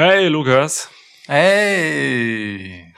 Hey, 0.00 0.28
Lukas. 0.28 0.88
Hey. 1.26 2.94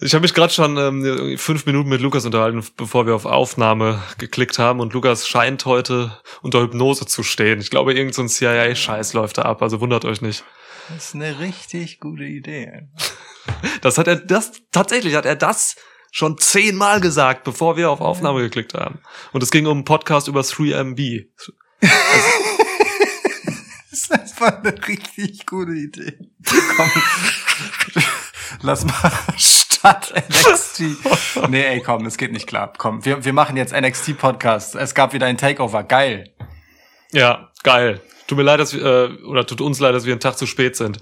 Ich 0.00 0.14
habe 0.14 0.22
mich 0.22 0.32
gerade 0.32 0.50
schon 0.50 0.78
ähm, 0.78 1.36
fünf 1.36 1.66
Minuten 1.66 1.90
mit 1.90 2.00
Lukas 2.00 2.24
unterhalten, 2.24 2.64
bevor 2.78 3.04
wir 3.06 3.14
auf 3.14 3.26
Aufnahme 3.26 4.02
geklickt 4.16 4.58
haben. 4.58 4.80
Und 4.80 4.94
Lukas 4.94 5.28
scheint 5.28 5.66
heute 5.66 6.18
unter 6.40 6.62
Hypnose 6.62 7.04
zu 7.04 7.22
stehen. 7.22 7.60
Ich 7.60 7.68
glaube, 7.68 7.92
irgendein 7.92 8.26
so 8.26 8.34
CIA-Scheiß 8.34 9.12
läuft 9.12 9.36
da 9.36 9.42
ab. 9.42 9.60
Also 9.60 9.82
wundert 9.82 10.06
euch 10.06 10.22
nicht. 10.22 10.44
Das 10.88 11.08
ist 11.08 11.14
eine 11.14 11.40
richtig 11.40 12.00
gute 12.00 12.24
Idee. 12.24 12.88
Das 13.82 13.98
hat 13.98 14.06
er, 14.06 14.16
das 14.16 14.52
tatsächlich 14.70 15.14
hat 15.14 15.26
er 15.26 15.34
das 15.34 15.74
schon 16.12 16.38
zehnmal 16.38 17.00
gesagt, 17.00 17.42
bevor 17.42 17.76
wir 17.76 17.90
auf 17.90 18.00
Aufnahme 18.00 18.40
geklickt 18.40 18.74
haben. 18.74 19.00
Und 19.32 19.42
es 19.42 19.50
ging 19.50 19.66
um 19.66 19.78
einen 19.78 19.84
Podcast 19.84 20.28
über 20.28 20.42
3MB. 20.42 21.26
Das 23.90 24.40
war 24.40 24.58
eine 24.58 24.86
richtig 24.86 25.46
gute 25.46 25.72
Idee. 25.72 26.16
Komm, 26.76 26.90
lass 28.62 28.84
mal 28.84 29.12
statt 29.36 30.12
NXT. 30.28 30.82
Nee, 31.48 31.64
ey, 31.64 31.80
komm, 31.80 32.06
es 32.06 32.16
geht 32.16 32.32
nicht 32.32 32.46
klar. 32.46 32.72
Komm, 32.76 33.04
wir, 33.04 33.24
wir 33.24 33.32
machen 33.32 33.56
jetzt 33.56 33.72
NXT-Podcast. 33.72 34.76
Es 34.76 34.94
gab 34.94 35.12
wieder 35.12 35.26
ein 35.26 35.38
Takeover. 35.38 35.82
Geil. 35.82 36.34
Ja, 37.12 37.50
geil. 37.62 38.00
Tut 38.26 38.38
mir 38.38 38.44
leid, 38.44 38.60
dass 38.60 38.72
wir, 38.74 38.84
äh, 38.84 39.22
oder 39.24 39.46
tut 39.46 39.60
uns 39.60 39.80
leid, 39.80 39.94
dass 39.94 40.04
wir 40.04 40.12
einen 40.12 40.20
Tag 40.20 40.38
zu 40.38 40.46
spät 40.46 40.76
sind. 40.76 40.98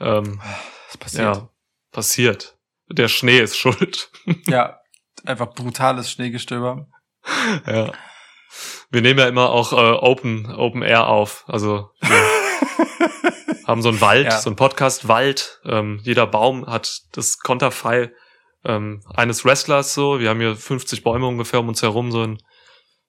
Ähm, 0.00 0.40
Was 0.88 0.96
passiert? 0.96 1.36
ja, 1.36 1.48
passiert. 1.90 2.56
Der 2.88 3.08
Schnee 3.08 3.40
ist 3.40 3.56
schuld. 3.58 4.10
Ja, 4.46 4.80
einfach 5.24 5.52
brutales 5.52 6.10
Schneegestöber. 6.10 6.86
ja. 7.66 7.92
Wir 8.90 9.00
nehmen 9.02 9.18
ja 9.18 9.26
immer 9.28 9.50
auch 9.50 9.72
äh, 9.72 9.76
Open, 9.76 10.50
Open 10.54 10.82
Air 10.82 11.08
auf. 11.08 11.44
Also 11.46 11.90
wir 12.00 12.10
haben 13.66 13.82
so 13.82 13.88
einen 13.88 14.00
Wald, 14.00 14.26
Ja. 14.26 14.38
so 14.40 14.50
einen 14.50 14.56
Podcast-Wald. 14.56 15.60
Ähm, 15.64 16.00
jeder 16.02 16.26
Baum 16.26 16.66
hat 16.66 17.00
das 17.12 17.38
Konterfei 17.38 18.10
ähm, 18.64 19.02
eines 19.14 19.44
Wrestlers 19.44 19.94
so. 19.94 20.20
Wir 20.20 20.30
haben 20.30 20.40
hier 20.40 20.56
50 20.56 21.02
Bäume 21.02 21.26
ungefähr 21.26 21.60
um 21.60 21.68
uns 21.68 21.82
herum, 21.82 22.12
so 22.12 22.22
in 22.22 22.38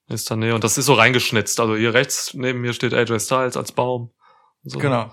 nächster 0.08 0.36
Nähe. 0.36 0.56
Und 0.56 0.64
das 0.64 0.78
ist 0.78 0.86
so 0.86 0.94
reingeschnitzt. 0.94 1.60
Also 1.60 1.76
hier 1.76 1.94
rechts 1.94 2.34
neben 2.34 2.62
mir 2.62 2.74
steht 2.74 2.94
AJ 2.94 3.20
Styles 3.20 3.58
als 3.58 3.72
Baum. 3.72 4.12
So. 4.64 4.80
Genau. 4.80 5.12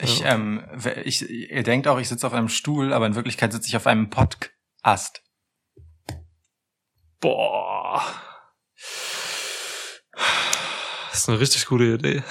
Ich, 0.00 0.20
Ja. 0.20 0.34
ähm, 0.34 0.64
ich, 1.04 1.28
ihr 1.28 1.62
denkt 1.62 1.88
auch, 1.88 1.98
ich 1.98 2.08
sitze 2.08 2.26
auf 2.26 2.32
einem 2.32 2.48
Stuhl, 2.48 2.92
aber 2.92 3.06
in 3.06 3.14
Wirklichkeit 3.14 3.52
sitze 3.52 3.68
ich 3.68 3.76
auf 3.76 3.86
einem 3.86 4.10
Podcast. 4.10 5.22
Boah. 7.20 8.02
Das 11.18 11.24
ist 11.24 11.30
eine 11.30 11.40
richtig 11.40 11.66
gute 11.66 11.84
Idee. 11.84 12.22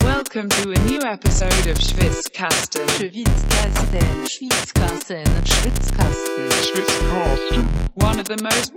Welcome 0.00 0.48
to 0.48 0.70
a 0.70 0.78
new 0.88 1.00
episode 1.00 1.68
of 1.68 1.76
Schwitzkasten. 1.76 2.88
Schwitzkasten, 2.88 4.28
Schwitzkasten, 4.28 5.24
Schwitzkasten. 5.44 6.48
One 7.96 8.20
of 8.20 8.28
the 8.28 8.36
most 8.40 8.72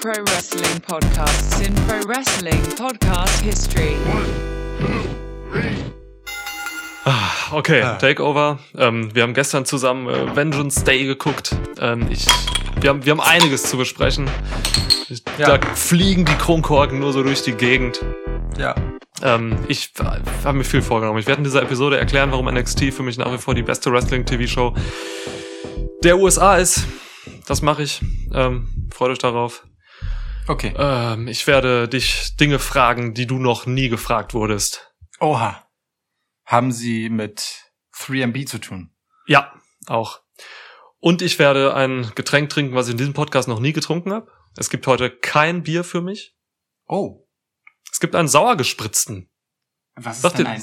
pro 0.00 0.12
wrestling 0.28 0.80
podcasts 0.82 1.60
in 1.60 1.74
pro 1.88 1.98
wrestling 2.06 2.62
podcast 2.76 3.40
history. 3.40 3.96
Ah, 4.06 4.24
Okay, 7.50 7.82
Ah. 7.82 7.94
Takeover. 7.96 8.58
Ähm, 8.76 9.14
wir 9.14 9.22
haben 9.24 9.34
gestern 9.34 9.64
zusammen 9.64 10.08
äh, 10.08 10.36
Vengeance 10.36 10.84
Day 10.84 11.04
geguckt. 11.04 11.54
Ähm, 11.80 12.06
ich, 12.10 12.26
wir, 12.80 12.90
haben, 12.90 13.04
wir 13.04 13.10
haben 13.10 13.20
einiges 13.20 13.64
zu 13.64 13.76
besprechen. 13.76 14.30
Ich, 15.08 15.22
Ja. 15.38 15.58
Da 15.58 15.66
fliegen 15.74 16.24
die 16.24 16.34
Kronkorken 16.36 17.00
nur 17.00 17.12
so 17.12 17.22
durch 17.22 17.42
die 17.42 17.52
Gegend. 17.52 18.00
Ja. 18.56 18.74
Ähm, 19.22 19.58
ich 19.68 19.90
äh, 19.98 20.04
habe 20.44 20.58
mir 20.58 20.64
viel 20.64 20.80
vorgenommen. 20.82 21.18
Ich 21.18 21.26
werde 21.26 21.38
in 21.40 21.44
dieser 21.44 21.62
Episode 21.62 21.98
erklären, 21.98 22.30
warum 22.30 22.46
NXT 22.46 22.92
für 22.94 23.02
mich 23.02 23.18
nach 23.18 23.32
wie 23.32 23.38
vor 23.38 23.54
die 23.54 23.62
beste 23.62 23.90
Wrestling-TV-Show 23.92 24.74
der 26.04 26.18
USA 26.18 26.56
ist. 26.56 26.84
Das 27.46 27.62
mache 27.62 27.82
ich. 27.82 28.00
Ähm, 28.32 28.88
freut 28.92 29.10
euch 29.10 29.18
darauf. 29.18 29.64
Okay. 30.48 30.72
Ähm, 30.76 31.28
ich 31.28 31.46
werde 31.46 31.88
dich 31.88 32.36
Dinge 32.36 32.58
fragen, 32.58 33.12
die 33.14 33.26
du 33.26 33.38
noch 33.38 33.66
nie 33.66 33.88
gefragt 33.88 34.34
wurdest. 34.34 34.92
Oha. 35.20 35.62
Haben 36.52 36.70
Sie 36.70 37.08
mit 37.08 37.72
3MB 37.96 38.46
zu 38.46 38.58
tun? 38.58 38.90
Ja, 39.26 39.54
auch. 39.86 40.20
Und 40.98 41.22
ich 41.22 41.38
werde 41.38 41.74
ein 41.74 42.12
Getränk 42.14 42.50
trinken, 42.50 42.74
was 42.74 42.88
ich 42.88 42.92
in 42.92 42.98
diesem 42.98 43.14
Podcast 43.14 43.48
noch 43.48 43.58
nie 43.58 43.72
getrunken 43.72 44.12
habe. 44.12 44.30
Es 44.58 44.68
gibt 44.68 44.86
heute 44.86 45.08
kein 45.10 45.62
Bier 45.62 45.82
für 45.82 46.02
mich. 46.02 46.36
Oh. 46.86 47.26
Es 47.90 48.00
gibt 48.00 48.14
einen 48.14 48.28
sauergespritzten. 48.28 49.30
Was 49.94 50.16
ist 50.16 50.22
Sagt 50.22 50.40
denn 50.40 50.46
ein 50.46 50.62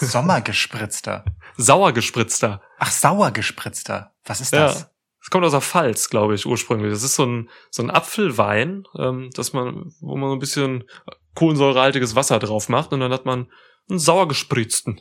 Sommergespritzter? 0.00 1.24
Sauergespritzter. 1.56 2.60
Ach, 2.80 2.90
sauergespritzter. 2.90 4.16
Was 4.24 4.40
ist 4.40 4.52
Ja. 4.52 4.66
das? 4.66 4.90
Es 5.22 5.30
kommt 5.30 5.44
aus 5.44 5.52
der 5.52 5.60
Pfalz, 5.60 6.10
glaube 6.10 6.34
ich, 6.34 6.44
ursprünglich. 6.44 6.92
Das 6.92 7.04
ist 7.04 7.14
so 7.14 7.24
ein, 7.24 7.50
so 7.70 7.84
ein 7.84 7.90
Apfelwein, 7.92 8.82
ähm, 8.98 9.30
dass 9.32 9.52
man, 9.52 9.94
wo 10.00 10.16
man 10.16 10.30
so 10.30 10.34
ein 10.34 10.40
bisschen 10.40 10.90
kohlensäurehaltiges 11.36 12.16
Wasser 12.16 12.40
drauf 12.40 12.68
macht 12.68 12.92
und 12.92 12.98
dann 12.98 13.12
hat 13.12 13.26
man 13.26 13.48
einen 13.88 13.98
sauergespritzten. 13.98 15.00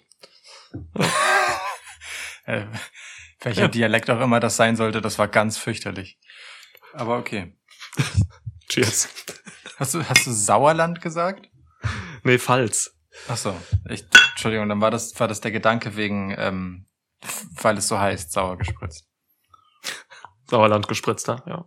Äh, 2.46 2.66
welcher 3.40 3.62
Ja. 3.62 3.68
Dialekt 3.70 4.10
auch 4.10 4.20
immer 4.20 4.42
das 4.42 4.58
sein 4.58 4.76
sollte, 4.76 5.00
das 5.00 5.18
war 5.18 5.30
ganz 5.30 5.58
fürchterlich. 5.58 6.20
Aber 6.92 7.18
okay. 7.18 7.58
Cheers. 8.70 9.08
Hast 9.78 9.94
du, 9.94 10.04
hast 10.04 10.28
du 10.28 10.34
Sauerland 10.34 11.00
gesagt? 11.00 11.48
Nee, 12.24 12.38
Pfalz. 12.38 12.98
Ach 13.30 13.38
so. 13.38 13.58
Ich, 13.90 14.04
Entschuldigung, 14.32 14.68
dann 14.68 14.82
war 14.82 14.92
das, 14.92 15.18
war 15.20 15.30
das 15.30 15.40
der 15.40 15.52
Gedanke 15.52 15.96
wegen, 15.96 16.36
ähm, 16.38 16.86
weil 17.62 17.78
es 17.78 17.88
so 17.88 17.98
heißt, 17.98 18.34
sauer 18.34 18.58
gespritzt. 18.58 19.08
Sauerland 20.50 20.88
gespritzter, 20.88 21.44
ja. 21.48 21.66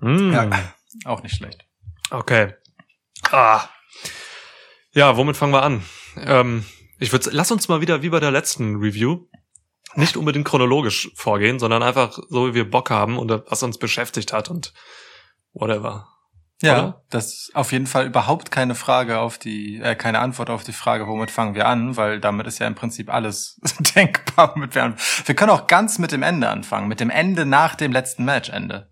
Mm. 0.00 0.32
Ja. 0.32 0.74
Auch 1.04 1.22
nicht 1.22 1.36
schlecht. 1.36 1.64
Okay. 2.10 2.54
Ah. 3.30 3.68
Ja, 4.92 5.16
womit 5.16 5.36
fangen 5.36 5.52
wir 5.52 5.62
an? 5.62 5.84
Ähm, 6.16 6.64
ich 6.98 7.12
würde, 7.12 7.30
lass 7.32 7.50
uns 7.50 7.68
mal 7.68 7.80
wieder 7.80 8.02
wie 8.02 8.08
bei 8.08 8.20
der 8.20 8.30
letzten 8.30 8.76
Review 8.76 9.26
nicht 9.94 10.16
unbedingt 10.16 10.46
chronologisch 10.46 11.10
vorgehen, 11.14 11.58
sondern 11.58 11.82
einfach 11.82 12.18
so, 12.28 12.48
wie 12.48 12.54
wir 12.54 12.70
Bock 12.70 12.90
haben 12.90 13.18
und 13.18 13.30
was 13.30 13.62
uns 13.62 13.78
beschäftigt 13.78 14.32
hat 14.32 14.50
und 14.50 14.72
whatever. 15.52 16.08
Ja, 16.62 16.72
Oder? 16.72 17.04
das 17.10 17.26
ist 17.26 17.50
auf 17.54 17.72
jeden 17.72 17.86
Fall 17.86 18.06
überhaupt 18.06 18.50
keine 18.50 18.74
Frage 18.74 19.18
auf 19.18 19.36
die, 19.36 19.78
äh, 19.78 19.94
keine 19.94 20.20
Antwort 20.20 20.48
auf 20.48 20.64
die 20.64 20.72
Frage, 20.72 21.06
womit 21.06 21.30
fangen 21.30 21.54
wir 21.54 21.66
an, 21.66 21.98
weil 21.98 22.18
damit 22.18 22.46
ist 22.46 22.58
ja 22.58 22.66
im 22.66 22.74
Prinzip 22.74 23.12
alles 23.12 23.60
denkbar. 23.94 24.54
Womit 24.54 24.74
wir, 24.74 24.94
wir 25.24 25.34
können 25.34 25.50
auch 25.50 25.66
ganz 25.66 25.98
mit 25.98 26.12
dem 26.12 26.22
Ende 26.22 26.48
anfangen, 26.48 26.88
mit 26.88 27.00
dem 27.00 27.10
Ende 27.10 27.44
nach 27.44 27.74
dem 27.74 27.92
letzten 27.92 28.24
Matchende. 28.24 28.90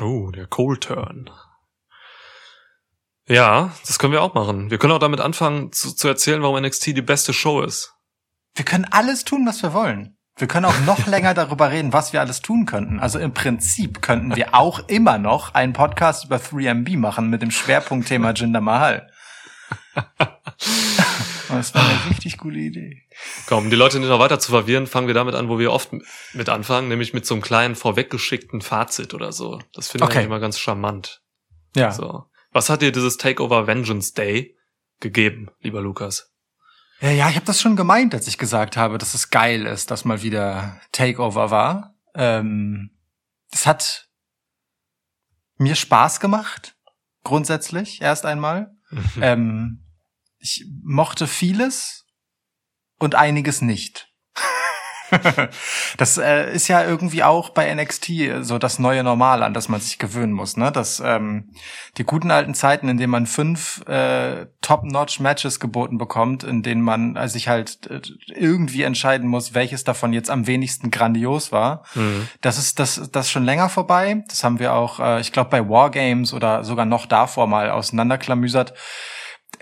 Oh, 0.00 0.30
der 0.30 0.46
Cold 0.46 0.82
Turn. 0.82 1.30
Ja, 3.28 3.72
das 3.86 3.98
können 3.98 4.12
wir 4.12 4.22
auch 4.22 4.34
machen. 4.34 4.70
Wir 4.70 4.78
können 4.78 4.92
auch 4.92 4.98
damit 4.98 5.20
anfangen 5.20 5.72
zu, 5.72 5.94
zu 5.94 6.08
erzählen, 6.08 6.42
warum 6.42 6.60
NXT 6.60 6.88
die 6.88 7.02
beste 7.02 7.32
Show 7.32 7.62
ist. 7.62 7.94
Wir 8.54 8.64
können 8.64 8.86
alles 8.90 9.24
tun, 9.24 9.46
was 9.46 9.62
wir 9.62 9.72
wollen. 9.72 10.16
Wir 10.36 10.48
können 10.48 10.66
auch 10.66 10.78
noch 10.86 11.06
länger 11.06 11.34
darüber 11.34 11.70
reden, 11.70 11.92
was 11.92 12.12
wir 12.12 12.20
alles 12.20 12.40
tun 12.42 12.66
könnten. 12.66 12.98
Also 13.00 13.18
im 13.18 13.32
Prinzip 13.32 14.02
könnten 14.02 14.34
wir 14.34 14.54
auch 14.54 14.80
immer 14.88 15.18
noch 15.18 15.54
einen 15.54 15.72
Podcast 15.72 16.24
über 16.24 16.36
3MB 16.36 16.98
machen 16.98 17.30
mit 17.30 17.42
dem 17.42 17.50
Schwerpunktthema 17.50 18.30
Jinder 18.34 18.60
Mahal. 18.60 19.08
Das 21.48 21.74
war 21.74 21.82
eine 21.86 22.04
richtig 22.10 22.38
gute 22.38 22.56
Idee. 22.58 23.02
Komm, 23.46 23.64
um 23.64 23.70
die 23.70 23.76
Leute 23.76 23.98
nicht 24.00 24.08
noch 24.08 24.18
weiter 24.18 24.38
zu 24.40 24.50
verwirren, 24.50 24.86
fangen 24.86 25.06
wir 25.06 25.14
damit 25.14 25.34
an, 25.34 25.48
wo 25.48 25.58
wir 25.58 25.70
oft 25.72 25.90
mit 26.32 26.48
anfangen, 26.48 26.88
nämlich 26.88 27.12
mit 27.14 27.26
so 27.26 27.34
einem 27.34 27.42
kleinen 27.42 27.74
vorweggeschickten 27.76 28.62
Fazit 28.62 29.14
oder 29.14 29.32
so. 29.32 29.60
Das 29.74 29.88
finde 29.88 30.04
ich 30.04 30.08
Okay. 30.08 30.18
eigentlich 30.18 30.26
immer 30.26 30.40
ganz 30.40 30.58
charmant. 30.58 31.20
Ja. 31.76 31.92
So. 31.92 32.24
Was 32.52 32.68
hat 32.68 32.82
dir 32.82 32.92
dieses 32.92 33.16
Takeover 33.16 33.66
Vengeance 33.66 34.14
Day 34.14 34.56
gegeben, 35.00 35.50
lieber 35.60 35.80
Lukas? 35.80 36.30
Ja, 37.00 37.10
ja, 37.10 37.28
ich 37.28 37.34
habe 37.34 37.46
das 37.46 37.60
schon 37.60 37.74
gemeint, 37.74 38.14
als 38.14 38.28
ich 38.28 38.38
gesagt 38.38 38.76
habe, 38.76 38.98
dass 38.98 39.14
es 39.14 39.30
geil 39.30 39.66
ist, 39.66 39.90
dass 39.90 40.04
mal 40.04 40.22
wieder 40.22 40.80
Takeover 40.92 41.50
war. 41.50 41.96
Ähm, 42.14 42.90
es 43.50 43.66
hat 43.66 44.08
mir 45.56 45.74
Spaß 45.74 46.20
gemacht, 46.20 46.76
grundsätzlich 47.24 48.00
erst 48.00 48.24
einmal. 48.26 48.76
ähm, 49.20 49.84
ich 50.38 50.66
mochte 50.82 51.26
vieles 51.26 52.06
und 52.98 53.14
einiges 53.14 53.62
nicht. 53.62 54.11
das 55.96 56.18
äh, 56.18 56.52
ist 56.52 56.68
ja 56.68 56.84
irgendwie 56.84 57.22
auch 57.22 57.50
bei 57.50 57.72
NXT 57.72 58.10
so 58.40 58.58
das 58.58 58.78
neue 58.78 59.04
Normal, 59.04 59.42
an 59.42 59.54
das 59.54 59.68
man 59.68 59.80
sich 59.80 59.98
gewöhnen 59.98 60.32
muss. 60.32 60.56
Ne? 60.56 60.72
Dass 60.72 61.00
ähm, 61.04 61.50
die 61.98 62.04
guten 62.04 62.30
alten 62.30 62.54
Zeiten, 62.54 62.88
in 62.88 62.96
denen 62.96 63.10
man 63.10 63.26
fünf 63.26 63.86
äh, 63.86 64.46
Top-Notch-Matches 64.60 65.60
geboten 65.60 65.98
bekommt, 65.98 66.44
in 66.44 66.62
denen 66.62 66.82
man 66.82 67.16
äh, 67.16 67.28
sich 67.28 67.48
halt 67.48 67.86
äh, 67.90 68.00
irgendwie 68.34 68.82
entscheiden 68.82 69.28
muss, 69.28 69.54
welches 69.54 69.84
davon 69.84 70.12
jetzt 70.12 70.30
am 70.30 70.46
wenigsten 70.46 70.90
grandios 70.90 71.52
war. 71.52 71.84
Mhm. 71.94 72.28
Das 72.40 72.58
ist 72.58 72.78
das, 72.78 73.10
das 73.12 73.30
schon 73.30 73.44
länger 73.44 73.68
vorbei. 73.68 74.24
Das 74.28 74.44
haben 74.44 74.58
wir 74.58 74.74
auch, 74.74 75.00
äh, 75.00 75.20
ich 75.20 75.32
glaube, 75.32 75.50
bei 75.50 75.68
Wargames 75.68 76.32
oder 76.32 76.64
sogar 76.64 76.86
noch 76.86 77.06
davor 77.06 77.46
mal 77.46 77.70
auseinanderklamüsert. 77.70 78.74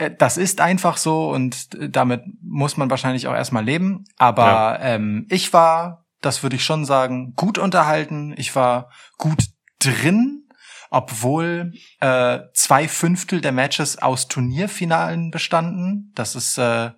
Äh, 0.01 0.11
Das 0.17 0.37
ist 0.37 0.61
einfach 0.61 0.97
so 0.97 1.31
und 1.31 1.75
äh, 1.75 1.89
damit 1.91 2.23
muss 2.43 2.77
man 2.77 2.91
wahrscheinlich 2.91 3.29
auch 3.29 3.35
erstmal 3.35 3.65
leben. 3.65 4.05
Aber 4.19 4.47
Ja. 4.47 4.79
ähm, 4.81 5.27
ich 5.29 5.53
war, 5.53 6.07
das 6.21 6.43
würde 6.43 6.57
ich 6.57 6.65
schon 6.65 6.85
sagen, 6.85 7.35
gut 7.35 7.59
unterhalten. 7.59 8.35
Ich 8.37 8.57
war 8.57 8.91
gut 9.19 9.45
drin, 9.79 10.49
obwohl 10.91 11.73
äh, 12.01 12.41
zwei 12.55 12.89
Fünftel 12.89 13.41
der 13.41 13.53
Matches 13.53 13.99
aus 13.99 14.29
Turnierfinalen 14.29 15.31
bestanden. 15.31 16.13
Das 16.15 16.35
ist 16.35 16.59
äh, 16.59 16.91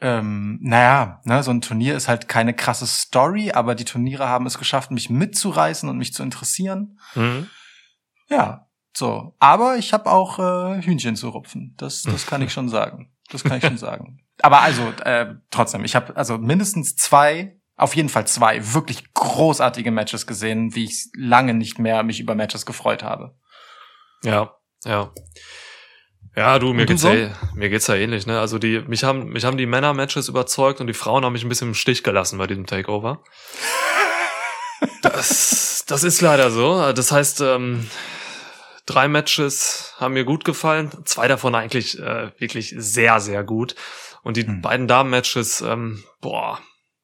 ähm, 0.00 0.58
naja, 0.60 1.20
ne, 1.24 1.42
so 1.44 1.52
ein 1.52 1.60
Turnier 1.60 1.94
ist 1.96 2.08
halt 2.08 2.26
keine 2.26 2.54
krasse 2.54 2.88
Story, 2.88 3.52
aber 3.52 3.76
die 3.76 3.84
Turniere 3.84 4.28
haben 4.28 4.46
es 4.46 4.58
geschafft, 4.58 4.90
mich 4.90 5.10
mitzureißen 5.10 5.88
und 5.88 5.96
mich 5.96 6.12
zu 6.12 6.24
interessieren. 6.24 6.98
Mhm. 7.14 7.48
Ja, 8.28 8.66
so. 8.92 9.34
Aber 9.38 9.76
ich 9.76 9.92
habe 9.92 10.10
auch 10.10 10.38
äh, 10.38 10.82
Hühnchen 10.82 11.16
zu 11.16 11.30
rupfen. 11.30 11.74
Das, 11.78 12.02
das 12.02 12.26
kann 12.26 12.42
ich 12.42 12.52
schon 12.52 12.68
sagen. 12.68 13.10
Das 13.30 13.42
kann 13.44 13.58
ich 13.58 13.64
schon 13.64 13.78
sagen. 13.78 14.20
Aber 14.42 14.60
also 14.60 14.82
äh, 15.04 15.34
trotzdem, 15.50 15.84
ich 15.84 15.94
habe 15.94 16.16
also 16.16 16.38
mindestens 16.38 16.96
zwei, 16.96 17.56
auf 17.76 17.94
jeden 17.94 18.08
Fall 18.08 18.26
zwei 18.26 18.74
wirklich 18.74 19.12
großartige 19.14 19.90
Matches 19.90 20.26
gesehen, 20.26 20.74
wie 20.74 20.84
ich 20.84 21.08
lange 21.16 21.54
nicht 21.54 21.78
mehr 21.78 22.02
mich 22.02 22.20
über 22.20 22.34
Matches 22.34 22.66
gefreut 22.66 23.02
habe. 23.02 23.34
Ja, 24.24 24.54
ja. 24.84 25.12
Ja, 26.34 26.58
du, 26.58 26.72
mir 26.72 26.86
du 26.86 26.92
geht's 26.92 27.02
so? 27.02 27.12
ja, 27.12 27.30
mir 27.54 27.68
geht's 27.68 27.86
ja 27.86 27.94
ähnlich, 27.94 28.26
ne? 28.26 28.40
Also 28.40 28.58
die, 28.58 28.80
mich 28.80 29.04
haben, 29.04 29.26
mich 29.28 29.44
haben 29.44 29.58
die 29.58 29.66
Männer-Matches 29.66 30.28
überzeugt 30.28 30.80
und 30.80 30.86
die 30.86 30.94
Frauen 30.94 31.24
haben 31.24 31.34
mich 31.34 31.44
ein 31.44 31.48
bisschen 31.50 31.68
im 31.68 31.74
Stich 31.74 32.02
gelassen 32.02 32.38
bei 32.38 32.46
diesem 32.46 32.66
Takeover. 32.66 33.22
Das, 35.00 35.84
das 35.86 36.02
ist 36.02 36.20
leider 36.22 36.50
so. 36.50 36.92
Das 36.92 37.12
heißt, 37.12 37.40
ähm, 37.40 37.88
drei 38.86 39.08
Matches 39.08 39.94
haben 39.98 40.14
mir 40.14 40.24
gut 40.24 40.44
gefallen, 40.44 40.90
zwei 41.04 41.28
davon 41.28 41.54
eigentlich 41.54 41.98
äh, 41.98 42.30
wirklich 42.38 42.74
sehr, 42.76 43.20
sehr 43.20 43.44
gut. 43.44 43.74
Und 44.22 44.36
die 44.36 44.46
Hm. 44.46 44.60
beiden 44.62 44.86
Damen-Matches, 44.88 45.60
ähm, 45.62 46.04
boah, 46.20 46.60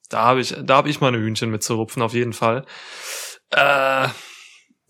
da 0.08 0.22
habe 0.24 0.40
ich, 0.40 0.54
da 0.58 0.76
habe 0.76 0.88
ich 0.88 1.00
meine 1.00 1.18
Hühnchen 1.18 1.50
mit 1.50 1.62
zu 1.62 1.74
rupfen, 1.74 2.02
auf 2.02 2.14
jeden 2.14 2.32
Fall. 2.32 2.64
Äh, 3.50 4.08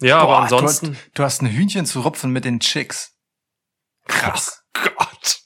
ja, 0.00 0.18
aber 0.18 0.26
Boah, 0.26 0.42
ansonsten. 0.42 0.86
Du 0.86 0.92
hast, 0.92 1.10
du 1.14 1.22
hast 1.24 1.42
ein 1.42 1.50
Hühnchen 1.50 1.86
zu 1.86 2.00
rupfen 2.00 2.30
mit 2.30 2.44
den 2.44 2.60
Chicks. 2.60 3.14
Krass. 4.06 4.62
Oh 4.80 4.90
Gott. 4.96 5.40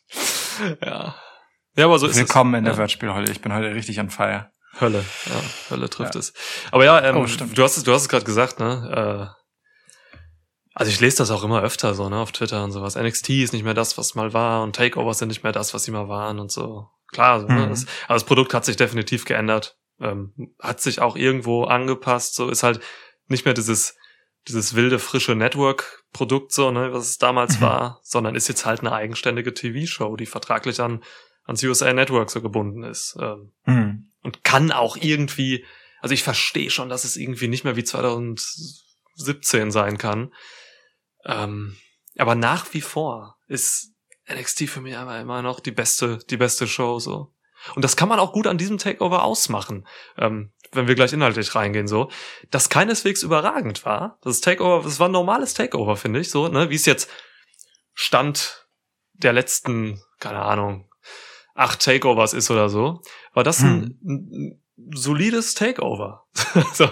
Ja. 0.82 1.16
Ja, 1.74 1.84
aber 1.86 1.98
so 1.98 2.06
ist 2.06 2.16
Willkommen 2.16 2.52
es. 2.52 2.58
in 2.58 2.64
der 2.64 2.74
ja. 2.74 2.78
Wortspielhölle. 2.80 3.30
Ich 3.30 3.40
bin 3.40 3.54
heute 3.54 3.74
richtig 3.74 3.98
on 3.98 4.10
fire. 4.10 4.50
Hölle. 4.78 5.02
Ja, 5.24 5.42
Hölle 5.70 5.88
trifft 5.88 6.16
es. 6.16 6.34
Aber 6.70 6.84
ja, 6.84 7.00
ähm, 7.02 7.16
Oh, 7.16 7.24
du 7.24 7.62
hast 7.62 7.78
es, 7.78 7.84
du 7.84 7.92
hast 7.94 8.02
es 8.02 8.08
gerade 8.10 8.26
gesagt, 8.26 8.60
ne? 8.60 9.30
Äh, 9.34 9.41
also 10.74 10.90
ich 10.90 11.00
lese 11.00 11.18
das 11.18 11.30
auch 11.30 11.44
immer 11.44 11.62
öfter 11.62 11.94
so, 11.94 12.08
ne, 12.08 12.16
auf 12.18 12.32
Twitter 12.32 12.64
und 12.64 12.72
sowas. 12.72 12.96
NXT 12.96 13.30
ist 13.30 13.52
nicht 13.52 13.64
mehr 13.64 13.74
das, 13.74 13.98
was 13.98 14.14
mal 14.14 14.32
war 14.32 14.62
und 14.62 14.76
Takeovers 14.76 15.18
sind 15.18 15.28
nicht 15.28 15.42
mehr 15.42 15.52
das, 15.52 15.74
was 15.74 15.84
sie 15.84 15.90
mal 15.90 16.08
waren 16.08 16.38
und 16.38 16.50
so. 16.50 16.88
Klar, 17.12 17.40
so, 17.40 17.46
ne? 17.46 17.66
Mhm. 17.66 17.70
Das, 17.70 17.86
aber 18.06 18.14
das 18.14 18.24
Produkt 18.24 18.54
hat 18.54 18.64
sich 18.64 18.76
definitiv 18.76 19.24
geändert. 19.24 19.76
Ähm, 20.00 20.54
hat 20.58 20.80
sich 20.80 21.00
auch 21.00 21.16
irgendwo 21.16 21.64
angepasst. 21.64 22.34
So 22.34 22.48
ist 22.48 22.62
halt 22.62 22.80
nicht 23.28 23.44
mehr 23.44 23.54
dieses 23.54 23.96
dieses 24.48 24.74
wilde, 24.74 24.98
frische 24.98 25.36
Network-Produkt, 25.36 26.50
so, 26.52 26.72
ne, 26.72 26.92
was 26.92 27.08
es 27.10 27.18
damals 27.18 27.58
Mhm. 27.58 27.64
war, 27.64 28.00
sondern 28.02 28.34
ist 28.34 28.48
jetzt 28.48 28.66
halt 28.66 28.80
eine 28.80 28.90
eigenständige 28.92 29.54
TV-Show, 29.54 30.16
die 30.16 30.26
vertraglich 30.26 30.80
an, 30.80 31.04
ans 31.44 31.62
USA 31.62 31.92
Network 31.92 32.28
so 32.30 32.42
gebunden 32.42 32.82
ist. 32.82 33.16
Ähm, 33.20 33.52
Hm. 33.66 34.10
und 34.22 34.42
kann 34.42 34.72
auch 34.72 34.96
irgendwie, 34.96 35.64
also 36.00 36.12
ich 36.12 36.24
verstehe 36.24 36.70
schon, 36.70 36.88
dass 36.88 37.04
es 37.04 37.16
irgendwie 37.16 37.46
nicht 37.46 37.62
mehr 37.62 37.76
wie 37.76 37.84
2017 37.84 39.70
sein 39.70 39.98
kann. 39.98 40.32
Ähm, 41.24 41.76
aber 42.18 42.34
nach 42.34 42.72
wie 42.74 42.80
vor 42.80 43.36
ist 43.46 43.92
NXT 44.30 44.68
für 44.68 44.80
mich 44.80 44.96
aber 44.96 45.18
immer 45.18 45.42
noch 45.42 45.60
die 45.60 45.70
beste, 45.70 46.18
die 46.30 46.36
beste 46.36 46.66
Show 46.66 46.98
so. 46.98 47.34
Und 47.74 47.84
das 47.84 47.96
kann 47.96 48.08
man 48.08 48.18
auch 48.18 48.32
gut 48.32 48.46
an 48.46 48.58
diesem 48.58 48.78
Takeover 48.78 49.22
ausmachen, 49.22 49.86
ähm, 50.18 50.52
wenn 50.72 50.88
wir 50.88 50.94
gleich 50.94 51.12
inhaltlich 51.12 51.54
reingehen 51.54 51.86
so. 51.86 52.10
Das 52.50 52.68
keineswegs 52.68 53.22
überragend 53.22 53.84
war. 53.84 54.18
Das 54.22 54.40
Takeover, 54.40 54.82
das 54.82 54.98
war 54.98 55.08
ein 55.08 55.12
normales 55.12 55.54
Takeover, 55.54 55.96
finde 55.96 56.20
ich, 56.20 56.30
so, 56.30 56.48
ne, 56.48 56.70
wie 56.70 56.74
es 56.74 56.86
jetzt 56.86 57.08
Stand 57.94 58.66
der 59.12 59.32
letzten, 59.32 60.02
keine 60.18 60.42
Ahnung, 60.42 60.90
acht 61.54 61.80
Takeovers 61.80 62.32
ist 62.32 62.50
oder 62.50 62.68
so, 62.68 63.02
war 63.34 63.44
das 63.44 63.60
ein, 63.60 63.98
ein 64.02 64.61
solides 64.94 65.54
Takeover. 65.54 66.26
so. 66.74 66.88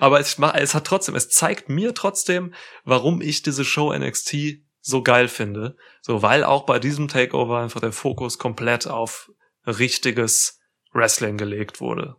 Aber 0.00 0.20
es, 0.20 0.38
es 0.38 0.74
hat 0.74 0.86
trotzdem, 0.86 1.14
es 1.14 1.28
zeigt 1.28 1.68
mir 1.68 1.94
trotzdem, 1.94 2.54
warum 2.84 3.20
ich 3.20 3.42
diese 3.42 3.64
Show 3.64 3.92
NXT 3.92 4.34
so 4.80 5.02
geil 5.02 5.28
finde. 5.28 5.76
So, 6.00 6.22
weil 6.22 6.44
auch 6.44 6.66
bei 6.66 6.78
diesem 6.78 7.08
Takeover 7.08 7.60
einfach 7.60 7.80
der 7.80 7.92
Fokus 7.92 8.38
komplett 8.38 8.86
auf 8.86 9.30
richtiges 9.66 10.60
Wrestling 10.92 11.36
gelegt 11.38 11.80
wurde. 11.80 12.16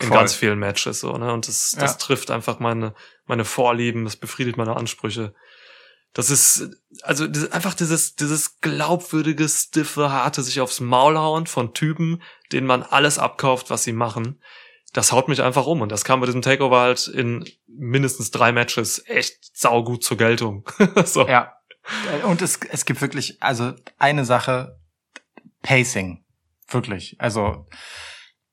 In 0.00 0.08
Voll. 0.08 0.16
ganz 0.16 0.34
vielen 0.34 0.58
Matches, 0.58 1.00
so, 1.00 1.12
ne? 1.18 1.32
Und 1.32 1.46
das, 1.48 1.76
das 1.78 1.92
Ja. 1.92 1.96
trifft 1.98 2.30
einfach 2.30 2.58
meine, 2.58 2.94
meine 3.26 3.44
Vorlieben, 3.44 4.04
das 4.04 4.16
befriedigt 4.16 4.56
meine 4.56 4.74
Ansprüche. 4.76 5.34
Das 6.12 6.28
ist, 6.28 6.68
also 7.02 7.26
das, 7.26 7.52
einfach 7.52 7.74
dieses, 7.74 8.16
dieses 8.16 8.60
glaubwürdige, 8.60 9.48
stiffe, 9.48 10.10
harte 10.10 10.42
sich 10.42 10.60
aufs 10.60 10.80
Maul 10.80 11.16
hauen 11.16 11.46
von 11.46 11.72
Typen, 11.72 12.22
denen 12.52 12.66
man 12.66 12.82
alles 12.82 13.18
abkauft, 13.18 13.70
was 13.70 13.84
sie 13.84 13.92
machen. 13.92 14.40
Das 14.92 15.10
haut 15.10 15.28
mich 15.28 15.42
einfach 15.42 15.66
um. 15.66 15.80
Und 15.80 15.90
das 15.90 16.04
kam 16.04 16.20
bei 16.20 16.26
diesem 16.26 16.42
Takeover 16.42 16.80
halt 16.80 17.08
in 17.08 17.48
mindestens 17.66 18.30
drei 18.30 18.52
Matches 18.52 19.02
echt 19.06 19.56
saugut 19.56 20.04
zur 20.04 20.18
Geltung. 20.18 20.68
so. 21.04 21.26
Ja. 21.26 21.56
Und 22.24 22.42
es, 22.42 22.60
es 22.70 22.84
gibt 22.84 23.00
wirklich, 23.00 23.42
also 23.42 23.72
eine 23.98 24.26
Sache, 24.26 24.78
Pacing. 25.62 26.24
Wirklich. 26.68 27.16
Also 27.18 27.66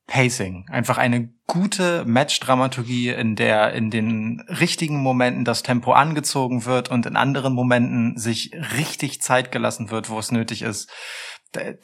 Pacing. 0.10 0.66
Einfach 0.70 0.98
eine 0.98 1.30
gute 1.46 2.04
Match-Dramaturgie, 2.04 3.10
in 3.10 3.36
der 3.36 3.74
in 3.74 3.92
den 3.92 4.44
richtigen 4.50 4.98
Momenten 5.02 5.46
das 5.46 5.64
Tempo 5.64 5.94
angezogen 5.94 6.66
wird 6.66 6.90
und 6.90 7.06
in 7.06 7.16
anderen 7.16 7.54
Momenten 7.54 8.18
sich 8.18 8.52
richtig 8.76 9.22
Zeit 9.22 9.52
gelassen 9.52 9.92
wird, 9.92 10.10
wo 10.10 10.20
es 10.20 10.32
nötig 10.32 10.64
ist. 10.64 10.90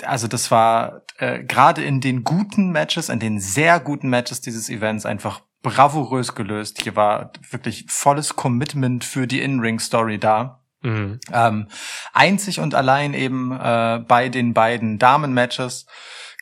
Also 0.03 0.27
das 0.27 0.51
war 0.51 1.03
äh, 1.17 1.43
gerade 1.43 1.83
in 1.83 2.01
den 2.01 2.23
guten 2.23 2.71
Matches, 2.71 3.09
in 3.09 3.19
den 3.19 3.39
sehr 3.39 3.79
guten 3.79 4.09
Matches 4.09 4.41
dieses 4.41 4.69
Events 4.69 5.05
einfach 5.05 5.41
bravourös 5.61 6.35
gelöst. 6.35 6.81
Hier 6.81 6.95
war 6.95 7.31
wirklich 7.49 7.85
volles 7.87 8.35
Commitment 8.35 9.03
für 9.03 9.27
die 9.27 9.41
In-Ring-Story 9.41 10.19
da. 10.19 10.63
Mhm. 10.81 11.19
Ähm, 11.31 11.67
einzig 12.13 12.59
und 12.59 12.75
allein 12.75 13.13
eben 13.13 13.51
äh, 13.51 14.03
bei 14.07 14.29
den 14.29 14.53
beiden 14.53 14.99
Damen-Matches 14.99 15.85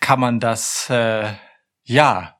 kann 0.02 0.20
man 0.20 0.42
das 0.42 0.90
äh, 0.90 1.32
ja 1.84 2.36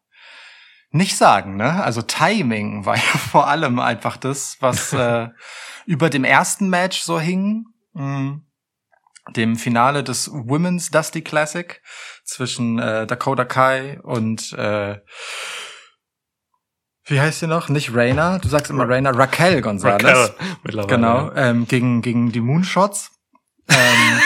nicht 0.92 1.18
sagen, 1.18 1.58
ne? 1.58 1.84
Also 1.84 2.02
Timing 2.02 2.86
war 2.86 2.96
ja 2.96 3.02
vor 3.02 3.48
allem 3.48 3.80
einfach 3.80 4.18
das, 4.18 4.58
was 4.60 4.94
äh, 4.94 5.30
über 5.86 6.10
dem 6.10 6.24
ersten 6.24 6.70
Match 6.70 7.02
so 7.02 7.20
hing, 7.20 7.66
mh, 7.94 8.40
dem 9.36 9.56
Finale 9.56 10.04
des 10.04 10.30
Women's 10.32 10.92
Dusty 10.92 11.22
Classic 11.22 11.82
zwischen 12.26 12.80
äh, 12.80 13.08
Dakota 13.08 13.46
Kai 13.46 14.00
und 14.04 14.54
äh, 14.54 15.00
wie 17.06 17.20
heißt 17.20 17.42
sie 17.42 17.48
noch? 17.48 17.68
Nicht 17.68 17.94
Raina, 17.94 18.40
du 18.40 18.48
sagst 18.48 18.70
immer 18.70 18.88
Raina, 18.88 19.10
Raquel 19.10 19.62
Gonzalez. 19.62 20.06
Raquel 20.06 20.36
mittlerweile. 20.64 20.96
Genau, 20.96 21.32
ähm, 21.36 21.68
gegen, 21.68 22.02
gegen 22.02 22.32
die 22.32 22.40
Moonshots. 22.40 23.12
Ähm, 23.70 23.78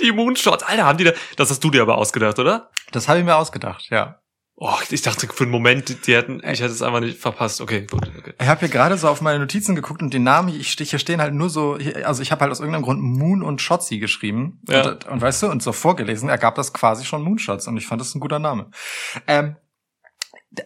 Die 0.00 0.12
Moonshots, 0.12 0.62
Alter, 0.62 0.84
haben 0.84 0.98
die 0.98 1.04
da, 1.04 1.12
das 1.36 1.50
hast 1.50 1.62
du 1.62 1.70
dir 1.70 1.82
aber 1.82 1.96
ausgedacht, 1.96 2.38
oder? 2.38 2.70
Das 2.92 3.08
habe 3.08 3.18
ich 3.18 3.24
mir 3.24 3.36
ausgedacht, 3.36 3.88
ja. 3.90 4.20
Oh, 4.62 4.76
ich 4.90 5.00
dachte 5.00 5.26
für 5.26 5.44
einen 5.44 5.52
Moment, 5.52 6.06
die, 6.06 6.14
hätten, 6.14 6.40
ich 6.40 6.60
hätte 6.60 6.66
es 6.66 6.82
einfach 6.82 7.00
nicht 7.00 7.18
verpasst. 7.18 7.62
Okay, 7.62 7.86
gut. 7.86 8.10
Okay. 8.18 8.34
Ich 8.38 8.46
habe 8.46 8.60
hier 8.60 8.68
gerade 8.68 8.98
so 8.98 9.08
auf 9.08 9.22
meine 9.22 9.38
Notizen 9.38 9.74
geguckt 9.74 10.02
und 10.02 10.12
die 10.12 10.18
Namen, 10.18 10.50
ich, 10.50 10.72
hier 10.72 10.98
stehen 10.98 11.22
halt 11.22 11.32
nur 11.32 11.48
so, 11.48 11.78
also 12.04 12.20
ich 12.20 12.30
habe 12.30 12.42
halt 12.42 12.52
aus 12.52 12.60
irgendeinem 12.60 12.82
Grund 12.82 13.00
Moon 13.00 13.42
und 13.42 13.62
Shotzi 13.62 13.98
geschrieben. 13.98 14.60
Ja. 14.68 14.90
Und, 14.90 15.06
und 15.06 15.22
weißt 15.22 15.44
du, 15.44 15.46
und 15.50 15.62
so 15.62 15.72
vorgelesen, 15.72 16.28
ergab 16.28 16.56
das 16.56 16.74
quasi 16.74 17.06
schon 17.06 17.22
Moonshots 17.22 17.68
und 17.68 17.78
ich 17.78 17.86
fand 17.86 18.02
das 18.02 18.14
ein 18.14 18.20
guter 18.20 18.38
Name. 18.38 18.70
Ähm, 19.26 19.56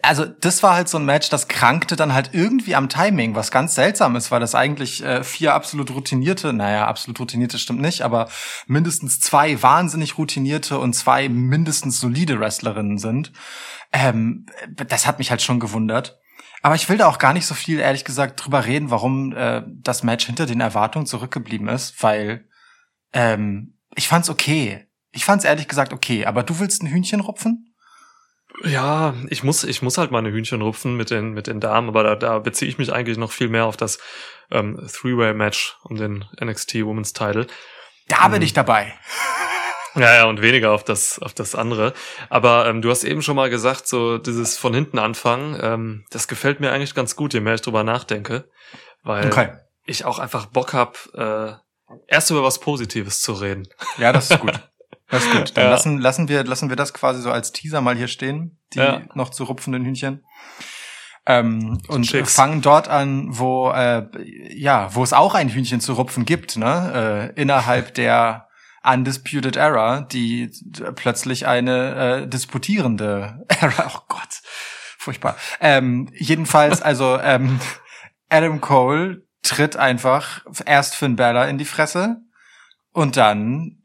also 0.01 0.25
das 0.25 0.63
war 0.63 0.75
halt 0.75 0.89
so 0.89 0.97
ein 0.97 1.05
Match, 1.05 1.29
das 1.29 1.47
krankte 1.47 1.95
dann 1.95 2.13
halt 2.13 2.31
irgendwie 2.33 2.75
am 2.75 2.89
Timing, 2.89 3.35
was 3.35 3.51
ganz 3.51 3.75
seltsam 3.75 4.15
ist, 4.15 4.31
weil 4.31 4.39
das 4.39 4.55
eigentlich 4.55 5.03
äh, 5.03 5.23
vier 5.23 5.53
absolut 5.53 5.91
routinierte, 5.91 6.53
naja, 6.53 6.87
absolut 6.87 7.19
routinierte 7.19 7.59
stimmt 7.59 7.81
nicht, 7.81 8.01
aber 8.01 8.27
mindestens 8.67 9.19
zwei 9.19 9.61
wahnsinnig 9.61 10.17
routinierte 10.17 10.79
und 10.79 10.93
zwei 10.93 11.29
mindestens 11.29 11.99
solide 11.99 12.39
Wrestlerinnen 12.39 12.97
sind. 12.97 13.31
Ähm, 13.91 14.47
das 14.69 15.05
hat 15.05 15.19
mich 15.19 15.29
halt 15.29 15.41
schon 15.41 15.59
gewundert. 15.59 16.19
Aber 16.63 16.73
ich 16.73 16.89
will 16.89 16.97
da 16.97 17.05
auch 17.07 17.19
gar 17.19 17.33
nicht 17.33 17.45
so 17.45 17.53
viel, 17.53 17.79
ehrlich 17.79 18.05
gesagt, 18.05 18.43
drüber 18.43 18.65
reden, 18.65 18.89
warum 18.89 19.33
äh, 19.33 19.61
das 19.67 20.01
Match 20.01 20.25
hinter 20.25 20.47
den 20.47 20.61
Erwartungen 20.61 21.05
zurückgeblieben 21.05 21.67
ist, 21.67 22.01
weil 22.01 22.49
ähm, 23.13 23.77
ich 23.95 24.07
fand's 24.07 24.31
okay. 24.31 24.87
Ich 25.11 25.25
fand's 25.25 25.45
ehrlich 25.45 25.67
gesagt 25.67 25.93
okay, 25.93 26.25
aber 26.25 26.41
du 26.41 26.59
willst 26.59 26.81
ein 26.81 26.87
Hühnchen 26.87 27.19
rupfen? 27.19 27.74
Ja, 28.63 29.13
ich 29.29 29.43
muss, 29.43 29.63
ich 29.63 29.81
muss 29.81 29.97
halt 29.97 30.11
meine 30.11 30.31
Hühnchen 30.31 30.61
rupfen 30.61 30.95
mit 30.95 31.09
den, 31.09 31.31
mit 31.33 31.47
den 31.47 31.59
Damen, 31.59 31.89
aber 31.89 32.03
da, 32.03 32.15
da 32.15 32.39
beziehe 32.39 32.69
ich 32.69 32.77
mich 32.77 32.91
eigentlich 32.93 33.17
noch 33.17 33.31
viel 33.31 33.49
mehr 33.49 33.65
auf 33.65 33.77
das 33.77 33.99
ähm, 34.51 34.79
Three-Way-Match 34.91 35.77
um 35.83 35.97
den 35.97 36.25
NXT 36.43 36.75
Women's 36.85 37.13
Title. 37.13 37.47
Da 38.07 38.27
bin 38.29 38.41
ich 38.41 38.53
dabei. 38.53 38.93
Ja, 39.97 40.13
ja, 40.13 40.25
und 40.25 40.41
weniger 40.41 40.71
auf 40.73 40.83
das, 40.83 41.19
auf 41.19 41.33
das 41.33 41.55
andere. 41.55 41.93
Aber 42.27 42.67
ähm, 42.67 42.81
du 42.81 42.89
hast 42.89 43.05
eben 43.05 43.21
schon 43.21 43.37
mal 43.37 43.49
gesagt, 43.49 43.87
so 43.87 44.17
dieses 44.17 44.57
von 44.57 44.73
hinten 44.73 44.99
anfangen, 44.99 45.57
ähm, 45.61 46.05
das 46.11 46.27
gefällt 46.27 46.59
mir 46.59 46.73
eigentlich 46.73 46.95
ganz 46.95 47.15
gut, 47.15 47.33
je 47.33 47.39
mehr 47.39 47.53
ich 47.55 47.61
drüber 47.61 47.85
nachdenke. 47.85 48.49
Weil 49.03 49.27
Okay. 49.27 49.53
ich 49.85 50.03
auch 50.03 50.19
einfach 50.19 50.47
Bock 50.47 50.73
hab, 50.73 50.97
äh, 51.13 51.53
erst 52.07 52.29
über 52.29 52.43
was 52.43 52.59
Positives 52.59 53.21
zu 53.21 53.31
reden. 53.31 53.69
Ja, 53.97 54.11
das 54.11 54.31
ist 54.31 54.41
gut. 54.41 54.51
Das 55.09 55.23
ist 55.25 55.31
gut. 55.31 55.51
Dann 55.57 55.65
Ja. 55.65 55.69
lassen, 55.69 55.99
lassen, 55.99 56.27
wir, 56.29 56.43
lassen 56.43 56.69
wir 56.69 56.75
das 56.75 56.93
quasi 56.93 57.21
so 57.21 57.31
als 57.31 57.51
Teaser 57.51 57.81
mal 57.81 57.95
hier 57.95 58.07
stehen, 58.07 58.57
die 58.73 58.79
Ja. 58.79 59.01
noch 59.13 59.29
zu 59.29 59.43
rupfenden 59.43 59.85
Hühnchen. 59.85 60.23
Ähm, 61.27 61.81
und 61.87 62.03
Chicks. 62.03 62.35
fangen 62.35 62.61
dort 62.61 62.87
an, 62.87 63.27
wo 63.29 63.71
äh, 63.71 64.07
ja, 64.53 64.93
wo 64.93 65.03
es 65.03 65.11
auch 65.13 65.33
ein 65.33 65.49
Hühnchen 65.49 65.79
zu 65.79 65.93
rupfen 65.93 66.23
gibt, 66.25 66.55
ne? 66.57 67.31
Äh, 67.35 67.41
innerhalb 67.41 67.95
der 67.95 68.47
Undisputed 68.83 69.55
Era, 69.55 70.01
die 70.01 70.51
plötzlich 70.95 71.47
eine 71.47 72.21
äh, 72.23 72.27
disputierende 72.27 73.43
Era. 73.47 73.91
Oh 73.95 74.01
Gott, 74.07 74.41
furchtbar. 74.99 75.35
Ähm, 75.59 76.09
jedenfalls, 76.13 76.83
also 76.83 77.17
ähm, 77.19 77.59
Adam 78.29 78.61
Cole 78.61 79.23
tritt 79.41 79.77
einfach 79.77 80.45
erst 80.67 80.93
Finn 80.95 81.15
Balor 81.15 81.47
in 81.47 81.57
die 81.57 81.65
Fresse 81.65 82.17
und 82.91 83.17
dann 83.17 83.81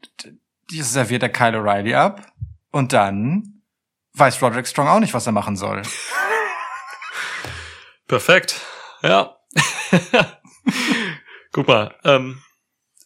serviert 0.79 1.23
er 1.23 1.29
Kyle 1.29 1.57
O'Reilly 1.57 1.95
ab 1.95 2.25
und 2.71 2.93
dann 2.93 3.61
weiß 4.13 4.41
Roderick 4.41 4.67
Strong 4.67 4.87
auch 4.87 4.99
nicht, 4.99 5.13
was 5.13 5.25
er 5.25 5.31
machen 5.31 5.55
soll. 5.55 5.81
Perfekt. 8.07 8.59
Ja. 9.01 9.37
Guck 11.51 11.67
mal, 11.67 11.95
ähm, 12.03 12.41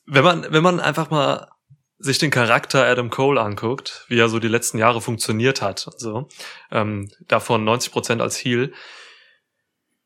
wenn 0.06 0.24
man, 0.24 0.46
wenn 0.52 0.64
man 0.64 0.80
einfach 0.80 1.10
mal 1.10 1.52
sich 1.98 2.18
den 2.18 2.32
Charakter 2.32 2.86
Adam 2.86 3.10
Cole 3.10 3.42
anguckt, 3.42 4.06
wie 4.08 4.20
er 4.20 4.30
so 4.30 4.40
die 4.40 4.48
letzten 4.48 4.78
Jahre 4.78 5.02
funktioniert 5.02 5.62
hat, 5.62 5.88
so, 5.98 6.28
ähm, 6.72 7.12
davon 7.28 7.64
90 7.64 7.92
Prozent 7.92 8.22
als 8.22 8.38
Heel 8.38 8.74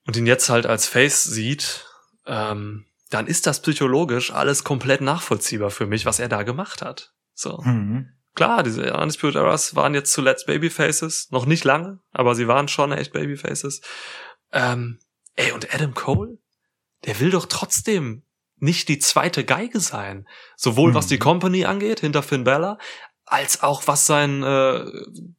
und 0.06 0.16
ihn 0.16 0.25
jetzt 0.25 0.50
halt 0.50 0.66
als 0.66 0.88
Face 0.88 1.24
sieht, 1.24 1.86
ähm, 2.25 2.86
dann 3.10 3.28
ist 3.28 3.48
das 3.48 3.62
psychologisch 3.62 4.32
alles 4.32 4.63
komplett 4.63 5.01
nachvollziehbar 5.01 5.72
für 5.72 5.88
mich, 5.88 6.06
was 6.06 6.20
er 6.20 6.30
da 6.30 6.44
gemacht 6.44 6.82
hat. 6.82 7.12
So. 7.39 7.62
Mhm. 7.63 8.10
Klar, 8.36 8.63
diese 8.63 8.93
Undisputed 8.93 9.36
Eras 9.36 9.75
waren 9.75 9.93
jetzt 9.93 10.12
zuletzt 10.13 10.46
Babyfaces. 10.46 11.29
Noch 11.31 11.46
nicht 11.46 11.63
lange, 11.63 12.00
aber 12.12 12.36
sie 12.36 12.48
waren 12.48 12.67
schon 12.67 12.91
echt 12.91 13.12
Babyfaces. 13.12 13.81
Ähm, 14.53 15.00
ey, 15.36 15.51
und 15.51 15.74
Adam 15.74 15.93
Cole? 15.93 16.38
Der 17.05 17.19
will 17.19 17.31
doch 17.31 17.46
trotzdem 17.48 18.24
nicht 18.58 18.89
die 18.89 19.00
zweite 19.00 19.43
Geige 19.46 19.79
sein. 19.79 20.27
Sowohl 20.58 20.93
was 20.93 21.05
Mhm. 21.05 21.10
die 21.10 21.19
Company 21.19 21.65
angeht, 21.65 22.01
hinter 22.01 22.24
Finn 22.24 22.43
Balor, 22.43 22.77
als 23.25 23.63
auch 23.63 23.88
was 23.88 24.05
sein 24.05 24.43
äh, 24.43 24.86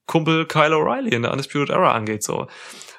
Kumpel 0.06 0.46
Kyle 0.46 0.74
O'Reilly 0.74 1.12
in 1.12 1.22
der 1.22 1.32
Undisputed 1.32 1.70
Era 1.70 1.92
angeht. 1.92 2.22
So. 2.22 2.48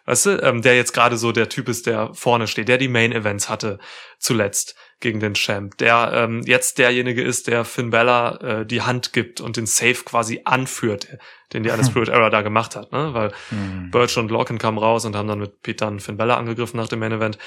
Weißt 0.05 0.25
du, 0.27 0.41
ähm, 0.43 0.62
der 0.62 0.75
jetzt 0.75 0.93
gerade 0.93 1.17
so 1.17 1.31
der 1.31 1.50
Typ 1.50 1.70
ist, 1.70 1.86
der 1.86 2.13
vorne 2.13 2.48
steht, 2.48 2.67
der 2.67 2.77
die 2.77 2.88
Main 2.88 3.12
Events 3.12 3.50
hatte 3.50 3.79
zuletzt 4.20 4.75
gegen 5.01 5.20
den 5.20 5.34
Champ, 5.34 5.77
der 5.77 6.12
ähm, 6.13 6.41
jetzt 6.46 6.77
derjenige 6.77 7.22
ist, 7.24 7.48
der 7.48 7.65
Finn 7.65 7.89
Balor 7.89 8.41
äh, 8.41 8.65
die 8.65 8.81
Hand 8.81 9.13
gibt 9.13 9.41
und 9.41 9.58
den 9.58 9.65
Safe 9.65 10.03
quasi 10.05 10.41
anführt, 10.46 11.08
den 11.53 11.63
die 11.63 11.70
Undisputed 11.70 12.10
Era 12.10 12.29
da 12.29 12.41
gemacht 12.41 12.75
hat, 12.75 12.91
ne? 12.91 13.13
Weil 13.13 13.31
Mhm. 13.51 13.91
Birch 13.91 14.17
und 14.17 14.31
Lorcan 14.31 14.58
kamen 14.58 14.77
raus 14.77 15.03
und 15.05 15.15
haben 15.15 15.27
dann 15.27 15.39
mit 15.39 15.62
Pete 15.62 15.86
Dunne 15.86 16.00
Finn 16.00 16.17
Balor 16.17 16.38
angegriffen 16.38 16.77
nach 16.77 16.88
dem 16.88 17.00
Main 17.00 17.12
Event. 17.12 17.38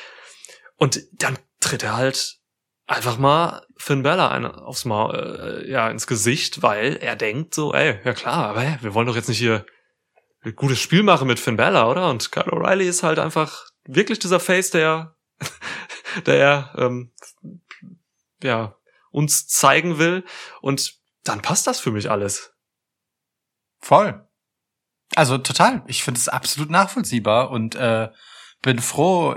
Und 0.76 1.00
dann 1.12 1.38
tritt 1.61 1.82
er 1.82 1.96
halt 1.96 2.37
einfach 2.87 3.16
mal 3.16 3.62
Finn 3.78 4.02
Balor 4.02 4.30
ein, 4.30 4.44
aufs 4.44 4.84
Maul, 4.84 5.62
äh, 5.64 5.70
ja, 5.70 5.88
ins 5.88 6.06
Gesicht, 6.06 6.62
weil 6.62 6.96
er 6.96 7.16
denkt 7.16 7.54
so, 7.54 7.73
ey, 7.73 7.99
ja 8.04 8.12
klar, 8.12 8.49
aber 8.49 8.61
hey, 8.61 8.78
wir 8.82 8.92
wollen 8.94 9.06
doch 9.06 9.16
jetzt 9.16 9.28
nicht 9.28 9.38
hier 9.38 9.64
ein 10.42 10.54
gutes 10.54 10.80
Spiel 10.80 11.02
machen 11.02 11.26
mit 11.26 11.40
Finn 11.40 11.56
Balor, 11.56 11.90
oder? 11.90 12.11
Und 12.11 12.30
Kyle 12.30 12.52
O'Reilly 12.52 12.84
ist 12.88 13.02
halt 13.02 13.18
einfach 13.18 13.64
wirklich 13.87 14.18
dieser 14.18 14.40
Face, 14.40 14.70
der, 14.70 15.14
der, 16.26 16.75
ähm, 16.76 17.12
ja, 18.42 18.76
uns 19.11 19.47
zeigen 19.47 19.99
will. 19.99 20.25
Und 20.61 20.94
dann 21.25 21.42
passt 21.42 21.66
das 21.66 21.80
für 21.80 21.90
mich 21.90 22.11
alles. 22.11 22.52
Voll. 23.80 24.26
Also 25.14 25.38
total. 25.38 25.83
Ich 25.87 26.02
finde 26.02 26.18
es 26.18 26.28
absolut 26.28 26.71
nachvollziehbar 26.71 27.50
und 27.50 27.75
äh, 27.75 28.09
bin 28.62 28.78
froh, 28.80 29.37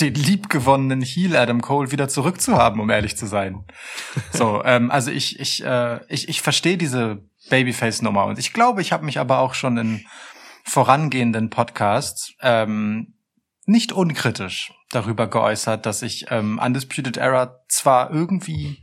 den 0.00 0.14
liebgewonnenen 0.14 1.00
Heel 1.00 1.36
Adam 1.36 1.62
Cole 1.62 1.90
wieder 1.90 2.08
zurückzuhaben, 2.08 2.80
um 2.80 2.90
ehrlich 2.90 3.16
zu 3.16 3.26
sein. 3.26 3.64
So, 4.32 4.62
ähm, 4.64 4.90
also 4.90 5.10
ich 5.10 5.38
ich 5.40 5.64
äh, 5.64 6.00
ich 6.08 6.28
ich 6.28 6.42
verstehe 6.42 6.76
diese 6.76 7.24
Babyface-Nummer 7.48 8.26
und 8.26 8.38
ich 8.38 8.52
glaube, 8.52 8.82
ich 8.82 8.92
habe 8.92 9.04
mich 9.04 9.18
aber 9.18 9.38
auch 9.38 9.54
schon 9.54 9.78
in 9.78 10.06
vorangehenden 10.64 11.48
Podcasts 11.48 12.34
ähm, 12.40 13.14
nicht 13.66 13.92
unkritisch 13.92 14.72
darüber 14.90 15.26
geäußert, 15.26 15.84
dass 15.86 16.02
ich 16.02 16.26
ähm, 16.30 16.58
Undisputed 16.64 17.16
Era 17.16 17.60
zwar 17.68 18.10
irgendwie 18.10 18.82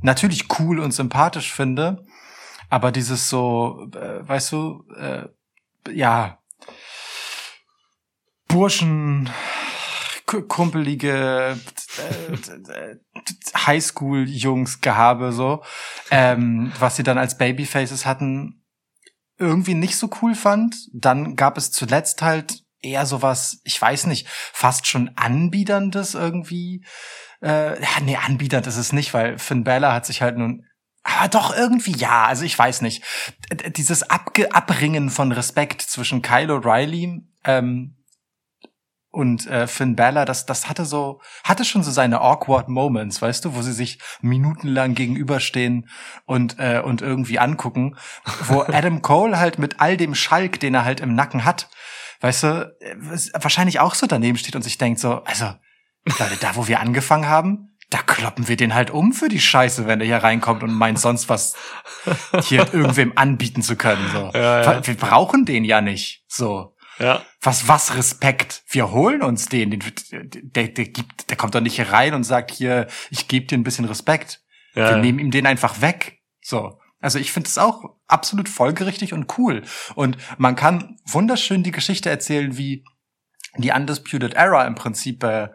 natürlich 0.00 0.46
cool 0.58 0.78
und 0.80 0.92
sympathisch 0.92 1.52
finde, 1.52 2.04
aber 2.70 2.92
dieses 2.92 3.28
so, 3.28 3.88
äh, 3.94 4.26
weißt 4.26 4.52
du, 4.52 4.84
äh, 4.96 5.28
ja, 5.92 6.38
Burschen, 8.48 9.30
ku- 10.26 10.42
kumpelige 10.42 11.56
äh, 11.98 12.96
Highschool-Jungs-Gehabe 13.66 15.32
so, 15.32 15.62
ähm, 16.10 16.72
was 16.78 16.96
sie 16.96 17.02
dann 17.02 17.18
als 17.18 17.38
Babyfaces 17.38 18.06
hatten, 18.06 18.62
irgendwie 19.38 19.74
nicht 19.74 19.96
so 19.96 20.10
cool 20.22 20.34
fand. 20.34 20.76
Dann 20.92 21.34
gab 21.36 21.56
es 21.56 21.72
zuletzt 21.72 22.22
halt 22.22 22.61
eher 22.82 23.06
sowas, 23.06 23.60
ich 23.64 23.80
weiß 23.80 24.06
nicht, 24.06 24.28
fast 24.28 24.86
schon 24.86 25.10
anbiederndes 25.16 26.14
irgendwie. 26.14 26.84
Äh, 27.42 27.80
ja, 27.80 28.00
nee, 28.02 28.16
anbiedernd 28.16 28.66
ist 28.66 28.76
es 28.76 28.92
nicht, 28.92 29.14
weil 29.14 29.38
Finn 29.38 29.64
Balor 29.64 29.92
hat 29.92 30.06
sich 30.06 30.22
halt 30.22 30.36
nun 30.36 30.66
aber 31.04 31.28
doch 31.28 31.56
irgendwie 31.56 31.96
ja, 31.96 32.26
also 32.26 32.44
ich 32.44 32.56
weiß 32.56 32.82
nicht. 32.82 33.02
Dieses 33.76 34.08
Abge 34.08 34.54
Abringen 34.54 35.10
von 35.10 35.32
Respekt 35.32 35.82
zwischen 35.82 36.22
Kyle 36.22 36.52
O'Reilly 36.52 37.22
ähm, 37.44 37.96
und 39.10 39.46
äh, 39.46 39.66
Finn 39.66 39.96
Balor, 39.96 40.24
das, 40.24 40.46
das 40.46 40.68
hatte 40.68 40.84
so, 40.84 41.20
hatte 41.44 41.64
schon 41.64 41.82
so 41.82 41.90
seine 41.90 42.20
awkward 42.20 42.68
Moments, 42.68 43.20
weißt 43.20 43.44
du, 43.44 43.54
wo 43.54 43.62
sie 43.62 43.72
sich 43.72 43.98
minutenlang 44.20 44.94
gegenüberstehen 44.94 45.88
und, 46.24 46.58
äh, 46.58 46.80
und 46.82 47.02
irgendwie 47.02 47.38
angucken, 47.38 47.96
wo 48.46 48.62
Adam 48.66 49.02
Cole 49.02 49.38
halt 49.38 49.58
mit 49.58 49.80
all 49.80 49.96
dem 49.96 50.14
Schalk, 50.14 50.60
den 50.60 50.74
er 50.74 50.84
halt 50.84 51.00
im 51.00 51.14
Nacken 51.14 51.44
hat, 51.44 51.68
weißt 52.22 52.42
du, 52.44 52.76
wahrscheinlich 53.34 53.80
auch 53.80 53.94
so 53.94 54.06
daneben 54.06 54.38
steht 54.38 54.56
und 54.56 54.62
sich 54.62 54.78
denkt 54.78 55.00
so, 55.00 55.22
also, 55.24 55.52
Leute, 56.04 56.36
da 56.40 56.56
wo 56.56 56.66
wir 56.66 56.80
angefangen 56.80 57.28
haben, 57.28 57.76
da 57.90 57.98
kloppen 57.98 58.48
wir 58.48 58.56
den 58.56 58.74
halt 58.74 58.90
um 58.90 59.12
für 59.12 59.28
die 59.28 59.40
Scheiße, 59.40 59.86
wenn 59.86 59.98
der 59.98 60.08
hier 60.08 60.18
reinkommt 60.18 60.62
und 60.62 60.72
meint 60.72 60.98
sonst 60.98 61.28
was 61.28 61.54
hier 62.44 62.60
irgendwem 62.72 63.12
anbieten 63.16 63.62
zu 63.62 63.76
können. 63.76 64.08
So. 64.12 64.30
Ja, 64.32 64.62
ja. 64.62 64.86
Wir 64.86 64.94
brauchen 64.94 65.44
den 65.44 65.64
ja 65.64 65.82
nicht. 65.82 66.24
So. 66.26 66.74
Ja. 66.98 67.22
Was, 67.42 67.68
was 67.68 67.94
Respekt? 67.96 68.62
Wir 68.68 68.92
holen 68.92 69.22
uns 69.22 69.46
den. 69.46 69.70
den 69.70 69.82
der, 70.10 70.68
der, 70.68 70.84
gibt, 70.86 71.28
der 71.28 71.36
kommt 71.36 71.54
doch 71.54 71.60
nicht 71.60 71.76
hier 71.76 71.90
rein 71.90 72.14
und 72.14 72.24
sagt 72.24 72.50
hier, 72.50 72.86
ich 73.10 73.28
gebe 73.28 73.46
dir 73.46 73.58
ein 73.58 73.64
bisschen 73.64 73.84
Respekt. 73.84 74.40
ja 74.74 74.90
Wir 74.90 74.96
nehmen 74.96 75.18
ihm 75.18 75.30
den 75.30 75.46
einfach 75.46 75.82
weg. 75.82 76.20
So. 76.40 76.78
Also 77.02 77.18
ich 77.18 77.32
finde 77.32 77.48
es 77.48 77.58
auch 77.58 77.96
absolut 78.06 78.48
folgerichtig 78.48 79.12
und 79.12 79.36
cool. 79.36 79.62
Und 79.94 80.16
man 80.38 80.56
kann 80.56 80.96
wunderschön 81.04 81.62
die 81.62 81.72
Geschichte 81.72 82.08
erzählen, 82.08 82.56
wie 82.56 82.84
die 83.58 83.72
Undisputed 83.72 84.34
Era 84.34 84.66
im 84.66 84.76
Prinzip, 84.76 85.22
äh, 85.24 85.48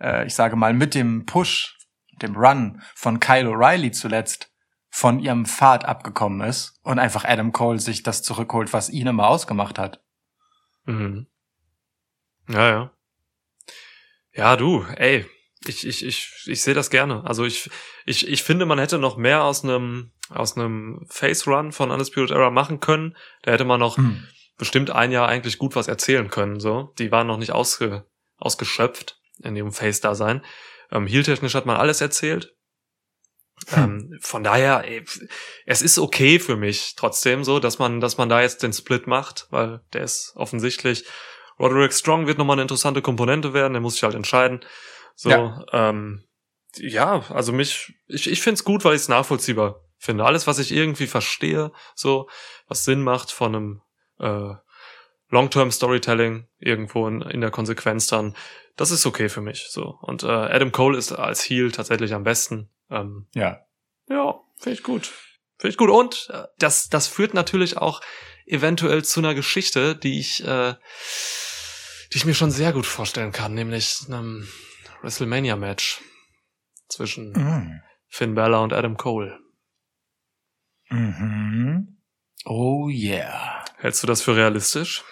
äh, 0.00 0.26
ich 0.26 0.34
sage 0.34 0.56
mal, 0.56 0.72
mit 0.72 0.94
dem 0.94 1.26
Push, 1.26 1.78
dem 2.22 2.34
Run 2.34 2.82
von 2.94 3.20
Kyle 3.20 3.48
O'Reilly 3.48 3.92
zuletzt 3.92 4.50
von 4.88 5.18
ihrem 5.18 5.44
Pfad 5.44 5.84
abgekommen 5.84 6.48
ist 6.48 6.80
und 6.82 6.98
einfach 6.98 7.24
Adam 7.24 7.52
Cole 7.52 7.80
sich 7.80 8.02
das 8.02 8.22
zurückholt, 8.22 8.72
was 8.72 8.88
ihn 8.88 9.06
immer 9.06 9.28
ausgemacht 9.28 9.78
hat. 9.78 10.02
Mhm. 10.84 11.26
Ja, 12.48 12.68
ja. 12.68 12.90
Ja, 14.32 14.56
du, 14.56 14.84
ey, 14.96 15.26
ich, 15.68 15.86
ich, 15.86 16.04
ich, 16.04 16.30
ich 16.46 16.62
sehe 16.62 16.74
das 16.74 16.90
gerne. 16.90 17.24
Also 17.24 17.44
ich, 17.44 17.70
ich, 18.06 18.28
ich 18.28 18.42
finde, 18.42 18.66
man 18.66 18.78
hätte 18.78 18.98
noch 18.98 19.16
mehr 19.16 19.44
aus 19.44 19.64
einem, 19.64 20.12
aus 20.28 20.56
einem 20.56 21.04
Face 21.08 21.46
Run 21.46 21.72
von 21.72 21.90
Undisputed 21.90 22.30
Era 22.30 22.50
machen 22.50 22.80
können. 22.80 23.16
Da 23.42 23.52
hätte 23.52 23.64
man 23.64 23.80
noch 23.80 23.96
Hm. 23.96 24.26
bestimmt 24.58 24.90
ein 24.90 25.12
Jahr 25.12 25.28
eigentlich 25.28 25.58
gut 25.58 25.76
was 25.76 25.88
erzählen 25.88 26.28
können, 26.30 26.60
so. 26.60 26.92
Die 26.98 27.10
waren 27.10 27.26
noch 27.26 27.38
nicht 27.38 27.52
ausge, 27.52 28.06
ausgeschöpft 28.38 29.18
in 29.42 29.56
ihrem 29.56 29.72
Face-Dasein. 29.72 30.44
Ähm, 30.90 31.06
Heel-technisch 31.06 31.54
hat 31.54 31.66
man 31.66 31.76
alles 31.76 32.00
erzählt. 32.00 32.54
Ähm, 33.72 34.18
von 34.20 34.42
daher, 34.44 34.84
ey, 34.84 35.04
es 35.64 35.80
ist 35.80 35.98
okay 35.98 36.38
für 36.38 36.56
mich 36.56 36.94
trotzdem 36.96 37.44
so, 37.44 37.60
dass 37.60 37.78
man, 37.78 38.00
dass 38.00 38.18
man 38.18 38.28
da 38.28 38.42
jetzt 38.42 38.62
den 38.62 38.72
Split 38.72 39.06
macht, 39.06 39.46
weil 39.50 39.80
der 39.92 40.02
ist 40.02 40.32
offensichtlich. 40.34 41.04
Roderick 41.58 41.92
Strong 41.92 42.26
wird 42.26 42.36
nochmal 42.36 42.54
eine 42.54 42.62
interessante 42.62 43.00
Komponente 43.00 43.54
werden, 43.54 43.72
der 43.74 43.80
muss 43.80 43.94
sich 43.94 44.02
halt 44.02 44.16
entscheiden. 44.16 44.60
So, 45.14 45.30
Ja. 45.30 45.64
ähm, 45.72 46.24
ja, 46.76 47.24
also 47.30 47.52
mich, 47.52 47.94
ich, 48.06 48.30
ich 48.30 48.40
finde 48.40 48.54
es 48.54 48.64
gut, 48.64 48.84
weil 48.84 48.94
ich 48.94 49.02
es 49.02 49.08
nachvollziehbar 49.08 49.80
finde. 49.98 50.24
Alles, 50.24 50.46
was 50.46 50.58
ich 50.58 50.72
irgendwie 50.72 51.06
verstehe, 51.06 51.72
so, 51.94 52.28
was 52.66 52.84
Sinn 52.84 53.02
macht 53.02 53.30
von 53.30 53.54
einem 53.54 53.82
äh, 54.18 54.54
Long-Term 55.30 55.70
Storytelling 55.70 56.48
irgendwo 56.58 57.06
in, 57.08 57.22
in 57.22 57.40
der 57.40 57.50
Konsequenz 57.50 58.06
dann, 58.06 58.36
das 58.76 58.90
ist 58.90 59.06
okay 59.06 59.28
für 59.28 59.40
mich. 59.40 59.66
So. 59.70 59.98
Und 60.02 60.22
äh, 60.24 60.26
Adam 60.28 60.72
Cole 60.72 60.98
ist 60.98 61.12
als 61.12 61.42
Heel 61.48 61.70
tatsächlich 61.72 62.12
am 62.12 62.24
besten. 62.24 62.70
Ähm, 62.90 63.28
Ja. 63.34 63.64
ja, 64.08 64.40
finde 64.58 64.78
ich 64.78 64.82
gut. 64.82 65.12
Finde 65.58 65.70
ich 65.70 65.76
gut. 65.76 65.90
Und 65.90 66.28
äh, 66.32 66.44
das, 66.58 66.88
das 66.88 67.06
führt 67.06 67.34
natürlich 67.34 67.76
auch 67.78 68.00
eventuell 68.46 69.04
zu 69.04 69.20
einer 69.20 69.34
Geschichte, 69.34 69.94
die 69.96 70.18
ich, 70.18 70.44
äh, 70.44 70.74
die 72.12 72.16
ich 72.16 72.24
mir 72.26 72.34
schon 72.34 72.50
sehr 72.50 72.72
gut 72.72 72.86
vorstellen 72.86 73.32
kann, 73.32 73.54
nämlich 73.54 74.00
einem 74.06 74.48
WrestleMania-Match 75.04 76.00
zwischen 76.88 77.32
Mhm. 77.32 77.80
Finn 78.08 78.34
Balor 78.34 78.62
und 78.62 78.72
Adam 78.72 78.96
Cole. 78.96 79.38
Mhm. 80.90 81.98
Oh 82.44 82.88
yeah. 82.88 83.64
Hältst 83.78 84.02
du 84.02 84.06
das 84.06 84.22
für 84.22 84.36
realistisch? 84.36 85.02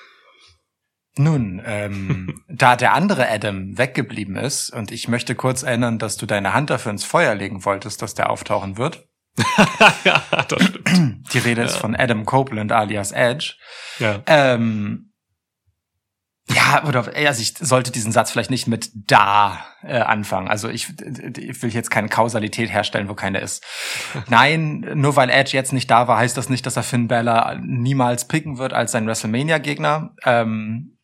Nun, 1.16 1.60
ähm, 1.64 2.42
da 2.48 2.76
der 2.76 2.94
andere 2.94 3.28
Adam 3.28 3.76
weggeblieben 3.76 4.36
ist 4.36 4.70
und 4.70 4.90
ich 4.90 5.08
möchte 5.08 5.34
kurz 5.34 5.62
erinnern, 5.62 5.98
dass 5.98 6.16
du 6.16 6.26
deine 6.26 6.54
Hand 6.54 6.70
dafür 6.70 6.92
ins 6.92 7.04
Feuer 7.04 7.34
legen 7.34 7.64
wolltest, 7.64 8.00
dass 8.02 8.14
der 8.14 8.30
auftauchen 8.30 8.78
wird. 8.78 9.06
ja, 10.04 10.22
das 10.48 10.62
stimmt. 10.64 11.32
Die 11.32 11.38
Rede 11.38 11.62
ist 11.62 11.76
von 11.76 11.96
Adam 11.96 12.26
Copeland 12.26 12.70
alias 12.70 13.12
Edge. 13.12 13.54
Ja. 13.98 14.22
Ähm, 14.26 15.11
ja, 16.54 16.84
oder 16.84 17.10
also 17.14 17.42
ich 17.42 17.54
sollte 17.58 17.92
diesen 17.92 18.12
Satz 18.12 18.30
vielleicht 18.30 18.50
nicht 18.50 18.66
mit 18.66 18.90
da 18.94 19.64
äh, 19.82 19.98
anfangen. 19.98 20.48
Also 20.48 20.68
ich, 20.68 20.88
ich 21.36 21.62
will 21.62 21.70
jetzt 21.70 21.90
keine 21.90 22.08
Kausalität 22.08 22.72
herstellen, 22.72 23.08
wo 23.08 23.14
keine 23.14 23.40
ist. 23.40 23.64
Nein, 24.28 24.86
nur 24.94 25.16
weil 25.16 25.30
Edge 25.30 25.56
jetzt 25.56 25.72
nicht 25.72 25.90
da 25.90 26.08
war, 26.08 26.18
heißt 26.18 26.36
das 26.36 26.48
nicht, 26.48 26.66
dass 26.66 26.76
er 26.76 26.82
Finn 26.82 27.08
Balor 27.08 27.56
niemals 27.60 28.28
picken 28.28 28.58
wird 28.58 28.72
als 28.72 28.92
sein 28.92 29.06
WrestleMania-Gegner. 29.06 30.14
Ähm, 30.24 30.98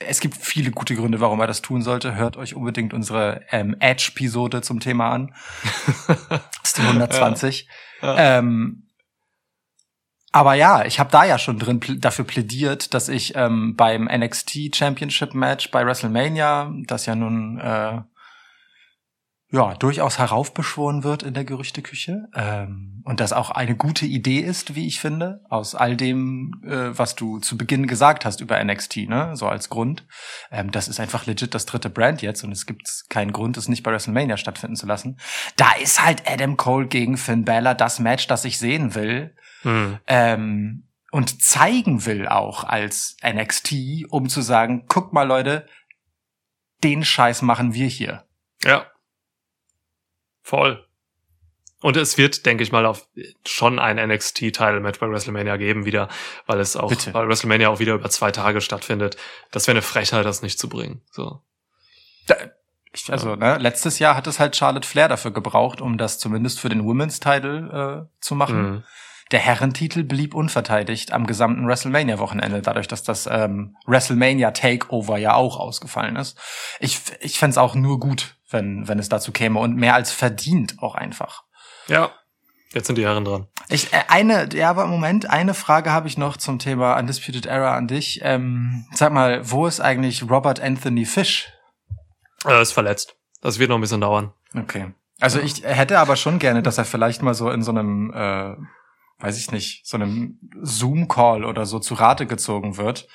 es 0.00 0.20
gibt 0.20 0.36
viele 0.36 0.70
gute 0.70 0.96
Gründe, 0.96 1.20
warum 1.20 1.40
er 1.40 1.46
das 1.46 1.62
tun 1.62 1.82
sollte. 1.82 2.14
Hört 2.14 2.36
euch 2.36 2.54
unbedingt 2.54 2.94
unsere 2.94 3.42
ähm, 3.50 3.76
Edge-Episode 3.78 4.62
zum 4.62 4.80
Thema 4.80 5.10
an. 5.10 5.34
Das 6.08 6.40
ist 6.64 6.78
die 6.78 6.82
120. 6.82 7.68
Ja. 8.00 8.38
Ähm, 8.38 8.88
aber 10.32 10.54
ja, 10.54 10.84
ich 10.86 10.98
habe 10.98 11.10
da 11.10 11.24
ja 11.24 11.38
schon 11.38 11.58
drin 11.58 11.78
pl 11.78 11.98
dafür 11.98 12.24
plädiert, 12.24 12.94
dass 12.94 13.10
ich 13.10 13.36
ähm, 13.36 13.76
beim 13.76 14.04
NXT 14.04 14.74
Championship 14.74 15.34
Match 15.34 15.70
bei 15.70 15.84
WrestleMania, 15.84 16.72
das 16.86 17.04
ja 17.04 17.14
nun 17.14 17.58
äh, 17.58 18.00
ja 19.52 19.74
durchaus 19.74 20.18
heraufbeschworen 20.18 21.04
wird 21.04 21.22
in 21.22 21.34
der 21.34 21.44
Gerüchteküche 21.44 22.28
ähm, 22.34 23.02
und 23.04 23.20
das 23.20 23.34
auch 23.34 23.50
eine 23.50 23.76
gute 23.76 24.06
Idee 24.06 24.38
ist, 24.38 24.74
wie 24.74 24.86
ich 24.86 25.00
finde, 25.00 25.44
aus 25.50 25.74
all 25.74 25.98
dem, 25.98 26.62
äh, 26.64 26.96
was 26.96 27.14
du 27.14 27.38
zu 27.38 27.58
Beginn 27.58 27.86
gesagt 27.86 28.24
hast 28.24 28.40
über 28.40 28.62
NXT, 28.64 29.08
ne, 29.08 29.36
so 29.36 29.48
als 29.48 29.68
Grund. 29.68 30.06
Ähm, 30.50 30.70
das 30.70 30.88
ist 30.88 30.98
einfach 30.98 31.26
legit 31.26 31.54
das 31.54 31.66
dritte 31.66 31.90
Brand 31.90 32.22
jetzt 32.22 32.42
und 32.42 32.52
es 32.52 32.64
gibt 32.64 32.88
keinen 33.10 33.32
Grund, 33.32 33.58
es 33.58 33.68
nicht 33.68 33.82
bei 33.82 33.92
WrestleMania 33.92 34.38
stattfinden 34.38 34.76
zu 34.76 34.86
lassen. 34.86 35.18
Da 35.56 35.72
ist 35.82 36.02
halt 36.02 36.22
Adam 36.26 36.56
Cole 36.56 36.86
gegen 36.86 37.18
Finn 37.18 37.44
Balor 37.44 37.74
das 37.74 37.98
Match, 37.98 38.26
das 38.28 38.46
ich 38.46 38.58
sehen 38.58 38.94
will 38.94 39.34
Hm. 39.62 39.98
ähm, 40.06 40.84
und 41.10 41.42
zeigen 41.42 42.06
will 42.06 42.26
auch 42.26 42.64
als 42.64 43.16
NXT, 43.22 44.06
um 44.08 44.28
zu 44.28 44.40
sagen, 44.40 44.86
guck 44.88 45.12
mal 45.12 45.24
Leute, 45.24 45.66
den 46.82 47.04
Scheiß 47.04 47.42
machen 47.42 47.74
wir 47.74 47.86
hier. 47.86 48.24
Ja. 48.64 48.86
Voll. 50.42 50.86
Und 51.82 51.96
es 51.96 52.16
wird, 52.16 52.46
denke 52.46 52.62
ich 52.62 52.70
mal, 52.70 52.86
auf 52.86 53.08
schon 53.44 53.78
ein 53.78 53.96
NXT-Title-Match 53.96 55.00
bei 55.00 55.10
WrestleMania 55.10 55.56
geben 55.56 55.84
wieder, 55.84 56.08
weil 56.46 56.60
es 56.60 56.76
auch, 56.76 56.90
Bitte. 56.90 57.12
weil 57.12 57.28
WrestleMania 57.28 57.68
auch 57.68 57.80
wieder 57.80 57.94
über 57.94 58.08
zwei 58.08 58.30
Tage 58.30 58.60
stattfindet. 58.60 59.16
Das 59.50 59.66
wäre 59.66 59.74
eine 59.74 59.82
Frechheit, 59.82 60.24
das 60.24 60.42
nicht 60.42 60.60
zu 60.60 60.68
bringen. 60.68 61.02
So. 61.10 61.42
Da, 62.28 62.36
ich, 62.92 63.10
also, 63.10 63.34
ne, 63.34 63.58
letztes 63.58 63.98
Jahr 63.98 64.16
hat 64.16 64.28
es 64.28 64.38
halt 64.38 64.54
Charlotte 64.54 64.86
Flair 64.86 65.08
dafür 65.08 65.32
gebraucht, 65.32 65.80
um 65.80 65.98
das 65.98 66.18
zumindest 66.20 66.60
für 66.60 66.68
den 66.68 66.84
Women's 66.84 67.18
Title 67.18 68.08
äh, 68.08 68.20
zu 68.20 68.36
machen. 68.36 68.62
Mhm. 68.62 68.84
Der 69.32 69.40
Herrentitel 69.40 70.04
blieb 70.04 70.34
unverteidigt 70.34 71.12
am 71.12 71.26
gesamten 71.26 71.66
WrestleMania-Wochenende, 71.66 72.60
dadurch, 72.60 72.86
dass 72.86 73.02
das 73.02 73.26
ähm, 73.26 73.76
WrestleMania 73.86 74.50
Takeover 74.50 75.16
ja 75.16 75.34
auch 75.34 75.58
ausgefallen 75.58 76.16
ist. 76.16 76.38
Ich, 76.80 77.00
ich 77.20 77.38
fänd's 77.38 77.56
auch 77.56 77.74
nur 77.74 77.98
gut, 77.98 78.36
wenn, 78.50 78.86
wenn 78.88 78.98
es 78.98 79.08
dazu 79.08 79.32
käme 79.32 79.58
und 79.58 79.76
mehr 79.76 79.94
als 79.94 80.12
verdient 80.12 80.76
auch 80.80 80.94
einfach. 80.94 81.44
Ja. 81.88 82.10
Jetzt 82.74 82.86
sind 82.86 82.96
die 82.96 83.04
Herren 83.04 83.24
dran. 83.24 83.48
Ich, 83.68 83.92
äh, 83.92 84.02
eine, 84.08 84.48
ja, 84.54 84.70
aber 84.70 84.84
im 84.84 84.90
Moment, 84.90 85.28
eine 85.28 85.54
Frage 85.54 85.92
habe 85.92 86.08
ich 86.08 86.18
noch 86.18 86.36
zum 86.36 86.58
Thema 86.58 86.98
Undisputed 86.98 87.46
Era 87.46 87.74
an 87.74 87.86
dich. 87.86 88.20
Ähm, 88.22 88.86
sag 88.94 89.12
mal, 89.12 89.50
wo 89.50 89.66
ist 89.66 89.80
eigentlich 89.80 90.28
Robert 90.28 90.60
Anthony 90.60 91.04
Fish? 91.04 91.52
Er 92.44 92.60
ist 92.60 92.72
verletzt. 92.72 93.16
Das 93.40 93.58
wird 93.58 93.70
noch 93.70 93.76
ein 93.76 93.82
bisschen 93.82 94.00
dauern. 94.00 94.32
Okay. 94.54 94.92
Also 95.20 95.38
ich 95.38 95.62
hätte 95.62 95.98
aber 95.98 96.16
schon 96.16 96.38
gerne, 96.38 96.62
dass 96.62 96.78
er 96.78 96.84
vielleicht 96.84 97.22
mal 97.22 97.34
so 97.34 97.50
in 97.50 97.62
so 97.62 97.70
einem, 97.70 98.12
äh, 98.14 98.56
weiß 99.22 99.38
ich 99.38 99.50
nicht, 99.52 99.86
so 99.86 99.96
einem 99.96 100.38
Zoom-Call 100.60 101.44
oder 101.44 101.66
so 101.66 101.78
zu 101.78 101.94
Rate 101.94 102.26
gezogen 102.26 102.76
wird 102.76 103.06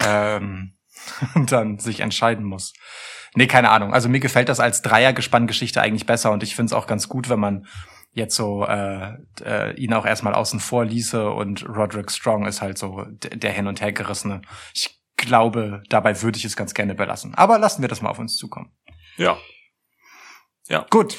ähm, 0.00 0.76
und 1.34 1.52
dann 1.52 1.78
sich 1.78 2.00
entscheiden 2.00 2.44
muss. 2.44 2.74
Nee, 3.34 3.46
keine 3.46 3.70
Ahnung. 3.70 3.92
Also 3.92 4.08
mir 4.08 4.20
gefällt 4.20 4.48
das 4.48 4.60
als 4.60 4.82
Dreier-Gespann-Geschichte 4.82 5.80
eigentlich 5.82 6.06
besser 6.06 6.32
und 6.32 6.42
ich 6.42 6.56
finde 6.56 6.70
es 6.70 6.72
auch 6.72 6.86
ganz 6.86 7.08
gut, 7.08 7.28
wenn 7.28 7.40
man 7.40 7.66
jetzt 8.12 8.34
so 8.34 8.64
äh, 8.64 9.12
äh, 9.44 9.74
ihn 9.74 9.92
auch 9.92 10.06
erstmal 10.06 10.32
außen 10.32 10.58
vor 10.58 10.86
ließe 10.86 11.30
und 11.30 11.68
Roderick 11.68 12.10
Strong 12.10 12.46
ist 12.46 12.62
halt 12.62 12.78
so 12.78 13.04
der 13.20 13.52
hin 13.52 13.66
und 13.66 13.82
her 13.82 13.92
gerissene. 13.92 14.40
Ich 14.72 14.98
glaube, 15.16 15.82
dabei 15.90 16.22
würde 16.22 16.38
ich 16.38 16.46
es 16.46 16.56
ganz 16.56 16.72
gerne 16.72 16.94
belassen. 16.94 17.34
Aber 17.34 17.58
lassen 17.58 17.82
wir 17.82 17.88
das 17.88 18.00
mal 18.00 18.08
auf 18.08 18.18
uns 18.18 18.36
zukommen. 18.36 18.72
Ja. 20.68 20.86
Gut. 20.90 21.18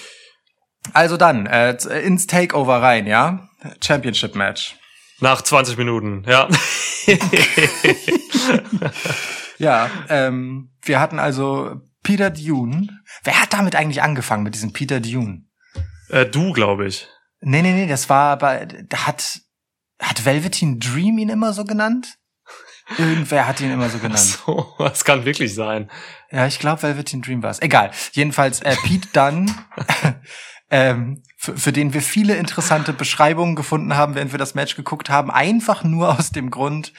Also 0.94 1.18
dann, 1.18 1.46
äh, 1.46 1.78
ins 2.00 2.26
Takeover 2.28 2.82
rein, 2.82 3.06
ja? 3.06 3.47
Championship 3.84 4.36
Match. 4.36 4.76
Nach 5.20 5.42
20 5.42 5.78
Minuten, 5.78 6.24
ja. 6.28 6.48
Ja, 9.58 9.90
ähm, 10.10 10.72
wir 10.84 11.00
hatten 11.00 11.20
also 11.20 11.82
Peter 12.04 12.30
Dune. 12.30 12.88
Wer 13.24 13.42
hat 13.42 13.54
damit 13.54 13.76
eigentlich 13.76 14.02
angefangen, 14.02 14.44
mit 14.44 14.56
diesem 14.56 14.74
Peter 14.74 15.00
Dune? 15.00 15.46
äh, 16.10 16.26
du, 16.26 16.54
glaube 16.54 16.88
ich. 16.88 17.08
Nee, 17.42 17.62
nee, 17.62 17.74
nee, 17.74 17.88
das 17.88 18.10
war 18.10 18.38
bei, 18.38 18.68
hat, 18.94 19.40
hat 20.02 20.26
Velveteen 20.26 20.80
Dream 20.80 21.18
ihn 21.18 21.30
immer 21.30 21.54
so 21.54 21.66
genannt? 21.66 22.18
Irgendwer 22.98 23.48
hat 23.48 23.60
ihn 23.60 23.72
immer 23.72 23.90
so 23.90 23.98
genannt. 23.98 24.20
So, 24.20 24.74
das 24.78 25.04
kann 25.04 25.26
wirklich 25.26 25.54
sein. 25.54 25.92
Ja, 26.32 26.48
ich 26.48 26.60
glaube, 26.60 26.84
Velveteen 26.84 27.22
Dream 27.22 27.44
war 27.44 27.52
es. 27.52 27.62
Egal. 27.62 27.92
Jedenfalls 28.14 28.62
äh, 28.62 28.76
Pete 28.84 29.10
Dunn, 29.12 29.54
ähm, 30.72 31.24
für, 31.38 31.56
für 31.56 31.72
den 31.72 31.94
wir 31.94 32.02
viele 32.02 32.36
interessante 32.36 32.92
Beschreibungen 32.92 33.56
gefunden 33.56 33.96
haben, 33.96 34.16
während 34.16 34.32
wir 34.32 34.40
das 34.40 34.56
Match 34.56 34.76
geguckt 34.76 35.10
haben. 35.10 35.32
Einfach 35.32 35.84
nur 35.84 36.18
aus 36.20 36.32
dem 36.32 36.50
Grund, 36.50 36.92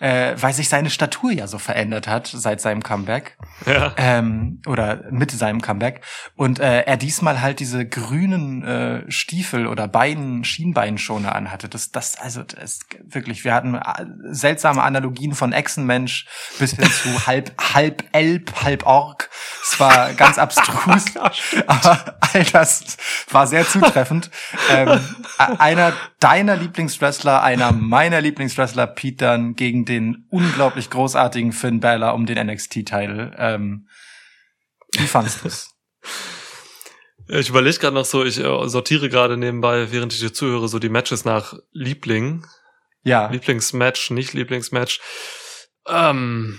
äh, 0.00 0.34
weil 0.36 0.52
sich 0.52 0.68
seine 0.68 0.90
Statur 0.90 1.30
ja 1.30 1.46
so 1.46 1.58
verändert 1.58 2.08
hat 2.08 2.26
seit 2.26 2.60
seinem 2.60 2.82
Comeback. 2.82 3.36
Ja. 3.66 3.94
Ähm, 3.96 4.60
oder 4.66 5.04
mit 5.10 5.30
seinem 5.30 5.60
Comeback. 5.60 6.02
Und 6.36 6.58
äh, 6.58 6.80
er 6.82 6.96
diesmal 6.96 7.40
halt 7.40 7.60
diese 7.60 7.86
grünen 7.86 8.64
äh, 8.64 9.10
Stiefel 9.10 9.66
oder 9.66 9.88
Beinen, 9.88 10.44
Schienbeinschoner 10.44 11.34
anhatte. 11.34 11.68
Das, 11.68 11.92
das, 11.92 12.18
also 12.18 12.42
das 12.42 12.80
wirklich, 13.02 13.44
wir 13.44 13.54
hatten 13.54 13.74
äh, 13.76 14.06
seltsame 14.30 14.82
Analogien 14.82 15.34
von 15.34 15.52
Echsenmensch 15.52 16.26
bis 16.58 16.72
hin 16.72 16.90
zu 16.90 17.26
halb, 17.26 17.52
halb 17.74 18.04
Elb, 18.12 18.62
halb 18.62 18.86
Ork. 18.86 19.30
Es 19.62 19.78
war 19.78 20.12
ganz 20.14 20.38
abstrus. 20.38 21.04
aber 21.66 22.18
all 22.32 22.44
das 22.44 22.96
war 23.30 23.46
sehr 23.46 23.66
zutreffend. 23.66 24.30
ähm, 24.70 25.00
einer 25.58 25.92
deiner 26.18 26.56
Lieblingswrestler, 26.56 27.42
einer 27.42 27.72
meiner 27.72 28.20
Lieblingswrestler, 28.20 28.86
Pete 28.86 29.20
Dunne, 29.20 29.52
gegen 29.54 29.84
den 29.90 30.26
unglaublich 30.30 30.88
großartigen 30.88 31.52
Finn 31.52 31.80
Balor 31.80 32.14
um 32.14 32.24
den 32.24 32.46
NXT-Title. 32.46 33.34
Ähm, 33.36 33.88
wie 34.94 35.06
fandst 35.06 35.44
du's? 35.44 35.74
Ich 37.32 37.48
überlege 37.48 37.78
gerade 37.78 37.94
noch 37.94 38.04
so, 38.04 38.24
ich 38.24 38.38
äh, 38.38 38.68
sortiere 38.68 39.08
gerade 39.08 39.36
nebenbei, 39.36 39.92
während 39.92 40.12
ich 40.12 40.18
dir 40.18 40.32
zuhöre, 40.32 40.66
so 40.66 40.80
die 40.80 40.88
Matches 40.88 41.24
nach 41.24 41.54
Liebling. 41.70 42.44
Ja. 43.04 43.28
Lieblingsmatch, 43.28 44.10
nicht 44.10 44.32
Lieblingsmatch. 44.32 45.00
Ähm, 45.86 46.58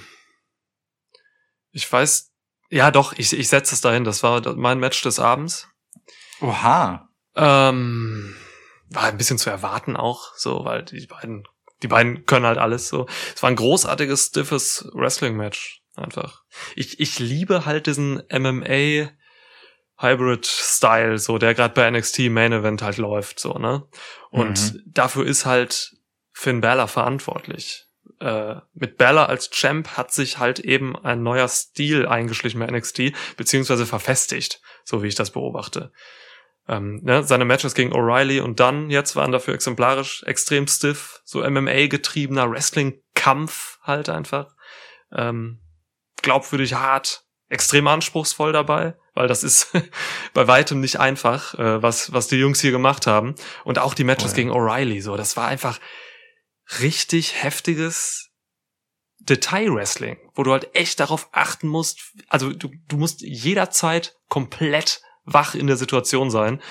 ich 1.72 1.92
weiß, 1.92 2.32
ja 2.70 2.90
doch, 2.90 3.12
ich, 3.18 3.34
ich 3.34 3.50
setze 3.50 3.76
es 3.76 3.82
dahin. 3.82 4.06
Das 4.06 4.24
war 4.24 4.56
mein 4.56 4.80
Match 4.80 5.02
des 5.02 5.20
Abends. 5.20 5.68
Oha. 6.40 7.10
Ähm, 7.36 8.36
war 8.90 9.04
ein 9.04 9.18
bisschen 9.18 9.38
zu 9.38 9.50
erwarten 9.50 9.96
auch, 9.96 10.36
so, 10.36 10.66
weil 10.66 10.84
die 10.84 11.06
beiden, 11.06 11.48
die 11.84 11.88
beiden 11.88 12.26
können 12.26 12.46
halt 12.46 12.58
alles 12.58 12.88
so. 12.88 13.08
Es 13.36 13.42
war 13.42 13.50
ein 13.50 13.56
großartiges, 13.56 14.28
stiffes 14.28 14.88
Wrestling-Match. 14.94 15.82
Einfach. 15.96 16.44
Ich, 16.76 17.00
ich 17.00 17.20
liebe 17.20 17.66
halt 17.66 17.86
diesen 17.88 18.24
MMA 18.32 19.10
Hybrid-Style, 19.98 21.18
so, 21.20 21.38
der 21.38 21.54
gerade 21.54 21.74
bei 21.74 21.90
NXT 21.90 22.30
Main 22.30 22.54
Event 22.54 22.82
halt 22.82 22.98
läuft, 22.98 23.40
so, 23.40 23.54
ne? 23.54 23.84
Und 24.30 24.74
Mhm. 24.74 24.82
dafür 24.86 25.26
ist 25.26 25.46
halt 25.46 25.96
Finn 26.34 26.62
Balor 26.62 26.88
verantwortlich. 26.88 27.86
Äh, 28.20 28.56
mit 28.74 28.98
Balor 28.98 29.30
als 29.30 29.50
Champ 29.52 29.98
hat 29.98 30.12
sich 30.12 30.38
halt 30.38 30.60
eben 30.60 30.96
ein 30.96 31.22
neuer 31.24 31.48
Stil 31.48 32.08
eingeschlichen 32.08 32.60
bei 32.60 32.68
NXT, 32.68 33.14
beziehungsweise 33.38 33.86
verfestigt, 33.86 34.62
so 34.84 35.04
wie 35.04 35.08
ich 35.08 35.16
das 35.16 35.32
beobachte. 35.32 35.92
Ähm, 36.68 37.02
ne, 37.04 37.24
seine 37.24 37.46
Matches 37.46 37.74
gegen 37.74 37.94
O'Reilly 37.94 38.40
und 38.40 38.60
Dunn 38.60 38.90
jetzt 38.90 39.16
waren 39.16 39.32
dafür 39.32 39.54
exemplarisch 39.54 40.24
extrem 40.24 40.68
stiff, 40.68 41.22
so 41.26 41.44
MMA-getriebener 41.44 42.50
Wrestling-Kampf 42.50 43.80
halt 43.84 44.10
einfach. 44.10 44.56
Ähm, 45.12 45.60
glaubwürdig 46.22 46.76
hart, 46.76 47.24
extrem 47.50 47.88
anspruchsvoll 47.88 48.54
dabei, 48.54 48.96
weil 49.14 49.28
das 49.28 49.44
ist 49.44 49.72
bei 50.34 50.48
weitem 50.48 50.80
nicht 50.80 51.00
einfach, 51.00 51.56
äh, 51.56 51.82
was, 51.82 52.14
was 52.14 52.28
die 52.28 52.38
Jungs 52.38 52.62
hier 52.62 52.72
gemacht 52.72 53.08
haben. 53.08 53.36
Und 53.66 53.80
auch 53.80 53.94
die 53.94 54.04
Matches 54.04 54.32
Oh 54.32 54.36
ja. 54.36 54.36
gegen 54.36 54.52
O'Reilly, 54.52 55.02
so, 55.02 55.18
das 55.18 55.36
war 55.36 55.48
einfach 55.48 55.80
richtig 56.80 57.44
heftiges 57.44 58.30
Detail-Wrestling, 59.20 60.18
wo 60.34 60.44
du 60.44 60.52
halt 60.52 60.76
echt 60.76 61.00
darauf 61.00 61.30
achten 61.32 61.68
musst, 61.68 62.00
also 62.28 62.52
du, 62.52 62.70
du 62.88 62.98
musst 62.98 63.22
jederzeit 63.22 64.16
komplett 64.30 65.02
wach 65.24 65.56
in 65.56 65.68
der 65.68 65.78
Situation 65.78 66.30
sein, 66.32 66.62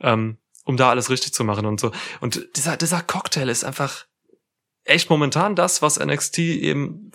ähm, 0.00 0.38
um 0.64 0.76
da 0.76 0.90
alles 0.90 1.10
richtig 1.10 1.32
zu 1.32 1.44
machen 1.44 1.66
und 1.66 1.80
so. 1.80 1.92
Und 2.20 2.48
dieser, 2.56 2.76
dieser 2.76 3.02
Cocktail 3.02 3.48
ist 3.48 3.64
einfach 3.64 4.06
echt 4.84 5.10
momentan 5.10 5.54
das, 5.54 5.82
was 5.82 5.98
NXT 5.98 6.38
eben 6.38 7.10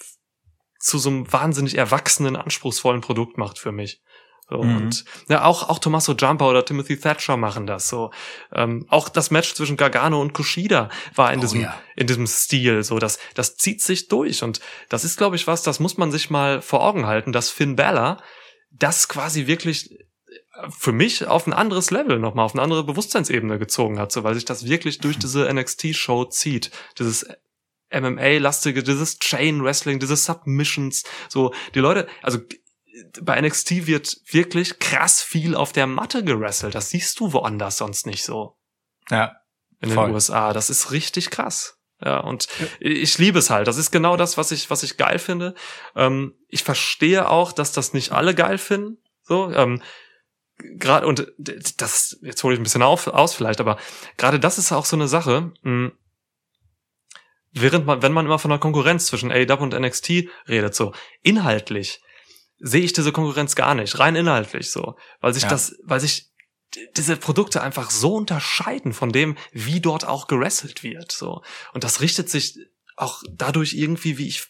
zu 0.79 0.97
so 0.97 1.09
einem 1.09 1.31
wahnsinnig 1.31 1.77
erwachsenen, 1.77 2.35
anspruchsvollen 2.35 3.01
Produkt 3.01 3.37
macht 3.37 3.57
für 3.57 3.71
mich. 3.71 4.01
So, 4.49 4.61
Mhm. 4.61 4.77
Und 4.77 5.05
ja, 5.29 5.45
auch, 5.45 5.69
auch 5.69 5.79
Tommaso 5.79 6.13
Jumper 6.13 6.49
oder 6.49 6.65
Timothy 6.65 6.99
Thatcher 6.99 7.37
machen 7.37 7.65
das 7.65 7.87
so. 7.87 8.11
Ähm, 8.51 8.85
auch 8.89 9.09
das 9.09 9.31
Match 9.31 9.53
zwischen 9.53 9.77
Gargano 9.77 10.21
und 10.21 10.33
Kushida 10.33 10.89
war 11.15 11.31
in 11.31 11.39
Oh 11.39 11.41
diesem, 11.41 11.61
ja. 11.61 11.79
in 11.95 12.07
diesem 12.07 12.27
Stil. 12.27 12.83
So, 12.83 12.99
das, 12.99 13.19
das 13.35 13.55
zieht 13.55 13.81
sich 13.81 14.09
durch. 14.09 14.43
Und 14.43 14.59
das 14.89 15.05
ist, 15.05 15.17
glaube 15.17 15.37
ich, 15.37 15.47
was, 15.47 15.63
das 15.63 15.79
muss 15.79 15.97
man 15.97 16.11
sich 16.11 16.29
mal 16.29 16.61
vor 16.61 16.83
Augen 16.83 17.07
halten, 17.07 17.31
dass 17.31 17.49
Finn 17.49 17.75
Balor 17.75 18.21
das 18.69 19.07
quasi 19.07 19.47
wirklich 19.47 19.97
für 20.69 20.91
mich 20.91 21.27
auf 21.27 21.47
ein 21.47 21.53
anderes 21.53 21.91
Level 21.91 22.19
nochmal, 22.19 22.45
auf 22.45 22.53
eine 22.53 22.61
andere 22.61 22.83
Bewusstseinsebene 22.83 23.57
gezogen 23.59 23.99
hat, 23.99 24.11
so, 24.11 24.23
weil 24.23 24.35
sich 24.35 24.45
das 24.45 24.65
wirklich 24.67 24.99
durch 24.99 25.17
diese 25.17 25.51
NXT-Show 25.51 26.25
zieht. 26.25 26.71
Dieses 26.99 27.25
MMA-lastige, 27.91 28.83
dieses 28.83 29.19
Chain-Wrestling, 29.19 29.99
diese 29.99 30.15
Submissions, 30.15 31.03
so, 31.29 31.53
die 31.75 31.79
Leute, 31.79 32.07
also, 32.21 32.39
bei 33.21 33.41
NXT 33.41 33.87
wird 33.87 34.17
wirklich 34.31 34.77
krass 34.79 35.21
viel 35.21 35.55
auf 35.55 35.71
der 35.71 35.87
Matte 35.87 36.23
gerasselt. 36.23 36.75
Das 36.75 36.91
siehst 36.91 37.19
du 37.19 37.33
woanders 37.33 37.77
sonst 37.77 38.05
nicht 38.05 38.23
so 38.23 38.55
Ja. 39.09 39.35
in 39.81 39.89
den 39.89 39.95
Voll. 39.95 40.11
USA. 40.11 40.53
Das 40.53 40.69
ist 40.69 40.91
richtig 40.91 41.31
krass. 41.31 41.79
Ja, 42.03 42.19
und 42.19 42.47
ich 42.79 43.17
liebe 43.17 43.39
es 43.39 43.49
halt. 43.49 43.67
Das 43.67 43.77
ist 43.77 43.89
genau 43.91 44.17
das, 44.17 44.37
was 44.37 44.51
ich, 44.51 44.69
was 44.69 44.83
ich 44.83 44.97
geil 44.97 45.17
finde. 45.19 45.55
Ähm, 45.95 46.35
ich 46.49 46.63
verstehe 46.63 47.29
auch, 47.29 47.51
dass 47.51 47.71
das 47.71 47.93
nicht 47.93 48.11
alle 48.11 48.35
geil 48.35 48.57
finden. 48.59 48.97
So, 49.23 49.51
ähm, 49.51 49.81
gerade 50.77 51.07
und 51.07 51.31
das 51.37 52.17
jetzt 52.21 52.43
hole 52.43 52.53
ich 52.53 52.59
ein 52.59 52.63
bisschen 52.63 52.81
auf, 52.81 53.07
aus 53.07 53.33
vielleicht, 53.33 53.59
aber 53.59 53.77
gerade 54.17 54.39
das 54.39 54.57
ist 54.57 54.71
auch 54.71 54.85
so 54.85 54.95
eine 54.95 55.07
Sache. 55.07 55.51
Mh, 55.61 55.91
während 57.51 57.85
man, 57.85 58.01
wenn 58.01 58.13
man 58.13 58.25
immer 58.25 58.39
von 58.39 58.49
der 58.49 58.59
Konkurrenz 58.59 59.05
zwischen 59.05 59.31
AEW 59.31 59.61
und 59.61 59.79
NXT 59.79 60.27
redet, 60.47 60.75
so 60.75 60.93
inhaltlich 61.21 62.01
sehe 62.59 62.81
ich 62.83 62.93
diese 62.93 63.11
Konkurrenz 63.11 63.55
gar 63.55 63.75
nicht, 63.75 63.99
rein 63.99 64.15
inhaltlich 64.15 64.71
so, 64.71 64.95
weil 65.21 65.33
sich 65.33 65.43
Ja. 65.43 65.49
das, 65.49 65.75
weil 65.83 65.99
sich 65.99 66.29
diese 66.95 67.17
Produkte 67.17 67.61
einfach 67.61 67.91
so 67.91 68.15
unterscheiden 68.15 68.93
von 68.93 69.11
dem, 69.11 69.37
wie 69.51 69.79
dort 69.79 70.07
auch 70.07 70.27
gerasselt 70.27 70.81
wird, 70.81 71.11
so. 71.11 71.43
Und 71.73 71.83
das 71.83 72.01
richtet 72.01 72.29
sich 72.29 72.57
auch 72.95 73.21
dadurch 73.29 73.73
irgendwie, 73.73 74.17
wie 74.17 74.27
ich 74.27 74.47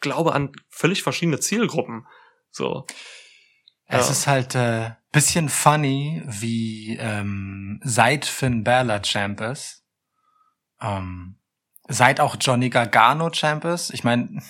glaube, 0.00 0.34
an 0.34 0.52
völlig 0.68 1.02
verschiedene 1.02 1.40
Zielgruppen, 1.40 2.06
so. 2.50 2.84
Es 3.92 4.06
Ja. 4.06 4.12
ist 4.12 4.26
halt 4.26 4.54
äh, 4.54 4.90
bisschen 5.12 5.48
funny, 5.50 6.22
wie 6.24 6.96
ähm, 6.98 7.78
seit 7.84 8.24
Finn 8.24 8.64
Balor 8.64 9.02
Champ 9.02 9.40
ist, 9.42 9.84
ähm, 10.80 11.38
seit 11.88 12.18
auch 12.20 12.36
Johnny 12.40 12.70
Gargano 12.70 13.28
Champ 13.30 13.64
ist. 13.66 13.92
Ich 13.92 14.02
meine, 14.02 14.40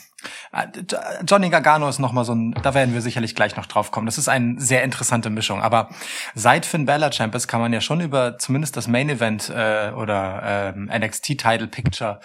Johnny 1.26 1.50
Gargano 1.50 1.88
ist 1.88 1.98
noch 1.98 2.12
mal 2.12 2.24
so 2.24 2.34
ein, 2.34 2.52
da 2.62 2.74
werden 2.74 2.94
wir 2.94 3.00
sicherlich 3.00 3.34
gleich 3.34 3.56
noch 3.56 3.66
drauf 3.66 3.90
kommen. 3.90 4.06
Das 4.06 4.18
ist 4.18 4.28
eine 4.28 4.60
sehr 4.60 4.84
interessante 4.84 5.30
Mischung. 5.30 5.60
Aber 5.60 5.88
seit 6.34 6.64
Finn 6.64 6.86
Balor 6.86 7.10
Champ 7.10 7.34
ist, 7.34 7.48
kann 7.48 7.60
man 7.60 7.72
ja 7.72 7.80
schon 7.80 8.00
über 8.00 8.38
zumindest 8.38 8.76
das 8.76 8.86
Main 8.86 9.08
Event 9.10 9.48
äh, 9.50 9.90
oder 9.96 10.72
ähm, 10.76 10.84
NXT 10.94 11.38
Title 11.38 11.66
Picture 11.66 12.20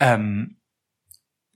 ähm, 0.00 0.56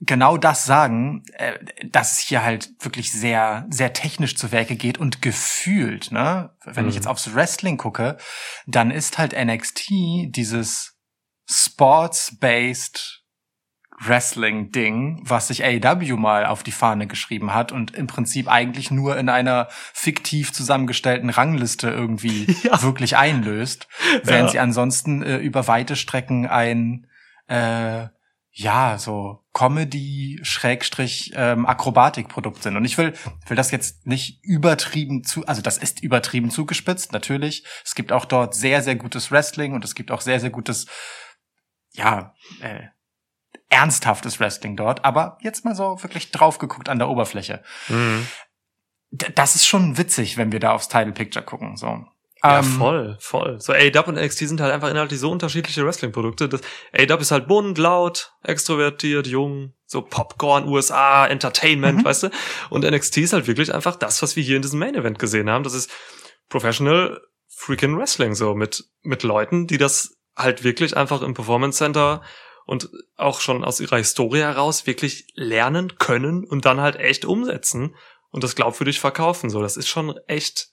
genau 0.01 0.37
das 0.37 0.65
sagen, 0.65 1.23
äh, 1.33 1.57
dass 1.89 2.13
es 2.13 2.19
hier 2.19 2.43
halt 2.43 2.69
wirklich 2.79 3.11
sehr, 3.11 3.65
sehr 3.69 3.93
technisch 3.93 4.35
zu 4.37 4.51
Werke 4.51 4.75
geht 4.75 4.97
und 4.97 5.21
gefühlt, 5.21 6.11
ne? 6.11 6.51
Wenn 6.63 6.85
ich 6.87 6.93
Mhm. 6.93 6.97
jetzt 6.97 7.07
aufs 7.07 7.33
Wrestling 7.35 7.77
gucke, 7.77 8.17
dann 8.65 8.91
ist 8.91 9.17
halt 9.17 9.33
NXT 9.33 9.89
dieses 10.27 10.95
Sports-based 11.99 13.23
Wrestling-Ding, 14.01 15.23
was 15.25 15.49
sich 15.49 15.65
AEW 15.65 16.15
mal 16.15 16.45
auf 16.45 16.63
die 16.63 16.71
Fahne 16.71 17.05
geschrieben 17.05 17.53
hat 17.53 17.73
und 17.73 17.93
im 17.95 18.07
Prinzip 18.07 18.47
eigentlich 18.47 18.91
nur 18.91 19.17
in 19.17 19.27
einer 19.27 19.67
fiktiv 19.93 20.53
zusammengestellten 20.53 21.29
Rangliste 21.29 21.89
irgendwie 21.89 22.45
Ja. 22.63 22.81
wirklich 22.81 23.17
einlöst, 23.17 23.89
während 24.23 24.47
Ja. 24.47 24.51
sie 24.51 24.59
ansonsten 24.59 25.21
äh, 25.21 25.37
über 25.39 25.67
weite 25.67 25.97
Strecken 25.97 26.47
ein 26.47 27.07
äh, 27.47 28.07
ja, 28.51 28.97
so 28.97 29.45
Comedy 29.53 30.39
Schrägstrich 30.43 31.31
ähm, 31.35 31.65
Akrobatikprodukt 31.65 32.63
sind. 32.63 32.75
Und 32.75 32.85
ich 32.85 32.97
will, 32.97 33.13
will 33.47 33.57
das 33.57 33.71
jetzt 33.71 34.05
nicht 34.05 34.43
übertrieben 34.43 35.23
zu, 35.23 35.45
also 35.45 35.61
das 35.61 35.77
ist 35.77 36.01
übertrieben 36.01 36.49
zugespitzt, 36.49 37.11
natürlich. 37.11 37.63
Es 37.85 37.95
gibt 37.95 38.11
auch 38.11 38.25
dort 38.25 38.55
sehr, 38.55 38.81
sehr 38.81 38.95
gutes 38.95 39.31
Wrestling 39.31 39.73
und 39.73 39.85
es 39.85 39.95
gibt 39.95 40.11
auch 40.11 40.21
sehr, 40.21 40.39
sehr 40.39 40.49
gutes, 40.49 40.87
ja, 41.93 42.33
äh, 42.61 42.87
ernsthaftes 43.69 44.39
Wrestling 44.39 44.75
dort. 44.75 45.05
Aber 45.05 45.37
jetzt 45.41 45.63
mal 45.63 45.75
so 45.75 46.01
wirklich 46.01 46.31
drauf 46.31 46.57
geguckt 46.57 46.89
an 46.89 46.99
der 46.99 47.09
Oberfläche. 47.09 47.63
Mhm. 47.87 48.27
Das 49.11 49.55
ist 49.55 49.65
schon 49.65 49.97
witzig, 49.97 50.37
wenn 50.37 50.51
wir 50.51 50.59
da 50.59 50.73
aufs 50.73 50.87
Title 50.87 51.13
Picture 51.13 51.45
gucken, 51.45 51.77
so. 51.77 52.05
Ja, 52.43 52.59
Ähm, 52.59 52.63
voll, 52.65 53.17
voll. 53.19 53.59
So 53.59 53.73
AEW 53.73 54.07
und 54.07 54.15
NXT 54.15 54.47
sind 54.47 54.61
halt 54.61 54.73
einfach 54.73 54.89
inhaltlich 54.89 55.19
so 55.19 55.29
unterschiedliche 55.29 55.85
Wrestling-Produkte. 55.85 56.47
Das 56.47 56.61
AEW 56.93 57.19
ist 57.21 57.31
halt 57.31 57.47
bunt, 57.47 57.77
laut, 57.77 58.31
extrovertiert, 58.43 59.27
jung, 59.27 59.73
so 59.85 60.01
Popcorn, 60.01 60.67
USA, 60.67 61.27
Entertainment, 61.27 61.99
Mhm. 61.99 62.05
weißt 62.05 62.23
du? 62.23 62.29
Und 62.69 62.85
NXT 62.85 63.17
ist 63.17 63.33
halt 63.33 63.47
wirklich 63.47 63.73
einfach 63.73 63.95
das, 63.97 64.21
was 64.21 64.35
wir 64.35 64.43
hier 64.43 64.55
in 64.55 64.61
diesem 64.61 64.79
Main-Event 64.79 65.19
gesehen 65.19 65.49
haben. 65.49 65.63
Das 65.63 65.73
ist 65.73 65.91
Professional 66.47 67.19
freaking 67.47 67.97
Wrestling, 67.97 68.35
so 68.35 68.55
mit, 68.55 68.85
mit 69.01 69.23
Leuten, 69.23 69.67
die 69.67 69.77
das 69.77 70.15
halt 70.37 70.63
wirklich 70.63 70.95
einfach 70.95 71.21
im 71.21 71.33
Performance 71.33 71.77
Center 71.77 72.21
und 72.65 72.89
auch 73.17 73.41
schon 73.41 73.63
aus 73.65 73.79
ihrer 73.81 73.97
Historie 73.97 74.39
heraus 74.39 74.87
wirklich 74.87 75.27
lernen 75.35 75.97
können 75.97 76.45
und 76.45 76.65
dann 76.65 76.79
halt 76.79 76.95
echt 76.95 77.25
umsetzen 77.25 77.95
und 78.29 78.43
das 78.43 78.55
glaubwürdig 78.55 78.99
verkaufen. 78.99 79.49
So, 79.49 79.61
das 79.61 79.75
ist 79.75 79.87
schon 79.89 80.15
echt 80.27 80.69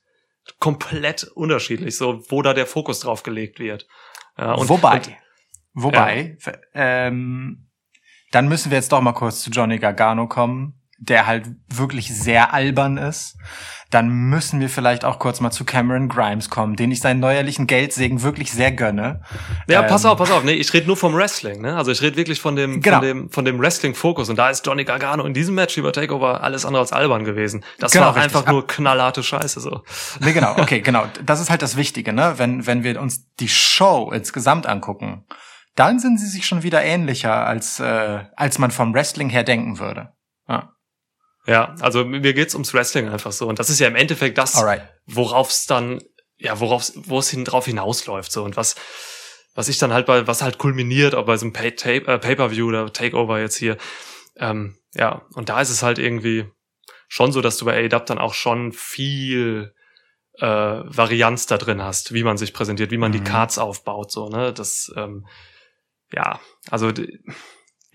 komplett 0.58 1.24
unterschiedlich, 1.24 1.96
so 1.96 2.22
wo 2.30 2.42
da 2.42 2.54
der 2.54 2.66
Fokus 2.66 3.00
drauf 3.00 3.22
gelegt 3.22 3.58
wird. 3.58 3.86
Ja, 4.38 4.54
und, 4.54 4.68
wobei, 4.68 4.96
und, 4.96 5.16
wobei, 5.74 6.38
ähm, 6.74 7.70
dann 8.32 8.48
müssen 8.48 8.70
wir 8.70 8.78
jetzt 8.78 8.92
doch 8.92 9.00
mal 9.00 9.12
kurz 9.12 9.42
zu 9.42 9.50
Johnny 9.50 9.78
Gargano 9.78 10.26
kommen. 10.28 10.75
Der 10.98 11.26
halt 11.26 11.46
wirklich 11.68 12.14
sehr 12.14 12.54
albern 12.54 12.96
ist, 12.96 13.36
dann 13.90 14.08
müssen 14.08 14.58
wir 14.60 14.68
vielleicht 14.68 15.04
auch 15.04 15.18
kurz 15.20 15.40
mal 15.40 15.52
zu 15.52 15.64
Cameron 15.64 16.08
Grimes 16.08 16.50
kommen, 16.50 16.74
den 16.74 16.90
ich 16.90 17.00
seinen 17.00 17.20
neuerlichen 17.20 17.66
Geldsegen 17.68 18.22
wirklich 18.22 18.50
sehr 18.50 18.72
gönne. 18.72 19.20
Ja, 19.68 19.82
Ähm, 19.82 19.86
pass 19.88 20.04
auf, 20.04 20.18
pass 20.18 20.30
auf. 20.32 20.42
Nee, 20.42 20.54
ich 20.54 20.72
rede 20.72 20.86
nur 20.88 20.96
vom 20.96 21.14
Wrestling, 21.14 21.60
ne? 21.60 21.76
Also 21.76 21.92
ich 21.92 22.02
rede 22.02 22.16
wirklich 22.16 22.40
von 22.40 22.56
dem, 22.56 22.80
Genau. 22.80 22.96
von 22.98 23.06
dem, 23.06 23.30
von 23.30 23.44
dem 23.44 23.60
Wrestling-Fokus. 23.60 24.28
Und 24.28 24.36
da 24.36 24.50
ist 24.50 24.66
Johnny 24.66 24.84
Gargano 24.84 25.24
in 25.24 25.34
diesem 25.34 25.54
Match 25.54 25.76
über 25.76 25.92
Takeover 25.92 26.42
alles 26.42 26.64
andere 26.64 26.80
als 26.82 26.92
albern 26.92 27.24
gewesen. 27.24 27.64
Das 27.78 27.92
Genau, 27.92 28.06
war 28.06 28.16
richtig. 28.16 28.34
einfach 28.34 28.50
nur 28.50 28.66
knallharte 28.66 29.22
Scheiße, 29.22 29.60
so. 29.60 29.82
Nee, 30.20 30.32
genau, 30.32 30.52
okay, 30.58 30.80
genau. 30.80 31.04
Das 31.24 31.40
ist 31.40 31.50
halt 31.50 31.62
das 31.62 31.76
Wichtige, 31.76 32.12
ne? 32.12 32.34
Wenn, 32.38 32.66
wenn 32.66 32.82
wir 32.82 33.00
uns 33.00 33.30
die 33.36 33.48
Show 33.48 34.10
insgesamt 34.12 34.66
angucken, 34.66 35.24
dann 35.76 36.00
sind 36.00 36.18
sie 36.18 36.26
sich 36.26 36.44
schon 36.46 36.62
wieder 36.64 36.82
ähnlicher, 36.82 37.46
als, 37.46 37.78
äh, 37.78 38.24
als 38.34 38.58
man 38.58 38.70
vom 38.72 38.92
Wrestling 38.94 39.28
her 39.28 39.44
denken 39.44 39.78
würde. 39.78 40.08
Ja. 40.48 40.70
Ja, 41.46 41.74
also 41.80 42.04
mir 42.04 42.34
geht's 42.34 42.54
ums 42.54 42.74
Wrestling 42.74 43.08
einfach 43.08 43.32
so. 43.32 43.46
Und 43.48 43.58
das 43.58 43.70
ist 43.70 43.78
ja 43.78 43.86
im 43.88 43.96
Endeffekt 43.96 44.36
das, 44.38 44.56
worauf 45.06 45.50
es 45.50 45.66
dann, 45.66 46.00
ja, 46.38 46.58
worauf 46.60 46.90
wo 46.94 47.18
es 47.18 47.30
hin 47.30 47.44
drauf 47.44 47.66
hinausläuft, 47.66 48.32
so. 48.32 48.42
Und 48.44 48.56
was, 48.56 48.74
was 49.54 49.68
ich 49.68 49.78
dann 49.78 49.92
halt 49.92 50.06
bei, 50.06 50.26
was 50.26 50.42
halt 50.42 50.58
kulminiert, 50.58 51.14
auch 51.14 51.24
bei 51.26 51.36
so 51.36 51.46
einem 51.46 51.52
Pay- 51.52 51.76
Tape- 51.76 52.06
äh, 52.12 52.18
Pay-Per-View 52.18 52.66
oder 52.68 52.92
Takeover 52.92 53.38
jetzt 53.40 53.56
hier, 53.56 53.76
ähm, 54.36 54.76
ja, 54.94 55.22
und 55.34 55.48
da 55.48 55.60
ist 55.60 55.70
es 55.70 55.82
halt 55.82 55.98
irgendwie 55.98 56.46
schon 57.08 57.30
so, 57.32 57.40
dass 57.40 57.56
du 57.58 57.64
bei 57.64 57.76
AEW 57.84 58.04
dann 58.04 58.18
auch 58.18 58.34
schon 58.34 58.72
viel 58.72 59.72
äh, 60.38 60.46
Varianz 60.46 61.46
da 61.46 61.56
drin 61.56 61.80
hast, 61.82 62.12
wie 62.12 62.24
man 62.24 62.36
sich 62.36 62.52
präsentiert, 62.52 62.90
wie 62.90 62.98
man 62.98 63.12
die 63.12 63.20
Mhm. 63.20 63.24
Cards 63.24 63.56
aufbaut, 63.58 64.10
so, 64.12 64.28
ne, 64.28 64.52
das, 64.52 64.92
ähm, 64.96 65.26
ja, 66.12 66.40
also 66.70 66.92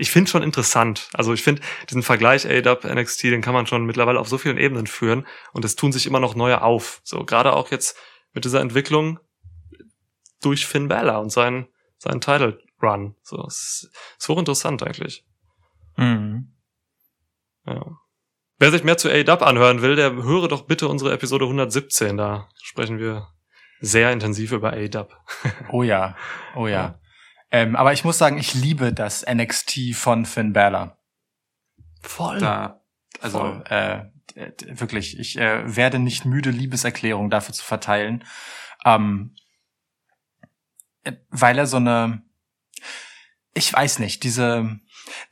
ich 0.01 0.09
finde 0.09 0.31
schon 0.31 0.41
interessant. 0.41 1.09
Also 1.13 1.31
ich 1.31 1.43
finde 1.43 1.61
diesen 1.87 2.01
Vergleich 2.01 2.47
AEW 2.47 2.91
NXT, 2.91 3.25
den 3.25 3.41
kann 3.41 3.53
man 3.53 3.67
schon 3.67 3.85
mittlerweile 3.85 4.19
auf 4.19 4.27
so 4.27 4.39
vielen 4.39 4.57
Ebenen 4.57 4.87
führen 4.87 5.27
und 5.53 5.63
es 5.63 5.75
tun 5.75 5.91
sich 5.91 6.07
immer 6.07 6.19
noch 6.19 6.33
neue 6.33 6.63
auf. 6.63 7.01
So 7.03 7.23
gerade 7.23 7.53
auch 7.53 7.69
jetzt 7.69 7.95
mit 8.33 8.43
dieser 8.43 8.61
Entwicklung 8.61 9.19
durch 10.41 10.65
Finn 10.65 10.87
Balor 10.87 11.21
und 11.21 11.31
seinen 11.31 11.67
seinen 11.99 12.19
Title 12.19 12.59
Run. 12.81 13.15
So 13.21 13.45
ist 13.45 13.91
ist 14.17 14.27
hochinteressant 14.27 14.81
eigentlich. 14.81 15.23
Mhm. 15.97 16.51
Ja. 17.67 17.85
Wer 18.57 18.71
sich 18.71 18.83
mehr 18.83 18.97
zu 18.97 19.07
AEW 19.07 19.43
anhören 19.45 19.83
will, 19.83 19.95
der 19.95 20.13
höre 20.13 20.47
doch 20.47 20.63
bitte 20.63 20.87
unsere 20.87 21.13
Episode 21.13 21.45
117. 21.45 22.17
Da 22.17 22.49
sprechen 22.63 22.97
wir 22.97 23.27
sehr 23.81 24.11
intensiv 24.11 24.51
über 24.51 24.73
AEW. 24.73 25.05
Oh 25.71 25.83
ja, 25.83 26.15
oh 26.55 26.65
ja. 26.65 26.73
Ja. 26.73 27.00
Ähm, 27.51 27.75
aber 27.75 27.91
ich 27.93 28.03
muss 28.03 28.17
sagen, 28.17 28.37
ich 28.37 28.53
liebe 28.53 28.93
das 28.93 29.25
NXT 29.27 29.93
von 29.93 30.25
Finn 30.25 30.53
Balor. 30.53 30.97
Voll. 32.01 32.39
Da, 32.39 32.81
also 33.19 33.39
Voll. 33.39 33.63
äh, 33.69 34.05
wirklich, 34.79 35.19
ich 35.19 35.37
äh, 35.37 35.75
werde 35.75 35.99
nicht 35.99 36.25
müde, 36.25 36.49
Liebeserklärung 36.49 37.29
dafür 37.29 37.53
zu 37.53 37.63
verteilen, 37.63 38.23
ähm, 38.85 39.35
äh, 41.03 41.13
weil 41.29 41.57
er 41.57 41.67
so 41.67 41.77
eine, 41.77 42.23
ich 43.53 43.71
weiß 43.73 43.99
nicht, 43.99 44.23
diese, 44.23 44.79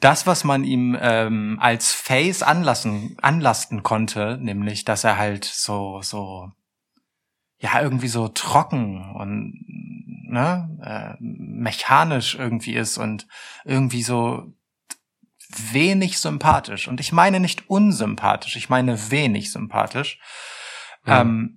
das, 0.01 0.27
was 0.27 0.43
man 0.43 0.63
ihm 0.63 0.97
ähm, 0.99 1.57
als 1.61 1.93
Face 1.93 2.43
anlassen, 2.43 3.17
anlasten 3.21 3.81
konnte, 3.81 4.37
nämlich, 4.41 4.83
dass 4.83 5.05
er 5.05 5.17
halt 5.17 5.45
so, 5.45 6.01
so, 6.01 6.51
ja, 7.59 7.81
irgendwie 7.81 8.07
so 8.07 8.27
trocken 8.27 9.15
und 9.15 9.98
ne, 10.29 10.77
äh, 10.83 11.15
mechanisch 11.19 12.35
irgendwie 12.35 12.75
ist 12.75 12.97
und 12.97 13.27
irgendwie 13.65 14.03
so 14.03 14.53
wenig 15.71 16.19
sympathisch. 16.19 16.87
Und 16.87 16.99
ich 16.99 17.11
meine 17.11 17.39
nicht 17.39 17.69
unsympathisch, 17.69 18.55
ich 18.55 18.69
meine 18.69 19.11
wenig 19.11 19.51
sympathisch. 19.51 20.19
Ja. 21.05 21.21
Ähm, 21.21 21.55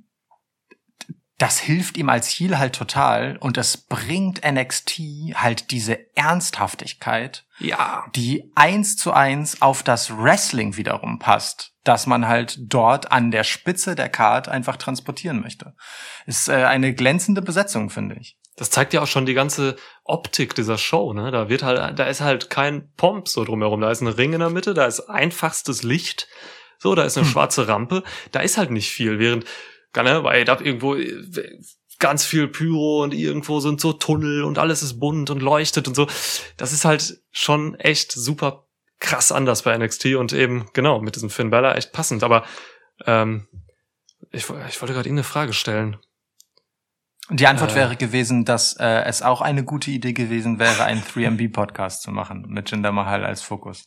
das 1.39 1.59
hilft 1.59 1.97
ihm 1.97 2.09
als 2.09 2.29
Heel 2.29 2.57
halt 2.59 2.73
total 2.73 3.37
und 3.39 3.59
es 3.59 3.77
bringt 3.77 4.43
NXT 4.49 5.01
halt 5.35 5.73
diese 5.73 5.99
Ernsthaftigkeit, 6.17 7.45
Ja. 7.59 8.05
die 8.15 8.53
eins 8.55 8.97
zu 8.97 9.13
eins 9.13 9.61
auf 9.61 9.83
das 9.83 10.17
Wrestling 10.17 10.77
wiederum 10.77 11.19
passt, 11.19 11.75
dass 11.83 12.07
man 12.07 12.29
halt 12.29 12.59
dort 12.61 13.11
an 13.11 13.33
der 13.33 13.43
Spitze 13.43 13.97
der 13.97 14.09
Card 14.09 14.49
einfach 14.49 14.77
transportieren 14.77 15.41
möchte. 15.41 15.75
Ist 16.27 16.49
äh, 16.49 16.65
eine 16.65 16.95
glänzende 16.95 17.43
Besetzung, 17.43 17.91
finde 17.91 18.15
ich. 18.21 18.39
Das 18.57 18.71
zeigt 18.71 18.93
ja 18.93 19.01
auch 19.01 19.07
schon 19.07 19.25
die 19.27 19.35
ganze 19.35 19.77
Optik 20.05 20.55
dieser 20.55 20.77
Show, 20.77 21.13
ne? 21.13 21.31
Da 21.31 21.49
wird 21.49 21.63
halt, 21.63 21.99
da 21.99 22.05
ist 22.05 22.21
halt 22.21 22.51
kein 22.51 22.93
Pomp 22.97 23.29
so 23.29 23.45
drumherum. 23.45 23.81
Da 23.81 23.91
ist 23.91 24.03
ein 24.03 24.09
Ring 24.09 24.35
in 24.35 24.41
der 24.41 24.51
Mitte, 24.51 24.75
da 24.75 24.87
ist 24.87 25.01
einfachstes 25.01 25.83
Licht, 25.83 26.29
so, 26.79 26.95
da 26.95 27.05
ist 27.05 27.17
eine 27.17 27.27
Hm. 27.27 27.33
schwarze 27.33 27.69
Rampe, 27.69 28.03
da 28.33 28.41
ist 28.41 28.59
halt 28.59 28.71
nicht 28.71 28.91
viel, 28.91 29.19
während, 29.19 29.45
ne, 29.97 30.21
bei 30.23 30.45
AEW 30.47 30.65
irgendwo 30.65 30.95
äh, 30.97 31.59
ganz 31.99 32.25
viel 32.25 32.49
Pyro 32.49 33.03
und 33.05 33.15
irgendwo 33.15 33.61
sind 33.61 33.81
so 33.81 33.93
Tunnel 33.93 34.43
und 34.43 34.59
alles 34.59 34.83
ist 34.83 34.99
bunt 34.99 35.31
und 35.31 35.41
leuchtet 35.41 35.87
und 35.87 35.95
so. 35.95 36.09
Das 36.57 36.73
ist 36.73 36.85
halt 36.85 37.21
schon 37.31 37.77
echt 37.77 38.11
super 38.13 38.67
krass 38.99 39.33
anders 39.33 39.63
bei 39.63 39.77
NXT 39.77 40.17
und 40.17 40.33
eben, 40.33 40.69
genau, 40.73 41.01
mit 41.01 41.15
diesem 41.15 41.31
Finn 41.31 41.51
Balor 41.51 41.77
echt 41.77 41.93
passend. 41.93 42.25
Aber 42.25 42.45
ähm, 43.07 43.47
ich, 44.31 44.45
ich 44.45 44.51
wollte 44.51 44.95
gerade 44.95 45.09
irgendeine 45.09 45.25
Frage 45.25 45.53
stellen. 45.53 45.97
Die 47.31 47.47
Antwort 47.47 47.73
Äh. 47.73 47.77
wäre 47.77 47.97
gewesen, 47.97 48.45
dass 48.45 48.75
äh, 48.79 49.03
es 49.05 49.23
auch 49.23 49.41
eine 49.41 49.65
gute 49.65 49.91
Idee 49.91 50.13
gewesen 50.13 50.59
wäre, 50.59 50.85
einen 50.85 51.03
3MB-Podcast 51.03 52.03
zu 52.03 52.11
machen 52.11 52.47
mit 52.49 52.71
Jinder 52.71 52.93
Mahal 52.93 53.25
als 53.25 53.43
Fokus. 53.43 53.85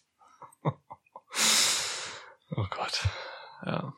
Oh 2.55 2.65
Gott. 2.69 3.01
Ja. 3.65 3.93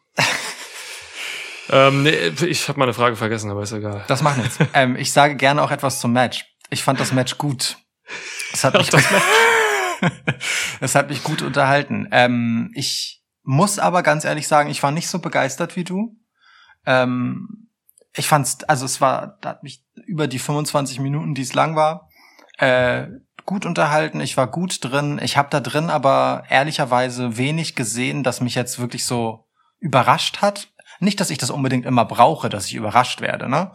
ähm, 1.70 2.04
nee, 2.04 2.30
ich 2.46 2.68
habe 2.70 2.80
meine 2.80 2.94
Frage 2.94 3.16
vergessen, 3.16 3.52
aber 3.52 3.62
ist 3.62 3.74
egal. 3.74 4.04
Das 4.08 4.24
macht 4.24 4.38
nichts. 4.38 4.58
ähm, 4.74 4.96
ich 4.96 5.12
sage 5.12 5.36
gerne 5.36 5.62
auch 5.62 5.70
etwas 5.70 6.00
zum 6.00 6.14
Match. 6.14 6.46
Ich 6.70 6.84
fand 6.84 7.00
das 7.00 7.12
Match 7.12 7.38
gut. 7.38 7.78
Es 8.54 8.64
hat 8.64 8.74
mich, 8.74 8.90
es 10.80 10.96
hat 10.96 11.10
mich 11.10 11.24
gut 11.24 11.42
unterhalten. 11.42 12.08
Ähm, 12.12 12.72
ich 12.74 13.22
muss 13.44 13.80
aber 13.80 14.02
ganz 14.02 14.24
ehrlich 14.26 14.48
sagen, 14.48 14.70
ich 14.70 14.82
war 14.82 14.92
nicht 14.92 15.10
so 15.10 15.20
begeistert 15.20 15.76
wie 15.76 15.84
du. 15.84 16.18
Ähm, 16.86 17.67
ich 18.18 18.28
fand's, 18.28 18.64
also 18.66 18.86
es 18.86 19.00
war, 19.02 19.38
da 19.42 19.50
hat 19.50 19.64
mich 19.64 19.84
über 20.06 20.28
die 20.28 20.40
25 20.40 21.00
Minuten, 21.00 21.34
die 21.34 21.42
es 21.44 21.54
lang 21.54 21.76
war, 21.76 22.10
äh, 22.58 23.08
gut 23.46 23.66
unterhalten. 23.66 24.20
Ich 24.20 24.36
war 24.36 24.48
gut 24.48 24.80
drin. 24.84 25.20
Ich 25.24 25.38
habe 25.38 25.50
da 25.50 25.60
drin 25.60 25.90
aber 25.90 26.44
ehrlicherweise 26.50 27.38
wenig 27.38 27.76
gesehen, 27.76 28.24
das 28.24 28.42
mich 28.42 28.56
jetzt 28.56 28.80
wirklich 28.80 29.06
so 29.06 29.48
überrascht 29.80 30.42
hat. 30.42 30.68
Nicht, 31.00 31.20
dass 31.20 31.30
ich 31.30 31.38
das 31.38 31.50
unbedingt 31.52 31.86
immer 31.86 32.06
brauche, 32.06 32.50
dass 32.50 32.66
ich 32.66 32.76
überrascht 32.76 33.22
werde, 33.22 33.48
ne? 33.48 33.72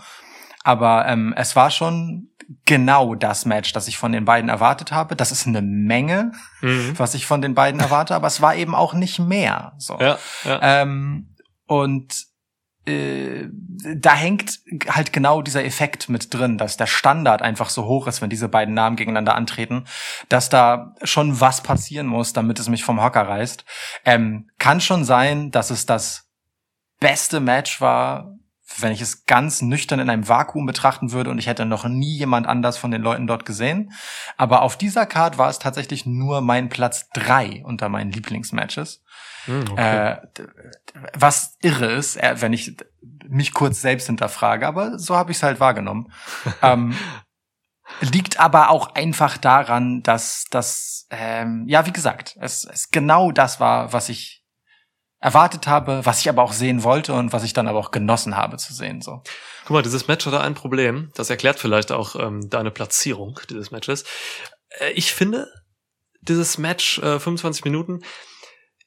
Aber 0.64 1.06
ähm, 1.06 1.32
es 1.36 1.56
war 1.56 1.70
schon 1.70 2.28
genau 2.66 3.14
das 3.14 3.46
Match, 3.46 3.72
das 3.72 3.88
ich 3.88 3.96
von 3.98 4.12
den 4.12 4.24
beiden 4.24 4.48
erwartet 4.50 4.92
habe. 4.92 5.16
Das 5.16 5.32
ist 5.32 5.46
eine 5.46 5.62
Menge, 5.62 6.32
Mhm. 6.60 6.98
was 6.98 7.14
ich 7.14 7.26
von 7.26 7.40
den 7.40 7.54
beiden 7.54 7.80
erwarte, 7.80 8.14
aber 8.14 8.26
es 8.26 8.40
war 8.40 8.54
eben 8.54 8.74
auch 8.74 8.94
nicht 8.94 9.18
mehr. 9.18 9.72
So. 9.78 9.98
Ja, 10.00 10.18
ja. 10.44 10.60
Ähm, 10.82 11.34
und 11.66 12.26
äh, 12.84 13.48
da 13.96 14.14
hängt 14.14 14.60
halt 14.88 15.12
genau 15.12 15.42
dieser 15.42 15.64
Effekt 15.64 16.08
mit 16.08 16.32
drin, 16.34 16.58
dass 16.58 16.76
der 16.76 16.86
Standard 16.86 17.42
einfach 17.42 17.70
so 17.70 17.84
hoch 17.84 18.06
ist, 18.06 18.22
wenn 18.22 18.30
diese 18.30 18.48
beiden 18.48 18.74
Namen 18.74 18.96
gegeneinander 18.96 19.34
antreten, 19.34 19.84
dass 20.28 20.48
da 20.48 20.94
schon 21.02 21.40
was 21.40 21.62
passieren 21.62 22.06
muss, 22.06 22.32
damit 22.32 22.58
es 22.58 22.68
mich 22.68 22.84
vom 22.84 23.02
Hocker 23.02 23.28
reißt. 23.28 23.64
Ähm, 24.04 24.50
kann 24.58 24.80
schon 24.80 25.04
sein, 25.04 25.50
dass 25.50 25.70
es 25.70 25.86
das 25.86 26.28
beste 27.00 27.40
Match 27.40 27.80
war, 27.80 28.34
wenn 28.78 28.92
ich 28.92 29.00
es 29.00 29.26
ganz 29.26 29.62
nüchtern 29.62 30.00
in 30.00 30.08
einem 30.08 30.28
Vakuum 30.28 30.66
betrachten 30.66 31.12
würde 31.12 31.30
und 31.30 31.38
ich 31.38 31.46
hätte 31.46 31.66
noch 31.66 31.84
nie 31.84 32.16
jemand 32.16 32.46
anders 32.46 32.78
von 32.78 32.90
den 32.90 33.02
Leuten 33.02 33.26
dort 33.26 33.44
gesehen. 33.44 33.92
Aber 34.36 34.62
auf 34.62 34.76
dieser 34.76 35.06
Card 35.06 35.36
war 35.38 35.50
es 35.50 35.58
tatsächlich 35.58 36.06
nur 36.06 36.40
mein 36.40 36.68
Platz 36.68 37.08
drei 37.12 37.62
unter 37.64 37.88
meinen 37.88 38.12
Lieblingsmatches. 38.12 39.01
Mhm, 39.46 39.64
okay. 39.72 40.12
Äh, 40.12 40.16
was 41.14 41.56
irre 41.60 41.92
ist, 41.92 42.16
äh, 42.16 42.36
wenn 42.40 42.52
ich 42.52 42.76
mich 43.28 43.52
kurz 43.52 43.80
selbst 43.80 44.06
hinterfrage, 44.06 44.66
aber 44.66 44.98
so 44.98 45.16
habe 45.16 45.30
ich 45.30 45.38
es 45.38 45.42
halt 45.42 45.60
wahrgenommen. 45.60 46.12
ähm, 46.62 46.96
liegt 48.00 48.40
aber 48.40 48.70
auch 48.70 48.94
einfach 48.94 49.36
daran, 49.36 50.02
dass 50.02 50.46
das, 50.50 51.06
ähm, 51.10 51.64
ja, 51.66 51.86
wie 51.86 51.92
gesagt, 51.92 52.36
es, 52.40 52.64
es 52.64 52.90
genau 52.90 53.32
das 53.32 53.60
war, 53.60 53.92
was 53.92 54.08
ich 54.08 54.42
erwartet 55.22 55.68
habe, 55.68 56.04
was 56.04 56.20
ich 56.20 56.28
aber 56.28 56.42
auch 56.42 56.52
sehen 56.52 56.82
wollte 56.82 57.14
und 57.14 57.32
was 57.32 57.44
ich 57.44 57.52
dann 57.52 57.68
aber 57.68 57.78
auch 57.78 57.92
genossen 57.92 58.36
habe 58.36 58.56
zu 58.56 58.74
sehen. 58.74 59.00
So. 59.00 59.22
Guck 59.64 59.70
mal, 59.70 59.82
dieses 59.82 60.08
Match 60.08 60.26
hatte 60.26 60.40
ein 60.40 60.54
Problem. 60.54 61.12
Das 61.14 61.30
erklärt 61.30 61.60
vielleicht 61.60 61.92
auch 61.92 62.16
ähm, 62.16 62.50
deine 62.50 62.72
Platzierung 62.72 63.38
dieses 63.48 63.70
Matches. 63.70 64.04
Äh, 64.80 64.90
ich 64.92 65.12
finde, 65.12 65.46
dieses 66.22 66.58
Match, 66.58 66.98
äh, 66.98 67.20
25 67.20 67.64
Minuten, 67.64 68.00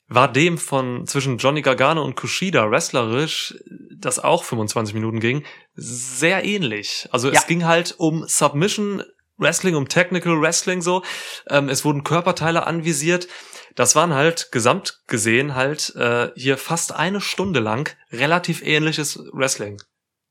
war 0.07 0.31
dem 0.31 0.57
von 0.57 1.07
zwischen 1.07 1.37
Johnny 1.37 1.61
Gargano 1.61 2.03
und 2.03 2.15
Kushida 2.15 2.69
wrestlerisch, 2.69 3.55
das 3.97 4.19
auch 4.19 4.43
25 4.43 4.93
Minuten 4.93 5.19
ging, 5.19 5.43
sehr 5.75 6.43
ähnlich. 6.43 7.07
Also 7.11 7.29
Ja. 7.31 7.39
es 7.39 7.47
ging 7.47 7.65
halt 7.65 7.95
um 7.97 8.25
Submission 8.27 9.03
Wrestling, 9.37 9.75
um 9.75 9.87
Technical 9.89 10.39
Wrestling 10.39 10.81
so. 10.81 11.03
Ähm, 11.49 11.69
es 11.69 11.83
wurden 11.83 12.03
Körperteile 12.03 12.65
anvisiert. 12.67 13.27
Das 13.75 13.95
waren 13.95 14.13
halt 14.13 14.51
gesamt 14.51 15.01
gesehen 15.07 15.55
halt 15.55 15.93
äh, 15.95 16.29
hier 16.35 16.57
fast 16.57 16.93
eine 16.93 17.19
Stunde 17.19 17.59
lang 17.59 17.89
relativ 18.11 18.61
ähnliches 18.63 19.19
Wrestling. 19.33 19.81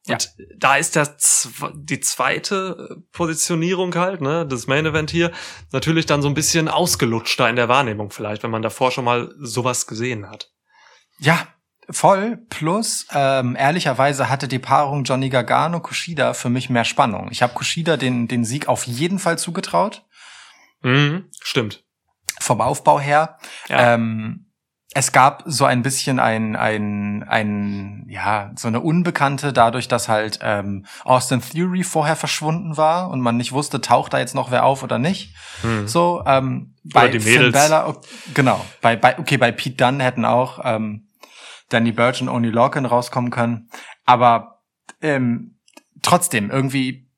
Ja. 0.06 0.14
Und 0.14 0.34
da 0.56 0.76
ist 0.76 0.96
der 0.96 1.16
die 1.74 2.00
zweite 2.00 3.02
Positionierung 3.12 3.94
halt, 3.94 4.20
ne, 4.20 4.46
das 4.46 4.66
Main 4.66 4.84
Event 4.84 5.10
hier, 5.10 5.32
natürlich 5.72 6.04
dann 6.04 6.20
so 6.20 6.28
ein 6.28 6.34
bisschen 6.34 6.68
ausgelutschter 6.68 7.48
in 7.48 7.56
der 7.56 7.68
Wahrnehmung 7.68 8.10
vielleicht, 8.10 8.42
wenn 8.42 8.50
man 8.50 8.62
davor 8.62 8.90
schon 8.90 9.06
mal 9.06 9.34
sowas 9.38 9.86
gesehen 9.86 10.28
hat. 10.28 10.50
Ja, 11.18 11.46
voll. 11.88 12.38
Plus, 12.50 13.06
ähm, 13.12 13.56
ehrlicherweise 13.56 14.28
hatte 14.28 14.46
die 14.46 14.58
Paarung 14.58 15.04
Johnny 15.04 15.30
Gargano 15.30 15.80
Kushida 15.80 16.34
für 16.34 16.50
mich 16.50 16.68
mehr 16.68 16.84
Spannung. 16.84 17.28
Ich 17.30 17.42
habe 17.42 17.54
Kushida 17.54 17.96
den, 17.96 18.28
den 18.28 18.44
Sieg 18.44 18.68
auf 18.68 18.86
jeden 18.86 19.18
Fall 19.18 19.38
zugetraut. 19.38 20.04
Mhm, 20.82 21.30
stimmt. 21.40 21.82
Vom 22.40 22.60
Aufbau 22.60 23.00
her. 23.00 23.38
Ja. 23.68 23.94
Ähm, 23.94 24.43
es 24.96 25.10
gab 25.10 25.42
so 25.44 25.64
ein 25.64 25.82
bisschen 25.82 26.20
ein, 26.20 26.54
ein, 26.54 27.24
ein, 27.24 28.06
ja, 28.08 28.52
so 28.54 28.68
eine 28.68 28.80
Unbekannte, 28.80 29.52
dadurch, 29.52 29.88
dass 29.88 30.08
halt 30.08 30.38
ähm, 30.40 30.86
Austin 31.04 31.40
Theory 31.40 31.82
vorher 31.82 32.14
verschwunden 32.14 32.76
war 32.76 33.10
und 33.10 33.20
man 33.20 33.36
nicht 33.36 33.50
wusste, 33.50 33.80
taucht 33.80 34.12
da 34.12 34.20
jetzt 34.20 34.36
noch 34.36 34.52
wer 34.52 34.64
auf 34.64 34.84
oder 34.84 35.00
nicht. 35.00 35.34
Mhm. 35.64 35.88
So, 35.88 36.22
ähm, 36.26 36.74
Oder 36.84 36.92
bei 36.94 37.08
die 37.08 37.18
Finn 37.20 37.46
Mädels. 37.46 37.52
Balor, 37.54 37.88
ok- 37.88 38.06
genau, 38.34 38.64
bei, 38.80 38.94
bei, 38.94 39.18
okay, 39.18 39.36
bei 39.36 39.50
Pete 39.50 39.76
Dunne 39.76 40.02
hätten 40.04 40.24
auch 40.24 40.60
ähm, 40.62 41.08
Danny 41.70 41.90
Burch 41.90 42.22
und 42.22 42.28
Oni 42.28 42.50
Lorcan 42.50 42.86
rauskommen 42.86 43.32
können, 43.32 43.68
aber 44.04 44.62
ähm, 45.02 45.58
trotzdem 46.02 46.50
irgendwie, 46.52 47.10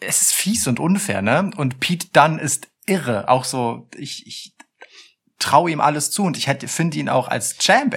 es 0.00 0.20
ist 0.20 0.32
fies 0.34 0.66
und 0.66 0.80
unfair, 0.80 1.22
ne? 1.22 1.50
Und 1.56 1.78
Pete 1.78 2.08
Dunne 2.12 2.40
ist 2.40 2.66
irre, 2.86 3.28
auch 3.28 3.44
so, 3.44 3.88
ich, 3.96 4.26
ich 4.26 4.55
traue 5.38 5.70
ihm 5.70 5.80
alles 5.80 6.10
zu 6.10 6.24
und 6.24 6.36
ich 6.36 6.46
hätte 6.46 6.68
finde 6.68 6.98
ihn 6.98 7.08
auch 7.08 7.28
als 7.28 7.58
Champ 7.58 7.94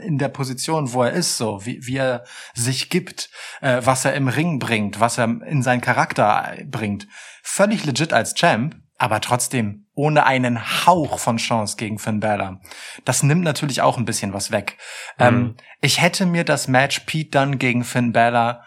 in 0.00 0.18
der 0.18 0.28
Position, 0.28 0.92
wo 0.92 1.02
er 1.02 1.12
ist, 1.12 1.36
so 1.36 1.64
wie, 1.64 1.86
wie 1.86 1.96
er 1.96 2.24
sich 2.54 2.88
gibt, 2.88 3.30
äh, 3.60 3.80
was 3.84 4.04
er 4.04 4.14
im 4.14 4.28
Ring 4.28 4.58
bringt, 4.58 5.00
was 5.00 5.18
er 5.18 5.24
in 5.24 5.62
seinen 5.62 5.80
Charakter 5.80 6.56
bringt, 6.64 7.06
völlig 7.42 7.84
legit 7.84 8.12
als 8.12 8.34
Champ, 8.34 8.76
aber 8.96 9.20
trotzdem 9.20 9.86
ohne 9.94 10.26
einen 10.26 10.86
Hauch 10.86 11.18
von 11.18 11.36
Chance 11.36 11.76
gegen 11.76 11.98
Finn 11.98 12.20
Balor. 12.20 12.60
Das 13.04 13.22
nimmt 13.22 13.42
natürlich 13.42 13.82
auch 13.82 13.98
ein 13.98 14.04
bisschen 14.04 14.32
was 14.32 14.50
weg. 14.50 14.76
Mhm. 15.18 15.24
Ähm, 15.24 15.56
ich 15.80 16.00
hätte 16.00 16.24
mir 16.24 16.44
das 16.44 16.68
Match 16.68 17.00
Pete 17.00 17.38
Dunne 17.38 17.56
gegen 17.58 17.84
Finn 17.84 18.12
Balor 18.12 18.62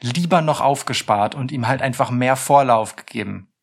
lieber 0.00 0.42
noch 0.42 0.60
aufgespart 0.60 1.34
und 1.34 1.50
ihm 1.50 1.66
halt 1.66 1.82
einfach 1.82 2.10
mehr 2.10 2.36
Vorlauf 2.36 2.96
gegeben. 2.96 3.53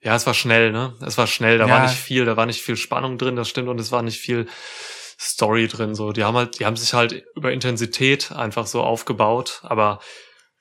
Ja, 0.00 0.14
es 0.14 0.26
war 0.26 0.34
schnell, 0.34 0.72
ne? 0.72 0.94
Es 1.04 1.18
war 1.18 1.26
schnell, 1.26 1.58
da 1.58 1.66
Ja. 1.66 1.74
war 1.74 1.82
nicht 1.82 1.96
viel, 1.96 2.24
da 2.24 2.36
war 2.36 2.46
nicht 2.46 2.62
viel 2.62 2.76
Spannung 2.76 3.18
drin, 3.18 3.36
das 3.36 3.48
stimmt, 3.48 3.68
und 3.68 3.80
es 3.80 3.92
war 3.92 4.02
nicht 4.02 4.20
viel 4.20 4.46
Story 5.18 5.66
drin. 5.68 5.94
So, 5.94 6.12
die 6.12 6.24
haben 6.24 6.36
halt, 6.36 6.58
die 6.60 6.66
haben 6.66 6.76
sich 6.76 6.92
halt 6.92 7.24
über 7.34 7.52
Intensität 7.52 8.32
einfach 8.32 8.66
so 8.66 8.82
aufgebaut, 8.82 9.60
aber 9.62 10.00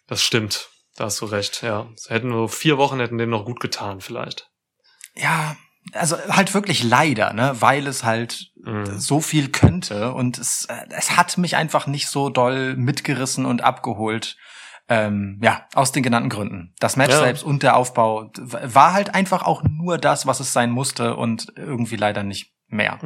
das 0.08 0.24
stimmt. 0.24 0.69
Da 0.95 1.06
hast 1.06 1.19
du 1.19 1.26
recht, 1.26 1.62
ja. 1.62 1.89
Es 1.95 2.10
hätten 2.10 2.30
nur 2.30 2.48
vier 2.48 2.78
Wochen 2.78 3.00
hätten 3.00 3.17
denen 3.17 3.32
noch 3.32 3.43
gut 3.45 3.60
getan, 3.60 4.00
vielleicht. 4.00 4.48
Ja, 5.13 5.58
also 5.93 6.17
halt 6.30 6.54
wirklich 6.54 6.84
leider, 6.84 7.34
ne, 7.34 7.56
weil 7.60 7.86
es 7.88 8.04
halt 8.06 8.48
Mhm. 8.63 8.98
so 8.98 9.19
viel 9.21 9.50
könnte 9.52 10.13
und 10.13 10.38
es, 10.39 10.65
äh, 10.65 10.86
es 10.89 11.15
hat 11.17 11.38
mich 11.38 11.58
einfach 11.58 11.86
nicht 11.86 12.08
so 12.08 12.30
doll 12.30 12.76
mitgerissen 12.78 13.45
und 13.45 13.62
abgeholt. 13.62 14.38
Ähm, 14.88 15.39
ja, 15.41 15.67
aus 15.74 15.91
den 15.91 16.04
genannten 16.04 16.30
Gründen. 16.30 16.76
Das 16.80 16.95
Match 16.95 17.12
Ja. 17.12 17.19
selbst 17.19 17.43
und 17.43 17.63
der 17.63 17.76
Aufbau 17.76 18.30
war 18.38 18.93
halt 18.93 19.15
einfach 19.15 19.41
auch 19.43 19.63
nur 19.63 19.98
das, 19.98 20.28
was 20.28 20.39
es 20.39 20.54
sein 20.54 20.69
musste 20.69 21.15
und 21.15 21.54
irgendwie 21.56 21.95
leider 21.95 22.21
nicht 22.24 22.54
mehr. 22.67 23.00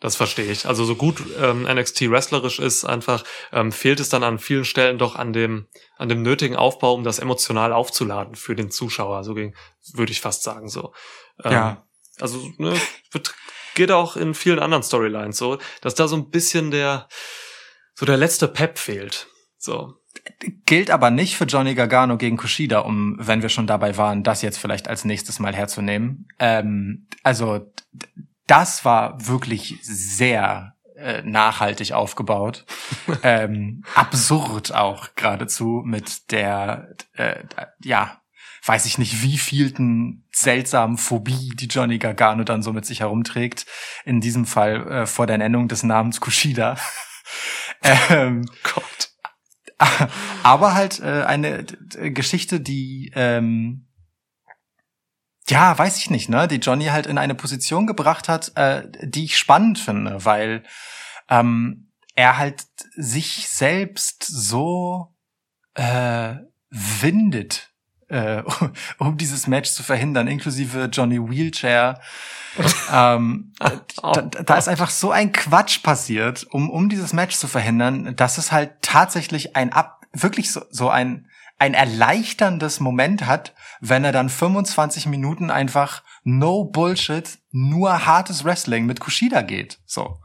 Das 0.00 0.16
verstehe 0.16 0.50
ich. 0.50 0.66
Also 0.66 0.84
so 0.84 0.96
gut 0.96 1.22
ähm, 1.40 1.62
NXT 1.62 2.10
wrestlerisch 2.10 2.58
ist, 2.58 2.84
einfach 2.84 3.22
ähm, 3.52 3.70
fehlt 3.70 4.00
es 4.00 4.08
dann 4.08 4.24
an 4.24 4.38
vielen 4.40 4.64
Stellen 4.64 4.98
doch 4.98 5.14
an 5.14 5.32
dem 5.32 5.68
an 5.96 6.08
dem 6.08 6.22
nötigen 6.22 6.56
Aufbau, 6.56 6.92
um 6.94 7.04
das 7.04 7.20
emotional 7.20 7.72
aufzuladen 7.72 8.34
für 8.34 8.56
den 8.56 8.70
Zuschauer. 8.72 9.22
So 9.22 9.34
ging, 9.34 9.54
würde 9.92 10.10
ich 10.10 10.20
fast 10.20 10.42
sagen 10.42 10.68
so. 10.68 10.92
Ähm, 11.44 11.52
Ja. 11.52 11.86
Also 12.20 12.40
ne, 12.58 12.74
geht 13.76 13.92
auch 13.92 14.16
in 14.16 14.34
vielen 14.34 14.58
anderen 14.58 14.82
Storylines 14.82 15.36
so, 15.36 15.58
dass 15.80 15.94
da 15.94 16.06
so 16.08 16.16
ein 16.16 16.30
bisschen 16.30 16.70
der 16.70 17.08
so 17.94 18.04
der 18.04 18.16
letzte 18.16 18.48
Pep 18.48 18.78
fehlt. 18.78 19.28
So. 19.58 19.94
Gilt 20.66 20.90
aber 20.90 21.10
nicht 21.10 21.36
für 21.36 21.44
Johnny 21.44 21.74
Gargano 21.74 22.16
gegen 22.16 22.36
Kushida, 22.36 22.80
um, 22.80 23.16
wenn 23.18 23.42
wir 23.42 23.48
schon 23.48 23.66
dabei 23.66 23.96
waren, 23.96 24.22
das 24.22 24.42
jetzt 24.42 24.58
vielleicht 24.58 24.88
als 24.88 25.04
nächstes 25.04 25.38
Mal 25.38 25.54
herzunehmen. 25.54 26.26
Ähm, 26.38 27.06
also 27.22 27.72
das 28.46 28.84
war 28.84 29.26
wirklich 29.26 29.78
sehr 29.82 30.74
äh, 30.96 31.22
nachhaltig 31.22 31.92
aufgebaut. 31.92 32.64
ähm, 33.22 33.82
absurd 33.94 34.72
auch 34.74 35.14
geradezu 35.16 35.82
mit 35.84 36.30
der, 36.30 36.94
äh, 37.14 37.44
ja, 37.82 38.20
weiß 38.66 38.86
ich 38.86 38.98
nicht, 38.98 39.22
wie 39.22 39.38
vielten 39.38 40.24
seltsamen 40.32 40.96
Phobie, 40.96 41.50
die 41.54 41.66
Johnny 41.66 41.98
Gargano 41.98 42.44
dann 42.44 42.62
so 42.62 42.72
mit 42.72 42.86
sich 42.86 43.00
herumträgt. 43.00 43.66
In 44.04 44.20
diesem 44.20 44.46
Fall 44.46 44.86
äh, 44.90 45.06
vor 45.06 45.26
der 45.26 45.38
Nennung 45.38 45.68
des 45.68 45.82
Namens 45.82 46.20
Kushida. 46.20 46.76
ähm, 48.10 48.48
Gott. 48.62 49.13
aber 50.42 50.74
halt 50.74 51.00
äh, 51.00 51.24
eine 51.24 51.64
d- 51.64 52.10
Geschichte, 52.10 52.60
die 52.60 53.12
ähm, 53.14 53.88
ja, 55.48 55.76
weiß 55.76 55.98
ich 55.98 56.10
nicht, 56.10 56.28
ne, 56.28 56.48
die 56.48 56.56
Johnny 56.56 56.86
halt 56.86 57.06
in 57.06 57.18
eine 57.18 57.34
Position 57.34 57.86
gebracht 57.86 58.28
hat, 58.28 58.52
äh, 58.56 58.88
die 59.02 59.24
ich 59.24 59.36
spannend 59.36 59.78
finde, 59.78 60.24
weil 60.24 60.62
ähm, 61.28 61.92
er 62.14 62.38
halt 62.38 62.66
sich 62.96 63.48
selbst 63.48 64.24
so 64.24 65.14
äh, 65.74 66.36
windet, 66.70 67.73
äh, 68.08 68.42
um 68.98 69.16
dieses 69.16 69.46
Match 69.46 69.70
zu 69.70 69.82
verhindern, 69.82 70.26
inklusive 70.26 70.88
Johnny 70.92 71.18
Wheelchair. 71.18 72.00
ähm, 72.92 73.52
da, 73.58 74.22
da 74.22 74.56
ist 74.56 74.68
einfach 74.68 74.90
so 74.90 75.10
ein 75.10 75.32
Quatsch 75.32 75.82
passiert, 75.82 76.46
um, 76.50 76.70
um 76.70 76.88
dieses 76.88 77.12
Match 77.12 77.36
zu 77.36 77.48
verhindern, 77.48 78.14
dass 78.16 78.38
es 78.38 78.52
halt 78.52 78.70
tatsächlich 78.80 79.56
ein 79.56 79.72
ab, 79.72 80.06
wirklich 80.12 80.52
so, 80.52 80.62
so 80.70 80.88
ein, 80.88 81.28
ein 81.58 81.74
erleichterndes 81.74 82.80
Moment 82.80 83.26
hat, 83.26 83.54
wenn 83.80 84.04
er 84.04 84.12
dann 84.12 84.28
25 84.28 85.06
Minuten 85.06 85.50
einfach 85.50 86.02
no 86.22 86.64
Bullshit, 86.64 87.38
nur 87.50 88.06
hartes 88.06 88.44
Wrestling 88.44 88.86
mit 88.86 89.00
Kushida 89.00 89.42
geht. 89.42 89.78
So. 89.86 90.18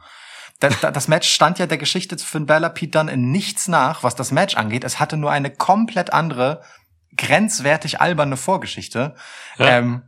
Das, 0.60 0.82
das 0.82 1.08
Match 1.08 1.30
stand 1.30 1.58
ja 1.58 1.68
der 1.68 1.78
Geschichte 1.78 2.18
zu 2.18 2.26
Finn 2.26 2.46
Balor 2.46 2.70
Pete 2.72 2.92
dann 2.92 3.08
in 3.08 3.32
nichts 3.32 3.70
nach, 3.70 4.04
was 4.04 4.16
das 4.16 4.32
Match 4.32 4.56
angeht. 4.56 4.84
Es 4.84 5.00
hatte 5.00 5.16
nur 5.16 5.32
eine 5.32 5.52
komplett 5.52 6.12
andere, 6.12 6.62
grenzwertig 7.18 8.02
alberne 8.02 8.38
Vorgeschichte. 8.38 9.16
Ja. 9.58 9.78
Ähm, 9.80 10.04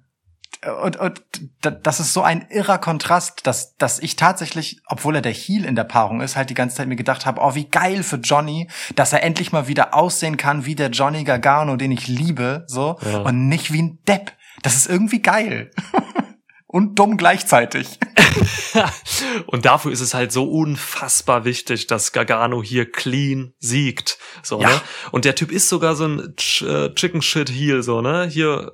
und, 0.83 0.95
und 0.97 1.21
das 1.61 1.99
ist 1.99 2.13
so 2.13 2.21
ein 2.21 2.45
irrer 2.51 2.77
Kontrast, 2.77 3.47
dass, 3.47 3.75
dass 3.77 3.97
ich 3.97 4.15
tatsächlich, 4.15 4.81
obwohl 4.85 5.15
er 5.15 5.21
der 5.23 5.31
Heel 5.33 5.65
in 5.65 5.75
der 5.75 5.85
Paarung 5.85 6.21
ist, 6.21 6.35
halt 6.35 6.51
die 6.51 6.53
ganze 6.53 6.75
Zeit 6.75 6.87
mir 6.87 6.95
gedacht 6.95 7.25
habe, 7.25 7.41
oh, 7.41 7.55
wie 7.55 7.67
geil 7.67 8.03
für 8.03 8.17
Johnny, 8.17 8.69
dass 8.95 9.11
er 9.11 9.23
endlich 9.23 9.51
mal 9.51 9.67
wieder 9.67 9.95
aussehen 9.95 10.37
kann 10.37 10.65
wie 10.65 10.75
der 10.75 10.89
Johnny 10.89 11.23
Gargano, 11.23 11.77
den 11.77 11.91
ich 11.91 12.07
liebe, 12.07 12.63
so, 12.67 12.99
Ja. 13.01 13.19
und 13.21 13.47
nicht 13.47 13.73
wie 13.73 13.81
ein 13.81 13.99
Depp. 14.07 14.33
Das 14.61 14.75
ist 14.75 14.87
irgendwie 14.87 15.21
geil. 15.23 15.71
und 16.71 16.97
dumm 16.97 17.17
gleichzeitig. 17.17 17.99
Und 19.47 19.65
dafür 19.65 19.91
ist 19.91 19.99
es 19.99 20.13
halt 20.13 20.31
so 20.31 20.45
unfassbar 20.49 21.43
wichtig, 21.45 21.87
dass 21.87 22.11
Gargano 22.13 22.63
hier 22.63 22.89
clean 22.89 23.53
siegt. 23.59 24.17
So, 24.41 24.61
Ja. 24.61 24.69
ne? 24.69 24.81
Und 25.11 25.25
der 25.25 25.35
Typ 25.35 25.51
ist 25.51 25.67
sogar 25.69 25.95
so 25.95 26.05
ein 26.05 26.33
Ch 26.37 26.61
äh, 26.61 26.93
Chicken 26.95 27.21
Shit 27.21 27.49
Heel, 27.49 27.83
so, 27.83 28.01
ne? 28.01 28.25
Hier 28.31 28.73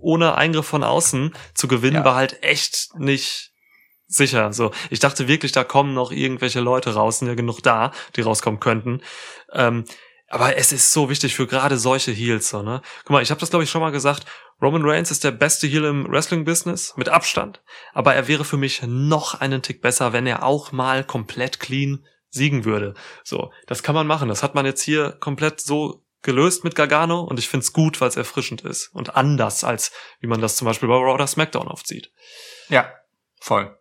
ohne 0.00 0.34
Eingriff 0.34 0.66
von 0.66 0.82
außen 0.82 1.32
zu 1.54 1.68
gewinnen, 1.68 1.96
Ja. 1.98 2.04
war 2.04 2.14
halt 2.16 2.42
echt 2.42 2.88
nicht 2.98 3.52
sicher. 4.06 4.52
So, 4.52 4.72
ich 4.90 4.98
dachte 4.98 5.28
wirklich, 5.28 5.52
da 5.52 5.62
kommen 5.64 5.94
noch 5.94 6.10
irgendwelche 6.10 6.60
Leute 6.60 6.94
raus, 6.94 7.20
sind 7.20 7.28
ja 7.28 7.34
genug 7.34 7.62
da, 7.62 7.92
die 8.16 8.22
rauskommen 8.22 8.58
könnten. 8.60 9.02
Ähm, 9.52 9.84
aber 10.30 10.56
es 10.56 10.70
ist 10.70 10.92
so 10.92 11.10
wichtig 11.10 11.34
für 11.34 11.48
gerade 11.48 11.76
solche 11.76 12.12
Heels, 12.12 12.48
so, 12.48 12.62
ne? 12.62 12.82
Guck 13.00 13.10
mal, 13.10 13.22
ich 13.22 13.30
habe 13.30 13.40
das 13.40 13.50
glaube 13.50 13.64
ich 13.64 13.70
schon 13.70 13.80
mal 13.80 13.90
gesagt. 13.90 14.26
Roman 14.62 14.84
Reigns 14.84 15.10
ist 15.10 15.24
der 15.24 15.32
beste 15.32 15.66
Heel 15.66 15.84
im 15.84 16.08
Wrestling-Business, 16.08 16.94
mit 16.96 17.08
Abstand. 17.08 17.62
Aber 17.92 18.14
er 18.14 18.28
wäre 18.28 18.44
für 18.44 18.56
mich 18.56 18.80
noch 18.86 19.40
einen 19.40 19.60
Tick 19.60 19.82
besser, 19.82 20.12
wenn 20.12 20.26
er 20.26 20.44
auch 20.44 20.70
mal 20.70 21.02
komplett 21.02 21.58
clean 21.58 22.06
siegen 22.28 22.64
würde. 22.64 22.94
So, 23.24 23.50
das 23.66 23.82
kann 23.82 23.96
man 23.96 24.06
machen. 24.06 24.28
Das 24.28 24.44
hat 24.44 24.54
man 24.54 24.66
jetzt 24.66 24.82
hier 24.82 25.16
komplett 25.18 25.60
so 25.60 26.04
gelöst 26.22 26.62
mit 26.62 26.76
Gargano 26.76 27.22
und 27.22 27.38
ich 27.40 27.48
find's 27.48 27.72
gut, 27.72 28.00
weil 28.00 28.08
es 28.08 28.16
erfrischend 28.16 28.60
ist 28.60 28.88
und 28.92 29.16
anders 29.16 29.64
als 29.64 29.90
wie 30.20 30.26
man 30.28 30.40
das 30.40 30.54
zum 30.54 30.66
Beispiel 30.66 30.88
bei 30.88 30.94
Raw 30.94 31.14
oder 31.14 31.26
SmackDown 31.26 31.66
oft 31.66 31.88
sieht. 31.88 32.12
Ja, 32.68 32.92
voll. 33.40 33.76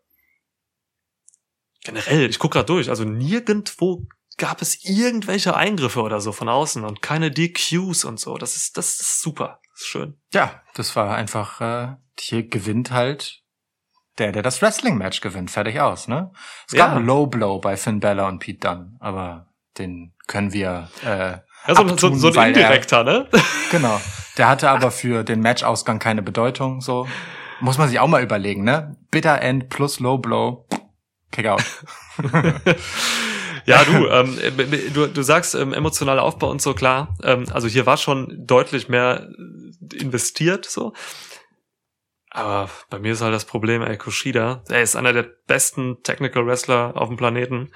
Generell, 1.83 2.29
ich 2.29 2.39
guck 2.39 2.53
grad 2.53 2.69
durch, 2.69 2.89
also 2.89 3.03
nirgendwo 3.03 4.07
gab 4.39 4.63
es 4.63 4.84
irgendwelche 4.84 5.56
Eingriffe 5.56 6.02
oder 6.02 6.19
so 6.19 6.32
von 6.32 6.49
außen 6.49 6.84
und 6.84 7.04
keine 7.04 7.30
DQs 7.30 8.04
und 8.06 8.19
so. 8.19 8.38
Das 8.38 8.56
ist, 8.56 8.75
das 8.78 8.99
ist 8.99 9.21
super. 9.21 9.60
Das 9.73 9.82
ist 9.82 9.88
schön. 9.88 10.19
Ja, 10.34 10.63
das 10.73 10.95
war 10.95 11.13
einfach, 11.15 11.62
äh, 11.62 11.95
hier 12.19 12.47
gewinnt 12.49 12.89
halt 12.91 13.43
der, 14.17 14.32
der 14.32 14.41
das 14.41 14.62
Wrestling-Match 14.62 15.21
gewinnt. 15.21 15.52
Fertig 15.52 15.80
aus, 15.80 16.08
ne? 16.08 16.31
Es 16.67 16.73
gab 16.73 16.90
Ja. 16.92 16.96
einen 16.98 17.06
Low 17.06 17.27
Blow 17.27 17.60
bei 17.60 17.77
Finn 17.77 18.00
Balor 18.00 18.27
und 18.27 18.40
Pete 18.40 18.60
Dunne, 18.67 18.98
aber 19.00 19.48
den 19.77 20.13
können 20.27 20.52
wir, 20.52 20.90
äh, 21.06 21.08
Ja, 21.08 21.42
so, 21.67 21.75
so, 21.75 21.81
abtun, 21.94 22.19
so 22.19 22.27
ein 22.29 22.35
weil 22.35 22.52
er- 22.58 22.58
Indirekter, 22.63 23.04
ne? 23.04 23.29
Genau. 23.71 24.02
Der 24.37 24.48
hatte 24.50 24.69
aber 24.69 24.92
für 24.92 25.23
den 25.23 25.42
Matchausgang 25.42 26.00
keine 26.00 26.21
Bedeutung, 26.21 26.81
so. 26.81 27.08
Muss 27.62 27.77
man 27.77 27.90
sich 27.90 28.00
auch 28.00 28.08
mal 28.08 28.23
überlegen, 28.23 28.63
ne? 28.63 28.96
Bitter 29.12 29.42
End 29.42 29.69
plus 29.69 30.00
Low 30.00 30.17
Blow. 30.17 30.65
Kick 31.31 31.46
out. 31.48 31.63
Ja, 33.70 33.84
du, 33.86 34.08
ähm, 34.08 34.38
äh, 34.40 34.90
du, 34.90 35.08
du 35.08 35.22
sagst 35.22 35.54
ähm, 35.56 35.74
emotionaler 35.74 36.24
Aufbau 36.24 36.50
und 36.50 36.62
so, 36.62 36.74
klar. 36.74 37.15
Ähm, 37.24 37.46
also 37.54 37.67
hier 37.67 37.86
war 37.86 37.98
schon 37.98 38.46
deutlich 38.48 38.90
mehr 38.90 39.30
äh, 39.30 39.98
investiert, 39.98 40.65
so. 40.65 40.94
Aber 42.32 42.70
bei 42.90 43.00
mir 43.00 43.13
ist 43.13 43.22
halt 43.22 43.34
das 43.34 43.46
Problem, 43.46 43.82
ey, 43.82 43.98
Kushida, 43.98 44.63
er 44.70 44.82
ist 44.82 44.96
einer 44.96 45.13
der 45.13 45.24
besten 45.48 46.04
Technical 46.04 46.46
Wrestler 46.46 46.94
auf 46.96 47.08
dem 47.10 47.17
Planeten. 47.17 47.72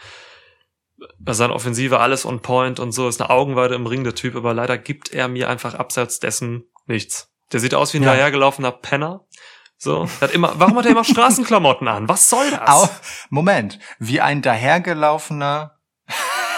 Bei 1.19 1.33
seiner 1.33 1.55
Offensive 1.55 1.99
alles 1.99 2.25
on 2.25 2.41
point 2.41 2.79
und 2.79 2.91
so, 2.91 3.07
ist 3.07 3.19
eine 3.19 3.29
Augenweide 3.29 3.75
im 3.75 3.87
Ring, 3.87 4.03
der 4.03 4.15
Typ, 4.15 4.35
aber 4.35 4.53
leider 4.53 4.77
gibt 4.77 5.11
er 5.11 5.27
mir 5.27 5.49
einfach 5.49 5.73
abseits 5.73 6.19
dessen 6.19 6.65
nichts. 6.85 7.29
Der 7.51 7.59
sieht 7.59 7.73
aus 7.73 7.93
wie 7.93 7.97
ein 7.97 8.03
Ja. 8.03 8.11
dahergelaufener 8.13 8.71
Penner. 8.71 9.25
So, 9.77 10.07
hat 10.21 10.31
immer, 10.31 10.53
warum 10.59 10.77
hat 10.77 10.85
er 10.85 10.91
immer 10.91 11.03
Straßenklamotten 11.03 11.87
an? 11.87 12.07
Was 12.07 12.29
soll 12.29 12.49
das? 12.51 12.69
Au, 12.69 12.87
Moment. 13.29 13.79
Wie 13.99 14.21
ein 14.21 14.41
dahergelaufener, 14.41 15.72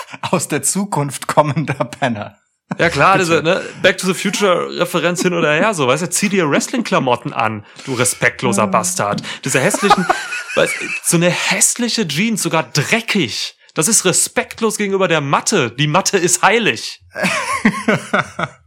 aus 0.22 0.48
der 0.48 0.64
Zukunft 0.64 1.28
kommender 1.28 1.86
Penner. 1.86 2.38
Ja 2.80 2.90
klar, 2.90 3.20
diese 3.20 3.44
ne, 3.44 3.62
Back 3.84 4.00
to 4.00 4.08
the 4.08 4.14
Future 4.14 4.80
Referenz 4.80 5.22
hin 5.22 5.34
oder 5.34 5.54
her, 5.54 5.74
so, 5.76 5.88
weißt 5.88 6.04
du, 6.04 6.10
zieh 6.10 6.30
dir 6.30 6.50
Wrestling-Klamotten 6.50 7.32
an, 7.32 7.64
du 7.86 7.94
respektloser 7.94 8.66
Bastard. 8.66 9.22
Diese 9.44 9.60
hässlichen, 9.60 10.06
weißt, 10.56 10.74
so 11.04 11.18
eine 11.18 11.30
hässliche 11.30 12.08
Jeans, 12.08 12.42
sogar 12.42 12.64
dreckig. 12.64 13.56
Das 13.76 13.88
ist 13.88 14.06
respektlos 14.06 14.78
gegenüber 14.78 15.08
der 15.08 15.22
Matte. 15.22 15.70
Die 15.70 15.88
Matte 15.88 16.18
ist 16.18 16.42
heilig. 16.42 17.02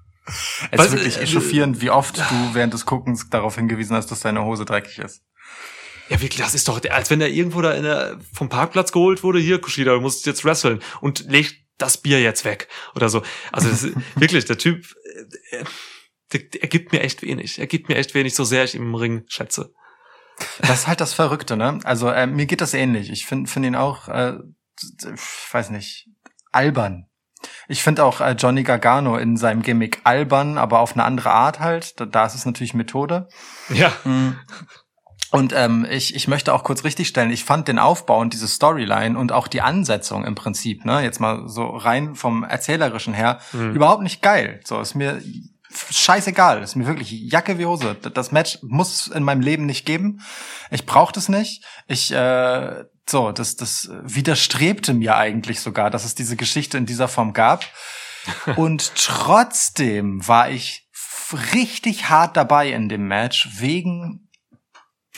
Es 0.70 0.84
ist 0.84 0.92
wirklich 0.92 1.16
äh, 1.16 1.22
echauffierend, 1.22 1.80
wie 1.80 1.90
oft 1.90 2.18
du 2.18 2.50
während 2.52 2.74
des 2.74 2.84
Guckens 2.84 3.30
darauf 3.30 3.54
hingewiesen 3.54 3.96
hast, 3.96 4.10
dass 4.10 4.20
deine 4.20 4.44
Hose 4.44 4.66
dreckig 4.66 4.98
ist. 4.98 5.22
Ja, 6.08 6.20
wirklich, 6.20 6.38
das 6.38 6.54
ist 6.54 6.68
doch, 6.68 6.80
als 6.90 7.10
wenn 7.10 7.20
er 7.20 7.28
irgendwo 7.28 7.60
da 7.60 7.72
in 7.72 7.82
der, 7.82 8.18
vom 8.32 8.48
Parkplatz 8.48 8.92
geholt 8.92 9.22
wurde, 9.22 9.38
hier, 9.38 9.60
Kushida, 9.60 9.94
du 9.94 10.00
musst 10.00 10.26
jetzt 10.26 10.44
wresteln 10.44 10.80
und 11.00 11.30
leg 11.30 11.66
das 11.76 11.98
Bier 11.98 12.20
jetzt 12.20 12.44
weg 12.44 12.68
oder 12.94 13.08
so. 13.08 13.22
Also 13.52 13.68
das 13.68 13.84
ist, 13.84 13.96
wirklich, 14.16 14.44
der 14.44 14.58
Typ, 14.58 14.84
äh, 15.50 15.64
der, 16.32 16.62
er 16.62 16.68
gibt 16.68 16.92
mir 16.92 17.00
echt 17.00 17.22
wenig. 17.22 17.58
Er 17.58 17.66
gibt 17.66 17.88
mir 17.88 17.96
echt 17.96 18.14
wenig, 18.14 18.34
so 18.34 18.44
sehr 18.44 18.64
ich 18.64 18.74
ihn 18.74 18.82
im 18.82 18.94
Ring 18.94 19.24
schätze. 19.28 19.72
Das 20.60 20.80
ist 20.80 20.86
halt 20.86 21.00
das 21.00 21.14
Verrückte, 21.14 21.56
ne? 21.56 21.80
Also 21.84 22.08
äh, 22.08 22.26
mir 22.26 22.46
geht 22.46 22.60
das 22.60 22.74
ähnlich. 22.74 23.10
Ich 23.10 23.26
finde 23.26 23.50
find 23.50 23.66
ihn 23.66 23.74
auch, 23.74 24.08
äh, 24.08 24.34
ich 24.80 25.52
weiß 25.52 25.70
nicht, 25.70 26.08
albern. 26.52 27.06
Ich 27.68 27.82
finde 27.82 28.04
auch 28.04 28.20
äh, 28.20 28.32
Johnny 28.32 28.62
Gargano 28.62 29.16
in 29.16 29.36
seinem 29.36 29.62
Gimmick 29.62 30.00
albern, 30.04 30.58
aber 30.58 30.80
auf 30.80 30.92
eine 30.94 31.04
andere 31.04 31.30
Art 31.30 31.60
halt. 31.60 31.98
Da, 32.00 32.06
da 32.06 32.26
ist 32.26 32.34
es 32.34 32.46
natürlich 32.46 32.74
Methode. 32.74 33.28
Ja. 33.68 33.92
Und 35.30 35.52
ähm, 35.54 35.86
ich, 35.90 36.14
ich 36.14 36.26
möchte 36.26 36.54
auch 36.54 36.64
kurz 36.64 36.84
richtigstellen, 36.84 37.30
ich 37.30 37.44
fand 37.44 37.68
den 37.68 37.78
Aufbau 37.78 38.18
und 38.18 38.32
diese 38.32 38.48
Storyline 38.48 39.18
und 39.18 39.30
auch 39.30 39.46
die 39.46 39.60
Ansetzung 39.60 40.24
im 40.24 40.34
Prinzip, 40.34 40.84
ne, 40.86 41.02
jetzt 41.02 41.20
mal 41.20 41.48
so 41.48 41.66
rein 41.66 42.14
vom 42.14 42.44
Erzählerischen 42.44 43.12
her, 43.12 43.38
überhaupt 43.52 44.02
nicht 44.02 44.22
geil. 44.22 44.60
So, 44.64 44.80
ist 44.80 44.94
mir 44.94 45.20
scheißegal, 45.70 46.62
ist 46.62 46.76
mir 46.76 46.86
wirklich 46.86 47.10
Jacke 47.10 47.58
wie 47.58 47.66
Hose. 47.66 47.94
Das 47.94 48.32
Match 48.32 48.58
muss 48.62 49.06
es 49.06 49.06
in 49.08 49.22
meinem 49.22 49.42
Leben 49.42 49.66
nicht 49.66 49.84
geben. 49.84 50.22
Ich 50.70 50.86
brauche 50.86 51.12
das 51.12 51.28
nicht. 51.28 51.64
Ich, 51.86 52.10
äh, 52.10 52.84
so, 53.08 53.32
das, 53.32 53.56
das 53.56 53.90
widerstrebte 54.02 54.94
mir 54.94 55.16
eigentlich 55.16 55.60
sogar, 55.60 55.90
dass 55.90 56.04
es 56.04 56.14
diese 56.14 56.36
Geschichte 56.36 56.78
in 56.78 56.86
dieser 56.86 57.08
Form 57.08 57.32
gab. 57.32 57.64
Und 58.56 58.92
trotzdem 58.96 60.26
war 60.26 60.50
ich 60.50 60.88
richtig 61.52 62.08
hart 62.08 62.36
dabei 62.36 62.70
in 62.70 62.88
dem 62.88 63.06
Match 63.06 63.48
wegen 63.58 64.27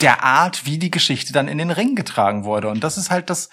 der 0.00 0.22
Art, 0.22 0.66
wie 0.66 0.78
die 0.78 0.90
Geschichte 0.90 1.32
dann 1.32 1.48
in 1.48 1.58
den 1.58 1.70
Ring 1.70 1.94
getragen 1.94 2.44
wurde. 2.44 2.68
Und 2.68 2.82
das 2.82 2.96
ist 2.96 3.10
halt 3.10 3.30
das 3.30 3.50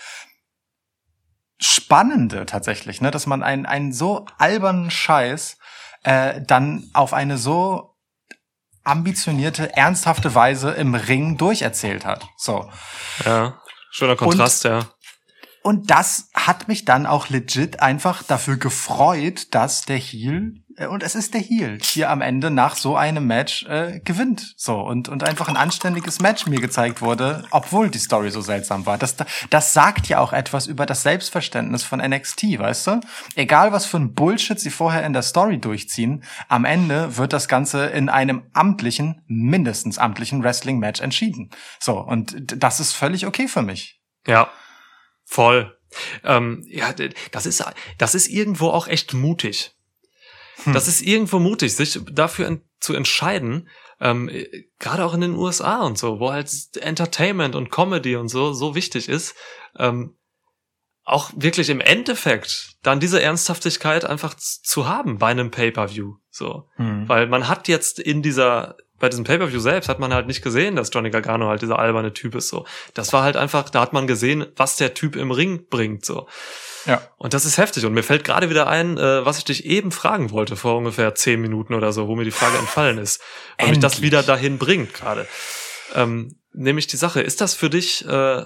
Spannende 1.60 2.46
tatsächlich, 2.46 3.02
ne, 3.02 3.12
dass 3.12 3.26
man 3.26 3.44
einen, 3.44 3.66
einen 3.66 3.92
so 3.92 4.26
albernen 4.38 4.92
Scheiß 4.92 5.58
äh, 6.04 6.42
dann 6.42 6.90
auf 6.94 7.14
eine 7.14 7.38
so 7.38 7.96
ambitionierte, 8.84 9.76
ernsthafte 9.76 10.34
Weise 10.34 10.72
im 10.72 10.96
Ring 10.96 11.38
durcherzählt 11.38 12.06
hat. 12.06 12.26
So. 12.38 12.72
Ja, 13.26 13.62
schöner 13.92 14.16
Kontrast, 14.16 14.64
ja. 14.64 14.88
Und 15.64 15.90
das 15.90 16.30
hat 16.34 16.70
mich 16.70 16.86
dann 16.86 17.06
auch 17.06 17.28
legit 17.28 17.82
einfach 17.82 18.24
dafür 18.24 18.56
gefreut, 18.56 19.54
dass 19.54 19.82
der 19.82 19.98
Heel, 19.98 20.64
und 20.86 21.02
es 21.02 21.16
ist 21.16 21.34
der 21.34 21.42
Heel, 21.42 21.80
hier 21.82 22.12
am 22.12 22.22
Ende 22.22 22.52
nach 22.52 22.76
so 22.76 22.96
einem 22.96 23.26
Match 23.26 23.66
äh, 23.66 24.00
gewinnt. 24.04 24.54
So, 24.58 24.80
und, 24.80 25.10
und 25.10 25.24
einfach 25.24 25.48
ein 25.48 25.58
anständiges 25.58 26.20
Match 26.20 26.46
mir 26.46 26.62
gezeigt 26.62 27.02
wurde, 27.02 27.46
obwohl 27.50 27.90
die 27.90 27.98
Story 27.98 28.30
so 28.30 28.42
seltsam 28.42 28.86
war. 28.86 29.00
Das, 29.00 29.16
das 29.50 29.74
sagt 29.74 30.08
ja 30.08 30.20
auch 30.20 30.34
etwas 30.34 30.68
über 30.68 30.86
das 30.86 31.02
Selbstverständnis 31.02 31.84
von 31.84 32.00
NXT, 32.00 32.60
weißt 32.60 32.88
du? 32.88 33.00
Egal 33.36 33.72
was 33.72 33.88
für 33.88 33.98
ein 33.98 34.14
Bullshit 34.14 34.60
sie 34.60 34.70
vorher 34.70 35.04
in 35.04 35.14
der 35.14 35.24
Story 35.24 35.58
durchziehen, 35.58 36.24
am 36.48 36.64
Ende 36.64 37.18
wird 37.18 37.34
das 37.34 37.48
Ganze 37.48 37.88
in 37.88 38.10
einem 38.10 38.44
amtlichen, 38.54 39.24
mindestens 39.26 39.98
amtlichen 39.98 40.44
Wrestling-Match 40.44 41.02
entschieden. 41.02 41.50
So, 41.80 42.00
und 42.00 42.36
das 42.56 42.80
ist 42.80 42.94
völlig 42.94 43.26
okay 43.26 43.48
für 43.48 43.64
mich. 43.64 44.00
Ja, 44.28 44.52
voll. 45.26 45.76
Ähm, 46.24 46.64
ja, 46.68 46.94
das 47.32 47.46
ist, 47.48 47.64
das 47.98 48.14
ist 48.14 48.28
irgendwo 48.28 48.70
auch 48.70 48.88
echt 48.88 49.14
mutig. 49.14 49.77
Das 50.66 50.88
ist 50.88 51.02
irgendwo 51.02 51.40
mutig, 51.40 51.76
sich 51.76 52.00
dafür 52.12 52.48
en 52.48 52.62
zu 52.80 52.94
entscheiden, 52.94 53.70
ähm, 54.00 54.30
äh, 54.30 54.46
gerade 54.80 55.04
auch 55.04 55.14
in 55.16 55.22
den 55.22 55.36
USA 55.36 55.82
und 55.84 55.98
so, 55.98 56.20
wo 56.20 56.32
halt 56.32 56.52
Entertainment 56.78 57.56
und 57.56 57.72
Comedy 57.72 58.16
und 58.16 58.28
so 58.30 58.54
so 58.54 58.76
wichtig 58.76 59.10
ist, 59.10 59.36
ähm, 59.80 60.16
auch 61.04 61.32
wirklich 61.36 61.70
im 61.70 61.80
Endeffekt 61.82 62.76
dann 62.84 63.00
diese 63.00 63.22
Ernsthaftigkeit 63.22 64.06
einfach 64.06 64.36
zu 64.36 64.88
haben 64.88 65.18
bei 65.18 65.28
einem 65.28 65.50
Pay-per-View. 65.52 66.16
So, 66.30 66.70
Hm. 66.76 67.08
weil 67.08 67.28
man 67.28 67.48
hat 67.48 67.68
jetzt 67.68 68.00
in 68.00 68.22
dieser, 68.22 68.78
bei 69.00 69.10
diesem 69.10 69.26
Pay-Per-View 69.26 69.60
selbst 69.60 69.90
hat 69.90 70.00
man 70.00 70.14
halt 70.14 70.28
nicht 70.28 70.42
gesehen, 70.42 70.76
dass 70.76 70.90
Johnny 70.92 71.10
Gargano 71.10 71.48
halt 71.48 71.62
dieser 71.62 71.80
alberne 71.80 72.14
Typ 72.14 72.36
ist, 72.36 72.50
so. 72.50 72.66
Das 72.94 73.14
war 73.14 73.24
halt 73.24 73.38
einfach, 73.38 73.70
da 73.70 73.82
hat 73.82 73.94
man 73.94 74.08
gesehen, 74.08 74.48
was 74.56 74.78
der 74.78 74.94
Typ 74.94 75.16
im 75.16 75.32
Ring 75.32 75.68
bringt, 75.70 76.06
so. 76.06 76.28
Ja. 76.86 77.02
Und 77.18 77.34
das 77.34 77.46
ist 77.46 77.58
heftig. 77.58 77.86
Und 77.86 77.94
mir 77.94 78.04
fällt 78.04 78.24
gerade 78.24 78.50
wieder 78.50 78.68
ein, 78.68 78.98
äh, 78.98 79.26
was 79.26 79.38
ich 79.38 79.44
dich 79.44 79.66
eben 79.66 79.92
fragen 79.92 80.32
wollte, 80.32 80.56
vor 80.56 80.78
ungefähr 80.78 81.14
zehn 81.16 81.42
Minuten 81.42 81.74
oder 81.74 81.92
so, 81.92 82.08
wo 82.08 82.16
mir 82.16 82.24
die 82.24 82.32
Frage 82.32 82.58
entfallen 82.58 82.98
ist. 82.98 83.22
Weil 83.58 83.70
mich 83.70 83.80
das 83.80 84.02
wieder 84.02 84.24
dahin 84.24 84.58
bringt, 84.58 84.94
gerade. 84.94 85.28
Ähm, 85.94 86.40
nämlich 86.54 86.88
die 86.88 86.98
Sache, 86.98 87.22
ist 87.22 87.42
das 87.42 87.54
für 87.54 87.70
dich, 87.70 88.06
äh, 88.08 88.46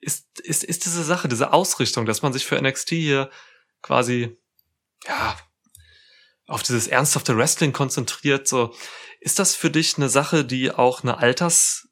ist, 0.00 0.40
ist, 0.40 0.64
ist 0.64 0.84
diese 0.84 1.02
Sache, 1.02 1.28
diese 1.28 1.52
Ausrichtung, 1.52 2.06
dass 2.06 2.22
man 2.22 2.32
sich 2.32 2.46
für 2.46 2.60
NXT 2.60 2.90
hier 2.90 3.30
quasi, 3.82 4.36
ja, 5.06 5.36
auf 6.46 6.62
dieses 6.62 6.88
ernsthafte 6.88 7.36
Wrestling 7.36 7.72
konzentriert, 7.72 8.48
so, 8.48 8.74
ist 9.20 9.38
das 9.38 9.54
für 9.54 9.70
dich 9.70 9.96
eine 9.96 10.08
Sache, 10.08 10.44
die 10.44 10.70
auch 10.72 11.02
eine 11.02 11.18
Alters, 11.18 11.88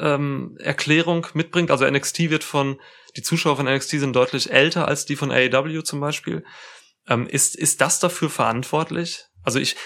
ähm, 0.00 0.56
Erklärung 0.60 1.26
mitbringt? 1.34 1.70
Also 1.70 1.84
NXT 1.84 2.30
wird 2.30 2.44
von, 2.44 2.80
die 3.16 3.22
Zuschauer 3.22 3.56
von 3.56 3.66
NXT 3.66 3.90
sind 3.90 4.14
deutlich 4.14 4.50
älter 4.50 4.88
als 4.88 5.04
die 5.04 5.16
von 5.16 5.30
AEW 5.30 5.82
zum 5.82 6.00
Beispiel. 6.00 6.44
Ähm, 7.08 7.26
ist, 7.26 7.56
ist 7.56 7.80
das 7.80 7.98
dafür 8.00 8.30
verantwortlich? 8.30 9.24
Also 9.42 9.58
ich, 9.58 9.76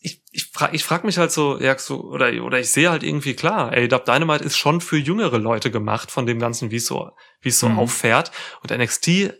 ich, 0.00 0.22
ich 0.32 0.46
frage 0.46 0.76
ich 0.76 0.84
frag 0.84 1.04
mich 1.04 1.18
halt 1.18 1.32
so, 1.32 1.58
ja, 1.60 1.76
so, 1.78 2.02
oder, 2.02 2.30
oder 2.44 2.58
ich 2.60 2.70
sehe 2.70 2.90
halt 2.90 3.02
irgendwie 3.02 3.34
klar, 3.34 3.72
AEW 3.72 3.88
Dynamite 3.88 4.44
ist 4.44 4.56
schon 4.56 4.80
für 4.80 4.96
jüngere 4.96 5.38
Leute 5.38 5.70
gemacht 5.70 6.10
von 6.10 6.26
dem 6.26 6.38
Ganzen, 6.38 6.70
wie 6.70 6.76
es 6.76 6.86
so, 6.86 7.10
wie 7.40 7.48
es 7.48 7.58
so 7.58 7.68
Mhm. 7.68 7.78
auffährt. 7.78 8.30
Und 8.62 8.70
NXT 8.70 9.34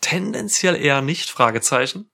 tendenziell 0.00 0.76
eher 0.76 1.02
nicht, 1.02 1.30
Fragezeichen. 1.30 2.10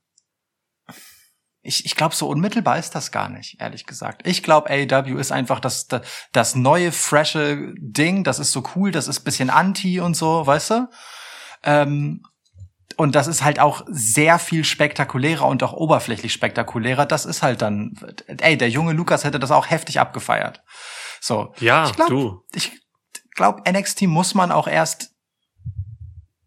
Ich, 1.64 1.86
ich 1.86 1.94
glaube, 1.94 2.14
so 2.14 2.28
unmittelbar 2.28 2.78
ist 2.78 2.94
das 2.96 3.12
gar 3.12 3.28
nicht, 3.28 3.60
ehrlich 3.60 3.86
gesagt. 3.86 4.26
Ich 4.26 4.42
glaube, 4.42 4.68
AEW 4.68 5.18
ist 5.18 5.30
einfach 5.30 5.60
das, 5.60 5.86
das, 6.32 6.54
neue, 6.56 6.90
frische 6.90 7.72
Ding. 7.78 8.24
Das 8.24 8.40
ist 8.40 8.50
so 8.50 8.64
cool, 8.74 8.90
das 8.90 9.06
ist 9.06 9.20
bisschen 9.20 9.48
anti 9.48 10.00
und 10.00 10.16
so, 10.16 10.44
weißt 10.44 10.70
du? 10.70 10.88
Ähm, 11.62 12.24
und 12.96 13.14
das 13.14 13.26
ist 13.26 13.44
halt 13.44 13.60
auch 13.60 13.82
sehr 13.86 14.38
viel 14.38 14.64
spektakulärer 14.64 15.46
und 15.46 15.62
auch 15.62 15.72
oberflächlich 15.72 16.32
spektakulärer. 16.32 17.06
Das 17.06 17.24
ist 17.26 17.42
halt 17.42 17.62
dann, 17.62 17.94
ey, 18.26 18.58
der 18.58 18.68
junge 18.68 18.92
Lukas 18.92 19.24
hätte 19.24 19.38
das 19.38 19.50
auch 19.50 19.70
heftig 19.70 20.00
abgefeiert. 20.00 20.62
So. 21.20 21.54
Ja, 21.60 21.86
ich 21.86 21.92
glaub, 21.92 22.08
du. 22.08 22.44
Ich 22.54 22.72
glaube, 23.34 23.62
NXT 23.70 24.02
muss 24.02 24.34
man 24.34 24.50
auch 24.50 24.66
erst 24.66 25.11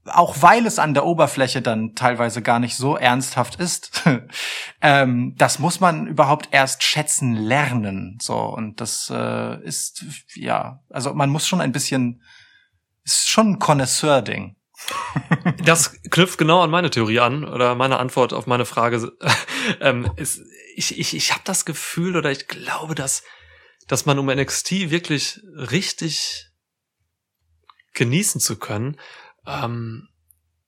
auch 0.06 0.42
weil 0.42 0.66
es 0.68 0.80
an 0.80 0.94
der 0.94 1.06
Oberfläche 1.06 1.62
dann 1.62 1.96
teilweise 1.96 2.42
gar 2.42 2.60
nicht 2.60 2.76
so 2.76 2.96
ernsthaft 2.96 3.60
ist, 3.60 4.04
ähm, 4.82 5.34
das 5.38 5.60
muss 5.60 5.80
man 5.80 6.08
überhaupt 6.08 6.50
erst 6.52 6.84
schätzen 6.84 7.34
lernen. 7.34 8.18
So 8.22 8.38
und 8.38 8.82
das 8.82 9.12
äh, 9.14 9.64
ist 9.64 10.06
ja, 10.36 10.84
also 10.90 11.14
man 11.14 11.30
muss 11.30 11.48
schon 11.48 11.62
ein 11.62 11.72
bisschen, 11.72 12.22
ist 13.04 13.28
schon 13.30 13.54
ein 13.54 13.60
Connoisseur-Ding. 13.60 14.56
Das 15.64 16.00
knüpft 16.12 16.38
genau 16.38 16.62
an 16.62 16.70
meine 16.70 16.90
Theorie 16.90 17.20
an 17.20 17.44
oder 17.44 17.76
meine 17.76 17.98
Antwort 17.98 18.34
auf 18.34 18.46
meine 18.46 18.66
Frage. 18.66 19.12
ähm, 19.80 20.12
ist, 20.16 20.42
ich 20.76 21.00
ich, 21.00 21.16
ich 21.16 21.32
habe 21.32 21.42
das 21.44 21.66
Gefühl 21.66 22.18
oder 22.18 22.30
ich 22.30 22.48
glaube, 22.48 22.94
dass, 22.94 23.24
dass 23.88 24.06
man 24.06 24.20
um 24.20 24.28
NXT 24.28 24.92
wirklich 24.92 25.40
richtig 25.56 26.52
genießen 27.94 28.42
zu 28.42 28.60
können, 28.60 28.98
ähm, 29.48 30.10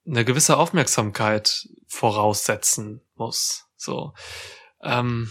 eine 0.05 0.23
gewisse 0.25 0.57
Aufmerksamkeit 0.57 1.67
voraussetzen 1.87 3.01
muss. 3.15 3.65
So. 3.75 4.13
Ähm, 4.81 5.29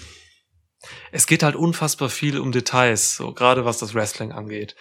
es 1.13 1.27
geht 1.27 1.43
halt 1.43 1.57
unfassbar 1.57 2.09
viel 2.11 2.39
um 2.39 2.53
Details, 2.53 3.17
so 3.17 3.33
gerade 3.33 3.65
was 3.65 3.79
das 3.79 3.95
Wrestling 3.95 4.33
angeht. 4.33 4.77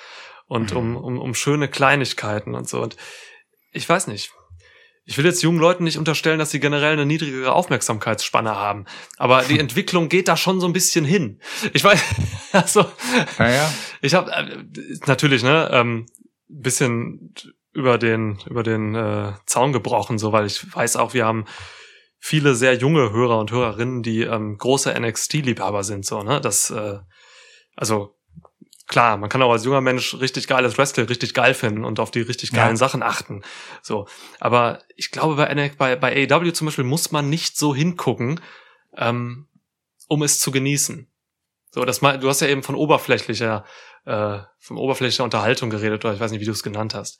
Und 0.47 0.71
Mhm. 0.71 0.77
um, 0.77 0.95
um, 0.97 1.19
um 1.19 1.33
schöne 1.33 1.67
Kleinigkeiten 1.67 2.53
und 2.55 2.69
so. 2.69 2.81
Und 2.81 2.95
ich 3.71 3.87
weiß 3.87 4.07
nicht. 4.07 4.31
Ich 5.07 5.17
will 5.19 5.25
jetzt 5.25 5.43
jungen 5.43 5.59
Leuten 5.59 5.83
nicht 5.83 5.99
unterstellen, 5.99 6.39
dass 6.39 6.49
sie 6.49 6.59
generell 6.59 6.93
eine 6.93 7.05
niedrigere 7.05 7.53
Aufmerksamkeitsspanne 7.53 8.55
haben. 8.55 8.85
Aber 9.17 9.43
die 9.43 9.59
Entwicklung 9.59 10.09
geht 10.09 10.27
da 10.27 10.35
schon 10.35 10.59
so 10.59 10.65
ein 10.67 10.73
bisschen 10.73 11.05
hin. 11.05 11.39
Ich 11.73 11.83
weiß, 11.83 12.01
also, 12.53 12.85
Ja, 13.37 13.49
ja. 13.49 13.73
ich 14.01 14.13
habe 14.15 14.31
äh, 14.31 14.65
natürlich 15.05 15.43
ne 15.43 15.69
ähm, 15.71 16.07
bisschen 16.47 17.33
über 17.75 17.97
den 17.97 18.39
über 18.49 18.63
den 18.63 18.95
äh, 18.95 19.33
Zaun 19.45 19.73
gebrochen, 19.73 20.17
so 20.17 20.31
weil 20.31 20.45
ich 20.45 20.73
weiß 20.75 20.95
auch, 20.95 21.13
wir 21.13 21.25
haben 21.25 21.45
viele 22.19 22.55
sehr 22.55 22.73
junge 22.75 23.11
Hörer 23.11 23.37
und 23.37 23.51
Hörerinnen, 23.51 24.01
die 24.01 24.21
ähm, 24.21 24.57
große 24.57 24.91
NXT-Liebhaber 24.99 25.83
sind, 25.83 26.05
so 26.05 26.23
ne. 26.23 26.41
Das 26.41 26.71
äh, 26.71 26.97
also 27.75 28.15
klar, 28.87 29.17
man 29.17 29.29
kann 29.29 29.41
auch 29.41 29.51
als 29.51 29.65
junger 29.65 29.81
Mensch 29.81 30.15
richtig 30.19 30.47
geiles 30.47 30.77
Wrestling 30.77 31.07
richtig 31.07 31.33
geil 31.33 31.53
finden 31.53 31.83
und 31.83 31.99
auf 31.99 32.11
die 32.11 32.21
richtig 32.21 32.51
Ja. 32.51 32.63
geilen 32.63 32.77
Sachen 32.77 33.03
achten. 33.03 33.43
So, 33.81 34.07
aber 34.39 34.79
ich 34.95 35.11
glaube 35.11 35.35
bei 35.35 35.71
bei 35.77 35.95
bei 35.95 36.27
AEW 36.31 36.51
zum 36.53 36.65
Beispiel 36.65 36.85
muss 36.85 37.11
man 37.11 37.29
nicht 37.29 37.57
so 37.57 37.75
hingucken, 37.75 38.39
ähm, 38.97 39.47
um 40.07 40.23
es 40.23 40.39
zu 40.39 40.51
genießen. 40.51 41.07
So, 41.71 41.83
das 41.83 42.01
mal, 42.01 42.17
du 42.17 42.29
hast 42.29 42.39
ja 42.39 42.47
eben 42.47 42.63
von 42.63 42.75
oberflächlicher, 42.75 43.65
äh, 44.05 44.39
von 44.59 44.77
oberflächlicher 44.77 45.23
Unterhaltung 45.23 45.69
geredet, 45.69 46.05
oder 46.05 46.13
ich 46.13 46.19
weiß 46.19 46.31
nicht, 46.31 46.41
wie 46.41 46.45
du 46.45 46.51
es 46.51 46.63
genannt 46.63 46.93
hast. 46.93 47.19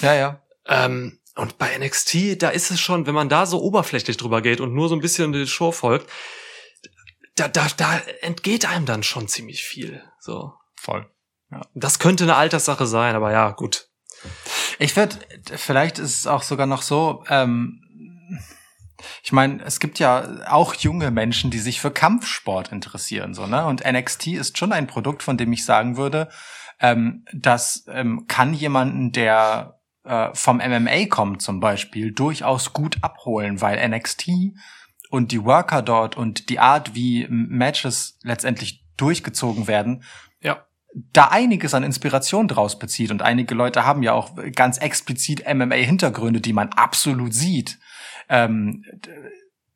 Ja, 0.00 0.14
ja. 0.14 0.42
Ähm, 0.66 1.20
und 1.34 1.58
bei 1.58 1.76
NXT, 1.78 2.42
da 2.42 2.50
ist 2.50 2.70
es 2.70 2.80
schon, 2.80 3.06
wenn 3.06 3.14
man 3.14 3.28
da 3.28 3.46
so 3.46 3.60
oberflächlich 3.62 4.16
drüber 4.16 4.42
geht 4.42 4.60
und 4.60 4.74
nur 4.74 4.88
so 4.88 4.94
ein 4.94 5.00
bisschen 5.00 5.32
die 5.32 5.46
Show 5.46 5.72
folgt, 5.72 6.10
da, 7.34 7.48
da, 7.48 7.66
da 7.76 7.98
entgeht 8.20 8.66
einem 8.66 8.84
dann 8.84 9.02
schon 9.02 9.28
ziemlich 9.28 9.62
viel. 9.62 10.02
So. 10.20 10.52
Voll. 10.76 11.08
Das 11.74 11.98
könnte 11.98 12.24
eine 12.24 12.36
Alterssache 12.36 12.86
sein, 12.86 13.14
aber 13.14 13.32
ja, 13.32 13.50
gut. 13.50 13.88
Ich 14.78 14.96
würde, 14.96 15.16
vielleicht 15.56 15.98
ist 15.98 16.18
es 16.18 16.26
auch 16.26 16.42
sogar 16.42 16.66
noch 16.66 16.82
so, 16.82 17.24
ähm, 17.28 17.80
ich 19.22 19.32
meine, 19.32 19.62
es 19.64 19.80
gibt 19.80 19.98
ja 19.98 20.26
auch 20.48 20.74
junge 20.74 21.10
Menschen, 21.10 21.50
die 21.50 21.58
sich 21.58 21.80
für 21.80 21.90
Kampfsport 21.90 22.72
interessieren, 22.72 23.34
so, 23.34 23.46
ne? 23.46 23.66
Und 23.66 23.84
NXT 23.84 24.28
ist 24.28 24.58
schon 24.58 24.72
ein 24.72 24.86
Produkt, 24.86 25.22
von 25.22 25.36
dem 25.36 25.52
ich 25.52 25.64
sagen 25.64 25.96
würde, 25.96 26.28
ähm, 26.80 27.24
das 27.32 27.84
ähm, 27.88 28.26
kann 28.28 28.54
jemanden, 28.54 29.12
der 29.12 29.78
äh, 30.04 30.30
vom 30.34 30.56
MMA 30.56 31.06
kommt 31.08 31.42
zum 31.42 31.60
Beispiel, 31.60 32.12
durchaus 32.12 32.72
gut 32.72 32.98
abholen, 33.02 33.60
weil 33.60 33.88
NXT 33.88 34.30
und 35.10 35.30
die 35.30 35.44
Worker 35.44 35.82
dort 35.82 36.16
und 36.16 36.48
die 36.48 36.58
Art, 36.58 36.94
wie 36.94 37.26
Matches 37.28 38.18
letztendlich 38.22 38.84
durchgezogen 38.96 39.68
werden, 39.68 40.02
Ja. 40.40 40.64
da 40.92 41.28
einiges 41.28 41.74
an 41.74 41.84
Inspiration 41.84 42.48
draus 42.48 42.78
bezieht. 42.78 43.10
Und 43.10 43.22
einige 43.22 43.54
Leute 43.54 43.84
haben 43.86 44.02
ja 44.02 44.12
auch 44.12 44.32
ganz 44.54 44.78
explizit 44.78 45.44
MMA-Hintergründe, 45.46 46.40
die 46.40 46.52
man 46.52 46.70
absolut 46.70 47.32
sieht, 47.32 47.78
ähm, 48.28 48.84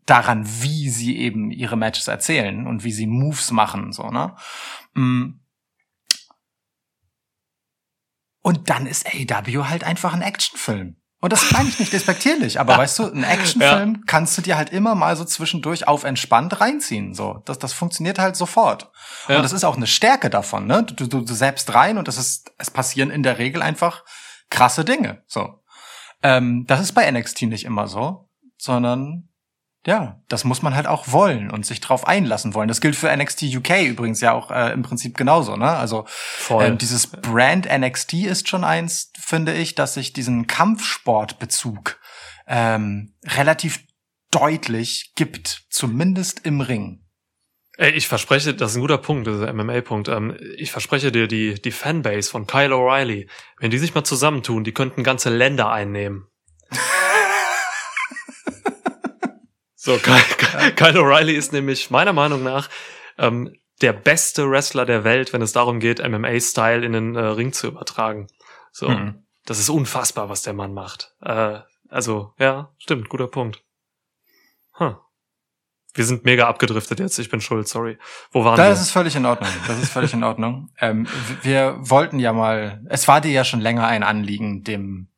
daran, 0.06 0.46
wie 0.62 0.88
sie 0.88 1.18
eben 1.18 1.50
ihre 1.50 1.76
Matches 1.76 2.08
erzählen 2.08 2.66
und 2.66 2.84
wie 2.84 2.92
sie 2.92 3.06
Moves 3.06 3.50
machen, 3.50 3.92
so, 3.92 4.10
ne? 4.10 4.36
Mm. 4.94 5.40
Und 8.42 8.70
dann 8.70 8.86
ist 8.86 9.06
AEW 9.06 9.64
halt 9.64 9.82
einfach 9.82 10.14
ein 10.14 10.22
Actionfilm. 10.22 10.96
Und 11.20 11.32
das 11.32 11.50
meine 11.50 11.68
ich 11.68 11.80
nicht 11.80 11.92
despektierlich, 11.92 12.60
aber 12.60 12.78
weißt 12.78 12.98
du, 13.00 13.10
ein 13.10 13.24
Actionfilm 13.24 14.04
kannst 14.06 14.38
du 14.38 14.42
dir 14.42 14.56
halt 14.56 14.70
immer 14.70 14.94
mal 14.94 15.16
so 15.16 15.24
zwischendurch 15.24 15.88
auf 15.88 16.04
entspannt 16.04 16.60
reinziehen. 16.60 17.14
So, 17.14 17.42
das, 17.46 17.58
das 17.58 17.72
funktioniert 17.72 18.20
halt 18.20 18.36
sofort. 18.36 18.92
Ja. 19.26 19.36
Und 19.36 19.42
das 19.42 19.52
ist 19.52 19.64
auch 19.64 19.76
eine 19.76 19.88
Stärke 19.88 20.30
davon, 20.30 20.66
ne? 20.66 20.84
Du, 20.84 21.06
du, 21.06 21.22
du 21.22 21.34
selbst 21.34 21.74
rein 21.74 21.98
und 21.98 22.06
das 22.06 22.18
ist, 22.18 22.52
es 22.58 22.70
passieren 22.70 23.10
in 23.10 23.24
der 23.24 23.38
Regel 23.38 23.62
einfach 23.62 24.04
krasse 24.50 24.84
Dinge. 24.84 25.24
So. 25.26 25.64
Ähm, 26.22 26.64
das 26.68 26.80
ist 26.80 26.92
bei 26.92 27.10
NXT 27.10 27.42
nicht 27.42 27.64
immer 27.64 27.88
so, 27.88 28.25
sondern 28.56 29.28
ja, 29.86 30.20
das 30.28 30.42
muss 30.42 30.62
man 30.62 30.74
halt 30.74 30.88
auch 30.88 31.12
wollen 31.12 31.48
und 31.48 31.64
sich 31.64 31.80
drauf 31.80 32.08
einlassen 32.08 32.54
wollen. 32.54 32.66
Das 32.66 32.80
gilt 32.80 32.96
für 32.96 33.14
NXT 33.16 33.44
UK 33.54 33.84
übrigens 33.84 34.20
ja 34.20 34.32
auch 34.32 34.50
äh, 34.50 34.72
im 34.72 34.82
Prinzip 34.82 35.16
genauso, 35.16 35.56
ne? 35.56 35.70
Also 35.70 36.04
Voll. 36.08 36.64
ähm, 36.64 36.78
dieses 36.78 37.06
Brand 37.06 37.68
NXT 37.70 38.14
ist 38.14 38.48
schon 38.48 38.64
eins, 38.64 39.12
finde 39.18 39.54
ich, 39.54 39.76
dass 39.76 39.94
sich 39.94 40.12
diesen 40.12 40.48
Kampfsportbezug 40.48 42.00
ähm, 42.48 43.14
relativ 43.24 43.84
deutlich 44.32 45.12
gibt, 45.14 45.66
zumindest 45.70 46.44
im 46.44 46.60
Ring. 46.60 47.04
Ey, 47.78 47.92
ich 47.92 48.08
verspreche, 48.08 48.54
das 48.54 48.72
ist 48.72 48.78
ein 48.78 48.80
guter 48.80 48.98
Punkt, 48.98 49.28
dieser 49.28 49.52
MMA-Punkt. 49.52 50.08
Ähm, 50.08 50.36
ich 50.56 50.72
verspreche 50.72 51.12
dir, 51.12 51.28
die, 51.28 51.54
die 51.54 51.70
Fanbase 51.70 52.28
von 52.28 52.48
Kyle 52.48 52.74
O'Reilly, 52.74 53.28
wenn 53.60 53.70
die 53.70 53.78
sich 53.78 53.94
mal 53.94 54.02
zusammentun, 54.02 54.64
die 54.64 54.72
könnten 54.72 55.04
ganze 55.04 55.30
Länder 55.30 55.70
einnehmen. 55.70 56.26
so, 59.86 59.96
Kyle, 59.98 60.72
Kyle, 60.74 60.98
O'Reilly 61.00 61.32
ist 61.32 61.52
nämlich 61.52 61.90
meiner 61.90 62.12
Meinung 62.12 62.42
nach 62.42 62.68
ähm, 63.18 63.54
der 63.82 63.92
beste 63.92 64.50
Wrestler 64.50 64.84
der 64.86 65.04
Welt, 65.04 65.32
wenn 65.32 65.42
es 65.42 65.52
darum 65.52 65.80
geht, 65.80 65.98
MMA-Style 66.06 66.84
in 66.84 66.92
den 66.92 67.14
äh, 67.14 67.20
Ring 67.20 67.52
zu 67.52 67.66
übertragen. 67.68 68.26
So, 68.72 68.88
Mhm. 68.88 69.24
das 69.44 69.58
ist 69.58 69.68
unfassbar, 69.68 70.28
was 70.28 70.42
der 70.42 70.52
Mann 70.54 70.74
macht. 70.74 71.14
Äh, 71.22 71.60
also, 71.88 72.32
ja, 72.38 72.72
stimmt, 72.78 73.08
guter 73.08 73.28
Punkt. 73.28 73.62
Huh. 74.78 74.94
Wir 75.94 76.04
sind 76.04 76.24
mega 76.26 76.46
abgedriftet 76.46 76.98
jetzt. 77.00 77.18
Ich 77.18 77.30
bin 77.30 77.40
schuld, 77.40 77.68
sorry. 77.68 77.96
Wo 78.30 78.44
waren 78.44 78.56
Das 78.56 78.78
wir? 78.78 78.82
ist 78.82 78.90
völlig 78.90 79.16
in 79.16 79.24
Ordnung. 79.24 79.48
Das 79.66 79.78
ist 79.82 79.90
völlig 79.92 80.12
in 80.12 80.24
Ordnung. 80.24 80.68
Ähm, 80.80 81.06
wir 81.42 81.76
wollten 81.78 82.18
ja 82.18 82.32
mal, 82.34 82.82
es 82.90 83.08
war 83.08 83.20
dir 83.22 83.30
ja 83.32 83.44
schon 83.44 83.60
länger 83.60 83.86
ein 83.86 84.02
Anliegen, 84.02 84.62
dem 84.62 85.08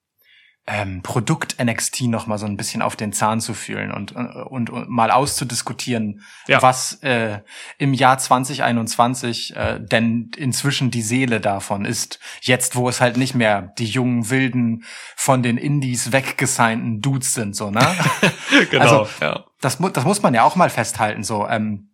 ähm, 0.70 1.00
Produkt 1.02 1.56
NXT 1.64 2.02
noch 2.02 2.26
mal 2.26 2.36
so 2.36 2.44
ein 2.44 2.58
bisschen 2.58 2.82
auf 2.82 2.94
den 2.94 3.14
Zahn 3.14 3.40
zu 3.40 3.54
fühlen 3.54 3.90
und, 3.90 4.12
und, 4.12 4.68
und 4.68 4.88
mal 4.90 5.10
auszudiskutieren, 5.10 6.20
Ja. 6.46 6.60
was 6.60 7.02
äh, 7.02 7.40
im 7.78 7.94
Jahr 7.94 8.18
2021 8.18 9.56
äh, 9.56 9.80
denn 9.80 10.30
inzwischen 10.36 10.90
die 10.90 11.00
Seele 11.02 11.40
davon 11.40 11.84
ist. 11.86 12.18
Jetzt, 12.42 12.76
wo 12.76 12.88
es 12.88 13.00
halt 13.00 13.16
nicht 13.16 13.34
mehr 13.34 13.72
die 13.78 13.86
jungen, 13.86 14.28
wilden, 14.28 14.84
von 15.16 15.42
den 15.42 15.56
Indies 15.56 16.12
weggesignten 16.12 17.00
Dudes 17.00 17.32
sind, 17.34 17.56
so, 17.56 17.70
ne? 17.70 17.80
genau, 18.70 18.82
also- 19.04 19.08
ja. 19.20 19.44
das, 19.60 19.80
mu 19.80 19.88
das 19.88 20.04
muss 20.04 20.22
man 20.22 20.34
ja 20.34 20.42
auch 20.42 20.54
mal 20.54 20.70
festhalten, 20.70 21.22
so, 21.24 21.48
ähm, 21.48 21.88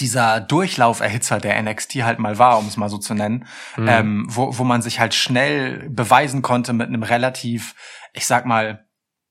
dieser 0.00 0.40
Durchlauferhitzer, 0.40 1.38
der 1.38 1.60
NXT 1.62 2.02
halt 2.02 2.18
mal 2.18 2.38
war, 2.38 2.58
um 2.58 2.66
es 2.66 2.76
mal 2.76 2.88
so 2.88 2.98
zu 2.98 3.14
nennen, 3.14 3.46
Mhm. 3.76 3.88
ähm, 3.88 4.26
wo, 4.28 4.58
wo 4.58 4.64
man 4.64 4.82
sich 4.82 4.98
halt 4.98 5.14
schnell 5.14 5.88
beweisen 5.88 6.42
konnte 6.42 6.72
mit 6.72 6.88
einem 6.88 7.04
relativ, 7.04 7.74
ich 8.14 8.26
sag 8.26 8.46
mal, 8.46 8.86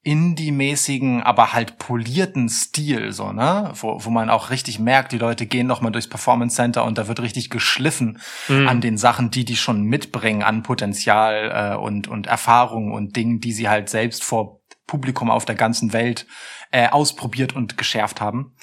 Indie-mäßigen, 0.05 1.23
aber 1.23 1.53
halt 1.53 1.77
polierten 1.77 2.49
Stil, 2.49 3.13
so, 3.13 3.31
ne? 3.31 3.71
Wo, 3.75 4.03
wo 4.03 4.09
man 4.09 4.29
auch 4.29 4.49
richtig 4.49 4.77
merkt, 4.77 5.13
die 5.13 5.17
Leute 5.17 5.45
gehen 5.45 5.65
noch 5.65 5.79
mal 5.79 5.91
durchs 5.91 6.09
Performance 6.09 6.55
Center 6.57 6.83
und 6.83 6.97
da 6.97 7.07
wird 7.07 7.21
richtig 7.21 7.49
geschliffen 7.49 8.19
Mhm. 8.49 8.67
an 8.67 8.81
den 8.81 8.97
Sachen, 8.97 9.31
die 9.31 9.45
die 9.45 9.55
schon 9.55 9.83
mitbringen 9.83 10.43
an 10.43 10.61
Potenzial 10.61 11.71
äh, 11.73 11.77
und 11.77 12.09
und 12.09 12.27
Erfahrung 12.27 12.91
und 12.91 13.15
Dingen, 13.15 13.39
die 13.39 13.53
sie 13.53 13.69
halt 13.69 13.87
selbst 13.89 14.23
vor 14.25 14.61
Publikum 14.87 15.31
auf 15.31 15.45
der 15.45 15.55
ganzen 15.55 15.93
Welt 15.93 16.27
äh, 16.71 16.89
ausprobiert 16.89 17.55
und 17.55 17.77
geschärft 17.77 18.19
haben. 18.19 18.55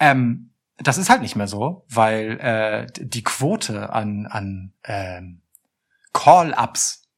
Ähm, 0.00 0.54
das 0.78 0.98
ist 0.98 1.08
halt 1.10 1.22
nicht 1.22 1.36
mehr 1.36 1.46
so, 1.46 1.84
weil 1.88 2.38
äh, 2.40 2.86
die 2.98 3.22
Quote 3.22 3.92
an 3.92 4.26
an 4.26 4.72
ähm, 4.82 5.42
Call-ups, 6.12 7.08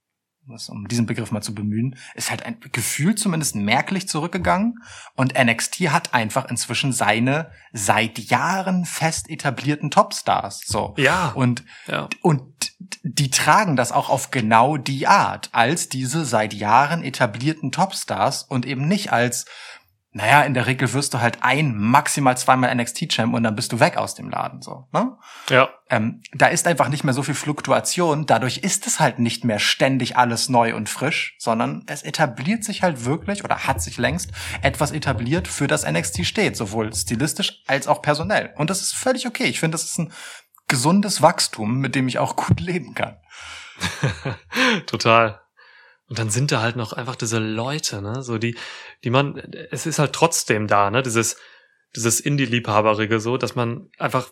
was- 0.47 0.69
um 0.69 0.89
diesen 0.89 1.07
Begriff 1.07 1.31
mal 1.31 1.41
zu 1.43 1.55
bemühen, 1.55 1.97
ist 2.15 2.31
halt 2.31 2.45
ein 2.45 2.59
Gefühl 2.73 3.15
zumindest 3.15 3.55
merklich 3.55 4.09
zurückgegangen 4.09 4.79
und 5.15 5.35
NXT 5.39 5.91
hat 5.91 6.15
einfach 6.15 6.47
inzwischen 6.51 6.93
seine 6.93 7.51
seit 7.73 8.19
Jahren 8.19 8.85
fest 8.85 9.31
etablierten 9.31 9.91
Topstars. 9.91 10.61
So 10.67 10.95
Ja. 10.99 11.29
und 11.35 11.65
ja. 11.87 12.09
und 12.23 12.43
die 13.05 13.31
tragen 13.31 13.77
das 13.77 13.93
auch 13.93 14.11
auf 14.11 14.31
genau 14.31 14.77
die 14.77 15.07
Art, 15.07 15.49
als 15.53 15.89
diese 15.89 16.25
seit 16.25 16.53
Jahren 16.55 17.03
etablierten 17.05 17.71
Topstars 17.73 18.43
und 18.43 18.67
eben 18.67 18.87
nicht 18.89 19.13
als 19.13 19.47
naja, 20.15 20.43
in 20.43 20.53
der 20.53 20.67
Regel 20.67 20.93
wirst 20.93 21.15
du 21.15 21.21
halt 21.21 21.39
ein, 21.41 21.75
maximal 21.77 22.37
zweimal 22.37 22.75
NXT-Champ 22.75 23.35
und 23.35 23.43
dann 23.43 23.57
bist 23.57 23.73
du 23.73 23.81
weg 23.81 23.97
aus 23.97 24.15
dem 24.15 24.29
Laden, 24.29 24.61
so, 24.61 24.87
ne? 24.93 25.17
Ja. 25.49 25.71
Ähm, 25.89 26.23
da 26.35 26.49
ist 26.49 26.67
einfach 26.67 26.89
nicht 26.89 27.03
mehr 27.03 27.15
so 27.15 27.23
viel 27.23 27.35
Fluktuation. 27.35 28.27
Dadurch 28.27 28.59
ist 28.59 28.87
es 28.87 29.01
halt 29.01 29.19
nicht 29.19 29.45
mehr 29.45 29.59
ständig 29.59 30.17
alles 30.17 30.51
neu 30.51 30.75
und 30.75 30.91
frisch, 30.91 31.35
sondern 31.39 31.85
es 31.87 32.03
etabliert 32.03 32.63
sich 32.63 32.83
halt 32.83 33.07
wirklich 33.07 33.43
oder 33.43 33.67
hat 33.67 33.81
sich 33.81 33.97
längst 33.97 34.31
etwas 34.61 34.91
etabliert, 34.91 35.49
für 35.49 35.67
das 35.67 35.91
NXT 35.91 36.27
steht, 36.27 36.57
sowohl 36.57 36.95
stilistisch 36.95 37.63
als 37.67 37.89
auch 37.89 38.03
personell. 38.03 38.53
Und 38.57 38.69
das 38.69 38.83
ist 38.83 38.93
völlig 38.93 39.27
okay. 39.27 39.45
Ich 39.45 39.61
finde, 39.61 39.77
das 39.77 39.85
ist 39.85 39.99
ein 39.99 40.13
gesundes 40.69 41.23
Wachstum, 41.23 41.79
mit 41.79 41.95
dem 41.95 42.09
ich 42.09 42.19
auch 42.19 42.37
gut 42.37 42.61
leben 42.61 42.95
kann. 42.95 43.17
Total. 44.87 45.42
Und 46.13 46.19
dann 46.19 46.29
sind 46.29 46.53
da 46.53 46.61
halt 46.61 46.77
noch 46.77 46.93
einfach 46.93 47.17
diese 47.17 47.39
Leute, 47.39 48.03
ne, 48.03 48.23
so 48.23 48.37
die, 48.37 48.55
die 49.03 49.09
man, 49.09 49.39
es 49.71 49.87
ist 49.87 49.99
halt 49.99 50.13
trotzdem 50.13 50.67
da, 50.67 50.91
ne, 50.91 51.03
dieses, 51.03 51.39
dieses 51.97 52.21
Indie-Liebhaberige 52.21 53.19
so, 53.19 53.39
dass 53.39 53.55
man 53.55 53.89
einfach, 53.97 54.29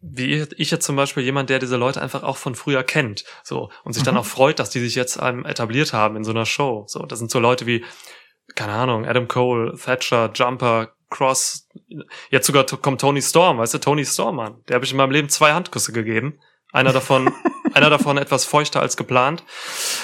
wie 0.00 0.44
ich 0.56 0.72
jetzt 0.72 0.84
zum 0.84 0.96
Beispiel, 0.96 1.22
jemand, 1.22 1.48
der 1.48 1.60
diese 1.60 1.76
Leute 1.76 2.02
einfach 2.02 2.24
auch 2.24 2.36
von 2.36 2.56
früher 2.56 2.82
kennt, 2.82 3.22
so, 3.44 3.70
und 3.84 3.92
sich 3.92 4.02
dann 4.02 4.14
Mhm. 4.14 4.20
auch 4.22 4.26
freut, 4.26 4.58
dass 4.58 4.70
die 4.70 4.80
sich 4.80 4.96
jetzt 4.96 5.20
einem 5.20 5.44
etabliert 5.44 5.92
haben 5.92 6.16
in 6.16 6.24
so 6.24 6.32
einer 6.32 6.46
Show, 6.46 6.82
so, 6.88 7.06
das 7.06 7.20
sind 7.20 7.30
so 7.30 7.38
Leute 7.38 7.64
wie, 7.64 7.84
keine 8.56 8.72
Ahnung, 8.72 9.06
Adam 9.06 9.28
Cole, 9.28 9.78
Thatcher, 9.78 10.32
Jumper, 10.34 10.94
Cross, 11.10 11.68
jetzt 12.30 12.48
sogar 12.48 12.66
kommt 12.66 13.02
Tony 13.02 13.22
Storm, 13.22 13.58
weißt 13.58 13.74
du, 13.74 13.78
Tony 13.78 14.04
Storm, 14.04 14.34
Mann, 14.34 14.64
der 14.66 14.74
habe 14.74 14.84
ich 14.84 14.90
in 14.90 14.96
meinem 14.96 15.12
Leben 15.12 15.28
zwei 15.28 15.52
Handküsse 15.52 15.92
gegeben, 15.92 16.40
einer 16.72 16.92
davon, 16.92 17.32
einer 17.74 17.90
davon 17.90 18.18
etwas 18.18 18.44
feuchter 18.44 18.80
als 18.80 18.96
geplant, 18.96 19.44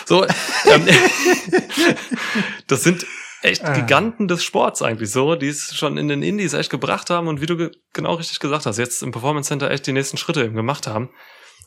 so, 0.05 0.25
ähm, 0.25 0.87
das 2.67 2.83
sind 2.83 3.07
echt 3.43 3.65
Ah. 3.65 3.73
Giganten 3.73 4.29
des 4.29 4.45
Sports 4.45 4.83
eigentlich 4.83 5.11
so, 5.11 5.35
die 5.35 5.49
es 5.49 5.75
schon 5.77 5.99
in 5.99 6.09
den 6.09 6.23
Indies 6.23 6.53
echt 6.53 6.71
gebracht 6.71 7.11
haben 7.11 7.29
und 7.29 7.41
wie 7.41 7.47
du 7.47 7.57
ge 7.57 7.71
genau 7.93 8.15
richtig 8.15 8.41
gesagt 8.41 8.67
hast, 8.67 8.79
jetzt 8.79 9.03
im 9.03 9.13
Performance 9.13 9.49
Center 9.49 9.71
echt 9.71 9.87
die 9.87 9.93
nächsten 9.93 10.17
Schritte 10.17 10.45
eben 10.45 10.57
gemacht 10.57 10.87
haben. 10.87 11.11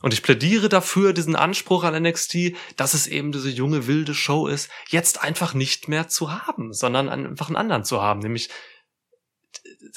Und 0.02 0.14
ich 0.14 0.22
plädiere 0.22 0.70
dafür, 0.70 1.12
diesen 1.12 1.36
Anspruch 1.36 1.84
an 1.84 2.00
NXT, 2.02 2.54
dass 2.76 2.94
es 2.94 3.06
eben 3.06 3.32
diese 3.32 3.50
junge, 3.50 3.86
wilde 3.86 4.14
Show 4.14 4.46
ist, 4.46 4.70
jetzt 4.88 5.22
einfach 5.22 5.52
nicht 5.52 5.88
mehr 5.88 6.08
zu 6.08 6.32
haben, 6.32 6.72
sondern 6.72 7.08
einfach 7.10 7.48
einen 7.48 7.56
anderen 7.56 7.84
zu 7.84 8.00
haben, 8.00 8.20
nämlich 8.20 8.48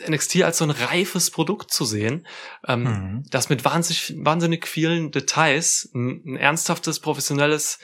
NXT 0.08 0.44
als 0.44 0.58
so 0.58 0.66
ein 0.66 0.72
reifes 0.72 1.32
Produkt 1.32 1.72
zu 1.72 1.86
sehen, 1.86 2.28
ähm, 2.68 2.84
Mhm. 2.84 3.24
das 3.30 3.50
mit 3.50 3.66
wahnsinnig, 3.66 4.14
wahnsinnig 4.26 4.68
vielen 4.68 5.12
Details 5.12 5.90
ein, 5.94 6.24
ein 6.26 6.36
ernsthaftes, 6.38 7.00
professionelles 7.00 7.80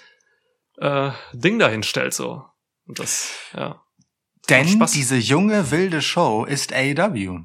äh, 0.77 1.11
Ding 1.33 1.59
dahin 1.59 1.83
stellt 1.83 2.13
so. 2.13 2.43
Und 2.87 2.99
das, 2.99 3.31
ja. 3.53 3.81
Denn 4.49 4.83
diese 4.93 5.17
junge, 5.17 5.69
wilde 5.71 6.01
Show 6.01 6.45
ist 6.45 6.73
AEW. 6.73 7.41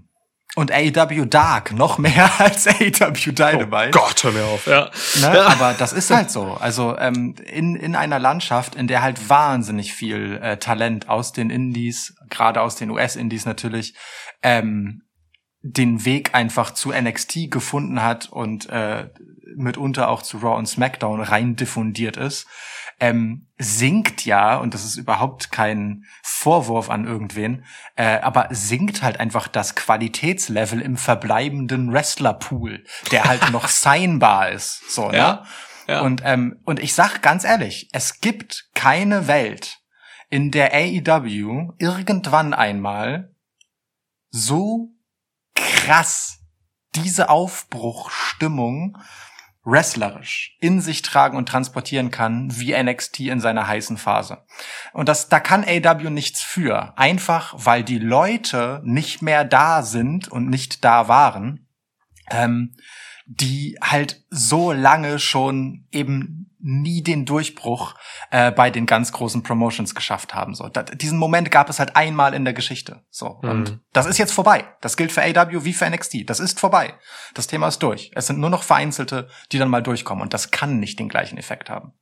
Und 0.56 0.70
AEW 0.70 1.24
Dark 1.24 1.72
noch 1.72 1.98
mehr 1.98 2.30
als 2.38 2.68
AEW 2.68 3.32
Dynamite. 3.32 3.88
Oh 3.88 3.90
Gott, 3.90 4.22
hör 4.22 4.32
mir 4.32 4.44
auf, 4.44 4.66
ja. 4.66 4.90
Ne? 5.20 5.36
Ja. 5.36 5.46
Aber 5.48 5.74
das 5.74 5.92
ist 5.92 6.10
halt 6.10 6.30
so. 6.30 6.52
Also 6.52 6.96
ähm, 6.96 7.34
in, 7.44 7.74
in 7.74 7.96
einer 7.96 8.20
Landschaft, 8.20 8.76
in 8.76 8.86
der 8.86 9.02
halt 9.02 9.28
wahnsinnig 9.28 9.92
viel 9.92 10.38
äh, 10.40 10.56
Talent 10.58 11.08
aus 11.08 11.32
den 11.32 11.50
Indies, 11.50 12.14
gerade 12.30 12.60
aus 12.60 12.76
den 12.76 12.90
US-Indies 12.90 13.46
natürlich, 13.46 13.94
ähm, 14.42 15.02
den 15.62 16.04
Weg 16.04 16.34
einfach 16.34 16.72
zu 16.72 16.92
NXT 16.92 17.50
gefunden 17.50 18.02
hat 18.02 18.28
und 18.30 18.68
äh, 18.68 19.08
mitunter 19.56 20.08
auch 20.08 20.22
zu 20.22 20.38
Raw 20.38 20.56
und 20.58 20.66
SmackDown 20.66 21.20
rein 21.20 21.56
diffundiert 21.56 22.16
ist, 22.16 22.46
ähm, 23.00 23.48
sinkt 23.58 24.24
ja, 24.24 24.56
und 24.56 24.74
das 24.74 24.84
ist 24.84 24.96
überhaupt 24.96 25.52
kein 25.52 26.04
Vorwurf 26.22 26.90
an 26.90 27.06
irgendwen, 27.06 27.64
äh, 27.96 28.20
aber 28.20 28.48
sinkt 28.50 29.02
halt 29.02 29.20
einfach 29.20 29.48
das 29.48 29.74
Qualitätslevel 29.74 30.80
im 30.80 30.96
verbleibenden 30.96 31.92
Wrestlerpool, 31.92 32.84
der 33.10 33.24
halt 33.24 33.50
noch 33.52 33.68
signbar 33.68 34.50
ist. 34.50 34.90
So, 34.90 35.10
ne? 35.10 35.16
Ja, 35.16 35.44
ja. 35.86 36.00
Und, 36.00 36.22
ähm, 36.24 36.60
und 36.64 36.80
ich 36.80 36.94
sag 36.94 37.20
ganz 37.20 37.44
ehrlich, 37.44 37.88
es 37.92 38.20
gibt 38.20 38.70
keine 38.74 39.26
Welt, 39.28 39.80
in 40.30 40.50
der 40.50 40.72
AEW 40.74 41.74
irgendwann 41.78 42.54
einmal 42.54 43.34
so 44.30 44.88
krass 45.54 46.40
diese 46.94 47.28
Aufbruchstimmung 47.28 48.98
wrestlerisch 49.64 50.56
in 50.60 50.80
sich 50.80 51.02
tragen 51.02 51.36
und 51.36 51.48
transportieren 51.48 52.10
kann, 52.10 52.48
wie 52.58 52.80
NXT 52.80 53.20
in 53.20 53.40
seiner 53.40 53.66
heißen 53.66 53.96
Phase. 53.96 54.44
Und 54.92 55.08
das, 55.08 55.28
da 55.28 55.40
kann 55.40 55.64
AEW 55.64 56.10
nichts 56.10 56.42
für. 56.42 56.96
Einfach, 56.98 57.54
weil 57.56 57.82
die 57.82 57.98
Leute 57.98 58.82
nicht 58.84 59.22
mehr 59.22 59.44
da 59.44 59.82
sind 59.82 60.28
und 60.28 60.48
nicht 60.48 60.84
da 60.84 61.08
waren, 61.08 61.66
ähm, 62.30 62.74
die 63.26 63.78
halt 63.82 64.22
so 64.28 64.72
lange 64.72 65.18
schon 65.18 65.86
eben 65.90 66.53
nie 66.66 67.02
den 67.02 67.26
Durchbruch 67.26 67.94
äh, 68.30 68.50
bei 68.50 68.70
den 68.70 68.86
ganz 68.86 69.12
großen 69.12 69.42
Promotions 69.42 69.94
geschafft 69.94 70.34
haben. 70.34 70.54
So, 70.54 70.68
da, 70.68 70.82
diesen 70.82 71.18
Moment 71.18 71.50
gab 71.50 71.68
es 71.68 71.78
halt 71.78 71.94
einmal 71.94 72.32
in 72.32 72.44
der 72.44 72.54
Geschichte. 72.54 73.04
So 73.10 73.38
Mhm. 73.42 73.50
und 73.50 73.80
das 73.92 74.06
ist 74.06 74.16
jetzt 74.18 74.32
vorbei. 74.32 74.64
Das 74.80 74.96
gilt 74.96 75.12
für 75.12 75.22
AW 75.22 75.64
wie 75.64 75.74
für 75.74 75.84
NXT. 75.88 76.24
Das 76.28 76.40
ist 76.40 76.58
vorbei. 76.58 76.94
Das 77.34 77.46
Thema 77.46 77.68
ist 77.68 77.82
durch. 77.82 78.10
Es 78.14 78.26
sind 78.26 78.38
nur 78.40 78.48
noch 78.50 78.62
vereinzelte, 78.62 79.28
die 79.52 79.58
dann 79.58 79.68
mal 79.68 79.82
durchkommen 79.82 80.22
und 80.22 80.32
das 80.32 80.50
kann 80.50 80.78
nicht 80.80 80.98
den 80.98 81.10
gleichen 81.10 81.36
Effekt 81.36 81.68
haben. 81.68 81.92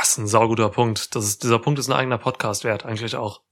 Ist 0.00 0.16
ein 0.18 0.26
sauguter 0.26 0.70
Punkt. 0.70 1.14
Das 1.14 1.24
ist, 1.26 1.42
dieser 1.44 1.58
Punkt 1.58 1.78
ist 1.78 1.88
ein 1.88 1.92
eigener 1.92 2.18
Podcast 2.18 2.64
wert, 2.64 2.84
eigentlich 2.86 3.14
auch. 3.16 3.42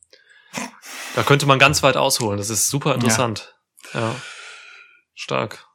Da 1.14 1.22
könnte 1.24 1.44
man 1.46 1.58
ganz 1.58 1.82
weit 1.82 1.96
ausholen. 1.98 2.38
Das 2.38 2.48
ist 2.48 2.68
super 2.68 2.94
interessant. 2.94 3.54
Ja. 3.92 4.14
Stark. 5.14 5.66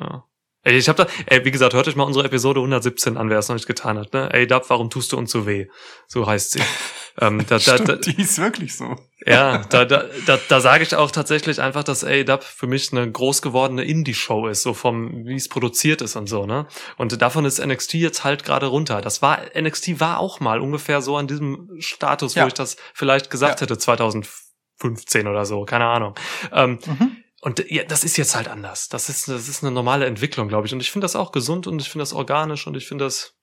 Ja. 0.00 0.24
Ey, 0.64 0.76
ich 0.78 0.88
hab 0.88 0.94
da, 0.96 1.08
ey, 1.26 1.44
wie 1.44 1.50
gesagt, 1.50 1.74
hört 1.74 1.88
euch 1.88 1.96
mal 1.96 2.04
unsere 2.04 2.24
Episode 2.24 2.60
117 2.60 3.16
an, 3.16 3.28
wer 3.30 3.38
es 3.40 3.48
noch 3.48 3.56
nicht 3.56 3.66
getan 3.66 3.98
hat, 3.98 4.12
ne? 4.12 4.28
Ey, 4.32 4.46
Dub, 4.46 4.64
warum 4.70 4.90
tust 4.90 5.10
du 5.10 5.16
uns 5.18 5.32
so 5.32 5.44
weh? 5.44 5.66
So 6.06 6.24
heißt 6.28 6.52
sie. 6.52 6.62
ähm, 7.20 7.44
da, 7.48 7.58
da, 7.58 7.78
da, 7.78 7.96
die 7.96 8.20
ist 8.22 8.38
wirklich 8.38 8.76
so. 8.76 8.94
ja, 9.26 9.58
da, 9.70 9.84
da, 9.84 10.04
da, 10.24 10.38
da 10.48 10.60
sage 10.60 10.84
ich 10.84 10.94
auch 10.94 11.10
tatsächlich 11.10 11.60
einfach, 11.60 11.82
dass 11.82 12.04
A-Dub 12.04 12.44
für 12.44 12.68
mich 12.68 12.92
eine 12.92 13.10
groß 13.10 13.42
gewordene 13.42 13.82
Indie-Show 13.82 14.46
ist, 14.46 14.62
so 14.62 14.72
vom, 14.72 15.26
wie 15.26 15.34
es 15.34 15.48
produziert 15.48 16.00
ist 16.00 16.14
und 16.14 16.28
so, 16.28 16.46
ne? 16.46 16.68
Und 16.96 17.20
davon 17.20 17.44
ist 17.44 17.58
NXT 17.64 17.94
jetzt 17.94 18.22
halt 18.22 18.44
gerade 18.44 18.66
runter. 18.66 19.00
Das 19.00 19.20
war, 19.20 19.40
NXT 19.60 19.98
war 19.98 20.20
auch 20.20 20.38
mal 20.38 20.60
ungefähr 20.60 21.02
so 21.02 21.16
an 21.16 21.26
diesem 21.26 21.70
Status, 21.80 22.36
Ja. 22.36 22.44
wo 22.44 22.46
ich 22.46 22.54
das 22.54 22.76
vielleicht 22.94 23.30
gesagt 23.30 23.60
Ja. 23.60 23.62
hätte, 23.66 23.78
2015 23.78 25.26
oder 25.26 25.44
so, 25.44 25.64
keine 25.64 25.86
Ahnung. 25.86 26.14
Ähm, 26.52 26.78
Mhm. 26.86 27.16
Und 27.44 27.68
ja, 27.68 27.82
das 27.82 28.04
ist 28.04 28.16
jetzt 28.16 28.36
halt 28.36 28.46
anders. 28.46 28.88
Das 28.88 29.08
ist, 29.08 29.26
das 29.26 29.48
ist 29.48 29.64
eine 29.64 29.72
normale 29.72 30.06
Entwicklung, 30.06 30.46
glaube 30.46 30.68
ich. 30.68 30.72
Und 30.72 30.80
ich 30.80 30.92
finde 30.92 31.06
das 31.06 31.16
auch 31.16 31.32
gesund 31.32 31.66
und 31.66 31.82
ich 31.82 31.90
finde 31.90 32.02
das 32.02 32.12
organisch 32.12 32.68
und 32.68 32.76
ich 32.76 32.86
finde 32.86 33.04
das 33.04 33.34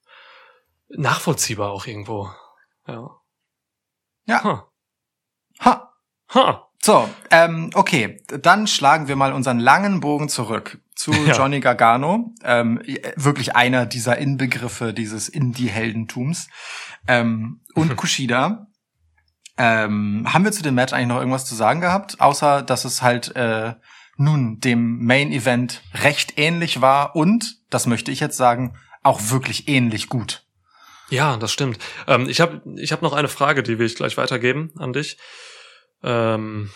nachvollziehbar 0.88 1.70
auch 1.72 1.86
irgendwo. 1.86 2.32
Ja. 2.88 3.10
Ja. 4.26 4.44
Ha. 4.46 4.70
Ha. 5.60 5.94
Ha. 6.34 6.70
So, 6.82 7.10
ähm, 7.30 7.72
okay, 7.74 8.24
dann 8.28 8.68
schlagen 8.68 9.10
wir 9.10 9.18
mal 9.18 9.34
unseren 9.34 9.60
langen 9.60 10.00
Bogen 10.00 10.30
zurück 10.30 10.80
zu 10.96 11.12
Ja. 11.26 11.36
Johnny 11.36 11.60
Gargano, 11.60 12.34
ähm, 12.42 12.82
wirklich 13.18 13.58
einer 13.58 13.86
dieser 13.86 14.18
Inbegriffe 14.18 14.94
dieses 14.94 15.28
Indie-Heldentums 15.28 16.48
ähm, 17.06 17.60
und 17.76 17.96
Kushida. 17.98 18.69
Ähm, 19.60 20.26
haben 20.26 20.46
wir 20.46 20.54
zu 20.54 20.64
dem 20.64 20.76
Match 20.76 20.94
eigentlich 20.94 21.10
noch 21.10 21.20
irgendwas 21.20 21.46
zu 21.46 21.54
sagen 21.54 21.82
gehabt, 21.82 22.22
außer 22.22 22.62
dass 22.64 22.86
es 22.86 23.02
halt 23.02 23.36
äh, 23.36 23.74
nun 24.16 24.60
dem 24.62 25.06
Main 25.06 25.32
Event 25.32 25.82
recht 26.02 26.38
ähnlich 26.38 26.82
war 26.82 27.16
und, 27.16 27.58
das 27.70 27.86
möchte 27.86 28.10
ich 28.10 28.22
jetzt 28.22 28.38
sagen, 28.38 28.78
auch 29.04 29.20
wirklich 29.30 29.68
ähnlich 29.68 30.08
gut. 30.08 30.44
Ja, 31.10 31.38
das 31.38 31.52
stimmt. 31.52 31.78
Ähm, 32.08 32.30
ich 32.30 32.40
habe 32.40 32.62
ich 32.78 32.92
hab 32.92 33.02
noch 33.02 33.14
eine 33.14 33.28
Frage, 33.28 33.62
die 33.62 33.80
will 33.80 33.86
ich 33.86 33.96
gleich 33.96 34.16
weitergeben 34.18 34.72
an 34.78 34.94
dich. 34.94 35.18
Ähm, 36.04 36.70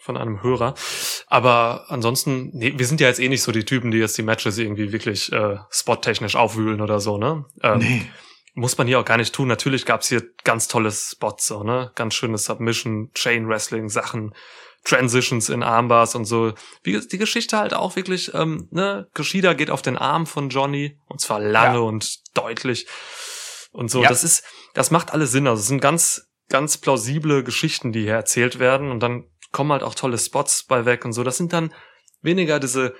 von 0.00 0.16
einem 0.16 0.42
Hörer. 0.42 0.74
Aber 1.26 1.84
ansonsten, 1.88 2.50
nee, 2.52 2.74
wir 2.76 2.86
sind 2.86 3.00
ja 3.00 3.08
jetzt 3.08 3.20
eh 3.20 3.28
nicht 3.28 3.42
so 3.42 3.52
die 3.52 3.64
Typen, 3.64 3.90
die 3.90 3.98
jetzt 3.98 4.16
die 4.16 4.22
Matches 4.22 4.56
irgendwie 4.58 4.92
wirklich 4.92 5.30
äh, 5.32 5.56
spottechnisch 5.70 6.36
aufwühlen 6.36 6.80
oder 6.80 7.00
so, 7.00 7.18
ne? 7.18 7.44
Ähm, 7.62 8.06
Muss 8.54 8.76
man 8.78 8.86
hier 8.86 8.98
auch 8.98 9.04
gar 9.04 9.16
nicht 9.16 9.34
tun. 9.34 9.48
Natürlich 9.48 9.86
gab's 9.86 10.08
hier 10.08 10.22
ganz 10.44 10.66
tolle 10.68 10.90
Spots, 10.90 11.46
so, 11.46 11.62
ne? 11.62 11.92
Ganz 11.94 12.14
schöne 12.14 12.36
Submission, 12.38 13.10
Chain 13.14 13.48
Wrestling 13.48 13.88
Sachen, 13.88 14.34
Transitions 14.84 15.48
in 15.50 15.62
Armbars 15.62 16.14
und 16.14 16.24
so. 16.24 16.52
Wie 16.82 16.98
die 17.00 17.18
Geschichte 17.18 17.58
halt 17.58 17.74
auch 17.74 17.96
wirklich, 17.96 18.32
ähm, 18.34 18.68
ne? 18.70 19.08
Kushida 19.14 19.52
geht 19.52 19.70
auf 19.70 19.82
den 19.82 19.96
Arm 19.96 20.26
von 20.26 20.48
Johnny 20.48 20.98
und 21.06 21.20
zwar 21.20 21.38
lange 21.40 21.76
Ja. 21.78 21.80
und 21.82 22.36
deutlich. 22.36 22.86
Und 23.72 23.90
so, 23.90 24.02
Ja. 24.02 24.08
das 24.08 24.24
ist, 24.24 24.42
das 24.74 24.90
macht 24.90 25.12
alles 25.12 25.30
Sinn. 25.32 25.46
Also 25.46 25.60
es 25.60 25.68
sind 25.68 25.80
ganz, 25.80 26.28
ganz 26.48 26.78
plausible 26.78 27.44
Geschichten, 27.44 27.92
die 27.92 28.02
hier 28.02 28.14
erzählt 28.14 28.58
werden 28.58 28.90
und 28.90 29.00
dann 29.00 29.24
kommen 29.52 29.70
halt 29.72 29.82
auch 29.84 29.94
tolle 29.94 30.18
Spots 30.18 30.64
bei 30.64 30.84
weg 30.86 31.04
und 31.04 31.12
so. 31.12 31.22
Das 31.22 31.36
sind 31.36 31.52
dann 31.52 31.72
weniger 32.22 32.58
diese 32.58 32.94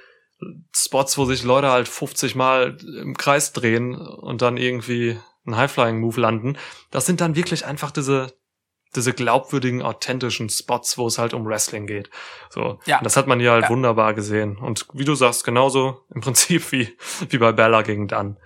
Spots, 0.74 1.18
wo 1.18 1.24
sich 1.24 1.42
Leute 1.42 1.70
halt 1.70 1.88
50 1.88 2.34
Mal 2.34 2.76
im 3.03 3.16
Kreis 3.16 3.53
drehen 3.53 3.94
und 3.96 4.42
dann 4.42 4.57
irgendwie 4.57 5.18
einen 5.53 5.61
High-Flying-Move 5.61 6.20
landen. 6.20 6.57
Das 6.90 7.07
sind 7.07 7.20
dann 7.20 7.34
wirklich 7.36 7.64
einfach 7.66 7.90
diese, 7.90 8.32
diese 8.96 9.12
glaubwürdigen, 9.12 9.82
authentischen 9.82 10.48
Spots, 10.48 10.98
wo 10.98 11.07
es 11.07 11.18
halt 11.18 11.34
um 11.34 11.44
Wrestling 11.46 11.86
geht. 11.86 12.11
So. 12.48 12.80
Ja. 12.86 12.98
Und 12.98 13.05
das 13.05 13.16
hat 13.16 13.26
man 13.26 13.38
hier 13.40 13.53
halt 13.53 13.64
Ja. 13.64 13.68
wunderbar 13.70 14.14
gesehen. 14.14 14.57
Und 14.57 14.86
wie 14.94 15.05
du 15.05 15.14
sagst, 15.14 15.44
genauso 15.44 16.01
im 16.14 16.20
Prinzip 16.22 16.72
wie, 16.72 16.96
wie 17.28 17.38
bei 17.38 17.53
Bella 17.53 17.82
gegen 17.82 18.09
Dunn. 18.09 18.36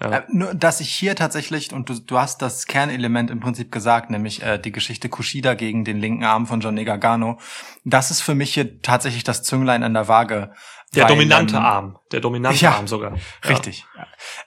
Ja. 0.00 0.10
Äh, 0.18 0.22
nur, 0.30 0.54
dass 0.54 0.80
ich 0.80 0.88
hier 0.92 1.14
tatsächlich, 1.14 1.72
und 1.72 1.88
du, 1.88 1.94
du 2.00 2.18
hast 2.18 2.42
das 2.42 2.66
Kernelement 2.66 3.30
im 3.30 3.38
Prinzip 3.40 3.70
gesagt, 3.70 4.10
nämlich 4.10 4.42
äh, 4.42 4.58
die 4.58 4.72
Geschichte 4.72 5.08
Kushida 5.08 5.54
gegen 5.54 5.84
den 5.84 5.98
linken 6.00 6.24
Arm 6.24 6.46
von 6.46 6.60
Johnny 6.60 6.84
Gargano, 6.84 7.38
das 7.84 8.10
ist 8.10 8.20
für 8.20 8.34
mich 8.34 8.54
hier 8.54 8.80
tatsächlich 8.82 9.22
das 9.24 9.42
Zünglein 9.44 9.82
an 9.84 9.94
der 9.94 10.08
Waage. 10.08 10.52
Der 10.94 11.04
weil, 11.04 11.10
dominante 11.10 11.56
ähm, 11.56 11.62
Arm. 11.62 11.98
Der 12.10 12.20
dominante 12.20 12.58
Ja. 12.64 12.72
Arm 12.72 12.88
sogar. 12.88 13.12
Ja. 13.14 13.48
Richtig. 13.50 13.84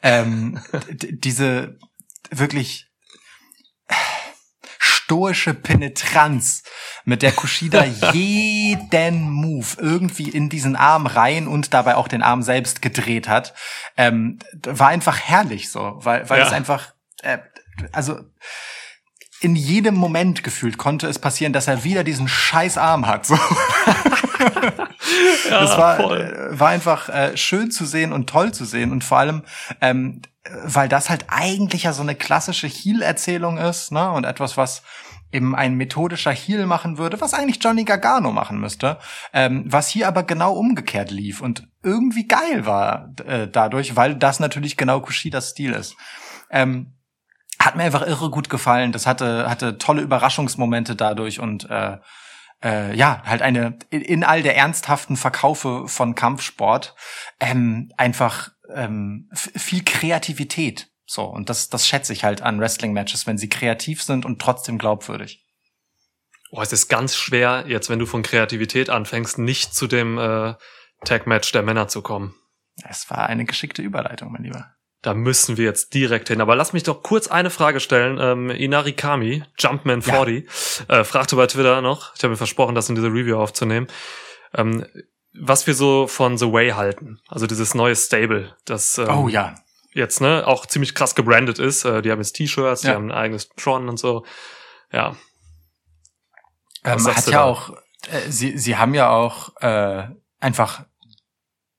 Ähm, 0.01 0.59
d- 0.89 1.13
diese 1.13 1.77
wirklich 2.32 2.88
stoische 4.80 5.53
Penetranz, 5.53 6.63
mit 7.03 7.21
der 7.21 7.32
Kushida 7.32 7.84
jeden 8.13 9.30
Move 9.30 9.67
irgendwie 9.78 10.30
in 10.30 10.49
diesen 10.49 10.76
Arm 10.76 11.05
rein 11.05 11.47
und 11.47 11.73
dabei 11.73 11.95
auch 11.95 12.07
den 12.07 12.23
Arm 12.23 12.41
selbst 12.41 12.82
gedreht 12.82 13.28
hat, 13.28 13.53
ähm, 13.97 14.39
war 14.63 14.88
einfach 14.88 15.19
herrlich 15.19 15.69
so, 15.69 15.93
weil, 15.99 16.28
weil 16.30 16.39
Ja. 16.39 16.47
es 16.47 16.53
einfach, 16.53 16.93
äh, 17.21 17.38
also 17.91 18.19
in 19.41 19.55
jedem 19.55 19.95
Moment 19.95 20.43
gefühlt 20.43 20.78
konnte 20.78 21.07
es 21.07 21.19
passieren, 21.19 21.53
dass 21.53 21.67
er 21.67 21.84
wieder 21.84 22.03
diesen 22.03 22.28
scheiß 22.28 22.78
Arm 22.80 23.05
hat. 23.07 23.26
So. 23.28 23.38
Ja, 25.49 25.61
das 25.61 25.78
war, 25.78 25.95
voll. 25.97 26.49
äh, 26.53 26.59
war 26.59 26.69
einfach 26.69 27.09
äh, 27.09 27.38
schön 27.38 27.71
zu 27.71 27.86
sehen 27.86 28.11
und 28.11 28.28
toll 28.30 28.53
zu 28.53 28.65
sehen 28.65 28.91
und 28.91 29.03
vor 29.03 29.19
allem, 29.19 29.43
ähm, 29.82 30.21
äh, 30.23 30.28
weil 30.63 30.89
das 30.89 31.09
halt 31.09 31.25
eigentlich 31.27 31.83
ja 31.83 31.93
so 31.93 32.01
eine 32.01 32.15
klassische 32.15 32.67
Heel-Erzählung 32.67 33.57
ist, 33.57 33.91
ne, 33.91 34.11
und 34.11 34.25
etwas, 34.25 34.57
was 34.57 34.83
eben 35.31 35.55
ein 35.55 35.75
methodischer 35.75 36.31
Heel 36.31 36.65
machen 36.65 36.97
würde, 36.97 37.19
was 37.19 37.33
eigentlich 37.33 37.61
Johnny 37.61 37.83
Gargano 37.83 38.31
machen 38.31 38.59
müsste, 38.59 38.99
ähm, 39.33 39.63
was 39.65 39.89
hier 39.89 40.07
aber 40.07 40.23
genau 40.23 40.53
umgekehrt 40.53 41.11
lief 41.11 41.41
und 41.41 41.67
irgendwie 41.83 42.27
geil 42.27 42.65
war 42.65 43.11
äh, 43.25 43.47
dadurch, 43.47 43.95
weil 43.95 44.15
das 44.15 44.39
natürlich 44.39 44.77
genau 44.77 45.01
Kushidas 45.01 45.49
Stil 45.49 45.73
ist. 45.73 45.95
Ähm, 46.49 46.93
hat 47.59 47.75
mir 47.75 47.83
einfach 47.83 48.05
irre 48.05 48.29
gut 48.29 48.49
gefallen. 48.49 48.91
Das 48.91 49.07
hatte, 49.07 49.49
hatte 49.49 49.77
tolle 49.77 50.01
Überraschungsmomente 50.01 50.95
dadurch 50.95 51.39
und 51.39 51.69
äh, 51.69 51.97
äh, 52.63 52.95
ja, 52.95 53.21
halt 53.25 53.41
eine 53.41 53.77
in, 53.89 54.01
in 54.01 54.23
all 54.23 54.41
der 54.41 54.55
ernsthaften 54.55 55.17
Verkaufe 55.17 55.87
von 55.87 56.15
Kampfsport 56.15 56.95
ähm, 57.39 57.91
einfach 57.97 58.49
ähm, 58.74 59.30
viel 59.34 59.84
Kreativität. 59.84 60.89
So, 61.05 61.24
und 61.24 61.49
das, 61.49 61.70
das 61.70 61.88
schätze 61.88 62.13
ich 62.13 62.24
halt 62.24 62.41
an 62.41 62.59
Wrestling-Matches, 62.59 63.28
wenn 63.28 63.38
sie 63.38 63.49
kreativ 63.49 64.01
sind 64.01 64.26
und 64.26 64.41
trotzdem 64.41 64.78
glaubwürdig. 64.78 65.45
Oh, 66.51 66.61
es 66.61 66.74
ist 66.74 66.88
ganz 66.88 67.16
schwer, 67.16 67.66
jetzt, 67.68 67.89
wenn 67.89 67.99
du 67.99 68.05
von 68.05 68.24
Kreativität 68.24 68.89
anfängst, 68.89 69.38
nicht 69.38 69.76
zu 69.76 69.88
dem 69.88 70.18
äh, 70.18 70.55
Tag-Match 71.03 71.51
der 71.51 71.63
Männer 71.63 71.88
zu 71.88 72.01
kommen. 72.01 72.34
Es 72.88 73.09
war 73.09 73.28
eine 73.28 73.45
geschickte 73.45 73.82
Überleitung, 73.82 74.32
mein 74.32 74.43
Lieber. 74.43 74.76
Da 75.01 75.13
müssen 75.13 75.57
wir 75.57 75.66
jetzt 75.66 75.93
direkt 75.93 76.30
hin. 76.30 76.41
Aber 76.41 76.55
lass 76.55 76.74
mich 76.74 76.84
doch 76.84 77.03
kurz 77.03 77.28
eine 77.28 77.51
Frage 77.51 77.80
stellen. 77.80 78.18
Ähm, 78.20 78.49
Inari 78.49 78.93
Kami, 78.93 79.43
Jumpman 79.59 80.01
Ja. 80.01 80.26
40, 80.26 80.49
äh, 80.89 81.03
fragte 81.03 81.36
bei 81.36 81.45
Twitter 81.45 81.82
noch, 81.82 82.16
ich 82.16 82.24
habe 82.24 82.32
mir 82.32 82.38
versprochen, 82.38 82.74
das 82.74 82.89
in 82.89 82.95
diese 82.95 83.07
Review 83.07 83.38
aufzunehmen, 83.38 83.88
ähm, 84.55 84.86
was 85.39 85.67
wir 85.67 85.73
so 85.73 86.07
von 86.07 86.38
The 86.38 86.51
Way 86.51 86.71
halten. 86.71 87.19
Also 87.27 87.47
dieses 87.47 87.75
neue 87.75 87.95
Stable, 87.95 88.55
das 88.65 88.97
ähm, 88.97 89.09
oh 89.09 89.27
ja. 89.27 89.55
jetzt 89.93 90.21
ne 90.21 90.45
auch 90.47 90.65
ziemlich 90.65 90.95
krass 90.95 91.15
gebrandet 91.15 91.59
ist. 91.59 91.86
Äh, 91.86 92.01
die 92.01 92.11
haben 92.11 92.19
jetzt 92.19 92.33
T-Shirts, 92.33 92.81
die 92.81 92.88
Ja. 92.88 92.93
haben 92.95 93.07
ein 93.07 93.17
eigenes 93.17 93.49
Tron 93.49 93.89
und 93.89 93.97
so. 93.97 94.25
Ja, 94.91 95.15
Ähm, 96.83 96.99
sagst 96.99 97.27
hat 97.27 97.33
ja 97.33 97.43
auch, 97.43 97.71
äh, 98.09 98.29
sie, 98.29 98.57
sie 98.57 98.77
haben 98.77 98.93
ja 98.93 99.09
auch 99.09 99.55
äh, 99.61 100.07
einfach 100.39 100.86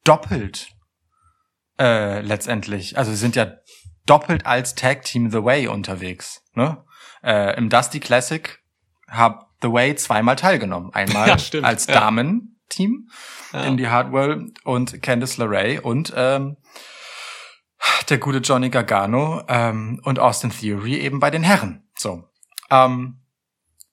doppelt 0.05 0.69
äh, 1.79 2.21
letztendlich, 2.21 2.97
also 2.99 3.11
sie 3.11 3.17
sind 3.17 3.37
ja 3.37 3.53
doppelt 4.07 4.47
als 4.47 4.75
Tag 4.75 5.03
Team 5.03 5.31
The 5.31 5.43
Way 5.45 5.69
unterwegs. 5.69 6.43
Ne? 6.55 6.85
Äh, 7.23 7.57
Im 7.57 7.69
Dusty 7.71 8.01
Classic 8.01 8.59
hat 9.09 9.47
The 9.63 9.73
Way 9.73 9.97
zweimal 9.97 10.37
teilgenommen. 10.37 10.93
Einmal 10.95 11.29
Ja, 11.53 11.61
als 11.63 11.87
ja. 11.87 11.95
Damen-Team, 12.67 13.09
ja. 13.53 13.65
Indy 13.65 13.85
Hartwell 13.85 14.53
und 14.65 15.03
Candice 15.03 15.39
LeRae 15.39 15.81
und 15.81 16.13
ähm, 16.17 16.57
der 18.09 18.19
gute 18.19 18.39
Johnny 18.39 18.71
Gargano 18.71 19.43
ähm, 19.49 20.01
und 20.05 20.19
Austin 20.19 20.51
Theory 20.51 20.97
eben 20.97 21.21
bei 21.21 21.31
den 21.31 21.43
Herren. 21.43 21.89
So. 21.97 22.25
Ähm, 22.71 23.21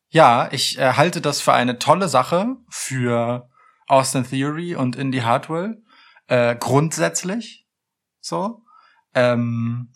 ja, 0.09 0.49
ich 0.51 0.77
äh, 0.77 0.93
halte 0.93 1.21
das 1.21 1.41
für 1.41 1.53
eine 1.53 1.79
tolle 1.79 2.07
Sache 2.07 2.55
für 2.69 3.49
Austin 3.87 4.27
Theory 4.27 4.75
und 4.75 4.95
Indy 4.95 5.19
Hartwell. 5.19 5.83
Äh, 6.27 6.55
grundsätzlich. 6.55 7.67
So. 8.19 8.63
Ähm, 9.13 9.93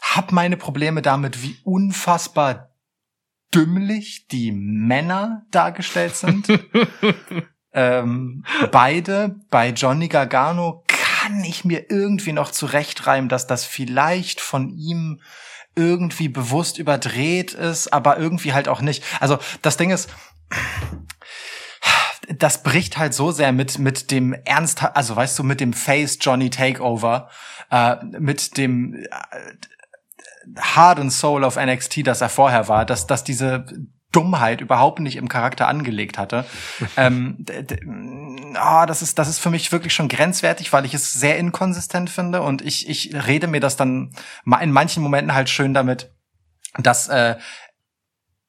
hab 0.00 0.32
meine 0.32 0.56
Probleme 0.56 1.02
damit, 1.02 1.42
wie 1.42 1.58
unfassbar 1.64 2.74
dümmlich 3.54 4.28
die 4.28 4.52
Männer 4.52 5.46
dargestellt 5.50 6.14
sind. 6.14 6.48
ähm, 7.72 8.44
beide 8.72 9.36
bei 9.50 9.70
Johnny 9.70 10.08
Gargano 10.08 10.84
kann 10.86 11.44
ich 11.44 11.64
mir 11.64 11.90
irgendwie 11.90 12.32
noch 12.32 12.50
zurechtreimen, 12.50 13.28
dass 13.28 13.46
das 13.46 13.64
vielleicht 13.64 14.40
von 14.40 14.70
ihm 14.70 15.20
irgendwie 15.74 16.28
bewusst 16.28 16.78
überdreht 16.78 17.52
ist, 17.52 17.92
aber 17.92 18.18
irgendwie 18.18 18.52
halt 18.52 18.68
auch 18.68 18.80
nicht. 18.80 19.04
Also 19.20 19.38
das 19.62 19.76
Ding 19.76 19.90
ist, 19.90 20.10
das 22.36 22.62
bricht 22.62 22.98
halt 22.98 23.14
so 23.14 23.30
sehr 23.30 23.52
mit 23.52 23.78
mit 23.78 24.10
dem 24.10 24.32
Ernst, 24.32 24.82
also 24.82 25.14
weißt 25.14 25.38
du, 25.38 25.44
mit 25.44 25.60
dem 25.60 25.72
Face 25.72 26.18
Johnny 26.20 26.50
Takeover, 26.50 27.30
äh, 27.70 27.96
mit 28.18 28.56
dem 28.56 28.94
äh, 28.94 29.06
Heart 30.74 30.98
and 30.98 31.12
Soul 31.12 31.44
of 31.44 31.56
NXT, 31.56 32.06
das 32.06 32.20
er 32.20 32.28
vorher 32.28 32.68
war, 32.68 32.84
dass 32.84 33.06
dass 33.06 33.22
diese 33.22 33.64
Dummheit 34.12 34.60
überhaupt 34.60 35.00
nicht 35.00 35.16
im 35.16 35.28
Charakter 35.28 35.68
angelegt 35.68 36.18
hatte. 36.18 36.44
ähm, 36.96 37.44
ah, 38.54 38.86
das 38.86 39.02
ist 39.02 39.18
das 39.18 39.28
ist 39.28 39.38
für 39.38 39.50
mich 39.50 39.70
wirklich 39.70 39.94
schon 39.94 40.08
grenzwertig, 40.08 40.72
weil 40.72 40.84
ich 40.84 40.94
es 40.94 41.12
sehr 41.12 41.38
inkonsistent 41.38 42.10
finde 42.10 42.42
und 42.42 42.62
ich 42.62 42.88
ich 42.88 43.14
rede 43.26 43.46
mir 43.46 43.60
das 43.60 43.76
dann 43.76 44.12
in 44.60 44.72
manchen 44.72 45.02
Momenten 45.02 45.34
halt 45.34 45.50
schön 45.50 45.74
damit, 45.74 46.10
dass 46.78 47.08
äh, 47.08 47.36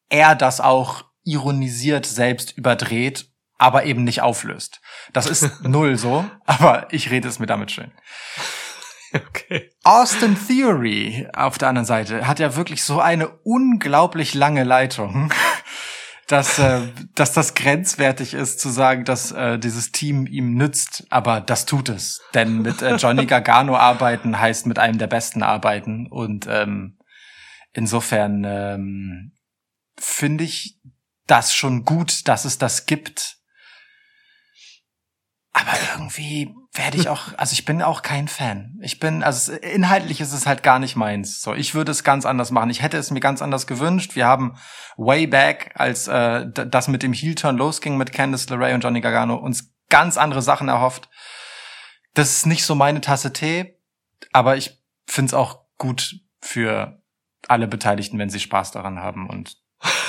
er 0.10 0.36
das 0.36 0.62
auch 0.62 1.06
ironisiert 1.24 2.06
selbst 2.06 2.58
überdreht, 2.58 3.30
aber 3.58 3.84
eben 3.86 4.04
nicht 4.04 4.22
auflöst. 4.22 4.82
Das 5.14 5.28
ist 5.28 5.64
null 5.64 5.98
so, 5.98 6.26
aber 6.46 6.88
ich 6.92 7.12
rede 7.12 7.28
es 7.28 7.40
mir 7.40 7.48
damit 7.48 7.72
schön. 7.72 7.92
okay. 9.28 9.72
Austin 9.84 10.38
Theory 10.48 11.28
auf 11.34 11.58
der 11.58 11.70
anderen 11.70 11.86
Seite 11.86 12.28
hat 12.28 12.40
ja 12.40 12.56
wirklich 12.56 12.84
so 12.84 13.00
eine 13.00 13.30
unglaublich 13.44 14.34
lange 14.34 14.64
Leitung, 14.64 15.32
dass, 16.28 16.60
äh, 16.60 16.82
dass 17.16 17.34
das 17.34 17.56
grenzwertig 17.56 18.34
ist 18.34 18.60
zu 18.60 18.70
sagen, 18.70 19.06
dass 19.06 19.32
äh, 19.32 19.58
dieses 19.58 19.92
Team 19.92 20.28
ihm 20.28 20.54
nützt, 20.54 21.06
aber 21.10 21.42
das 21.42 21.66
tut 21.66 21.90
es. 21.90 22.22
Denn 22.34 22.62
mit 22.62 22.82
äh, 22.82 22.96
Johnny 22.96 23.26
Gargano 23.28 23.76
arbeiten 23.76 24.40
heißt 24.40 24.68
mit 24.68 24.80
einem 24.80 24.98
der 24.98 25.08
Besten 25.08 25.44
arbeiten 25.44 26.08
und 26.08 26.46
ähm, 26.48 27.00
insofern 27.74 28.44
ähm, 28.46 29.32
finde 29.98 30.44
ich 30.44 30.80
das 31.26 31.54
schon 31.54 31.86
gut, 31.86 32.28
dass 32.28 32.46
es 32.46 32.58
das 32.58 32.86
gibt. 32.86 33.38
Aber 35.52 35.72
irgendwie 35.94 36.54
werde 36.80 36.98
ich 36.98 37.10
auch, 37.10 37.28
also 37.38 37.54
ich 37.54 37.66
bin 37.66 37.82
auch 37.84 38.02
kein 38.02 38.28
Fan. 38.28 38.80
Ich 38.82 39.00
bin, 39.00 39.22
also 39.22 39.52
inhaltlich 39.54 40.20
ist 40.22 40.34
es 40.34 40.48
halt 40.48 40.64
gar 40.64 40.80
nicht 40.80 40.96
meins. 40.96 41.42
So, 41.42 41.54
ich 41.54 41.76
würde 41.76 41.92
es 41.92 42.04
ganz 42.04 42.26
anders 42.26 42.50
machen. 42.50 42.70
Ich 42.72 42.82
hätte 42.82 42.98
es 42.98 43.12
mir 43.12 43.20
ganz 43.20 43.42
anders 43.44 43.68
gewünscht. 43.68 44.16
Wir 44.16 44.26
haben 44.26 44.58
way 44.98 45.28
back, 45.28 45.72
als 45.76 46.08
äh, 46.08 46.48
das 46.52 46.88
mit 46.88 47.04
dem 47.04 47.14
Heel-Turn 47.14 47.58
losging 47.58 47.98
mit 47.98 48.12
Candice 48.12 48.50
LeRae 48.50 48.74
und 48.74 48.82
Johnny 48.84 49.02
Gargano, 49.02 49.36
uns 49.36 49.72
ganz 49.90 50.18
andere 50.18 50.42
Sachen 50.42 50.68
erhofft. 50.70 51.10
Das 52.16 52.32
ist 52.32 52.46
nicht 52.48 52.66
so 52.66 52.74
meine 52.76 53.02
Tasse 53.02 53.32
Tee, 53.34 53.78
aber 54.34 54.58
ich 54.58 54.82
finde 55.06 55.28
es 55.30 55.34
auch 55.36 55.60
gut 55.78 56.16
für 56.42 57.02
alle 57.48 57.68
Beteiligten, 57.68 58.18
wenn 58.20 58.30
sie 58.30 58.40
Spaß 58.40 58.72
daran 58.72 59.00
haben 59.00 59.30
und 59.30 59.58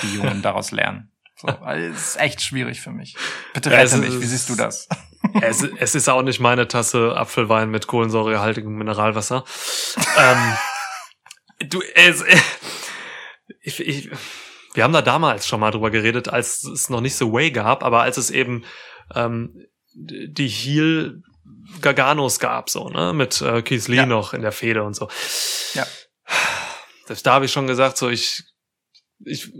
die 0.03 0.15
Jungen 0.15 0.43
daraus 0.43 0.71
lernen. 0.71 1.13
So, 1.37 1.49
es 1.67 1.97
ist 2.15 2.21
echt 2.21 2.43
schwierig 2.43 2.81
für 2.81 2.91
mich. 2.91 3.17
Bitte 3.55 3.71
Ja, 3.71 3.77
rette 3.79 3.97
ist- 3.97 4.01
mich. 4.01 4.21
Wie 4.21 4.27
siehst 4.27 4.49
du 4.49 4.57
das? 4.57 4.89
Es, 5.41 5.63
es 5.63 5.95
ist 5.95 6.09
auch 6.09 6.23
nicht 6.23 6.41
meine 6.41 6.69
Tasse 6.69 7.17
Apfelwein 7.17 7.71
mit 7.71 7.87
kohlensäurehaltigem 7.87 8.73
Mineralwasser. 8.73 9.45
ähm, 10.19 10.57
du, 11.69 11.83
es, 11.95 12.25
ich, 13.61 13.81
ich, 13.81 14.11
wir 14.75 14.85
haben 14.85 14.93
da 14.93 15.03
damals 15.03 15.47
schon 15.47 15.61
mal 15.61 15.71
drüber 15.71 15.91
geredet, 15.91 16.29
als 16.29 16.65
es 16.65 16.89
noch 16.91 17.01
nicht 17.01 17.17
so 17.17 17.33
Way 17.33 17.51
gab, 17.51 17.83
aber 17.83 18.03
als 18.03 18.17
es 18.17 18.31
eben 18.31 18.65
ähm, 19.15 19.67
die 19.95 20.49
Heel 20.49 21.23
Garganos 21.81 22.39
gab, 22.39 22.71
so, 22.71 22.89
ne, 22.89 23.13
mit 23.13 23.41
äh, 23.43 23.63
Keith 23.63 23.89
Lee 23.89 23.97
Ja. 23.97 24.07
noch 24.07 24.33
in 24.33 24.43
der 24.43 24.53
Fehde 24.53 24.83
und 24.83 24.95
so. 24.95 25.09
Ja. 25.75 25.87
Selbst 27.07 27.27
da 27.27 27.35
habe 27.35 27.45
ich 27.45 27.53
schon 27.53 27.67
gesagt, 27.67 27.97
so, 27.97 28.09
ich, 28.09 28.45
ich, 29.25 29.53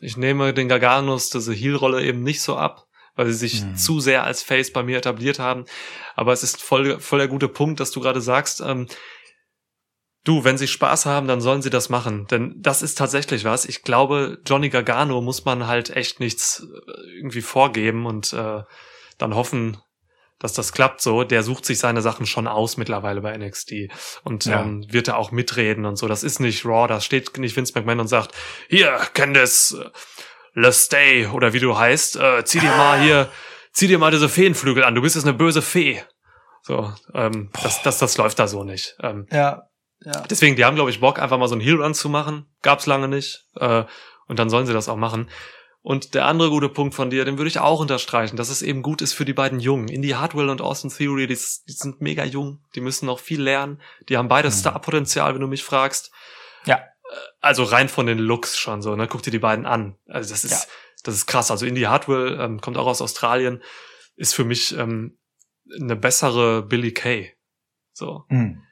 ich 0.00 0.16
nehme 0.16 0.52
den 0.52 0.68
Garganos 0.68 1.30
diese 1.30 1.52
Heel-Rolle 1.52 2.02
eben 2.04 2.22
nicht 2.22 2.42
so 2.42 2.56
ab, 2.56 2.86
weil 3.20 3.26
sie 3.26 3.34
sich 3.34 3.62
Mhm. 3.62 3.76
zu 3.76 4.00
sehr 4.00 4.24
als 4.24 4.42
Face 4.42 4.72
bei 4.72 4.82
mir 4.82 4.96
etabliert 4.98 5.38
haben. 5.38 5.66
Aber 6.16 6.32
es 6.32 6.42
ist 6.42 6.62
voll, 6.62 6.98
voll 7.00 7.18
der 7.18 7.28
gute 7.28 7.48
Punkt, 7.48 7.78
dass 7.78 7.90
du 7.90 8.00
gerade 8.00 8.20
sagst, 8.22 8.60
ähm, 8.60 8.86
Du, 10.22 10.44
wenn 10.44 10.58
sie 10.58 10.68
Spaß 10.68 11.06
haben, 11.06 11.26
dann 11.28 11.40
sollen 11.40 11.62
sie 11.62 11.70
das 11.70 11.88
machen. 11.88 12.26
Denn 12.26 12.54
das 12.58 12.82
ist 12.82 12.98
tatsächlich 12.98 13.44
was. 13.46 13.64
Ich 13.64 13.82
glaube, 13.84 14.36
Johnny 14.46 14.68
Gargano 14.68 15.22
muss 15.22 15.46
man 15.46 15.66
halt 15.66 15.88
echt 15.96 16.20
nichts 16.20 16.62
äh, 16.62 17.16
irgendwie 17.16 17.40
vorgeben 17.40 18.04
und 18.04 18.34
äh, 18.34 18.60
dann 19.16 19.34
hoffen, 19.34 19.78
dass 20.38 20.52
das 20.52 20.72
klappt 20.74 21.00
so. 21.00 21.24
Der 21.24 21.42
sucht 21.42 21.64
sich 21.64 21.78
seine 21.78 22.02
Sachen 22.02 22.26
schon 22.26 22.46
aus 22.48 22.76
mittlerweile 22.76 23.22
bei 23.22 23.34
NXT 23.34 23.88
und 24.22 24.44
Ja. 24.44 24.60
ähm, 24.60 24.84
wird 24.90 25.08
da 25.08 25.14
auch 25.14 25.32
mitreden 25.32 25.86
und 25.86 25.96
so. 25.96 26.06
Das 26.06 26.22
ist 26.22 26.38
nicht 26.38 26.66
Raw, 26.66 26.86
da 26.86 27.00
steht 27.00 27.38
nicht 27.38 27.56
Vince 27.56 27.72
McMahon 27.74 28.00
und 28.00 28.08
sagt, 28.08 28.34
hier, 28.68 28.98
Candice 29.14 29.90
LeStay 30.54 31.26
oder 31.28 31.52
wie 31.52 31.60
du 31.60 31.76
heißt, 31.78 32.16
äh, 32.16 32.44
zieh 32.44 32.60
dir 32.60 32.70
mal 32.70 33.00
hier, 33.00 33.28
zieh 33.72 33.86
dir 33.88 33.98
mal 33.98 34.10
diese 34.10 34.28
Feenflügel 34.28 34.84
an. 34.84 34.94
Du 34.94 35.02
bist 35.02 35.14
jetzt 35.16 35.24
eine 35.24 35.34
böse 35.36 35.62
Fee. 35.62 36.02
So, 36.62 36.92
ähm, 37.14 37.50
das, 37.62 37.82
das, 37.82 37.98
das 37.98 38.16
läuft 38.18 38.38
da 38.38 38.46
so 38.46 38.64
nicht. 38.64 38.96
Ähm, 39.02 39.26
Ja. 39.30 39.62
Ja. 40.02 40.22
Deswegen, 40.30 40.56
die 40.56 40.64
haben, 40.64 40.76
glaube 40.76 40.90
ich, 40.90 41.00
Bock, 41.00 41.18
einfach 41.18 41.36
mal 41.36 41.46
so 41.48 41.54
einen 41.54 41.60
Heel-Run 41.60 41.92
zu 41.92 42.08
machen. 42.08 42.46
Gab's 42.62 42.86
lange 42.86 43.06
nicht. 43.06 43.44
Äh, 43.56 43.84
und 44.28 44.38
dann 44.38 44.48
sollen 44.48 44.64
sie 44.64 44.72
das 44.72 44.88
auch 44.88 44.96
machen. 44.96 45.28
Und 45.82 46.14
der 46.14 46.24
andere 46.24 46.48
gute 46.48 46.70
Punkt 46.70 46.94
von 46.94 47.10
dir, 47.10 47.24
den 47.26 47.36
würde 47.36 47.48
ich 47.48 47.58
auch 47.58 47.80
unterstreichen, 47.80 48.36
dass 48.36 48.48
es 48.48 48.62
eben 48.62 48.80
gut 48.82 49.02
ist 49.02 49.12
für 49.12 49.26
die 49.26 49.32
beiden 49.34 49.60
Jungen. 49.60 49.88
Indie 49.88 50.14
Hardwell 50.14 50.48
und 50.48 50.62
Austin 50.62 50.90
Theory, 50.90 51.26
die, 51.26 51.34
die 51.34 51.72
sind 51.72 52.00
mega 52.00 52.24
jung, 52.24 52.62
die 52.74 52.80
müssen 52.80 53.06
noch 53.06 53.18
viel 53.18 53.42
lernen. 53.42 53.80
Die 54.08 54.16
haben 54.16 54.28
beide 54.28 54.48
Mhm. 54.48 54.52
Star-Potenzial, 54.52 55.34
wenn 55.34 55.40
du 55.42 55.46
mich 55.46 55.64
fragst. 55.64 56.10
Ja. 56.64 56.80
Also 57.40 57.64
rein 57.64 57.88
von 57.88 58.06
den 58.06 58.18
Looks 58.18 58.56
schon 58.58 58.82
so, 58.82 58.94
ne? 58.96 59.06
Guck 59.08 59.22
dir 59.22 59.30
die 59.30 59.38
beiden 59.38 59.66
an. 59.66 59.96
Also 60.06 60.30
das 60.30 60.44
ist, 60.44 60.50
Ja. 60.52 60.70
das 61.04 61.14
ist 61.14 61.26
krass. 61.26 61.50
Also 61.50 61.66
Indie 61.66 61.86
Hardwell 61.88 62.38
ähm, 62.40 62.60
kommt 62.60 62.76
auch 62.76 62.86
aus 62.86 63.00
Australien, 63.02 63.62
ist 64.16 64.34
für 64.34 64.44
mich 64.44 64.76
ähm, 64.76 65.18
eine 65.80 65.96
bessere 65.96 66.62
Billy 66.62 66.92
Kay. 66.92 67.32
So. 67.92 68.24
Mhm. 68.28 68.62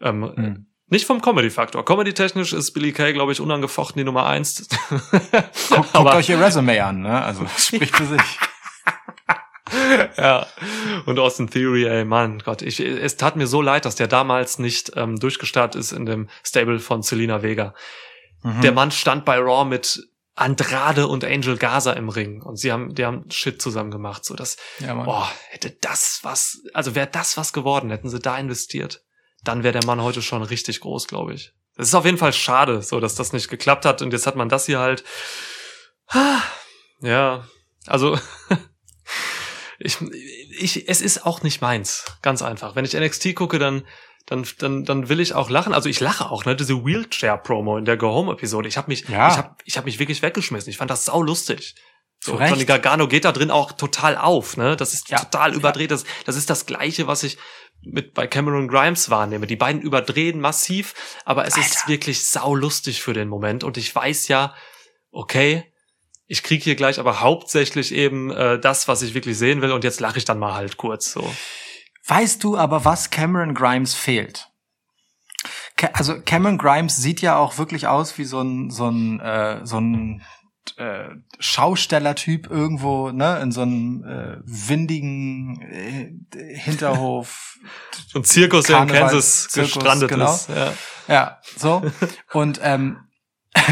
Ähm, 0.00 0.20
Mhm. 0.20 0.66
nicht 0.86 1.06
vom 1.06 1.20
Comedy-Faktor. 1.20 1.84
Comedy-technisch 1.84 2.52
ist 2.52 2.72
Billy 2.72 2.92
Kay, 2.92 3.12
glaube 3.12 3.32
ich, 3.32 3.40
unangefochten 3.40 3.98
die 3.98 4.04
Nummer 4.04 4.26
eins. 4.26 4.68
Guckt, 4.88 5.12
guckt 5.92 6.14
euch 6.14 6.28
ihr 6.28 6.40
Resume 6.40 6.84
an, 6.84 7.00
ne? 7.02 7.22
Also 7.22 7.46
spricht 7.56 7.96
für 7.96 8.06
sich. 8.06 8.38
ja. 10.16 10.46
Und 11.06 11.18
Austin 11.18 11.48
Theory, 11.48 11.86
ey, 11.86 12.04
Mann, 12.04 12.40
Gott, 12.40 12.62
ich, 12.62 12.80
es 12.80 13.16
tat 13.16 13.36
mir 13.36 13.46
so 13.46 13.62
leid, 13.62 13.84
dass 13.84 13.96
der 13.96 14.08
damals 14.08 14.58
nicht 14.58 14.92
ähm, 14.96 15.18
durchgestartet 15.18 15.80
ist 15.80 15.92
in 15.92 16.06
dem 16.06 16.28
Stable 16.44 16.78
von 16.78 17.02
Selena 17.02 17.42
Vega. 17.42 17.74
Mhm. 18.42 18.60
Der 18.60 18.72
Mann 18.72 18.90
stand 18.90 19.24
bei 19.24 19.38
Raw 19.38 19.64
mit 19.64 20.00
Andrade 20.38 21.08
und 21.08 21.24
Angel 21.24 21.56
Gaza 21.56 21.92
im 21.92 22.08
Ring 22.08 22.42
und 22.42 22.56
sie 22.56 22.70
haben, 22.70 22.94
die 22.94 23.04
haben 23.04 23.28
Shit 23.30 23.60
zusammen 23.60 23.90
gemacht, 23.90 24.24
so 24.24 24.34
dass, 24.34 24.56
ja, 24.78 24.94
boah, 24.94 25.28
hätte 25.48 25.70
das 25.80 26.20
was, 26.22 26.62
also 26.72 26.94
wäre 26.94 27.08
das 27.08 27.36
was 27.36 27.52
geworden, 27.52 27.90
hätten 27.90 28.08
sie 28.08 28.20
da 28.20 28.38
investiert, 28.38 29.02
dann 29.42 29.64
wäre 29.64 29.78
der 29.78 29.86
Mann 29.86 30.00
heute 30.00 30.22
schon 30.22 30.42
richtig 30.42 30.80
groß, 30.80 31.08
glaube 31.08 31.34
ich. 31.34 31.52
Es 31.76 31.88
ist 31.88 31.94
auf 31.94 32.04
jeden 32.04 32.18
Fall 32.18 32.32
schade, 32.32 32.82
so 32.82 33.00
dass 33.00 33.16
das 33.16 33.32
nicht 33.32 33.48
geklappt 33.48 33.84
hat 33.84 34.00
und 34.00 34.12
jetzt 34.12 34.26
hat 34.26 34.36
man 34.36 34.48
das 34.48 34.66
hier 34.66 34.78
halt. 34.78 35.02
Ja, 37.00 37.44
also 37.86 38.18
ich, 39.78 39.98
ich, 40.58 40.88
es 40.88 41.00
ist 41.00 41.24
auch 41.24 41.42
nicht 41.42 41.60
meins, 41.60 42.04
ganz 42.22 42.42
einfach. 42.42 42.74
Wenn 42.76 42.84
ich 42.84 42.94
NXT 42.94 43.34
gucke, 43.34 43.58
dann 43.58 43.84
dann, 44.26 44.46
dann, 44.58 44.84
dann 44.84 45.08
will 45.08 45.20
ich 45.20 45.32
auch 45.32 45.48
lachen. 45.48 45.72
Also 45.72 45.88
ich 45.88 46.00
lache 46.00 46.30
auch, 46.30 46.44
ne? 46.44 46.54
Diese 46.54 46.84
Wheelchair-Promo 46.84 47.78
in 47.78 47.86
der 47.86 47.96
Go 47.96 48.10
Home-Episode. 48.12 48.68
Ich 48.68 48.76
habe 48.76 48.88
mich, 48.88 49.08
Ja. 49.08 49.30
ich 49.30 49.38
habe, 49.38 49.56
ich 49.64 49.78
hab 49.78 49.86
mich 49.86 49.98
wirklich 49.98 50.20
weggeschmissen. 50.20 50.68
Ich 50.68 50.76
fand 50.76 50.90
das 50.90 51.06
sau 51.06 51.22
lustig. 51.22 51.74
So. 52.22 52.38
Johnny 52.38 52.66
Gargano 52.66 53.08
geht 53.08 53.24
da 53.24 53.32
drin 53.32 53.50
auch 53.50 53.72
total 53.72 54.18
auf, 54.18 54.58
ne? 54.58 54.76
Das 54.76 54.92
ist 54.92 55.08
Ja. 55.08 55.18
total 55.18 55.54
überdreht. 55.54 55.90
Das, 55.90 56.04
das 56.26 56.36
ist 56.36 56.50
das 56.50 56.66
Gleiche, 56.66 57.06
was 57.06 57.22
ich 57.22 57.38
mit 57.80 58.12
bei 58.12 58.26
Cameron 58.26 58.68
Grimes 58.68 59.08
wahrnehme. 59.08 59.46
Die 59.46 59.56
beiden 59.56 59.80
überdrehen 59.80 60.40
massiv, 60.40 60.92
aber 61.24 61.46
es 61.46 61.56
ist 61.56 61.76
Alter. 61.78 61.88
wirklich 61.88 62.26
sau 62.28 62.54
lustig 62.54 63.00
für 63.02 63.14
den 63.14 63.28
Moment. 63.28 63.64
Und 63.64 63.78
ich 63.78 63.94
weiß 63.94 64.28
ja, 64.28 64.54
okay, 65.10 65.72
ich 66.28 66.42
krieg 66.42 66.62
hier 66.62 66.76
gleich 66.76 67.00
aber 67.00 67.20
hauptsächlich 67.20 67.92
eben 67.92 68.30
äh, 68.30 68.60
das, 68.60 68.86
was 68.86 69.02
ich 69.02 69.14
wirklich 69.14 69.36
sehen 69.38 69.62
will. 69.62 69.72
Und 69.72 69.82
jetzt 69.82 69.98
lache 69.98 70.18
ich 70.18 70.24
dann 70.24 70.38
mal 70.38 70.54
halt 70.54 70.76
kurz 70.76 71.10
so. 71.10 71.34
Weißt 72.06 72.44
du 72.44 72.56
aber, 72.56 72.84
was 72.84 73.10
Cameron 73.10 73.54
Grimes 73.54 73.94
fehlt? 73.94 74.48
Ca 75.76 75.88
also 75.94 76.20
Cameron 76.20 76.58
Grimes 76.58 76.96
sieht 76.96 77.22
ja 77.22 77.36
auch 77.36 77.58
wirklich 77.58 77.86
aus 77.86 78.18
wie 78.18 78.24
so 78.24 78.40
ein 78.40 78.70
so 78.70 78.88
ein 78.88 79.20
äh, 79.20 79.60
so 79.64 79.78
ein 79.78 80.22
äh, 80.76 81.08
Schaustellertyp 81.38 82.50
irgendwo, 82.50 83.10
ne, 83.10 83.40
in 83.40 83.52
so 83.52 83.62
einem 83.62 84.04
äh, 84.04 84.36
windigen 84.44 85.60
äh, 85.62 86.58
Hinterhof. 86.58 87.58
So 88.08 88.18
ein 88.18 88.24
Zirkus, 88.24 88.66
der 88.66 88.82
in 88.82 88.88
Kansas 88.88 89.48
Zirkus, 89.48 89.74
gestrandet 89.74 90.10
genau. 90.10 90.34
ist. 90.34 90.48
Ja. 90.50 90.72
Ja, 91.08 91.40
so. 91.56 91.82
Und 92.32 92.60
ähm, 92.62 92.98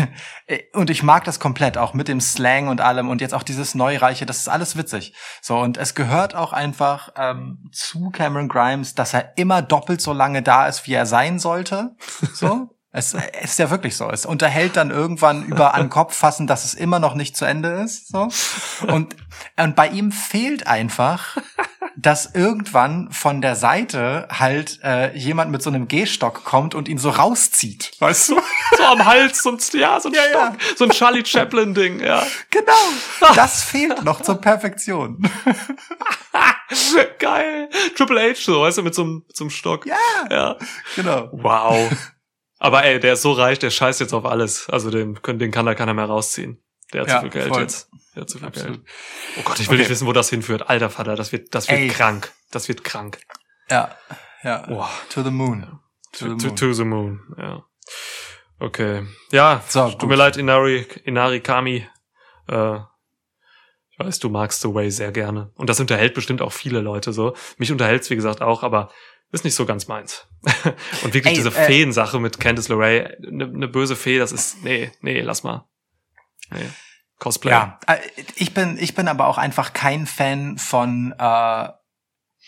und 0.72 0.90
ich 0.90 1.02
mag 1.02 1.24
das 1.24 1.40
komplett, 1.40 1.78
auch 1.78 1.94
mit 1.94 2.08
dem 2.08 2.20
Slang 2.20 2.68
und 2.68 2.80
allem 2.80 3.08
und 3.08 3.20
jetzt 3.20 3.34
auch 3.34 3.42
dieses 3.42 3.74
Neureiche, 3.74 4.26
das 4.26 4.38
ist 4.38 4.48
alles 4.48 4.76
witzig. 4.76 5.14
So, 5.42 5.58
und 5.58 5.76
es 5.76 5.94
gehört 5.94 6.34
auch 6.34 6.52
einfach 6.52 7.10
ähm, 7.16 7.68
zu 7.72 8.10
Cameron 8.10 8.48
Grimes, 8.48 8.94
dass 8.94 9.14
er 9.14 9.36
immer 9.36 9.62
doppelt 9.62 10.00
so 10.00 10.12
lange 10.12 10.42
da 10.42 10.66
ist, 10.66 10.86
wie 10.86 10.94
er 10.94 11.06
sein 11.06 11.38
sollte. 11.38 11.96
So. 12.34 12.70
Es, 12.92 13.12
es 13.12 13.50
ist 13.50 13.58
ja 13.58 13.68
wirklich 13.68 13.94
so. 13.94 14.08
Es 14.08 14.24
unterhält 14.24 14.78
dann 14.78 14.90
irgendwann 14.90 15.44
über 15.44 15.74
an 15.74 15.90
Kopf 15.90 16.16
fassen, 16.16 16.46
dass 16.46 16.64
es 16.64 16.72
immer 16.72 16.98
noch 16.98 17.14
nicht 17.14 17.36
zu 17.36 17.44
Ende 17.44 17.68
ist. 17.68 18.08
So. 18.08 18.28
Und, 18.86 19.14
und 19.58 19.76
bei 19.76 19.88
ihm 19.88 20.12
fehlt 20.12 20.66
einfach, 20.66 21.36
dass 21.98 22.34
irgendwann 22.34 23.10
von 23.10 23.40
der 23.40 23.56
Seite 23.56 24.28
halt 24.30 24.80
äh, 24.84 25.16
jemand 25.16 25.50
mit 25.50 25.62
so 25.62 25.70
einem 25.70 25.88
Gehstock 25.88 26.44
kommt 26.44 26.74
und 26.74 26.88
ihn 26.88 26.98
so 26.98 27.10
rauszieht. 27.10 27.92
Weißt 28.00 28.28
du? 28.30 28.40
So 28.76 28.82
am 28.84 29.04
Hals, 29.04 29.42
so 29.42 29.50
ein, 29.52 29.58
ja, 29.72 29.98
so 29.98 30.08
ein 30.08 30.14
Ja, 30.14 30.22
ja. 30.30 30.46
Stock, 30.58 30.76
so 30.78 30.84
ein 30.84 30.90
Charlie 30.90 31.24
Chaplin-Ding, 31.24 32.00
ja. 32.00 32.26
Genau. 32.50 32.72
Das 33.34 33.62
fehlt 33.62 34.04
noch 34.04 34.20
zur 34.20 34.40
Perfektion. 34.40 35.22
Geil. 37.18 37.68
Triple 37.96 38.20
H 38.20 38.34
so, 38.44 38.60
weißt 38.62 38.78
du, 38.78 38.82
mit 38.82 38.94
so 38.94 39.02
einem, 39.02 39.24
mit 39.26 39.36
so 39.36 39.44
einem 39.44 39.50
Stock. 39.50 39.86
Ja, 39.86 39.96
Ja. 40.30 40.56
genau. 40.94 41.28
Wow. 41.32 41.90
Aber 42.58 42.84
ey, 42.84 42.98
der 43.00 43.14
ist 43.14 43.22
so 43.22 43.32
reich, 43.32 43.58
der 43.58 43.70
scheißt 43.70 44.00
jetzt 44.00 44.12
auf 44.12 44.24
alles. 44.24 44.68
Also 44.70 44.90
den, 44.90 45.20
können- 45.22 45.38
den 45.38 45.50
kann 45.50 45.66
da 45.66 45.74
keiner 45.74 45.94
mehr 45.94 46.06
rausziehen. 46.06 46.62
Der 46.92 47.02
hat 47.02 47.08
Ja, 47.08 47.14
zu 47.16 47.20
viel 47.22 47.30
Geld 47.30 47.48
voll. 47.48 47.62
jetzt. 47.62 47.90
Der 48.14 48.20
hat 48.22 48.30
zu 48.30 48.38
viel 48.38 48.46
Absolut. 48.48 48.76
Geld. 48.84 48.88
Oh 49.38 49.42
Gott, 49.44 49.60
ich 49.60 49.66
will 49.68 49.74
Okay. 49.74 49.82
nicht 49.82 49.90
wissen, 49.90 50.06
wo 50.06 50.12
das 50.12 50.30
hinführt. 50.30 50.68
Alter 50.68 50.90
Vater, 50.90 51.16
das 51.16 51.32
wird, 51.32 51.54
das 51.54 51.68
wird 51.68 51.80
Ey. 51.80 51.88
krank. 51.88 52.32
Das 52.50 52.68
wird 52.68 52.84
krank. 52.84 53.18
Ja, 53.70 53.96
ja. 54.42 54.66
Boah. 54.66 54.88
To 55.10 55.22
the 55.22 55.30
moon. 55.30 55.62
To 56.12 56.26
To, 56.26 56.30
the 56.30 56.36
to, 56.38 56.46
moon. 56.46 56.56
to 56.56 56.72
the 56.72 56.84
moon, 56.84 57.20
ja. 57.38 57.64
Okay. 58.58 59.06
Ja, 59.32 59.62
So, 59.68 59.90
tut 59.90 59.98
gut. 60.00 60.08
mir 60.08 60.16
leid, 60.16 60.36
Inari, 60.36 60.86
Inari 61.04 61.40
Kami. 61.40 61.86
Äh, 62.48 62.76
ich 63.90 63.98
weiß, 63.98 64.18
du 64.20 64.28
magst 64.30 64.60
The 64.62 64.72
Way 64.72 64.90
sehr 64.90 65.10
gerne. 65.12 65.50
Und 65.56 65.68
das 65.68 65.80
unterhält 65.80 66.14
bestimmt 66.14 66.40
auch 66.42 66.52
viele 66.52 66.80
Leute 66.80 67.12
so. 67.12 67.34
Mich 67.58 67.72
unterhält's, 67.72 68.08
wie 68.10 68.14
gesagt, 68.16 68.40
auch, 68.42 68.62
aber 68.62 68.90
ist 69.32 69.44
nicht 69.44 69.54
so 69.54 69.66
ganz 69.66 69.88
meins. 69.88 70.26
Und 71.02 71.12
wirklich 71.14 71.26
Ey, 71.26 71.34
diese 71.34 71.48
äh, 71.48 71.66
Feensache 71.66 72.20
mit 72.20 72.38
Candice 72.38 72.68
LeRae, 72.68 73.16
eine 73.26 73.48
ne 73.48 73.68
böse 73.68 73.96
Fee, 73.96 74.18
das 74.18 74.32
ist, 74.32 74.62
nee, 74.62 74.92
nee, 75.00 75.20
lass 75.20 75.42
mal. 75.42 75.66
Nee. 76.50 76.68
Cosplay. 77.18 77.50
Ja, 77.50 77.78
äh, 77.86 77.96
ich 78.36 78.52
bin, 78.54 78.76
ich 78.78 78.94
bin 78.94 79.08
aber 79.08 79.26
auch 79.26 79.38
einfach 79.38 79.72
kein 79.72 80.06
Fan 80.06 80.58
von 80.58 81.14
äh, 81.18 81.68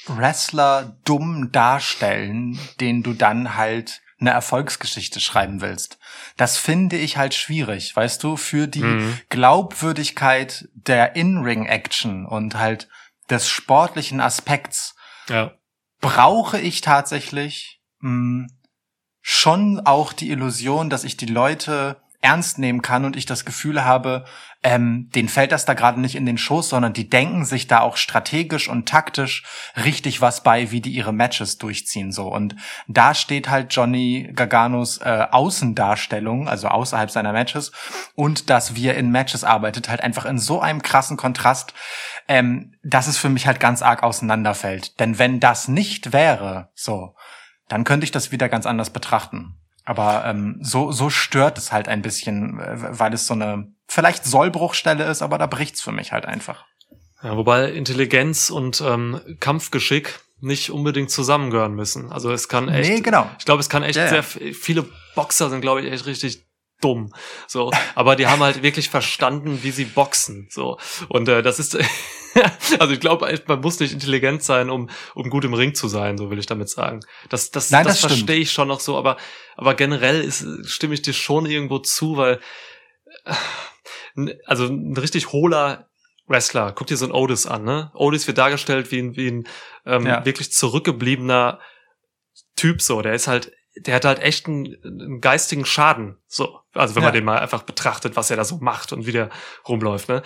Wrestler 0.07 0.97
dumm 1.05 1.51
darstellen, 1.53 2.59
den 2.81 3.03
du 3.03 3.15
dann 3.15 3.57
halt 3.57 4.01
eine 4.21 4.31
Erfolgsgeschichte 4.31 5.21
schreiben 5.21 5.61
willst. 5.61 5.99
Das 6.37 6.59
finde 6.59 6.97
ich 6.97 7.17
halt 7.17 7.35
schwierig, 7.35 7.95
weißt 7.95 8.23
du, 8.25 8.37
für 8.37 8.67
die 8.67 8.83
Mhm. 8.83 9.21
Glaubwürdigkeit 9.29 10.69
der 10.75 11.15
In-Ring-Action 11.17 12.27
und 12.27 12.57
halt 12.57 12.89
des 13.31 13.49
sportlichen 13.49 14.21
Aspekts 14.21 14.97
Ja. 15.29 15.53
brauche 16.01 16.59
ich 16.59 16.81
tatsächlich 16.81 17.81
mh, 18.01 18.49
schon 19.21 19.81
auch 19.81 20.13
die 20.13 20.31
Illusion, 20.31 20.91
dass 20.91 21.05
ich 21.05 21.17
die 21.17 21.27
Leute 21.27 22.01
ernst 22.21 22.59
nehmen 22.59 22.83
kann 22.83 23.05
und 23.05 23.17
ich 23.17 23.27
das 23.27 23.45
Gefühl 23.45 23.85
habe, 23.85 24.25
ähm, 24.65 25.09
denen 25.15 25.29
fällt 25.29 25.53
das 25.53 25.67
da 25.67 25.75
gerade 25.75 26.01
nicht 26.01 26.17
in 26.17 26.27
den 26.27 26.37
Schoß, 26.37 26.69
sondern 26.69 26.93
die 26.93 27.09
denken 27.09 27.45
sich 27.45 27.69
da 27.69 27.81
auch 27.81 27.97
strategisch 27.97 28.69
und 28.69 28.89
taktisch 28.89 29.45
richtig 29.77 30.21
was 30.21 30.43
bei, 30.43 30.73
wie 30.73 30.81
die 30.81 30.91
ihre 30.91 31.13
Matches 31.13 31.59
durchziehen 31.59 32.11
so. 32.11 32.27
Und 32.27 32.57
da 32.89 33.15
steht 33.15 33.49
halt 33.49 33.73
Johnny 33.73 34.33
Garganos 34.35 34.99
äh, 34.99 35.27
Außendarstellung, 35.31 36.49
also 36.49 36.69
außerhalb 36.69 37.11
seiner 37.11 37.33
Matches, 37.33 37.71
und 38.17 38.51
dass 38.51 38.75
wir 38.75 38.97
in 38.97 39.11
Matches 39.11 39.45
arbeitet, 39.45 39.89
halt 39.89 40.01
einfach 40.01 40.25
in 40.25 40.39
so 40.39 40.61
einem 40.61 40.83
krassen 40.83 41.17
Kontrast, 41.17 41.73
ähm, 42.27 42.75
dass 42.83 43.07
es 43.07 43.17
für 43.17 43.29
mich 43.29 43.47
halt 43.47 43.61
ganz 43.61 43.81
arg 43.81 44.03
auseinanderfällt. 44.03 44.99
Denn 44.99 45.21
wenn 45.21 45.39
das 45.39 45.69
nicht 45.69 46.13
wäre, 46.13 46.71
so, 46.75 47.15
dann 47.69 47.85
könnte 47.85 48.05
ich 48.05 48.11
das 48.11 48.33
wieder 48.33 48.49
ganz 48.49 48.67
anders 48.67 48.91
betrachten. 48.91 49.55
Aber 49.89 50.27
ähm, 50.27 50.59
so, 50.61 50.93
so 50.93 51.09
stört 51.09 51.57
es 51.57 51.73
halt 51.73 51.89
ein 51.89 52.03
bisschen, 52.03 52.61
äh, 52.61 52.99
weil 52.99 53.15
es 53.15 53.27
so 53.27 53.33
eine 53.33 53.69
vielleicht 53.87 54.27
Sollbruchstelle 54.27 55.05
ist, 55.11 55.23
aber 55.23 55.39
da 55.39 55.47
bricht's 55.47 55.81
für 55.81 55.93
mich 55.93 56.13
halt 56.13 56.27
einfach. 56.27 56.67
Ja, 57.23 57.39
wobei 57.39 57.71
Intelligenz 57.73 58.51
und 58.51 58.83
ähm, 58.83 59.19
Kampfgeschick 59.41 60.21
nicht 60.41 60.71
unbedingt 60.71 61.11
zusammengehören 61.11 61.73
müssen. 61.75 62.13
Also 62.13 62.31
es 62.31 62.49
kann 62.49 62.69
echt, 62.69 62.91
Nee, 62.91 63.01
genau. 63.01 63.31
ich 63.39 63.47
glaube, 63.47 63.61
es 63.61 63.71
kann 63.71 63.83
echt 63.83 63.97
Ja, 63.97 64.05
ja. 64.05 64.23
sehr 64.23 64.23
viele 64.23 64.85
Boxer 65.15 65.49
sind, 65.49 65.63
glaube 65.63 65.81
ich, 65.81 65.91
echt 65.91 66.05
richtig 66.05 66.45
dumm. 66.81 67.13
So, 67.47 67.71
aber 67.95 68.17
die 68.17 68.27
haben 68.27 68.43
halt 68.43 68.63
wirklich 68.63 68.89
verstanden, 68.89 69.61
wie 69.63 69.71
sie 69.71 69.85
boxen. 69.85 70.49
So 70.51 70.79
und 71.09 71.29
äh, 71.29 71.43
das 71.43 71.59
ist, 71.59 71.77
also 72.79 72.93
ich 72.93 73.01
glaube, 73.01 73.33
man 73.47 73.61
muss 73.61 73.81
nicht 73.81 73.93
intelligent 73.93 74.43
sein, 74.43 74.71
um 74.71 74.89
um 75.15 75.29
gut 75.31 75.45
im 75.45 75.55
Ring 75.55 75.75
zu 75.75 75.89
sein. 75.89 76.17
So 76.19 76.31
will 76.31 76.39
ich 76.39 76.47
damit 76.47 76.69
sagen. 76.69 77.01
Das 77.29 77.51
das 77.51 77.71
Nein, 77.71 77.85
das, 77.85 78.01
das 78.01 78.13
verstehe 78.13 78.37
ich 78.39 78.53
schon 78.53 78.69
noch 78.69 78.81
so, 78.81 78.97
aber 78.97 79.17
aber 79.57 79.75
generell 79.75 80.21
ist 80.23 80.47
stimme 80.67 80.95
ich 80.95 81.03
dir 81.03 81.13
schon 81.15 81.47
irgendwo 81.47 81.79
zu, 81.79 82.17
weil 82.17 82.41
äh, 83.25 83.35
also 84.47 84.67
ein 84.67 84.97
richtig 84.97 85.33
hohler 85.33 85.89
Wrestler, 86.27 86.73
guck 86.73 86.87
dir 86.87 86.97
so 86.97 87.07
ein 87.07 87.13
Otis 87.13 87.47
an, 87.47 87.65
ne? 87.65 87.91
Otis 87.95 88.27
wird 88.27 88.37
dargestellt 88.39 88.91
wie 88.93 89.01
ein, 89.01 89.17
wie 89.17 89.29
ein 89.31 89.49
ähm, 89.87 90.07
Ja. 90.07 90.25
wirklich 90.25 90.53
zurückgebliebener 90.53 91.59
Typ, 92.55 92.83
so. 92.83 93.01
Der 93.03 93.15
ist 93.15 93.29
halt, 93.29 93.53
der 93.81 93.95
hat 93.95 94.05
halt 94.05 94.19
echt 94.21 94.47
einen, 94.47 94.77
einen 94.85 95.21
geistigen 95.21 95.65
Schaden, 95.65 96.17
so. 96.27 96.61
Also 96.75 96.95
wenn 96.95 97.03
Ja. 97.03 97.09
man 97.09 97.15
den 97.15 97.25
mal 97.25 97.39
einfach 97.39 97.63
betrachtet, 97.63 98.17
was 98.17 98.31
er 98.31 98.37
da 98.37 98.45
so 98.45 98.59
macht 98.59 98.93
und 98.93 99.07
wie 99.07 99.13
der 99.13 99.31
rumläuft, 99.69 100.09
ne? 100.09 100.23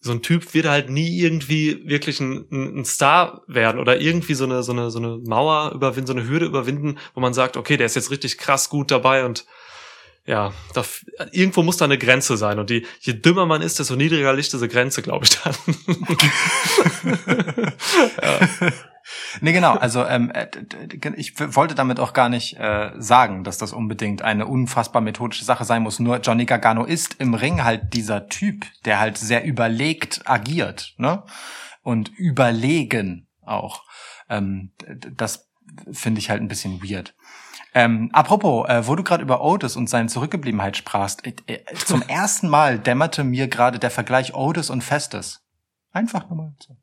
So 0.00 0.12
ein 0.12 0.22
Typ 0.22 0.52
wird 0.54 0.66
halt 0.66 0.90
nie 0.90 1.20
irgendwie 1.20 1.88
wirklich 1.88 2.20
ein, 2.20 2.46
ein 2.50 2.84
Star 2.84 3.42
werden 3.46 3.80
oder 3.80 4.00
irgendwie 4.00 4.34
so 4.34 4.44
eine, 4.44 4.62
so 4.62 4.72
eine, 4.72 4.90
so 4.90 4.98
eine 4.98 5.18
Mauer 5.18 5.72
überwinden, 5.74 6.06
so 6.08 6.12
eine 6.12 6.28
Hürde 6.28 6.46
überwinden, 6.46 6.98
wo 7.14 7.20
man 7.20 7.34
sagt, 7.34 7.56
okay, 7.56 7.76
der 7.76 7.86
ist 7.86 7.96
jetzt 7.96 8.10
richtig 8.10 8.38
krass 8.38 8.68
gut 8.68 8.90
dabei 8.90 9.24
und 9.24 9.46
ja, 10.26 10.52
da, 10.74 10.84
irgendwo 11.32 11.62
muss 11.62 11.76
da 11.78 11.86
eine 11.86 11.98
Grenze 11.98 12.36
sein. 12.36 12.58
Und 12.58 12.70
die, 12.70 12.86
je 13.00 13.14
dümmer 13.14 13.46
man 13.46 13.62
ist, 13.62 13.78
desto 13.78 13.96
niedriger 13.96 14.32
liegt 14.34 14.52
diese 14.52 14.68
Grenze, 14.68 15.02
glaube 15.02 15.24
ich, 15.24 15.30
dann. 15.40 15.54
Nee, 19.40 19.52
genau. 19.52 19.74
Also 19.74 20.04
ähm, 20.06 20.30
äh, 20.30 20.48
ich 21.16 21.38
wollte 21.38 21.74
damit 21.74 22.00
auch 22.00 22.12
gar 22.12 22.28
nicht 22.28 22.58
äh, 22.58 22.92
sagen, 22.96 23.44
dass 23.44 23.58
das 23.58 23.72
unbedingt 23.72 24.22
eine 24.22 24.46
unfassbar 24.46 25.02
methodische 25.02 25.44
Sache 25.44 25.64
sein 25.64 25.82
muss. 25.82 25.98
Nur 25.98 26.18
Johnny 26.18 26.44
Gargano 26.44 26.84
ist 26.84 27.20
im 27.20 27.34
Ring 27.34 27.64
halt 27.64 27.94
dieser 27.94 28.28
Typ, 28.28 28.66
der 28.84 29.00
halt 29.00 29.18
sehr 29.18 29.44
überlegt 29.44 30.22
agiert, 30.24 30.94
ne? 30.96 31.22
Und 31.82 32.10
überlegen 32.10 33.28
auch. 33.44 33.84
Ähm, 34.28 34.72
das 35.12 35.48
finde 35.92 36.20
ich 36.20 36.30
halt 36.30 36.42
ein 36.42 36.48
bisschen 36.48 36.82
weird. 36.82 37.14
Ähm, 37.72 38.10
apropos, 38.12 38.68
äh, 38.68 38.86
wo 38.86 38.96
du 38.96 39.04
gerade 39.04 39.22
über 39.22 39.42
Otis 39.42 39.76
und 39.76 39.88
seine 39.88 40.08
Zurückgebliebenheit 40.08 40.76
sprachst, 40.76 41.24
äh, 41.24 41.34
äh, 41.46 41.74
zum 41.74 42.02
ersten 42.08 42.48
Mal 42.48 42.78
dämmerte 42.78 43.22
mir 43.22 43.48
gerade 43.48 43.78
der 43.78 43.90
Vergleich 43.90 44.34
Otis 44.34 44.70
und 44.70 44.82
Festes. 44.82 45.42
Einfach 45.92 46.28
nur 46.28 46.36
mal 46.36 46.54
so. 46.58 46.76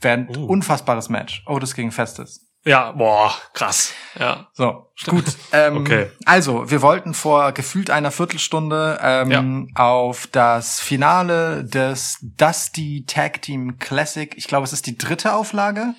Wäre 0.00 0.14
ein 0.18 0.28
Uh. 0.36 0.46
unfassbares 0.46 1.08
Match. 1.08 1.42
Otis 1.46 1.74
gegen 1.74 1.92
Festes. 1.92 2.46
ja, 2.64 2.92
boah, 2.92 3.32
krass. 3.54 3.92
Ja. 4.18 4.48
So, 4.52 4.90
gut. 5.06 5.24
Ähm, 5.52 5.78
Okay. 5.78 6.10
Also, 6.26 6.70
wir 6.70 6.82
wollten 6.82 7.14
vor 7.14 7.52
gefühlt 7.52 7.90
einer 7.90 8.10
Viertelstunde 8.10 8.98
ähm, 9.02 9.70
auf 9.74 10.26
das 10.26 10.78
Finale 10.80 11.64
des 11.64 12.18
Dusty 12.22 13.04
Tag 13.06 13.40
Team 13.42 13.78
Classic. 13.78 14.32
Ich 14.36 14.46
glaube, 14.46 14.64
es 14.64 14.72
ist 14.74 14.86
die 14.86 14.98
dritte 14.98 15.32
Auflage, 15.34 15.94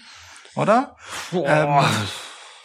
oder? 0.56 0.95
Boah. 1.32 1.47
Ähm, 1.89 1.95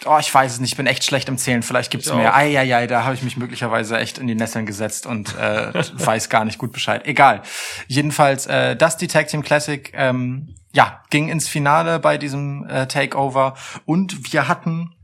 oh, 0.04 0.18
ich 0.20 0.32
weiß 0.34 0.52
es 0.52 0.60
nicht. 0.60 0.72
Ich 0.72 0.76
bin 0.76 0.86
echt 0.86 1.04
schlecht 1.04 1.28
im 1.30 1.38
Zählen. 1.38 1.62
Vielleicht 1.62 1.90
gibt's 1.90 2.12
mehr. 2.12 2.34
Eieiei, 2.36 2.86
da 2.86 3.04
habe 3.04 3.14
ich 3.14 3.22
mich 3.22 3.36
möglicherweise 3.38 3.98
echt 3.98 4.18
in 4.18 4.26
die 4.26 4.34
Nesseln 4.34 4.66
gesetzt 4.66 5.06
und 5.06 5.34
äh, 5.38 5.72
weiß 5.94 6.28
gar 6.28 6.44
nicht 6.44 6.58
gut 6.58 6.72
Bescheid. 6.72 7.06
Egal. 7.06 7.40
Jedenfalls, 7.86 8.46
äh, 8.46 8.76
Dusty 8.76 9.06
Tag 9.08 9.28
Team 9.28 9.42
Classic, 9.42 9.90
ähm, 9.94 10.54
ja, 10.76 11.02
ging 11.08 11.30
ins 11.30 11.48
Finale 11.48 11.98
bei 11.98 12.18
diesem 12.18 12.66
äh, 12.68 12.86
Takeover 12.86 13.54
und 13.86 14.30
wir 14.30 14.46
hatten 14.46 14.94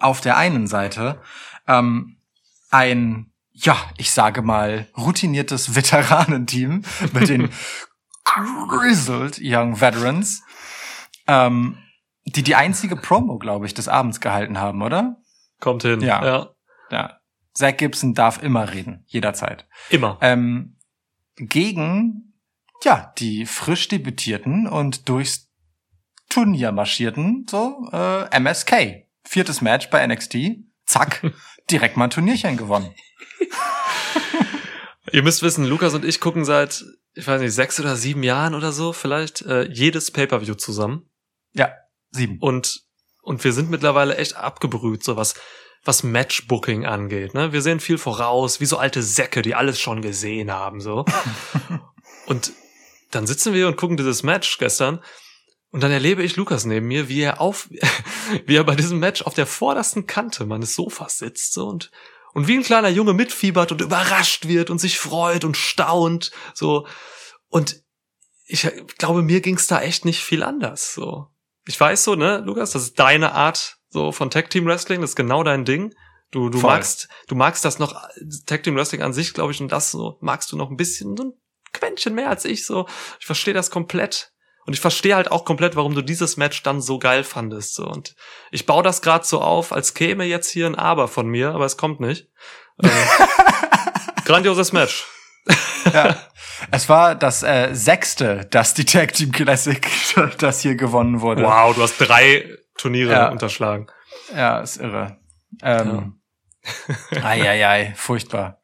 auf 0.00 0.22
der 0.22 0.38
einen 0.38 0.66
Seite 0.66 1.20
ähm, 1.68 2.16
ein, 2.70 3.30
ja, 3.52 3.76
ich 3.98 4.10
sage 4.10 4.40
mal, 4.40 4.88
routiniertes 4.96 5.74
Veteranenteam 5.76 6.82
mit 7.12 7.28
den 7.28 7.50
Grizzled 8.68 9.38
Young 9.42 9.82
Veterans, 9.82 10.42
ähm, 11.26 11.76
die 12.24 12.42
die 12.42 12.54
einzige 12.54 12.96
Promo, 12.96 13.38
glaube 13.38 13.66
ich, 13.66 13.74
des 13.74 13.88
Abends 13.88 14.20
gehalten 14.20 14.58
haben, 14.58 14.80
oder? 14.80 15.16
Kommt 15.60 15.82
hin. 15.82 16.00
Ja. 16.00 16.24
ja. 16.24 16.50
Ja. 16.90 17.20
Zach 17.52 17.76
Gibson 17.76 18.14
darf 18.14 18.42
immer 18.42 18.72
reden, 18.72 19.04
jederzeit. 19.06 19.66
Immer. 19.90 20.16
Ähm, 20.22 20.78
gegen, 21.36 22.35
ja, 22.84 23.12
die 23.18 23.46
frisch 23.46 23.88
debütierten 23.88 24.66
und 24.66 25.08
durchs 25.08 25.48
Turnier 26.28 26.72
marschierten, 26.72 27.46
so, 27.48 27.88
äh, 27.92 28.38
MSK. 28.38 29.06
Viertes 29.24 29.60
Match 29.60 29.90
bei 29.90 30.06
NXT. 30.06 30.36
Zack, 30.84 31.22
direkt 31.70 31.96
mal 31.96 32.04
ein 32.04 32.10
Turnierchen 32.10 32.56
gewonnen. 32.56 32.94
Ihr 35.12 35.22
müsst 35.22 35.42
wissen, 35.42 35.64
Lukas 35.64 35.94
und 35.94 36.04
ich 36.04 36.20
gucken 36.20 36.44
seit, 36.44 36.84
ich 37.14 37.26
weiß 37.26 37.40
nicht, 37.40 37.54
sechs 37.54 37.78
oder 37.80 37.96
sieben 37.96 38.22
Jahren 38.22 38.54
oder 38.54 38.72
so 38.72 38.92
vielleicht, 38.92 39.42
äh, 39.42 39.68
jedes 39.70 40.10
Pay-Per-View 40.10 40.54
zusammen. 40.54 41.08
Ja, 41.52 41.72
sieben. 42.10 42.38
Und, 42.40 42.82
und 43.22 43.42
wir 43.44 43.52
sind 43.52 43.70
mittlerweile 43.70 44.16
echt 44.16 44.36
abgebrüht, 44.36 45.04
so 45.04 45.16
was, 45.16 45.34
was 45.84 46.02
Matchbooking 46.02 46.86
angeht. 46.86 47.34
Ne? 47.34 47.52
Wir 47.52 47.62
sehen 47.62 47.80
viel 47.80 47.98
voraus, 47.98 48.60
wie 48.60 48.66
so 48.66 48.78
alte 48.78 49.02
Säcke, 49.02 49.42
die 49.42 49.54
alles 49.54 49.80
schon 49.80 50.02
gesehen 50.02 50.50
haben. 50.50 50.80
so. 50.80 51.04
und 52.26 52.52
dann 53.16 53.26
sitzen 53.26 53.54
wir 53.54 53.66
und 53.66 53.76
gucken 53.76 53.96
dieses 53.96 54.22
Match 54.22 54.58
gestern. 54.58 55.02
Und 55.70 55.82
dann 55.82 55.90
erlebe 55.90 56.22
ich 56.22 56.36
Lukas 56.36 56.64
neben 56.64 56.86
mir, 56.86 57.08
wie 57.08 57.22
er 57.22 57.40
auf, 57.40 57.68
wie 58.46 58.56
er 58.56 58.64
bei 58.64 58.76
diesem 58.76 58.98
Match 58.98 59.22
auf 59.22 59.34
der 59.34 59.46
vordersten 59.46 60.06
Kante 60.06 60.46
meines 60.46 60.74
Sofas 60.74 61.18
sitzt 61.18 61.52
so 61.52 61.66
und 61.66 61.90
und 62.36 62.48
wie 62.48 62.54
ein 62.54 62.62
kleiner 62.62 62.90
Junge 62.90 63.14
mitfiebert 63.14 63.72
und 63.72 63.80
überrascht 63.80 64.46
wird 64.46 64.68
und 64.68 64.78
sich 64.78 64.98
freut 64.98 65.42
und 65.42 65.56
staunt 65.56 66.32
so 66.52 66.86
und 67.48 67.82
ich 68.44 68.70
glaube 68.98 69.22
mir 69.22 69.40
ging's 69.40 69.68
da 69.68 69.80
echt 69.80 70.04
nicht 70.04 70.20
viel 70.20 70.42
anders 70.42 70.92
so 70.92 71.28
ich 71.66 71.80
weiß 71.80 72.04
so 72.04 72.14
ne 72.14 72.42
Lukas 72.44 72.72
das 72.72 72.82
ist 72.82 72.98
deine 72.98 73.32
Art 73.32 73.78
so 73.88 74.12
von 74.12 74.30
Tag 74.30 74.50
Team 74.50 74.66
Wrestling 74.66 75.00
das 75.00 75.12
ist 75.12 75.16
genau 75.16 75.44
dein 75.44 75.64
Ding 75.64 75.94
du 76.30 76.50
du 76.50 76.58
Voll. 76.58 76.72
magst 76.72 77.08
du 77.26 77.36
magst 77.36 77.64
das 77.64 77.78
noch 77.78 77.94
Tag 78.44 78.64
Team 78.64 78.76
Wrestling 78.76 79.00
an 79.00 79.14
sich 79.14 79.32
glaube 79.32 79.52
ich 79.52 79.60
und 79.62 79.72
das 79.72 79.90
so 79.90 80.18
magst 80.20 80.52
du 80.52 80.58
noch 80.58 80.68
ein 80.68 80.76
bisschen 80.76 81.16
so 81.16 81.24
ein 81.24 81.32
Quäntchen 81.78 82.14
mehr 82.14 82.30
als 82.30 82.44
ich 82.44 82.66
so 82.66 82.86
ich 83.20 83.26
verstehe 83.26 83.54
das 83.54 83.70
komplett 83.70 84.32
und 84.66 84.72
ich 84.72 84.80
verstehe 84.80 85.14
halt 85.14 85.30
auch 85.30 85.44
komplett, 85.44 85.76
warum 85.76 85.94
du 85.94 86.02
dieses 86.02 86.36
Match 86.36 86.62
dann 86.64 86.80
so 86.80 86.98
geil 86.98 87.22
fandest. 87.22 87.74
So. 87.76 87.86
Und 87.86 88.16
ich 88.50 88.66
baue 88.66 88.82
das 88.82 89.00
gerade 89.00 89.24
so 89.24 89.40
auf, 89.40 89.72
als 89.72 89.94
käme 89.94 90.24
jetzt 90.24 90.50
hier 90.50 90.66
ein 90.66 90.74
Aber 90.74 91.06
von 91.06 91.28
mir, 91.28 91.50
aber 91.50 91.64
es 91.66 91.76
kommt 91.76 92.00
nicht. 92.00 92.26
Äh, 92.82 92.88
grandioses 94.24 94.72
Match. 94.72 95.06
Ja. 95.92 96.16
Es 96.70 96.88
war 96.88 97.14
das 97.14 97.42
äh, 97.42 97.74
sechste 97.74 98.46
Dusty 98.46 98.86
Tag 98.86 99.12
Team 99.12 99.30
Classic, 99.30 99.86
das 100.38 100.60
hier 100.62 100.74
gewonnen 100.74 101.20
wurde. 101.20 101.42
Wow, 101.42 101.76
du 101.76 101.82
hast 101.82 101.98
drei 101.98 102.56
Turniere 102.78 103.12
Ja. 103.12 103.28
unterschlagen. 103.28 103.88
Ja, 104.34 104.60
ist 104.60 104.78
irre. 104.78 105.18
Ähm, 105.62 106.22
Eieiei, 107.22 107.92
furchtbar. 107.94 108.58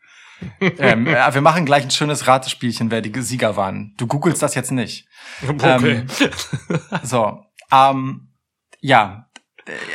ähm, 0.79 1.07
ja, 1.07 1.33
wir 1.33 1.41
machen 1.41 1.65
gleich 1.65 1.85
ein 1.85 1.91
schönes 1.91 2.27
Ratespielchen, 2.27 2.91
wer 2.91 3.01
die 3.01 3.21
Sieger 3.23 3.57
waren. 3.57 3.95
Du 3.97 4.07
googelst 4.07 4.43
das 4.43 4.55
jetzt 4.55 4.73
nicht. 4.73 5.07
Okay. 5.47 6.05
So, 7.03 7.45
ähm, 7.71 8.29
ja, 8.81 9.29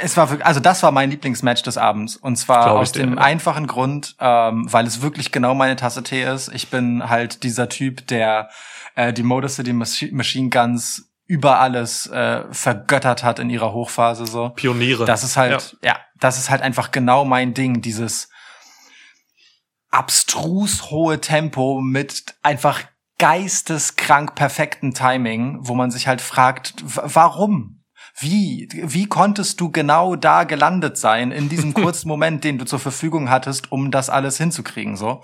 es 0.02 0.16
war 0.16 0.30
wirklich, 0.30 0.46
also 0.46 0.60
das 0.60 0.82
war 0.84 0.92
mein 0.92 1.12
Lieblingsmatch 1.12 1.64
des 1.64 1.78
Abends 1.78 2.16
und 2.16 2.38
zwar 2.38 2.66
Glaub 2.66 2.78
aus 2.78 2.92
dir, 2.92 3.02
dem 3.02 3.16
ja. 3.16 3.22
einfachen 3.22 3.68
Grund, 3.68 4.16
ähm, 4.20 4.72
weil 4.72 4.88
es 4.88 5.02
wirklich 5.02 5.32
genau 5.32 5.54
meine 5.54 5.76
Tasse 5.76 6.04
Tee 6.04 6.24
ist. 6.24 6.50
Ich 6.54 6.70
bin 6.70 7.10
halt 7.10 7.44
dieser 7.44 7.68
Typ, 7.70 8.08
der 8.08 8.50
äh, 8.96 9.12
die 9.12 9.24
Motor 9.24 9.50
City 9.50 9.72
Machi- 9.72 10.14
Machine 10.14 10.50
Guns 10.50 11.10
über 11.26 11.60
alles 11.60 12.08
äh, 12.08 12.44
vergöttert 12.52 13.24
hat 13.24 13.40
in 13.40 13.50
ihrer 13.50 13.74
Hochphase 13.74 14.26
so. 14.26 14.50
Pioniere. 14.50 15.04
Das 15.04 15.24
ist 15.24 15.36
halt, 15.36 15.78
ja. 15.84 15.98
das 16.18 16.38
ist 16.38 16.50
halt 16.50 16.62
einfach 16.62 16.92
genau 16.92 17.26
mein 17.26 17.54
Ding, 17.54 17.82
dieses 17.82 18.30
abstrus 19.98 20.92
hohe 20.92 21.20
Tempo 21.20 21.82
mit 21.82 22.36
einfach 22.44 22.82
geisteskrank 23.18 24.36
perfekten 24.36 24.94
Timing, 24.94 25.58
wo 25.62 25.74
man 25.74 25.90
sich 25.90 26.08
halt 26.08 26.22
fragt, 26.22 26.76
warum? 26.86 27.84
Wie, 28.20 28.70
wie 28.72 29.08
konntest 29.08 29.60
du 29.60 29.72
genau 29.72 30.16
da 30.16 30.44
gelandet 30.44 30.98
sein 30.98 31.32
in 31.32 31.50
diesem 31.50 31.74
kurzen 31.76 32.08
Moment, 32.08 32.44
den 32.44 32.60
du 32.60 32.66
zur 32.66 32.80
Verfügung 32.80 33.30
hattest, 33.30 33.72
um 33.72 33.90
das 33.90 34.10
alles 34.10 34.38
hinzukriegen, 34.38 34.96
so? 34.96 35.22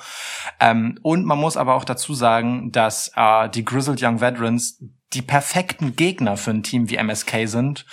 Ähm, 0.60 0.98
und 1.04 1.26
man 1.26 1.40
muss 1.40 1.56
aber 1.56 1.76
auch 1.76 1.86
dazu 1.86 2.16
sagen, 2.16 2.72
dass 2.72 3.12
äh, 3.16 3.50
die 3.50 3.66
Grizzled 3.66 4.02
Young 4.02 4.22
Veterans 4.22 4.84
die 5.14 5.22
perfekten 5.22 5.96
Gegner 5.96 6.38
für 6.38 6.52
ein 6.52 6.64
Team 6.64 6.90
wie 6.90 6.98
MSK 6.98 7.48
sind, 7.48 7.86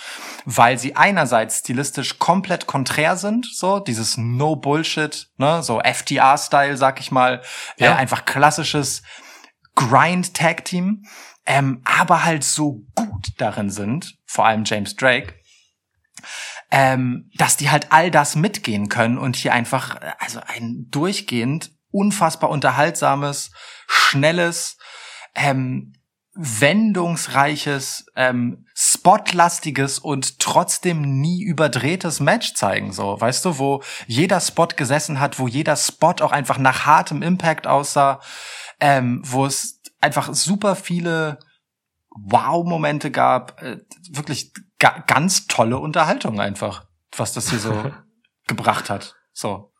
weil 0.45 0.77
sie 0.77 0.95
einerseits 0.95 1.59
stilistisch 1.59 2.19
komplett 2.19 2.67
konträr 2.67 3.15
sind, 3.17 3.45
so 3.53 3.79
dieses 3.79 4.17
No 4.17 4.55
Bullshit, 4.55 5.29
ne, 5.37 5.61
so 5.63 5.79
FTR-Style, 5.81 6.77
sag 6.77 6.99
ich 6.99 7.11
mal, 7.11 7.41
Ja. 7.77 7.91
äh, 7.93 7.95
einfach 7.95 8.25
klassisches 8.25 9.03
Grind-Tag-Team, 9.75 11.05
ähm, 11.45 11.81
aber 11.85 12.23
halt 12.23 12.43
so 12.43 12.85
gut 12.95 13.27
darin 13.37 13.69
sind, 13.69 14.15
vor 14.25 14.45
allem 14.45 14.63
James 14.65 14.95
Drake, 14.95 15.33
ähm, 16.71 17.29
dass 17.35 17.57
die 17.57 17.69
halt 17.69 17.91
all 17.91 18.11
das 18.11 18.35
mitgehen 18.35 18.89
können 18.89 19.17
und 19.17 19.35
hier 19.35 19.53
einfach, 19.53 19.95
äh, 20.01 20.11
also 20.19 20.39
ein 20.45 20.87
durchgehend 20.89 21.71
unfassbar 21.91 22.49
unterhaltsames, 22.49 23.51
schnelles, 23.87 24.77
ähm, 25.35 25.93
wendungsreiches, 26.33 28.05
ähm, 28.15 28.65
spotlastiges 28.73 29.99
und 29.99 30.39
trotzdem 30.39 31.19
nie 31.19 31.43
überdrehtes 31.43 32.19
Match 32.19 32.53
zeigen, 32.53 32.93
so, 32.93 33.19
weißt 33.19 33.43
du, 33.45 33.59
wo 33.59 33.83
jeder 34.07 34.39
Spot 34.39 34.67
gesessen 34.67 35.19
hat, 35.19 35.39
wo 35.39 35.47
jeder 35.47 35.75
Spot 35.75 36.15
auch 36.21 36.31
einfach 36.31 36.57
nach 36.57 36.85
hartem 36.85 37.21
Impact 37.21 37.67
aussah, 37.67 38.21
ähm, 38.79 39.21
wo 39.25 39.45
es 39.45 39.81
einfach 39.99 40.33
super 40.33 40.75
viele 40.75 41.39
Wow-Momente 42.11 43.11
gab, 43.11 43.61
äh, 43.61 43.79
wirklich 44.09 44.53
ga 44.79 45.03
ganz 45.07 45.47
tolle 45.47 45.77
Unterhaltung 45.77 46.39
einfach, 46.39 46.85
was 47.15 47.33
das 47.33 47.49
hier 47.49 47.59
so 47.59 47.91
gebracht 48.47 48.89
hat, 48.89 49.15
so. 49.33 49.70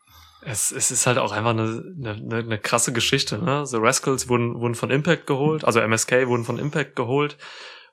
Es, 0.43 0.71
es 0.71 0.91
ist 0.91 1.05
halt 1.05 1.17
auch 1.17 1.31
einfach 1.31 1.51
eine, 1.51 1.83
eine, 2.03 2.37
eine 2.37 2.57
krasse 2.59 2.93
Geschichte. 2.93 3.37
Ne? 3.37 3.65
The 3.65 3.77
Rascals 3.77 4.27
wurden, 4.27 4.59
wurden 4.59 4.75
von 4.75 4.89
Impact 4.89 5.27
geholt, 5.27 5.63
also 5.63 5.79
MSK 5.79 6.27
wurden 6.27 6.45
von 6.45 6.57
Impact 6.57 6.95
geholt, 6.95 7.37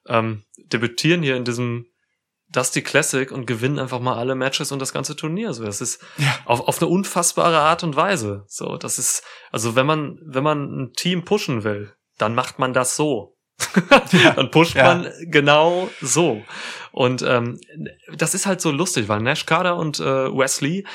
ähm, 0.07 0.44
debütieren 0.57 1.22
hier 1.22 1.36
in 1.36 1.44
diesem 1.44 1.86
Dusty 2.51 2.82
Classic 2.82 3.30
und 3.30 3.46
gewinnen 3.46 3.78
einfach 3.78 4.01
mal 4.01 4.16
alle 4.16 4.34
Matches 4.34 4.72
und 4.72 4.80
das 4.80 4.92
ganze 4.92 5.14
Turnier. 5.16 5.53
So, 5.53 5.64
das 5.64 5.80
ist 5.82 6.03
Ja. 6.16 6.38
auf, 6.46 6.61
auf 6.61 6.80
eine 6.80 6.90
unfassbare 6.90 7.59
Art 7.59 7.82
und 7.84 7.94
Weise. 7.96 8.44
So, 8.49 8.78
das 8.78 8.99
ist, 8.99 9.22
also 9.53 9.76
wenn 9.76 9.86
man, 9.86 10.18
wenn 10.24 10.42
man 10.44 10.62
ein 10.62 10.92
Team 10.94 11.24
pushen 11.24 11.64
will, 11.64 11.92
dann 12.16 12.34
macht 12.34 12.59
man 12.59 12.72
das 12.72 12.96
so. 12.96 13.36
dann 14.36 14.51
pusht 14.51 14.76
ja. 14.76 14.84
man 14.84 15.12
genau 15.26 15.90
so. 16.01 16.42
Und 16.92 17.22
ähm, 17.22 17.61
das 18.14 18.34
ist 18.34 18.46
halt 18.46 18.61
so 18.61 18.70
lustig, 18.70 19.09
weil 19.09 19.20
Nash 19.20 19.44
Carter 19.46 19.76
und 19.76 20.01
äh, 20.01 20.05
Wesley, 20.05 20.86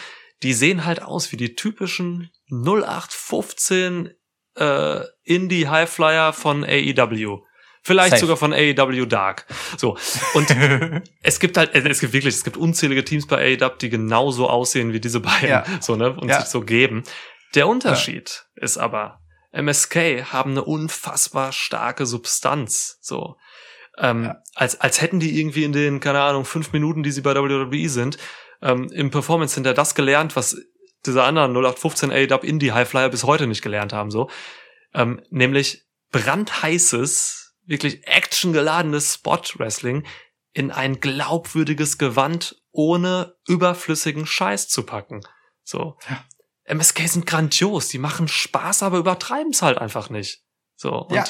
die 0.43 0.53
sehen 0.53 0.85
halt 0.85 1.01
aus 1.01 1.31
wie 1.31 1.37
die 1.37 1.55
typischen 1.55 2.29
0815 2.51 4.11
äh, 4.55 4.99
Indie 5.23 5.67
Highflyer 5.67 6.33
von 6.33 6.63
AEW. 6.63 7.39
Vielleicht 7.85 8.11
Safe. 8.11 8.21
sogar 8.21 8.37
von 8.37 8.53
AEW 8.53 9.05
Dark. 9.05 9.45
So. 9.77 9.97
Und 10.35 10.47
es 11.21 11.39
gibt 11.39 11.57
halt, 11.57 11.71
es 11.75 11.99
gibt 11.99 12.13
wirklich, 12.13 12.33
es 12.35 12.43
gibt 12.43 12.55
unzählige 12.55 13.03
Teams 13.03 13.27
bei 13.27 13.57
AEW, 13.57 13.71
die 13.81 13.89
genauso 13.89 14.49
aussehen 14.49 14.93
wie 14.93 15.01
diese 15.01 15.19
beiden. 15.19 15.49
Ja. 15.49 15.65
So, 15.81 15.95
ne? 15.95 16.11
Und 16.15 16.29
Ja. 16.29 16.39
sich 16.41 16.49
so 16.49 16.61
geben. 16.61 17.03
Der 17.55 17.67
Unterschied 17.67 18.45
ist 18.55 18.77
aber, 18.77 19.19
MSK 19.51 20.23
haben 20.31 20.51
eine 20.51 20.63
unfassbar 20.63 21.51
starke 21.51 22.05
Substanz. 22.05 22.97
So. 23.01 23.35
Ähm, 23.97 24.23
Ja. 24.25 24.41
als, 24.55 24.79
als 24.79 25.01
hätten 25.01 25.19
die 25.19 25.37
irgendwie 25.39 25.63
in 25.65 25.73
den, 25.73 25.99
keine 25.99 26.21
Ahnung, 26.21 26.45
fünf 26.45 26.71
Minuten, 26.73 27.03
die 27.03 27.11
sie 27.11 27.21
bei 27.21 27.35
WWE 27.35 27.89
sind, 27.89 28.17
ähm, 28.63 28.89
im 28.91 29.11
Performance 29.11 29.53
Center 29.53 29.73
das 29.73 29.93
gelernt, 29.93 30.35
was 30.35 30.57
diese 31.05 31.23
anderen 31.23 31.51
0815 31.51 32.11
AEW 32.11 32.47
Indie 32.47 32.71
Highflyer 32.71 33.09
bis 33.09 33.25
heute 33.25 33.45
nicht 33.45 33.61
gelernt 33.61 33.93
haben, 33.93 34.09
so. 34.09 34.29
Ähm, 34.93 35.21
nämlich 35.29 35.85
brandheißes, 36.11 37.55
wirklich 37.65 38.07
actiongeladenes 38.07 39.15
Spot-Wrestling 39.15 40.05
in 40.53 40.71
ein 40.71 40.99
glaubwürdiges 40.99 41.97
Gewand 41.97 42.61
ohne 42.71 43.35
überflüssigen 43.47 44.25
Scheiß 44.25 44.69
zu 44.69 44.83
packen. 44.83 45.21
So. 45.63 45.97
Ja. 46.09 46.23
MSK 46.65 47.07
sind 47.07 47.25
grandios, 47.25 47.89
die 47.89 47.97
machen 47.97 48.27
Spaß, 48.27 48.83
aber 48.83 48.97
übertreiben 48.97 49.51
es 49.51 49.61
halt 49.61 49.79
einfach 49.79 50.09
nicht. 50.09 50.43
So. 50.75 50.91
Und, 50.91 51.15
Ja. 51.15 51.25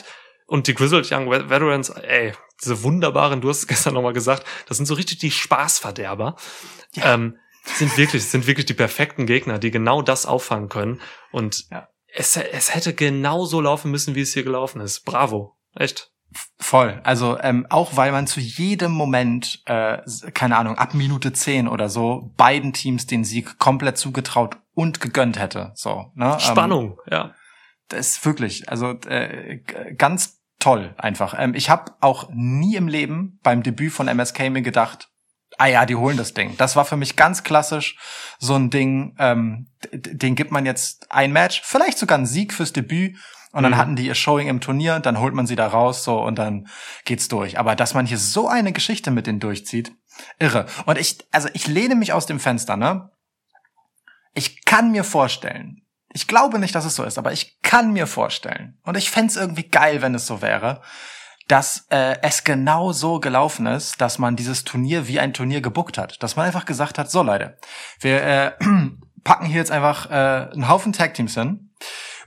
Und 0.53 0.67
die 0.67 0.75
Grizzled 0.75 1.11
Young 1.11 1.31
Ve- 1.31 1.49
Veterans, 1.49 1.89
ey, 1.89 2.33
diese 2.61 2.83
wunderbaren, 2.83 3.41
du 3.41 3.49
hast 3.49 3.57
es 3.59 3.67
gestern 3.67 3.95
nochmal 3.95 4.13
gesagt, 4.13 4.45
das 4.67 4.77
sind 4.77 4.85
so 4.85 4.93
richtig 4.93 5.17
die 5.17 5.31
Spaßverderber. 5.31 6.35
Ja. 6.93 7.15
Ähm, 7.15 7.37
sind 7.65 7.97
wirklich, 7.97 8.23
sind 8.29 8.45
wirklich 8.45 8.67
die 8.67 8.75
perfekten 8.75 9.25
Gegner, 9.25 9.57
die 9.57 9.71
genau 9.71 10.03
das 10.03 10.27
auffangen 10.27 10.69
können. 10.69 11.01
Und 11.31 11.65
Ja. 11.71 11.87
es, 12.13 12.37
es 12.37 12.75
hätte 12.75 12.93
genau 12.93 13.45
so 13.45 13.61
laufen 13.61 13.89
müssen, 13.89 14.13
wie 14.13 14.21
es 14.21 14.33
hier 14.33 14.43
gelaufen 14.43 14.79
ist. 14.79 15.05
Bravo. 15.05 15.57
Echt. 15.75 16.11
Voll. 16.59 17.01
Also 17.03 17.39
ähm, 17.39 17.65
auch 17.69 17.95
weil 17.97 18.11
man 18.11 18.27
zu 18.27 18.39
jedem 18.39 18.91
Moment, 18.91 19.63
äh, 19.65 19.99
keine 20.35 20.57
Ahnung, 20.57 20.77
ab 20.77 20.93
Minute 20.93 21.33
10 21.33 21.67
oder 21.67 21.89
so, 21.89 22.31
beiden 22.37 22.73
Teams 22.73 23.07
den 23.07 23.23
Sieg 23.23 23.57
komplett 23.57 23.97
zugetraut 23.97 24.57
und 24.75 24.99
gegönnt 25.01 25.39
hätte. 25.39 25.71
So, 25.73 26.11
ne? 26.15 26.33
Ähm, 26.33 26.39
Spannung, 26.39 26.99
ja. 27.09 27.33
das 27.87 28.11
ist 28.17 28.25
wirklich, 28.25 28.69
also 28.69 28.91
äh, 29.07 29.59
ganz 29.97 30.42
toll 30.63 30.95
einfach. 30.97 31.35
Ähm, 31.37 31.53
ich 31.55 31.69
habe 31.69 31.91
auch 31.99 32.29
nie 32.31 32.75
im 32.75 32.87
Leben 32.87 33.39
beim 33.43 33.63
Debüt 33.63 33.91
von 33.91 34.07
MSK 34.07 34.49
mir 34.49 34.61
gedacht, 34.61 35.09
ah 35.57 35.67
ja, 35.67 35.85
die 35.85 35.95
holen 35.95 36.17
das 36.17 36.33
Ding. 36.33 36.55
Das 36.57 36.75
war 36.75 36.85
für 36.85 36.97
mich 36.97 37.15
ganz 37.15 37.43
klassisch 37.43 37.97
so 38.39 38.55
ein 38.55 38.69
Ding, 38.69 39.15
ähm, 39.19 39.67
den 39.91 40.35
gibt 40.35 40.51
man 40.51 40.65
jetzt 40.65 41.11
ein 41.11 41.31
Match, 41.33 41.61
vielleicht 41.63 41.97
sogar 41.97 42.17
einen 42.17 42.25
Sieg 42.25 42.53
fürs 42.53 42.73
Debüt 42.73 43.17
und 43.51 43.63
dann 43.63 43.73
Mhm. 43.73 43.77
hatten 43.77 43.95
die 43.95 44.07
ihr 44.07 44.15
Showing 44.15 44.47
im 44.47 44.61
Turnier, 44.61 44.99
dann 44.99 45.19
holt 45.19 45.33
man 45.35 45.45
sie 45.45 45.55
da 45.55 45.67
raus 45.67 46.03
so 46.03 46.19
und 46.23 46.39
dann 46.39 46.67
geht's 47.05 47.27
durch. 47.27 47.59
Aber 47.59 47.75
dass 47.75 47.93
man 47.93 48.05
hier 48.05 48.17
so 48.17 48.47
eine 48.47 48.71
Geschichte 48.71 49.11
mit 49.11 49.27
denen 49.27 49.39
durchzieht, 49.39 49.91
irre. 50.39 50.65
Und 50.85 50.97
ich, 50.97 51.19
also 51.31 51.49
ich 51.53 51.67
lehne 51.67 51.95
mich 51.95 52.13
aus 52.13 52.25
dem 52.25 52.39
Fenster, 52.39 52.77
ne? 52.77 53.11
Ich 54.33 54.65
kann 54.65 54.91
mir 54.91 55.03
vorstellen, 55.03 55.82
ich 56.13 56.27
glaube 56.27 56.59
nicht, 56.59 56.75
dass 56.75 56.85
es 56.85 56.95
so 56.95 57.03
ist, 57.03 57.17
aber 57.17 57.31
ich 57.31 57.61
kann 57.61 57.91
mir 57.91 58.07
vorstellen, 58.07 58.77
und 58.83 58.97
ich 58.97 59.09
fänd's 59.09 59.35
irgendwie 59.35 59.67
geil, 59.67 60.01
wenn 60.01 60.15
es 60.15 60.27
so 60.27 60.41
wäre, 60.41 60.81
dass 61.47 61.87
äh, 61.89 62.17
es 62.21 62.43
genau 62.43 62.93
so 62.93 63.19
gelaufen 63.19 63.65
ist, 63.65 63.99
dass 63.99 64.17
man 64.17 64.35
dieses 64.35 64.63
Turnier 64.63 65.07
wie 65.07 65.19
ein 65.19 65.33
Turnier 65.33 65.61
gebuckt 65.61 65.97
hat. 65.97 66.23
Dass 66.23 66.35
man 66.35 66.45
einfach 66.45 66.65
gesagt 66.65 66.97
hat, 66.97 67.11
so 67.11 67.21
Leute, 67.21 67.57
wir 67.99 68.23
äh, 68.23 68.51
packen 69.23 69.45
hier 69.45 69.57
jetzt 69.57 69.71
einfach 69.71 70.09
äh, 70.09 70.51
einen 70.53 70.69
Haufen 70.69 70.93
Tag-Teams 70.93 71.33
hin 71.33 71.71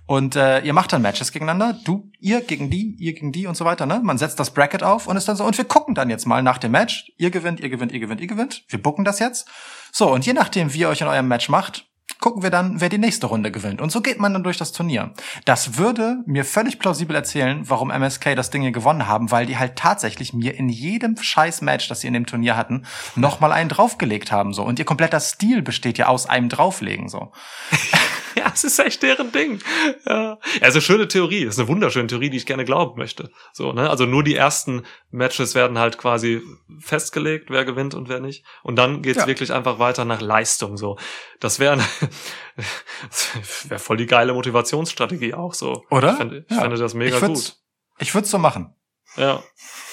und 0.06 0.36
äh, 0.36 0.60
ihr 0.60 0.72
macht 0.72 0.92
dann 0.92 1.02
Matches 1.02 1.32
gegeneinander, 1.32 1.78
du, 1.84 2.10
ihr 2.20 2.40
gegen 2.40 2.70
die, 2.70 2.94
ihr 2.98 3.12
gegen 3.14 3.32
die 3.32 3.46
und 3.46 3.56
so 3.56 3.64
weiter, 3.64 3.86
ne? 3.86 4.00
Man 4.02 4.18
setzt 4.18 4.38
das 4.38 4.52
Bracket 4.52 4.82
auf 4.82 5.08
und 5.08 5.16
ist 5.16 5.28
dann 5.28 5.36
so, 5.36 5.44
und 5.44 5.58
wir 5.58 5.64
gucken 5.64 5.94
dann 5.94 6.10
jetzt 6.10 6.26
mal 6.26 6.42
nach 6.42 6.58
dem 6.58 6.70
Match, 6.72 7.10
ihr 7.16 7.30
gewinnt, 7.30 7.58
ihr 7.60 7.70
gewinnt, 7.70 7.90
ihr 7.90 8.00
gewinnt, 8.00 8.20
ihr 8.20 8.28
gewinnt, 8.28 8.64
wir 8.68 8.80
bucken 8.80 9.04
das 9.04 9.18
jetzt. 9.18 9.48
So, 9.92 10.12
und 10.12 10.24
je 10.24 10.32
nachdem, 10.32 10.72
wie 10.72 10.80
ihr 10.80 10.88
euch 10.88 11.00
in 11.00 11.08
eurem 11.08 11.26
Match 11.26 11.48
macht, 11.48 11.88
gucken 12.20 12.42
wir 12.42 12.50
dann, 12.50 12.80
wer 12.80 12.88
die 12.88 12.98
nächste 12.98 13.26
Runde 13.26 13.50
gewinnt. 13.50 13.80
Und 13.80 13.92
so 13.92 14.00
geht 14.00 14.18
man 14.18 14.32
dann 14.32 14.42
durch 14.44 14.56
das 14.56 14.72
Turnier. 14.72 15.12
Das 15.44 15.78
würde 15.78 16.18
mir 16.26 16.44
völlig 16.44 16.78
plausibel 16.78 17.14
erzählen, 17.14 17.68
warum 17.68 17.90
MSK 17.90 18.34
das 18.34 18.50
Ding 18.50 18.62
hier 18.62 18.72
gewonnen 18.72 19.06
haben, 19.06 19.30
weil 19.30 19.46
die 19.46 19.58
halt 19.58 19.76
tatsächlich 19.76 20.32
mir 20.32 20.54
in 20.54 20.68
jedem 20.68 21.16
scheiß 21.16 21.62
Match, 21.62 21.88
das 21.88 22.00
sie 22.00 22.08
in 22.08 22.14
dem 22.14 22.26
Turnier 22.26 22.56
hatten, 22.56 22.84
nochmal 23.14 23.52
einen 23.52 23.68
draufgelegt 23.68 24.32
haben, 24.32 24.52
so. 24.52 24.62
Und 24.64 24.78
ihr 24.78 24.84
kompletter 24.84 25.20
Stil 25.20 25.62
besteht 25.62 25.98
ja 25.98 26.06
aus 26.06 26.26
einem 26.26 26.48
drauflegen, 26.48 27.08
so. 27.08 27.32
Ja, 28.38 28.50
es 28.52 28.64
ist 28.64 28.78
echt 28.78 29.02
deren 29.02 29.32
Ding. 29.32 29.60
Ja. 30.06 30.38
Also 30.60 30.80
schöne 30.82 31.08
Theorie, 31.08 31.44
ist 31.44 31.58
eine 31.58 31.68
wunderschöne 31.68 32.06
Theorie, 32.06 32.28
die 32.28 32.36
ich 32.36 32.44
gerne 32.46 32.64
glauben 32.66 32.98
möchte. 32.98 33.30
So, 33.52 33.72
ne? 33.72 33.88
Also 33.88 34.04
nur 34.04 34.22
die 34.22 34.34
ersten 34.34 34.82
Matches 35.10 35.54
werden 35.54 35.78
halt 35.78 35.96
quasi 35.96 36.42
festgelegt, 36.78 37.48
wer 37.50 37.64
gewinnt 37.64 37.94
und 37.94 38.08
wer 38.10 38.20
nicht. 38.20 38.44
Und 38.62 38.76
dann 38.76 39.00
geht's 39.00 39.20
Ja. 39.20 39.26
wirklich 39.26 39.52
einfach 39.52 39.78
weiter 39.78 40.04
nach 40.04 40.20
Leistung. 40.20 40.76
So, 40.76 40.98
das 41.40 41.58
wäre 41.58 41.78
wäre 43.68 43.78
voll 43.80 43.96
die 43.96 44.06
geile 44.06 44.34
Motivationsstrategie 44.34 45.34
auch 45.34 45.54
so. 45.54 45.84
Oder? 45.90 46.12
Ich, 46.12 46.16
fände, 46.16 46.44
ich 46.48 46.54
Ja. 46.54 46.60
fände 46.62 46.76
das 46.76 46.94
mega 46.94 47.16
ich 47.16 47.22
gut. 47.24 47.56
Ich 47.98 48.14
würde 48.14 48.28
so 48.28 48.38
machen. 48.38 48.74
Ja. 49.16 49.42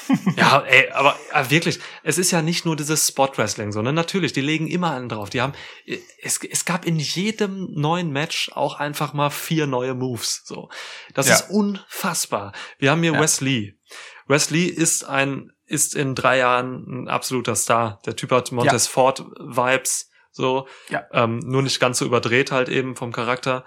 ja, 0.35 0.59
ey, 0.67 0.89
aber 0.91 1.17
äh, 1.31 1.49
wirklich, 1.49 1.79
es 2.03 2.17
ist 2.17 2.31
ja 2.31 2.41
nicht 2.41 2.65
nur 2.65 2.75
dieses 2.75 3.07
Spot-Wrestling, 3.07 3.71
sondern 3.71 3.95
natürlich, 3.95 4.33
die 4.33 4.41
legen 4.41 4.67
immer 4.67 4.91
einen 4.93 5.07
drauf. 5.07 5.29
Die 5.29 5.39
haben, 5.41 5.53
äh, 5.85 5.97
es, 6.21 6.39
es 6.43 6.65
gab 6.65 6.85
in 6.85 6.99
jedem 6.99 7.69
neuen 7.71 8.11
Match 8.11 8.51
auch 8.53 8.79
einfach 8.79 9.13
mal 9.13 9.29
vier 9.29 9.65
neue 9.65 9.93
Moves. 9.93 10.41
So, 10.45 10.69
das 11.13 11.29
Ja. 11.29 11.35
ist 11.35 11.49
unfassbar. 11.49 12.51
Wir 12.79 12.91
haben 12.91 13.01
hier 13.01 13.13
Ja. 13.13 13.19
Wesley. 13.21 13.79
Wesley 14.27 14.65
ist 14.65 15.05
ein, 15.05 15.51
ist 15.67 15.95
in 15.95 16.15
drei 16.15 16.37
Jahren 16.39 17.03
ein 17.03 17.07
absoluter 17.07 17.55
Star. 17.55 17.99
Der 18.05 18.15
Typ 18.17 18.31
hat 18.31 18.51
Montez 18.51 18.87
Ford 18.87 19.21
Vibes, 19.39 20.09
so, 20.31 20.67
Ja. 20.89 21.03
ähm, 21.13 21.39
nur 21.39 21.61
nicht 21.61 21.79
ganz 21.79 21.99
so 21.99 22.05
überdreht 22.05 22.51
halt 22.51 22.67
eben 22.67 22.95
vom 22.97 23.13
Charakter. 23.13 23.63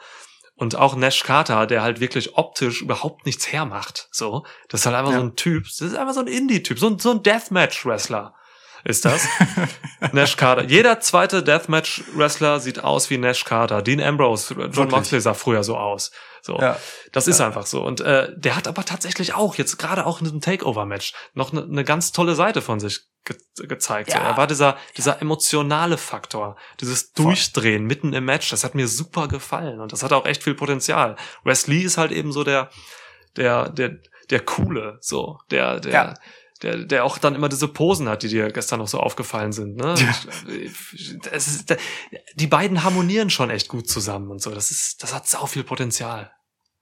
Und 0.56 0.74
auch 0.74 0.96
Nash 0.96 1.22
Carter, 1.22 1.66
der 1.66 1.82
halt 1.82 2.00
wirklich 2.00 2.36
optisch 2.36 2.80
überhaupt 2.80 3.26
nichts 3.26 3.52
hermacht. 3.52 4.08
So, 4.10 4.44
das 4.68 4.80
ist 4.80 4.86
halt 4.86 4.96
einfach 4.96 5.12
Ja. 5.12 5.18
so 5.18 5.24
ein 5.24 5.36
Typ. 5.36 5.64
Das 5.64 5.80
ist 5.82 5.94
einfach 5.94 6.14
so 6.14 6.20
ein 6.20 6.26
Indie-Typ, 6.28 6.78
so 6.78 6.86
ein, 6.88 6.98
so 6.98 7.10
ein 7.10 7.22
Deathmatch-Wrestler 7.22 8.34
ist 8.84 9.04
das. 9.04 9.26
Nash 10.12 10.36
Carter. 10.36 10.64
Jeder 10.64 11.00
zweite 11.00 11.42
Deathmatch-Wrestler 11.42 12.60
sieht 12.60 12.82
aus 12.84 13.10
wie 13.10 13.18
Nash 13.18 13.44
Carter. 13.44 13.82
Dean 13.82 14.00
Ambrose, 14.00 14.54
John? 14.72 14.88
Moxley 14.88 15.20
sah 15.20 15.34
früher 15.34 15.62
so 15.64 15.76
aus. 15.76 16.10
So, 16.46 16.58
Ja. 16.60 16.78
das 17.12 17.26
ist 17.26 17.40
einfach 17.40 17.66
so. 17.66 17.84
Und 17.84 18.00
äh, 18.00 18.28
der 18.36 18.54
hat 18.54 18.68
aber 18.68 18.84
tatsächlich 18.84 19.34
auch 19.34 19.56
jetzt 19.56 19.78
gerade 19.78 20.06
auch 20.06 20.20
in 20.20 20.24
diesem 20.24 20.40
Takeover-Match 20.40 21.12
noch 21.34 21.52
eine 21.52 21.66
ne 21.66 21.82
ganz 21.82 22.12
tolle 22.12 22.36
Seite 22.36 22.62
von 22.62 22.78
sich 22.78 23.00
ge 23.24 23.36
gezeigt. 23.66 24.12
So, 24.12 24.16
Ja. 24.18 24.24
er 24.24 24.36
war 24.36 24.46
dieser 24.46 24.76
dieser 24.96 25.20
emotionale 25.20 25.98
Faktor, 25.98 26.56
dieses 26.80 27.12
Durchdrehen 27.12 27.84
mitten 27.84 28.12
im 28.12 28.24
Match. 28.24 28.48
Das 28.50 28.62
hat 28.62 28.76
mir 28.76 28.86
super 28.86 29.26
gefallen 29.26 29.80
und 29.80 29.92
das 29.92 30.04
hat 30.04 30.12
auch 30.12 30.24
echt 30.24 30.44
viel 30.44 30.54
Potenzial. 30.54 31.16
Wesley 31.42 31.82
ist 31.82 31.98
halt 31.98 32.12
eben 32.12 32.30
so 32.30 32.44
der 32.44 32.70
der 33.36 33.68
der 33.70 33.96
der 34.30 34.40
coole, 34.40 34.98
so 35.00 35.38
der 35.50 35.80
der 35.80 36.14
der, 36.62 36.76
der 36.84 37.04
auch 37.04 37.18
dann 37.18 37.34
immer 37.34 37.50
diese 37.50 37.68
Posen 37.68 38.08
hat, 38.08 38.22
die 38.22 38.28
dir 38.28 38.50
gestern 38.50 38.78
noch 38.78 38.88
so 38.88 38.98
aufgefallen 38.98 39.52
sind. 39.52 39.76
Ne? 39.76 39.94
Es 41.30 41.48
ist, 41.48 41.76
die 42.34 42.46
beiden 42.46 42.82
harmonieren 42.82 43.28
schon 43.30 43.50
echt 43.50 43.68
gut 43.68 43.88
zusammen 43.90 44.30
und 44.30 44.40
so. 44.40 44.50
Das 44.54 44.70
ist, 44.70 45.02
das 45.02 45.14
hat 45.14 45.26
sau 45.28 45.44
viel 45.46 45.64
Potenzial. 45.64 46.30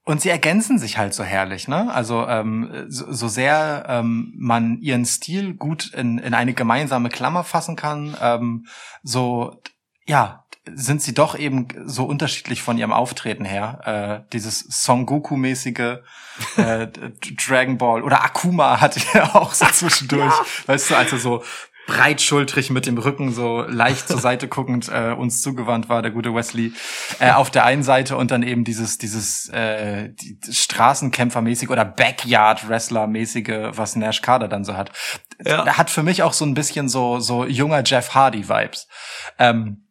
Und 0.05 0.21
sie 0.21 0.29
ergänzen 0.29 0.79
sich 0.79 0.99
halt 0.99 1.15
so 1.15 1.25
herrlich, 1.25 1.67
ne? 1.67 1.93
Also 1.93 2.27
ähm, 2.29 2.85
so, 2.89 3.11
so 3.11 3.27
sehr 3.27 3.87
ähm, 3.89 4.35
man 4.37 4.79
ihren 4.81 5.07
Stil 5.07 5.55
gut 5.55 5.95
in, 5.95 6.19
in 6.19 6.35
eine 6.35 6.53
gemeinsame 6.53 7.09
Klammer 7.09 7.43
fassen 7.43 7.75
kann, 7.75 8.15
ähm, 8.21 8.67
so 9.03 9.63
ja 10.07 10.45
sind 10.73 11.03
sie 11.03 11.13
doch 11.13 11.39
eben 11.39 11.69
so 11.85 12.05
unterschiedlich 12.05 12.63
von 12.63 12.79
ihrem 12.79 12.93
Auftreten 12.93 13.45
her. 13.45 14.25
Äh, 14.25 14.31
dieses 14.33 14.61
Son 14.61 15.05
Goku-mäßige 15.05 15.99
äh, 16.57 16.87
Dragon 17.47 17.79
Ball 17.79 18.03
oder 18.03 18.25
Akuma 18.25 18.81
hatte 18.81 19.01
ja 19.13 19.35
auch 19.35 19.53
so 19.53 19.67
zwischendurch, 19.67 20.33
weißt 20.67 20.91
du, 20.91 20.95
als 20.97 21.13
er 21.13 21.19
so 21.19 21.43
breitschultrig 21.87 22.71
mit 22.71 22.87
dem 22.87 22.97
Rücken 22.97 23.33
so 23.33 23.63
leicht 23.63 24.09
zur 24.09 24.19
Seite 24.19 24.49
guckend 24.49 24.89
äh, 24.89 25.13
uns 25.13 25.43
zugewandt 25.43 25.89
war, 25.89 26.03
der 26.03 26.11
gute 26.11 26.35
Wesley, 26.35 26.73
äh, 27.19 27.33
auf 27.33 27.51
der 27.51 27.65
einen 27.65 27.83
Seite 27.83 28.17
und 28.17 28.31
dann 28.31 28.43
eben 28.43 28.65
dieses, 28.65 28.99
dieses 28.99 29.49
äh, 29.51 30.11
die, 30.11 30.39
Straßenkämpfermäßige 30.51 31.69
oder 31.69 31.85
Backyard-Wrestler-mäßige, 31.85 33.77
was 33.77 33.97
Nash 33.97 34.23
Carter 34.23 34.49
dann 34.49 34.65
so 34.65 34.77
hat. 34.77 34.93
Ja. 35.45 35.77
Hat 35.77 35.91
für 35.91 36.03
mich 36.03 36.23
auch 36.23 36.33
so 36.33 36.45
ein 36.45 36.55
bisschen 36.55 36.89
so, 36.89 37.21
so 37.21 37.45
junger 37.45 37.83
Jeff 37.85 38.15
Hardy-Vibes. 38.15 38.89
Ähm, 39.39 39.85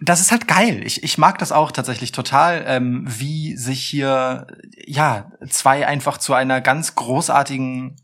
das 0.00 0.20
ist 0.20 0.32
halt 0.32 0.48
geil. 0.48 0.82
Ich, 0.84 1.02
ich 1.02 1.18
mag 1.18 1.38
das 1.38 1.52
auch 1.52 1.70
tatsächlich 1.72 2.10
total, 2.10 2.64
ähm, 2.66 3.04
wie 3.06 3.54
sich 3.56 3.82
hier 3.82 4.46
ja 4.86 5.30
zwei 5.48 5.86
einfach 5.86 6.16
zu 6.16 6.32
einer 6.32 6.60
ganz 6.62 6.94
großartigen 6.94 7.96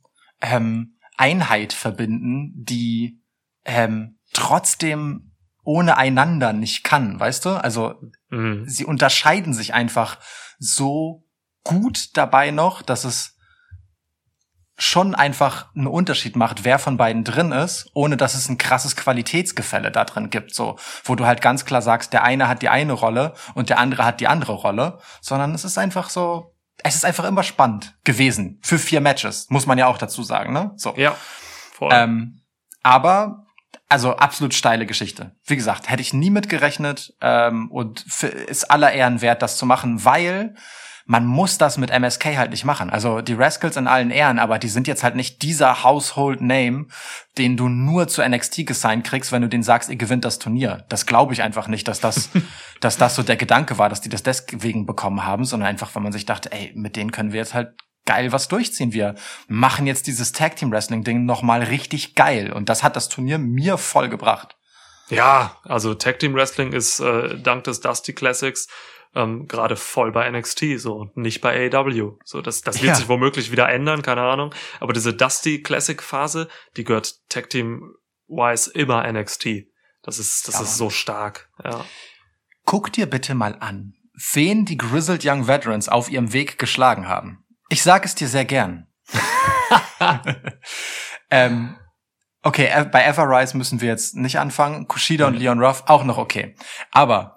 ähm, 0.43 0.96
Einheit 1.17 1.73
verbinden, 1.73 2.53
die 2.55 3.21
ähm, 3.65 4.19
trotzdem 4.33 5.33
ohne 5.63 5.97
einander 5.97 6.53
nicht 6.53 6.85
kann, 6.85 7.19
weißt 7.19 7.45
du? 7.45 7.51
Also 7.51 7.95
Mhm. 8.31 8.69
sie 8.69 8.85
unterscheiden 8.85 9.55
sich 9.55 9.75
einfach 9.75 10.19
so 10.59 11.25
gut 11.65 12.17
dabei 12.17 12.51
noch, 12.51 12.83
dass 12.83 13.05
es 13.05 13.37
schon 14.79 15.15
einfach 15.15 15.75
einen 15.75 15.87
Unterschied 15.87 16.37
macht, 16.37 16.65
wer 16.65 16.79
von 16.79 16.99
beiden 16.99 17.25
drin 17.25 17.51
ist, 17.51 17.89
ohne 17.95 18.17
dass 18.17 18.35
es 18.35 18.49
ein 18.49 18.59
krasses 18.59 18.95
Qualitätsgefälle 18.95 19.91
da 19.91 20.05
drin 20.05 20.29
gibt, 20.29 20.55
so, 20.55 20.77
wo 21.05 21.15
du 21.15 21.25
halt 21.25 21.41
ganz 21.41 21.65
klar 21.65 21.81
sagst, 21.81 22.13
der 22.13 22.25
eine 22.25 22.47
hat 22.47 22.61
die 22.63 22.69
eine 22.69 22.93
Rolle 22.93 23.33
und 23.55 23.71
der 23.71 23.79
andere 23.79 24.05
hat 24.05 24.21
die 24.21 24.29
andere 24.29 24.53
Rolle, 24.53 24.99
sondern 25.23 25.55
es 25.55 25.65
ist 25.65 25.79
einfach 25.79 26.11
so, 26.11 26.55
es 26.83 26.95
ist 26.95 27.05
einfach 27.05 27.25
immer 27.25 27.43
spannend 27.43 27.97
gewesen 28.05 28.59
für 28.63 28.79
vier 28.79 29.01
Matches, 29.01 29.49
muss 29.51 29.67
man 29.67 29.79
ja 29.79 29.87
auch 29.87 29.99
dazu 29.99 30.23
sagen, 30.23 30.53
ne? 30.53 30.73
So. 30.77 30.95
Ja, 30.97 31.17
voll. 31.73 31.91
Ähm, 31.93 32.43
aber, 32.83 33.47
also 33.89 34.17
absolut 34.17 34.55
steile 34.55 34.87
Geschichte. 34.87 35.35
Wie 35.45 35.57
gesagt, 35.57 35.91
hätte 35.91 36.03
ich 36.03 36.13
nie 36.13 36.31
mit 36.31 36.49
gerechnet 36.49 37.15
ähm, 37.21 37.71
und 37.71 38.05
ist 38.23 38.71
aller 38.71 38.93
Ehren 38.93 39.21
wert, 39.21 39.43
das 39.43 39.57
zu 39.57 39.67
machen, 39.67 40.05
weil 40.05 40.55
man 41.07 41.25
muss 41.25 41.57
das 41.57 41.79
mit 41.79 41.91
MSK 41.91 42.37
halt 42.37 42.51
nicht 42.51 42.65
machen. 42.65 42.91
Also 42.91 43.21
die 43.21 43.35
Rascals 43.35 43.77
in 43.77 43.87
allen 43.87 44.11
Ehren, 44.11 44.41
aber 44.41 44.59
die 44.59 44.69
sind 44.69 44.89
jetzt 44.89 45.05
halt 45.05 45.15
nicht 45.15 45.43
dieser 45.43 45.85
Household 45.85 46.41
Name, 46.41 46.87
den 47.39 47.57
du 47.57 47.69
nur 47.69 48.09
zu 48.09 48.29
NXT 48.29 48.67
gesigned 48.67 49.07
kriegst, 49.07 49.31
wenn 49.31 49.43
du 49.43 49.49
denen 49.49 49.63
sagst, 49.63 49.89
ihr 49.89 49.97
gewinnt 49.97 50.25
das 50.25 50.41
Turnier. 50.41 50.85
Das 50.89 51.07
glaube 51.07 51.33
ich 51.33 51.43
einfach 51.43 51.69
nicht, 51.69 51.87
dass 51.87 52.01
das, 52.01 52.31
dass 52.81 52.97
das 52.97 53.15
so 53.15 53.23
der 53.23 53.37
Gedanke 53.37 53.79
war, 53.79 53.89
dass 53.89 54.01
die 54.01 54.09
das 54.09 54.25
deswegen 54.25 54.85
bekommen 54.85 55.25
haben, 55.25 55.45
sondern 55.45 55.69
einfach, 55.69 55.95
weil 55.95 56.03
man 56.03 56.13
sich 56.13 56.27
dachte, 56.27 56.51
ey, 56.51 56.73
mit 56.75 56.97
denen 56.97 57.13
können 57.13 57.33
wir 57.33 57.39
jetzt 57.39 57.55
halt 57.55 57.75
geil 58.05 58.33
was 58.33 58.49
durchziehen. 58.49 58.93
Wir 58.93 59.15
machen 59.47 59.87
jetzt 59.87 60.09
dieses 60.09 60.33
Tag 60.33 60.57
Team 60.57 60.73
Wrestling 60.73 61.05
Ding 61.05 61.25
nochmal 61.25 61.63
richtig 61.63 62.17
geil. 62.17 62.53
Und 62.53 62.69
das 62.69 62.83
hat 62.83 62.97
das 62.97 63.09
Turnier 63.09 63.39
mir 63.39 63.79
voll 63.79 64.09
gebracht. 64.09 64.57
Ja, 65.09 65.57
also 65.63 65.95
Tag 65.95 66.19
Team 66.19 66.35
Wrestling 66.35 66.73
ist 66.73 66.99
äh, 66.99 67.39
dank 67.39 67.63
des 67.65 67.81
Dusty 67.81 68.13
Classics 68.13 68.67
ähm, 69.17 69.49
gerade 69.49 69.75
voll 69.77 70.13
bei 70.13 70.31
NXT, 70.31 70.79
so 70.79 70.95
und 70.97 71.17
nicht 71.17 71.41
bei 71.41 71.71
AEW. 71.73 72.19
So, 72.25 72.43
das, 72.43 72.61
das 72.61 72.77
wird 72.77 72.91
Ja. 72.91 72.95
sich 72.95 73.09
womöglich 73.09 73.51
wieder 73.51 73.69
ändern, 73.69 74.03
keine 74.03 74.21
Ahnung. 74.23 74.55
Aber 74.79 74.93
diese 74.93 75.15
Dusty 75.15 75.63
Classic 75.63 76.01
Phase, 76.03 76.49
die 76.77 76.85
gehört 76.85 77.29
Tag 77.29 77.51
Team 77.51 77.95
wise 78.29 78.71
immer 78.73 79.11
NXT. 79.11 79.67
Das 80.03 80.19
ist, 80.19 80.47
das 80.47 80.57
Ja, 80.57 80.61
ist 80.63 80.77
so 80.77 80.91
stark. 80.91 81.49
Ja. 81.65 81.85
Guck 82.65 82.93
dir 82.93 83.07
bitte 83.07 83.35
mal 83.35 83.57
an, 83.59 83.95
wen 84.35 84.65
die 84.67 84.77
Grizzled 84.77 85.25
Young 85.25 85.47
Veterans 85.49 85.89
auf 85.89 86.11
ihrem 86.11 86.33
Weg 86.33 86.59
geschlagen 86.59 87.09
haben. 87.09 87.45
Ich 87.71 87.83
sag 87.83 88.05
es 88.05 88.15
dir 88.15 88.29
sehr 88.29 88.45
gern. 88.45 88.87
ähm, 91.31 91.77
okay, 92.43 92.69
bei 92.93 93.05
Everrise 93.05 93.57
müssen 93.57 93.81
wir 93.81 93.89
jetzt 93.89 94.15
nicht 94.17 94.39
anfangen. 94.39 94.87
Kushida 94.89 95.27
und 95.27 95.35
Leon 95.35 95.63
Ruff 95.63 95.85
auch 95.87 96.05
noch 96.05 96.19
okay. 96.19 96.55
Aber 96.93 97.36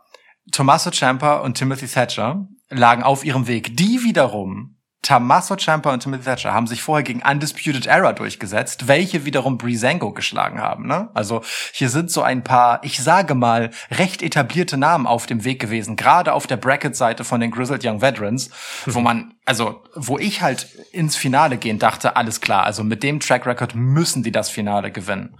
Tommaso 0.51 0.91
Ciampa 0.91 1.37
und 1.37 1.55
Timothy 1.55 1.87
Thatcher 1.87 2.47
lagen 2.69 3.03
auf 3.03 3.25
ihrem 3.25 3.47
Weg. 3.47 3.75
Die 3.77 4.03
wiederum, 4.03 4.75
Tommaso 5.01 5.55
Ciampa 5.55 5.93
und 5.93 6.03
Timothy 6.03 6.23
Thatcher, 6.25 6.53
haben 6.53 6.67
sich 6.67 6.81
vorher 6.81 7.03
gegen 7.03 7.21
Undisputed 7.21 7.85
Era 7.85 8.11
durchgesetzt, 8.11 8.87
welche 8.87 9.23
wiederum 9.25 9.57
Breezango 9.57 10.11
geschlagen 10.11 10.59
haben. 10.59 10.87
Ne? 10.87 11.09
Also 11.13 11.41
hier 11.71 11.89
sind 11.89 12.11
so 12.11 12.21
ein 12.21 12.43
paar, 12.43 12.83
ich 12.83 13.01
sage 13.01 13.33
mal, 13.33 13.71
recht 13.91 14.21
etablierte 14.21 14.77
Namen 14.77 15.07
auf 15.07 15.25
dem 15.25 15.45
Weg 15.45 15.59
gewesen, 15.59 15.95
gerade 15.95 16.33
auf 16.33 16.47
der 16.47 16.57
Bracket-Seite 16.57 17.23
von 17.23 17.39
den 17.39 17.51
Grizzled 17.51 17.85
Young 17.85 18.01
Veterans, 18.01 18.49
wo 18.85 18.99
man, 19.01 19.35
also 19.45 19.81
wo 19.95 20.17
ich 20.17 20.41
halt 20.41 20.67
ins 20.91 21.15
Finale 21.15 21.57
gehen 21.57 21.79
dachte, 21.79 22.17
alles 22.17 22.41
klar, 22.41 22.65
also 22.65 22.83
mit 22.83 23.01
dem 23.01 23.19
Track 23.21 23.45
Record 23.45 23.75
müssen 23.75 24.21
die 24.21 24.31
das 24.31 24.49
Finale 24.49 24.91
gewinnen. 24.91 25.37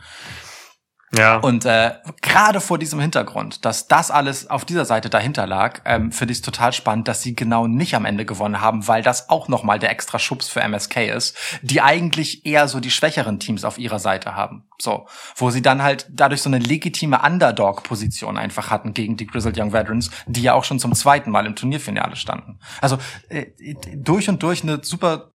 Ja. 1.17 1.37
Und 1.37 1.65
äh, 1.65 1.93
gerade 2.21 2.61
vor 2.61 2.77
diesem 2.77 2.99
Hintergrund, 2.99 3.65
dass 3.65 3.87
das 3.87 4.11
alles 4.11 4.49
auf 4.49 4.63
dieser 4.63 4.85
Seite 4.85 5.09
dahinter 5.09 5.47
lag, 5.47 5.81
ähm, 5.85 6.11
finde 6.11 6.31
ich 6.33 6.39
es 6.39 6.41
total 6.43 6.71
spannend, 6.71 7.07
dass 7.07 7.23
sie 7.23 7.35
genau 7.35 7.65
nicht 7.65 7.95
am 7.95 8.05
Ende 8.05 8.25
gewonnen 8.25 8.61
haben, 8.61 8.87
weil 8.87 9.01
das 9.01 9.29
auch 9.29 9.47
nochmal 9.47 9.79
der 9.79 9.89
extra 9.89 10.19
Schubs 10.19 10.49
für 10.49 10.61
MSK 10.61 11.07
ist, 11.07 11.35
die 11.63 11.81
eigentlich 11.81 12.45
eher 12.45 12.67
so 12.67 12.79
die 12.79 12.91
schwächeren 12.91 13.39
Teams 13.39 13.65
auf 13.65 13.79
ihrer 13.79 13.99
Seite 13.99 14.35
haben. 14.35 14.67
So, 14.79 15.07
wo 15.35 15.49
sie 15.49 15.63
dann 15.63 15.81
halt 15.81 16.07
dadurch 16.09 16.41
so 16.41 16.49
eine 16.49 16.59
legitime 16.59 17.21
Underdog-Position 17.21 18.37
einfach 18.37 18.69
hatten 18.69 18.93
gegen 18.93 19.17
die 19.17 19.25
Grizzled 19.25 19.59
Young 19.59 19.73
Veterans, 19.73 20.11
die 20.27 20.43
ja 20.43 20.53
auch 20.53 20.63
schon 20.63 20.79
zum 20.79 20.93
zweiten 20.93 21.31
Mal 21.31 21.47
im 21.47 21.55
Turnierfinale 21.55 22.15
standen. 22.15 22.59
Also 22.81 22.99
äh, 23.29 23.47
durch 23.95 24.29
und 24.29 24.43
durch 24.43 24.61
eine 24.61 24.83
super. 24.83 25.31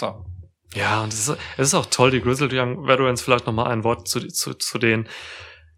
So. 0.00 0.24
Ja, 0.74 1.02
und 1.02 1.12
es 1.12 1.28
ist, 1.28 1.38
es 1.56 1.68
ist 1.68 1.74
auch 1.74 1.86
toll, 1.86 2.10
die 2.10 2.20
Grizzled 2.20 2.52
Young 2.52 2.86
Veterans, 2.86 3.22
vielleicht 3.22 3.46
noch 3.46 3.52
mal 3.52 3.66
ein 3.66 3.82
Wort 3.84 4.06
zu, 4.08 4.26
zu, 4.28 4.54
zu 4.54 4.78
denen. 4.78 5.08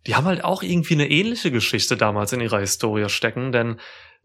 Die 0.06 0.14
haben 0.16 0.26
halt 0.26 0.44
auch 0.44 0.62
irgendwie 0.62 0.94
eine 0.94 1.08
ähnliche 1.08 1.50
Geschichte 1.50 1.96
damals 1.96 2.32
in 2.32 2.40
ihrer 2.40 2.58
Historie 2.60 3.08
stecken, 3.08 3.52
denn 3.52 3.80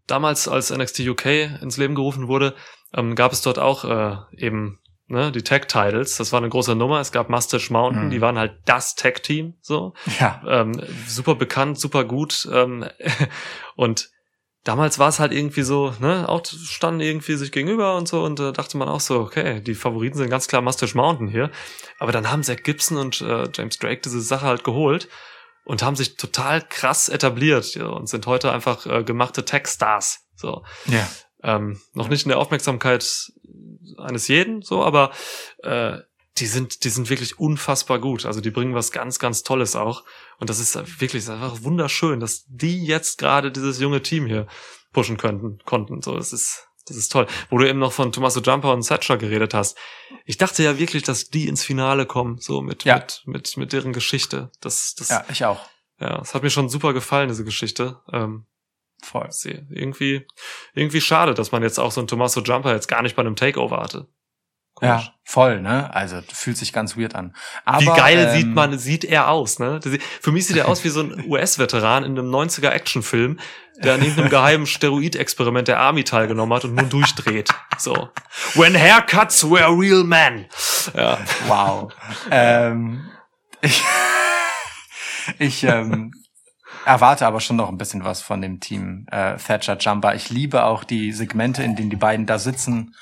damals, 0.07 0.47
als 0.47 0.71
NXT 0.75 1.01
UK 1.01 1.25
ins 1.61 1.77
Leben 1.77 1.95
gerufen 1.95 2.27
wurde, 2.27 2.55
ähm, 2.93 3.15
gab 3.15 3.31
es 3.31 3.41
dort 3.41 3.59
auch 3.59 3.83
äh, 3.85 4.15
eben 4.35 4.79
ne, 5.07 5.31
die 5.31 5.43
Tag-Titles. 5.43 6.17
Das 6.17 6.31
war 6.33 6.39
eine 6.39 6.49
große 6.49 6.75
Nummer. 6.75 6.99
Es 6.99 7.11
gab 7.11 7.29
Mustache 7.29 7.71
Mountain, 7.71 8.05
Mhm. 8.07 8.09
die 8.09 8.21
waren 8.21 8.37
halt 8.39 8.57
das 8.65 8.95
Tag-Team, 8.95 9.53
so. 9.61 9.93
Ja. 10.19 10.41
Ähm, 10.47 10.81
super 11.07 11.35
bekannt, 11.35 11.79
super 11.79 12.03
gut. 12.05 12.47
Ähm, 12.51 12.85
und 13.75 14.09
damals 14.63 14.99
war 14.99 15.09
es 15.09 15.19
halt 15.19 15.31
irgendwie 15.31 15.63
so, 15.63 15.93
ne, 15.99 16.27
auch 16.27 16.45
standen 16.45 17.01
irgendwie 17.01 17.35
sich 17.35 17.51
gegenüber 17.51 17.95
und 17.95 18.07
so 18.07 18.23
und 18.23 18.39
äh, 18.39 18.51
dachte 18.51 18.77
man 18.77 18.89
auch 18.89 18.99
so, 18.99 19.19
okay, 19.19 19.61
die 19.61 19.75
Favoriten 19.75 20.17
sind 20.17 20.29
ganz 20.29 20.47
klar 20.47 20.61
Mustache 20.61 20.97
Mountain 20.97 21.27
hier. 21.27 21.51
Aber 21.99 22.11
dann 22.11 22.31
haben 22.31 22.43
Zach 22.43 22.63
Gibson 22.63 22.97
und 22.97 23.21
äh, 23.21 23.47
James 23.53 23.79
Drake 23.79 24.01
diese 24.03 24.21
Sache 24.21 24.45
halt 24.45 24.63
geholt 24.63 25.07
und 25.65 25.83
haben 25.83 25.95
sich 25.95 26.17
total 26.17 26.61
krass 26.61 27.09
etabliert 27.09 27.75
ja, 27.75 27.87
und 27.87 28.07
sind 28.07 28.25
heute 28.25 28.51
einfach 28.51 28.85
äh, 28.85 29.03
gemachte 29.03 29.45
Tech-Stars. 29.45 30.25
So. 30.35 30.63
Ja. 30.85 31.07
Ähm, 31.43 31.79
noch 31.93 32.09
nicht 32.09 32.23
in 32.23 32.29
der 32.29 32.39
Aufmerksamkeit 32.39 33.31
eines 33.97 34.27
jeden, 34.27 34.61
so, 34.61 34.83
aber 34.83 35.11
äh, 35.63 35.99
die 36.39 36.45
sind, 36.47 36.83
die 36.83 36.89
sind 36.89 37.09
wirklich 37.09 37.39
unfassbar 37.39 37.99
gut. 37.99 38.25
Also 38.25 38.41
die 38.41 38.51
bringen 38.51 38.75
was 38.75 38.91
ganz, 38.91 39.19
ganz 39.19 39.43
Tolles 39.43 39.75
auch. 39.75 40.03
Und 40.39 40.49
das 40.49 40.59
ist 40.59 40.75
wirklich 41.01 41.25
das 41.25 41.35
ist 41.35 41.41
einfach 41.41 41.63
wunderschön, 41.63 42.19
dass 42.19 42.45
die 42.47 42.85
jetzt 42.85 43.17
gerade 43.17 43.51
dieses 43.51 43.79
junge 43.79 44.01
Team 44.01 44.25
hier 44.27 44.47
pushen 44.93 45.17
könnten, 45.17 45.59
konnten. 45.65 46.01
So, 46.01 46.15
das 46.15 46.33
ist, 46.33 46.67
das 46.87 46.97
ist 46.97 47.11
toll. 47.11 47.27
Wo 47.49 47.57
du 47.57 47.67
eben 47.67 47.79
noch 47.79 47.91
von 47.91 48.11
Tommaso 48.11 48.39
Jumper 48.41 48.73
und 48.73 48.85
Thatcher 48.87 49.17
geredet 49.17 49.53
hast. 49.53 49.77
Ich 50.25 50.37
dachte 50.37 50.63
ja 50.63 50.77
wirklich, 50.79 51.03
dass 51.03 51.29
die 51.29 51.47
ins 51.47 51.63
Finale 51.63 52.05
kommen, 52.05 52.37
so 52.39 52.61
mit, 52.61 52.83
Ja. 52.83 52.95
mit, 52.97 53.21
mit, 53.25 53.57
mit 53.57 53.73
deren 53.73 53.93
Geschichte. 53.93 54.51
Das, 54.61 54.95
das, 54.95 55.09
Ja, 55.09 55.25
ich 55.29 55.43
auch. 55.45 55.59
ja, 55.99 56.17
das 56.17 56.33
hat 56.33 56.43
mir 56.43 56.49
schon 56.49 56.69
super 56.69 56.93
gefallen, 56.93 57.29
diese 57.29 57.43
Geschichte. 57.43 57.99
Ähm, 58.11 58.45
Voll. 59.03 59.29
irgendwie, 59.69 60.25
irgendwie 60.73 61.01
schade, 61.01 61.35
dass 61.35 61.51
man 61.51 61.61
jetzt 61.61 61.79
auch 61.79 61.91
so 61.91 62.01
einen 62.01 62.07
Tommaso 62.07 62.41
Jumper 62.41 62.73
jetzt 62.73 62.87
gar 62.87 63.03
nicht 63.03 63.15
bei 63.15 63.21
einem 63.21 63.35
Takeover 63.35 63.77
hatte. 63.77 64.07
Komisch. 64.77 65.05
Ja, 65.05 65.13
voll, 65.23 65.59
ne? 65.59 65.91
Also 65.91 66.21
fühlt 66.31 66.55
sich 66.55 66.71
ganz 66.71 66.95
weird 66.95 67.15
an. 67.15 67.35
Aber, 67.65 67.81
Wie 67.81 67.85
geil 67.87 68.27
ähm, 68.29 68.35
sieht 68.35 68.53
man, 68.53 68.77
sieht 68.77 69.03
er 69.03 69.27
aus, 69.27 69.57
ne? 69.57 69.79
Für 70.21 70.31
mich 70.31 70.45
sieht 70.45 70.55
er 70.55 70.67
aus 70.67 70.83
wie 70.83 70.89
so 70.89 71.01
ein 71.01 71.25
US-Veteran 71.27 72.03
in 72.03 72.11
einem 72.11 72.29
90er 72.29 72.69
Actionfilm, 72.69 73.39
der 73.83 73.95
an 73.95 74.01
irgendeinem 74.01 74.29
geheimen 74.29 74.67
Steroid-Experiment 74.67 75.67
der 75.67 75.79
Army 75.79 76.03
teilgenommen 76.03 76.55
hat 76.55 76.65
und 76.65 76.75
nun 76.75 76.89
durchdreht. 76.89 77.49
So. 77.79 78.09
When 78.53 78.75
haircuts 78.75 79.49
were 79.49 79.75
real 79.75 80.03
men. 80.03 80.45
Ja. 80.95 81.17
Wow. 81.47 81.91
ähm, 82.29 83.09
ich 83.61 83.81
ich 85.39 85.63
ähm, 85.63 86.11
erwarte 86.85 87.25
aber 87.25 87.39
schon 87.39 87.55
noch 87.55 87.69
ein 87.69 87.79
bisschen 87.79 88.03
was 88.03 88.21
von 88.21 88.43
dem 88.43 88.59
Team 88.59 89.07
äh, 89.11 89.37
Thatcher 89.37 89.77
Jumper. 89.79 90.13
Ich 90.13 90.29
liebe 90.29 90.65
auch 90.65 90.83
die 90.83 91.13
Segmente, 91.13 91.63
in 91.63 91.75
denen 91.75 91.89
die 91.89 91.95
beiden 91.95 92.27
da 92.27 92.37
sitzen 92.37 92.93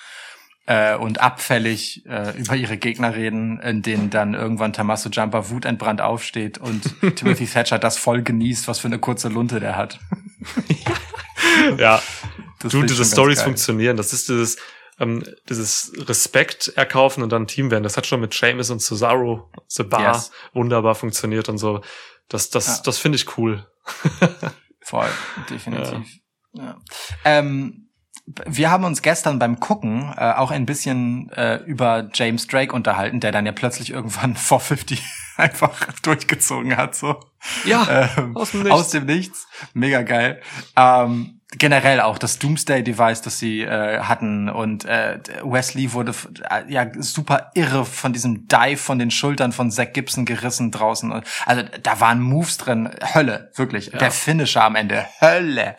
äh, 0.67 0.95
und 0.95 1.21
abfällig 1.21 2.05
äh, 2.07 2.37
über 2.37 2.55
ihre 2.55 2.77
Gegner 2.77 3.15
reden, 3.15 3.59
in 3.59 3.81
denen 3.81 4.09
dann 4.09 4.33
irgendwann 4.33 4.73
Tommaso 4.73 5.09
Jumper 5.09 5.49
wutentbrannt 5.49 6.01
aufsteht 6.01 6.57
und 6.57 6.93
Timothy 7.15 7.45
Thatcher 7.45 7.77
das 7.79 7.97
voll 7.97 8.21
genießt, 8.23 8.67
was 8.67 8.79
für 8.79 8.87
eine 8.87 8.99
kurze 8.99 9.29
Lunte 9.29 9.59
der 9.59 9.75
hat. 9.75 9.99
Ja. 11.77 12.01
Das 12.59 12.71
du, 12.71 12.83
diese 12.83 13.05
Stories 13.05 13.41
funktionieren. 13.41 13.97
Das 13.97 14.13
ist 14.13 14.29
dieses, 14.29 14.57
ähm, 14.99 15.23
dieses 15.49 15.91
Respekt 16.07 16.69
erkaufen 16.75 17.23
und 17.23 17.31
dann 17.31 17.47
Team 17.47 17.71
werden. 17.71 17.83
Das 17.83 17.97
hat 17.97 18.05
schon 18.05 18.19
mit 18.19 18.33
Seamus 18.33 18.69
und 18.69 18.81
Cesaro, 18.81 19.51
The 19.67 19.83
Bar, 19.83 20.15
Yes. 20.15 20.31
wunderbar 20.53 20.95
funktioniert 20.95 21.49
und 21.49 21.57
so. 21.57 21.81
Das, 22.27 22.49
das, 22.49 22.67
Ja. 22.77 22.83
das 22.85 22.97
finde 22.97 23.17
ich 23.17 23.37
cool. 23.37 23.65
Voll, 24.81 25.09
definitiv. 25.49 26.19
Ja. 26.53 26.77
Ähm, 27.23 27.84
wir 28.26 28.72
haben 28.72 28.84
uns 28.84 29.02
gestern 29.02 29.38
beim 29.38 29.60
Gucken 29.60 30.14
äh, 30.18 30.34
auch 30.34 30.52
ein 30.52 30.65
bisschen 30.65 31.30
äh, 31.31 31.57
über 31.65 32.10
James 32.14 32.47
Drake 32.47 32.73
unterhalten, 32.73 33.19
der 33.19 33.31
dann 33.31 33.45
ja 33.45 33.52
plötzlich 33.52 33.91
irgendwann 33.91 34.35
450 34.35 35.03
einfach 35.38 35.76
durchgezogen 36.02 36.76
hat, 36.77 36.95
so. 36.95 37.19
Ja, 37.65 38.10
Ähm, 38.18 38.35
aus 38.35 38.52
dem 38.52 38.64
Nichts. 38.64 38.76
Aus 38.80 38.89
dem 38.89 39.06
Nichts. 39.06 39.47
Mega 39.73 40.02
geil. 40.02 40.41
Ähm, 40.76 41.41
generell 41.57 42.02
auch 42.02 42.18
das 42.18 42.40
Doomsday-Device, 42.40 43.22
das 43.22 43.40
sie 43.40 43.61
äh, 43.61 43.99
hatten 43.99 44.49
und 44.49 44.86
äh, 44.86 45.19
Wesley 45.44 45.94
wurde 45.94 46.14
äh, 46.49 46.72
ja 46.72 46.88
super 46.99 47.52
irre 47.53 47.86
von 47.86 48.14
diesem 48.14 48.48
Dive 48.48 48.77
von 48.77 48.99
den 48.99 49.11
Schultern 49.11 49.52
von 49.52 49.72
Zack 49.72 49.94
Gibson 49.94 50.26
gerissen 50.26 50.72
draußen. 50.72 51.11
Und, 51.11 51.23
also 51.45 51.64
da 51.84 51.99
waren 51.99 52.22
Moves 52.22 52.57
drin, 52.57 52.90
Hölle, 53.14 53.52
wirklich. 53.56 53.91
Der 53.91 54.11
Finisher 54.11 54.64
am 54.64 54.76
Ende, 54.76 55.06
Hölle. 55.22 55.76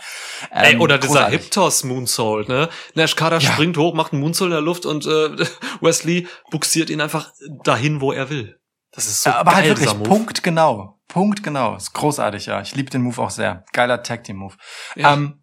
Ey, 0.51 0.74
Ähm, 0.74 0.81
oder 0.81 0.98
dieser. 0.98 1.28
Hiptos 1.28 1.85
Moonsault, 1.85 2.48
ne? 2.48 2.69
Nash 2.94 3.16
Carter 3.16 3.39
Ja. 3.39 3.53
springt 3.53 3.77
hoch, 3.77 3.94
macht 3.94 4.12
einen 4.12 4.23
Moonsault 4.23 4.48
in 4.48 4.53
der 4.53 4.61
Luft 4.61 4.86
und 4.86 5.07
äh, 5.07 5.11
Wesley 5.81 6.27
buxiert 6.51 6.90
ihn 6.90 7.01
einfach 7.01 7.32
dahin, 7.65 8.01
wo 8.01 8.12
er 8.12 8.31
will. 8.31 8.59
Das 8.93 9.07
ist 9.07 9.23
so 9.24 9.31
aber 9.31 9.51
geil, 9.51 9.55
halt 9.55 9.66
wirklich 9.70 9.86
dieser 9.89 9.98
Move. 9.98 10.09
Punkt 10.09 10.43
genau. 10.43 10.98
Punkt 11.09 11.43
genau. 11.43 11.77
Ist 11.77 11.93
großartig, 11.93 12.47
ja. 12.47 12.61
Ich 12.62 12.74
liebe 12.74 12.90
den 12.90 13.03
Move 13.03 13.20
auch 13.20 13.31
sehr. 13.31 13.65
Geiler 13.73 14.03
Tag 14.03 14.24
Team 14.24 14.36
Move. 14.39 14.55
Ja. 14.94 15.12
Ähm, 15.12 15.43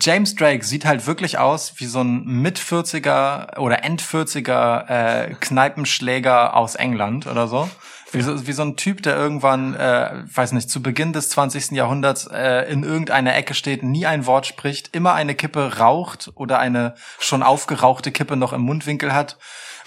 James 0.00 0.34
Drake 0.34 0.64
sieht 0.64 0.84
halt 0.84 1.06
wirklich 1.06 1.38
aus 1.38 1.74
wie 1.76 1.86
so 1.86 2.00
ein 2.02 2.24
mit 2.24 2.58
40er 2.58 3.58
oder 3.58 3.84
End 3.84 4.02
40er 4.02 4.88
äh, 4.88 5.34
Kneipenschläger 5.34 6.54
aus 6.54 6.74
England 6.74 7.26
oder 7.26 7.48
so. 7.48 7.68
Wie 8.12 8.22
so, 8.22 8.46
wie 8.46 8.52
so 8.52 8.62
ein 8.62 8.76
Typ, 8.76 9.02
der 9.02 9.16
irgendwann, 9.16 9.74
äh, 9.74 10.22
weiß 10.32 10.52
nicht, 10.52 10.70
zu 10.70 10.80
Beginn 10.80 11.12
des 11.12 11.28
20. 11.30 11.72
Jahrhunderts 11.72 12.26
äh, 12.26 12.70
in 12.70 12.84
irgendeiner 12.84 13.34
Ecke 13.34 13.54
steht, 13.54 13.82
nie 13.82 14.06
ein 14.06 14.26
Wort 14.26 14.46
spricht, 14.46 14.94
immer 14.94 15.14
eine 15.14 15.34
Kippe 15.34 15.78
raucht 15.78 16.30
oder 16.34 16.58
eine 16.58 16.94
schon 17.18 17.42
aufgerauchte 17.42 18.12
Kippe 18.12 18.36
noch 18.36 18.52
im 18.52 18.62
Mundwinkel 18.62 19.12
hat 19.12 19.38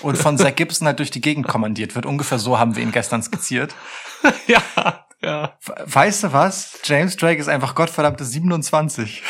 und 0.01 0.17
von 0.17 0.37
Zack 0.37 0.57
Gibson 0.57 0.87
halt 0.87 0.99
durch 0.99 1.11
die 1.11 1.21
Gegend 1.21 1.47
kommandiert 1.47 1.95
wird. 1.95 2.05
Ungefähr 2.05 2.39
so 2.39 2.59
haben 2.59 2.75
wir 2.75 2.83
ihn 2.83 2.91
gestern 2.91 3.23
skizziert. 3.23 3.73
ja, 4.47 5.05
ja. 5.21 5.53
Weißt 5.85 6.23
du 6.23 6.33
was? 6.33 6.79
James 6.83 7.15
Drake 7.15 7.39
ist 7.39 7.47
einfach 7.47 7.73
gottverdammte 7.73 8.25
27. 8.25 9.23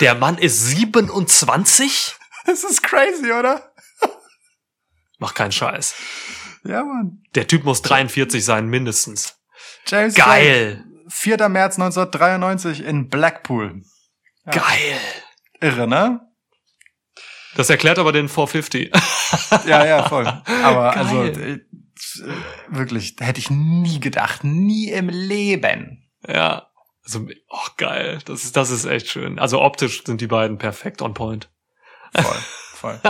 Der 0.00 0.14
Mann 0.14 0.38
ist 0.38 0.60
27? 0.66 2.16
Das 2.46 2.64
ist 2.64 2.82
crazy, 2.82 3.32
oder? 3.32 3.72
Mach 5.18 5.34
keinen 5.34 5.52
Scheiß. 5.52 5.94
Ja, 6.64 6.82
Mann. 6.82 7.22
Der 7.34 7.46
Typ 7.46 7.64
muss 7.64 7.82
43 7.82 8.44
sein, 8.44 8.66
mindestens. 8.66 9.36
James 9.86 10.14
Geil. 10.14 10.84
Drake, 10.84 11.10
4. 11.10 11.48
März 11.48 11.74
1993 11.78 12.84
in 12.84 13.08
Blackpool. 13.08 13.82
Geil. 14.46 15.00
Irre, 15.60 15.86
ne? 15.86 16.20
Das 17.56 17.70
erklärt 17.70 17.98
aber 17.98 18.12
den 18.12 18.28
450. 18.28 18.90
Ja, 19.66 19.84
ja, 19.86 20.08
voll. 20.08 20.26
Aber 20.26 20.90
Geil. 20.92 20.98
also 20.98 21.22
äh, 21.24 21.60
wirklich, 22.68 23.16
hätte 23.20 23.38
ich 23.40 23.50
nie 23.50 24.00
gedacht, 24.00 24.42
nie 24.44 24.90
im 24.90 25.08
Leben. 25.08 26.10
ja. 26.26 26.68
Also, 27.04 27.26
oh, 27.50 27.66
geil. 27.76 28.18
Das 28.24 28.44
ist, 28.44 28.56
das 28.56 28.70
ist 28.70 28.84
echt 28.86 29.08
schön. 29.08 29.38
Also 29.38 29.60
optisch 29.60 30.04
sind 30.04 30.20
die 30.20 30.26
beiden 30.26 30.58
perfekt 30.58 31.02
on 31.02 31.12
point. 31.14 31.50
Voll, 32.16 32.36
voll. 32.76 33.00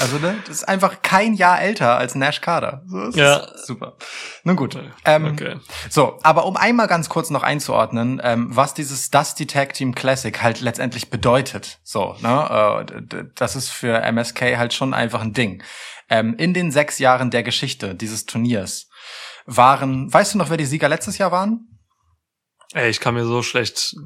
Also, 0.00 0.18
ne, 0.18 0.36
das 0.46 0.56
ist 0.56 0.68
einfach 0.68 1.02
kein 1.02 1.34
Jahr 1.34 1.60
älter 1.60 1.98
als 1.98 2.14
Nash 2.14 2.40
Carter. 2.40 2.82
So, 2.86 3.04
das 3.06 3.14
Ja. 3.16 3.36
ist 3.36 3.66
super. 3.66 3.96
Nun 4.42 4.56
gut. 4.56 4.76
Ähm, 5.04 5.26
Okay. 5.26 5.56
So, 5.90 6.18
aber 6.22 6.46
um 6.46 6.56
einmal 6.56 6.86
ganz 6.88 7.08
kurz 7.08 7.30
noch 7.30 7.42
einzuordnen, 7.42 8.20
ähm, 8.24 8.48
was 8.56 8.74
dieses 8.74 9.10
Dusty 9.10 9.46
Tag 9.46 9.74
Team 9.74 9.94
Classic 9.94 10.42
halt 10.42 10.60
letztendlich 10.60 11.10
bedeutet. 11.10 11.78
So, 11.84 12.16
ne, 12.22 12.86
äh, 12.90 13.24
das 13.34 13.54
ist 13.54 13.68
für 13.68 14.00
MSK 14.02 14.56
halt 14.56 14.72
schon 14.72 14.94
einfach 14.94 15.20
ein 15.20 15.32
Ding. 15.34 15.62
Ähm, 16.08 16.34
in 16.38 16.54
den 16.54 16.70
sechs 16.72 16.98
Jahren 16.98 17.30
der 17.30 17.42
Geschichte 17.42 17.94
dieses 17.94 18.24
Turniers 18.26 18.88
waren, 19.46 20.12
weißt 20.12 20.34
du 20.34 20.38
noch, 20.38 20.50
wer 20.50 20.56
die 20.56 20.66
Sieger 20.66 20.88
letztes 20.88 21.18
Jahr 21.18 21.30
waren? 21.32 21.68
Ey, 22.74 22.90
ich 22.90 23.00
kann 23.00 23.14
mir 23.14 23.24
so 23.24 23.42
schlecht 23.42 23.96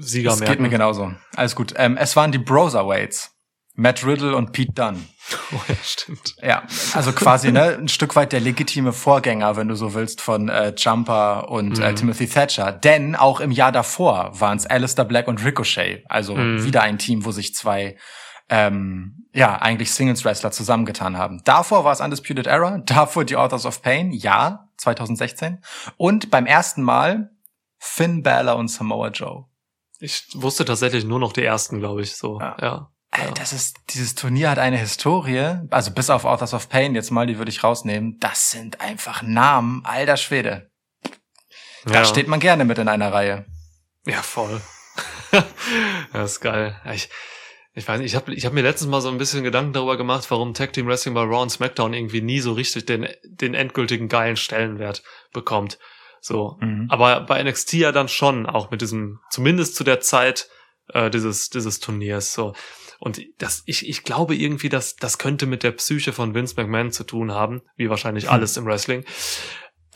Sieger 0.00 0.30
Das 0.30 0.38
geht 0.40 0.48
merken. 0.48 0.62
mir 0.62 0.68
genauso. 0.68 1.12
Alles 1.34 1.56
gut. 1.56 1.72
Ähm, 1.76 1.96
es 1.96 2.14
waren 2.14 2.30
die 2.30 2.38
Broserweights. 2.38 3.30
Matt 3.74 4.04
Riddle 4.04 4.36
und 4.36 4.52
Pete 4.52 4.72
Dunne. 4.72 4.98
Oh, 5.54 5.60
ja, 5.68 5.74
stimmt. 5.82 6.34
Ja, 6.42 6.62
also 6.94 7.12
quasi 7.12 7.52
ne, 7.52 7.78
ein 7.78 7.88
Stück 7.88 8.16
weit 8.16 8.32
der 8.32 8.40
legitime 8.40 8.92
Vorgänger, 8.92 9.56
wenn 9.56 9.68
du 9.68 9.74
so 9.76 9.94
willst, 9.94 10.20
von 10.20 10.48
äh, 10.48 10.74
Jumper 10.76 11.48
und 11.50 11.78
äh, 11.78 11.94
Timothy 11.94 12.26
Thatcher. 12.26 12.72
Denn 12.72 13.14
auch 13.16 13.40
im 13.40 13.50
Jahr 13.50 13.70
davor 13.72 14.32
waren 14.38 14.58
es 14.58 14.66
Alistair 14.66 15.04
Black 15.04 15.28
und 15.28 15.42
Ricochet. 15.44 16.04
Also 16.08 16.36
wieder 16.36 16.82
ein 16.82 16.98
Team, 16.98 17.24
wo 17.24 17.30
sich 17.30 17.54
zwei 17.54 17.96
ähm, 18.50 19.26
ja 19.32 19.56
eigentlich 19.56 19.92
Singles-Wrestler 19.92 20.50
zusammengetan 20.50 21.16
haben. 21.16 21.40
Davor 21.44 21.84
war 21.84 21.92
es 21.92 22.00
Undisputed 22.00 22.46
Era, 22.46 22.78
davor 22.84 23.24
die 23.24 23.36
Authors 23.36 23.64
of 23.64 23.80
Pain, 23.80 24.12
ja, 24.12 24.68
2016. 24.78 25.62
Und 25.96 26.30
beim 26.30 26.46
ersten 26.46 26.82
Mal 26.82 27.30
Finn 27.84 28.22
Balor 28.22 28.56
und 28.56 28.68
Samoa 28.68 29.08
Joe. 29.08 29.46
Ich 29.98 30.28
wusste 30.34 30.64
tatsächlich 30.64 31.04
nur 31.04 31.18
noch 31.18 31.32
die 31.32 31.42
ersten, 31.42 31.80
glaube 31.80 32.02
ich, 32.02 32.14
so. 32.14 32.38
Ja. 32.38 32.56
Ja. 32.60 32.92
Äh, 33.10 33.32
Das 33.34 33.52
ist, 33.52 33.76
dieses 33.90 34.14
Turnier 34.14 34.50
hat 34.50 34.60
eine 34.60 34.78
Historie, 34.78 35.58
also 35.68 35.90
bis 35.90 36.08
auf 36.08 36.24
Authors 36.24 36.54
of 36.54 36.68
Pain 36.68 36.94
jetzt 36.94 37.10
mal, 37.10 37.26
die 37.26 37.38
würde 37.38 37.50
ich 37.50 37.64
rausnehmen. 37.64 38.18
Das 38.20 38.50
sind 38.50 38.80
einfach 38.80 39.22
Namen, 39.22 39.84
alter 39.84 40.16
Schwede. 40.16 40.70
Da 41.84 41.94
ja. 41.94 42.04
steht 42.04 42.28
man 42.28 42.38
gerne 42.38 42.64
mit 42.64 42.78
in 42.78 42.86
einer 42.86 43.12
Reihe. 43.12 43.46
Ja, 44.06 44.22
voll. 44.22 44.62
das 46.12 46.32
ist 46.32 46.40
geil. 46.40 46.80
Ich, 46.92 47.10
ich 47.74 47.86
weiß 47.86 47.98
nicht, 47.98 48.12
ich 48.12 48.14
habe 48.14 48.32
ich 48.32 48.46
hab 48.46 48.52
mir 48.52 48.62
letztens 48.62 48.92
mal 48.92 49.00
so 49.00 49.08
ein 49.08 49.18
bisschen 49.18 49.42
Gedanken 49.42 49.72
darüber 49.72 49.96
gemacht, 49.96 50.30
warum 50.30 50.54
Tag 50.54 50.72
Team 50.72 50.86
Wrestling 50.86 51.14
bei 51.14 51.22
Raw 51.22 51.42
und 51.42 51.50
SmackDown 51.50 51.94
irgendwie 51.94 52.22
nie 52.22 52.38
so 52.38 52.52
richtig 52.52 52.86
den, 52.86 53.08
den 53.24 53.54
endgültigen 53.54 54.08
geilen 54.08 54.36
Stellenwert 54.36 55.02
bekommt. 55.32 55.80
So. 56.22 56.56
Mhm. 56.60 56.86
Aber 56.88 57.20
bei 57.22 57.42
NXT 57.42 57.74
ja 57.74 57.92
dann 57.92 58.08
schon, 58.08 58.46
auch 58.46 58.70
mit 58.70 58.80
diesem, 58.80 59.18
zumindest 59.30 59.74
zu 59.74 59.82
der 59.82 60.00
Zeit 60.00 60.48
äh, 60.88 61.10
dieses, 61.10 61.50
dieses 61.50 61.80
Turniers. 61.80 62.32
So. 62.32 62.54
Und 63.00 63.20
das, 63.38 63.64
ich, 63.66 63.88
ich 63.88 64.04
glaube 64.04 64.36
irgendwie, 64.36 64.68
dass 64.68 64.94
das 64.94 65.18
könnte 65.18 65.46
mit 65.46 65.64
der 65.64 65.72
Psyche 65.72 66.12
von 66.12 66.34
Vince 66.34 66.54
McMahon 66.56 66.92
zu 66.92 67.02
tun 67.02 67.32
haben, 67.32 67.62
wie 67.76 67.90
wahrscheinlich 67.90 68.26
Hm. 68.26 68.30
alles 68.30 68.56
im 68.56 68.64
Wrestling. 68.64 69.04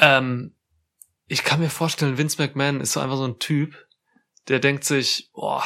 Ähm, 0.00 0.56
ich 1.28 1.44
kann 1.44 1.60
mir 1.60 1.70
vorstellen, 1.70 2.18
Vince 2.18 2.42
McMahon 2.42 2.80
ist 2.80 2.92
so 2.92 3.00
einfach 3.00 3.16
so 3.16 3.24
ein 3.24 3.38
Typ, 3.38 3.86
der 4.48 4.58
denkt 4.58 4.82
sich, 4.84 5.30
boah, 5.32 5.62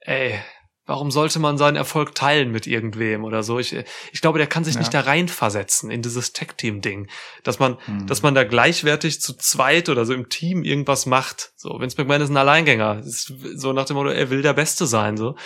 ey, 0.00 0.40
Warum 0.88 1.10
sollte 1.10 1.38
man 1.38 1.58
seinen 1.58 1.76
Erfolg 1.76 2.14
teilen 2.14 2.50
mit 2.50 2.66
irgendwem 2.66 3.22
oder 3.24 3.42
so? 3.42 3.58
Ich, 3.58 3.76
ich 4.10 4.20
glaube, 4.22 4.38
der 4.38 4.46
kann 4.46 4.64
sich 4.64 4.72
Ja. 4.74 4.80
nicht 4.80 4.94
da 4.94 5.00
reinversetzen 5.02 5.90
in 5.90 6.00
dieses 6.00 6.32
Tag-Team-Ding, 6.32 7.08
dass 7.42 7.58
man, 7.58 7.76
Hm. 7.84 8.06
dass 8.06 8.22
man 8.22 8.34
da 8.34 8.44
gleichwertig 8.44 9.20
zu 9.20 9.34
zweit 9.34 9.90
oder 9.90 10.06
so 10.06 10.14
im 10.14 10.30
Team 10.30 10.64
irgendwas 10.64 11.04
macht. 11.04 11.52
So, 11.56 11.78
Vince 11.78 11.96
McMahon 11.98 12.22
ist 12.22 12.30
ein 12.30 12.38
Alleingänger. 12.38 13.00
Ist 13.04 13.30
so 13.56 13.74
nach 13.74 13.84
dem 13.84 13.96
Motto, 13.96 14.08
er 14.08 14.30
will 14.30 14.40
der 14.40 14.54
Beste 14.54 14.86
sein, 14.86 15.18
so. 15.18 15.36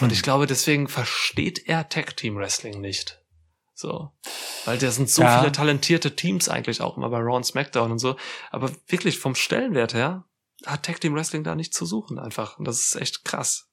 Und 0.00 0.12
ich 0.12 0.22
glaube, 0.22 0.46
deswegen 0.46 0.88
versteht 0.88 1.68
er 1.68 1.86
Tag-Team-Wrestling 1.90 2.80
nicht. 2.80 3.18
So. 3.74 4.12
Weil 4.64 4.78
da 4.78 4.90
sind 4.90 5.10
so 5.10 5.20
Ja. 5.22 5.40
viele 5.40 5.52
talentierte 5.52 6.16
Teams 6.16 6.48
eigentlich 6.48 6.80
auch 6.80 6.96
immer 6.96 7.10
bei 7.10 7.18
Raw 7.18 7.36
und 7.36 7.44
SmackDown 7.44 7.92
und 7.92 7.98
so. 7.98 8.16
Aber 8.50 8.70
wirklich 8.88 9.18
vom 9.18 9.34
Stellenwert 9.34 9.92
her 9.92 10.24
hat 10.64 10.84
Tag-Team-Wrestling 10.84 11.44
da 11.44 11.54
nicht 11.54 11.74
zu 11.74 11.84
suchen 11.84 12.18
einfach. 12.18 12.58
Und 12.58 12.66
das 12.66 12.80
ist 12.80 12.96
echt 12.96 13.24
krass. 13.26 13.66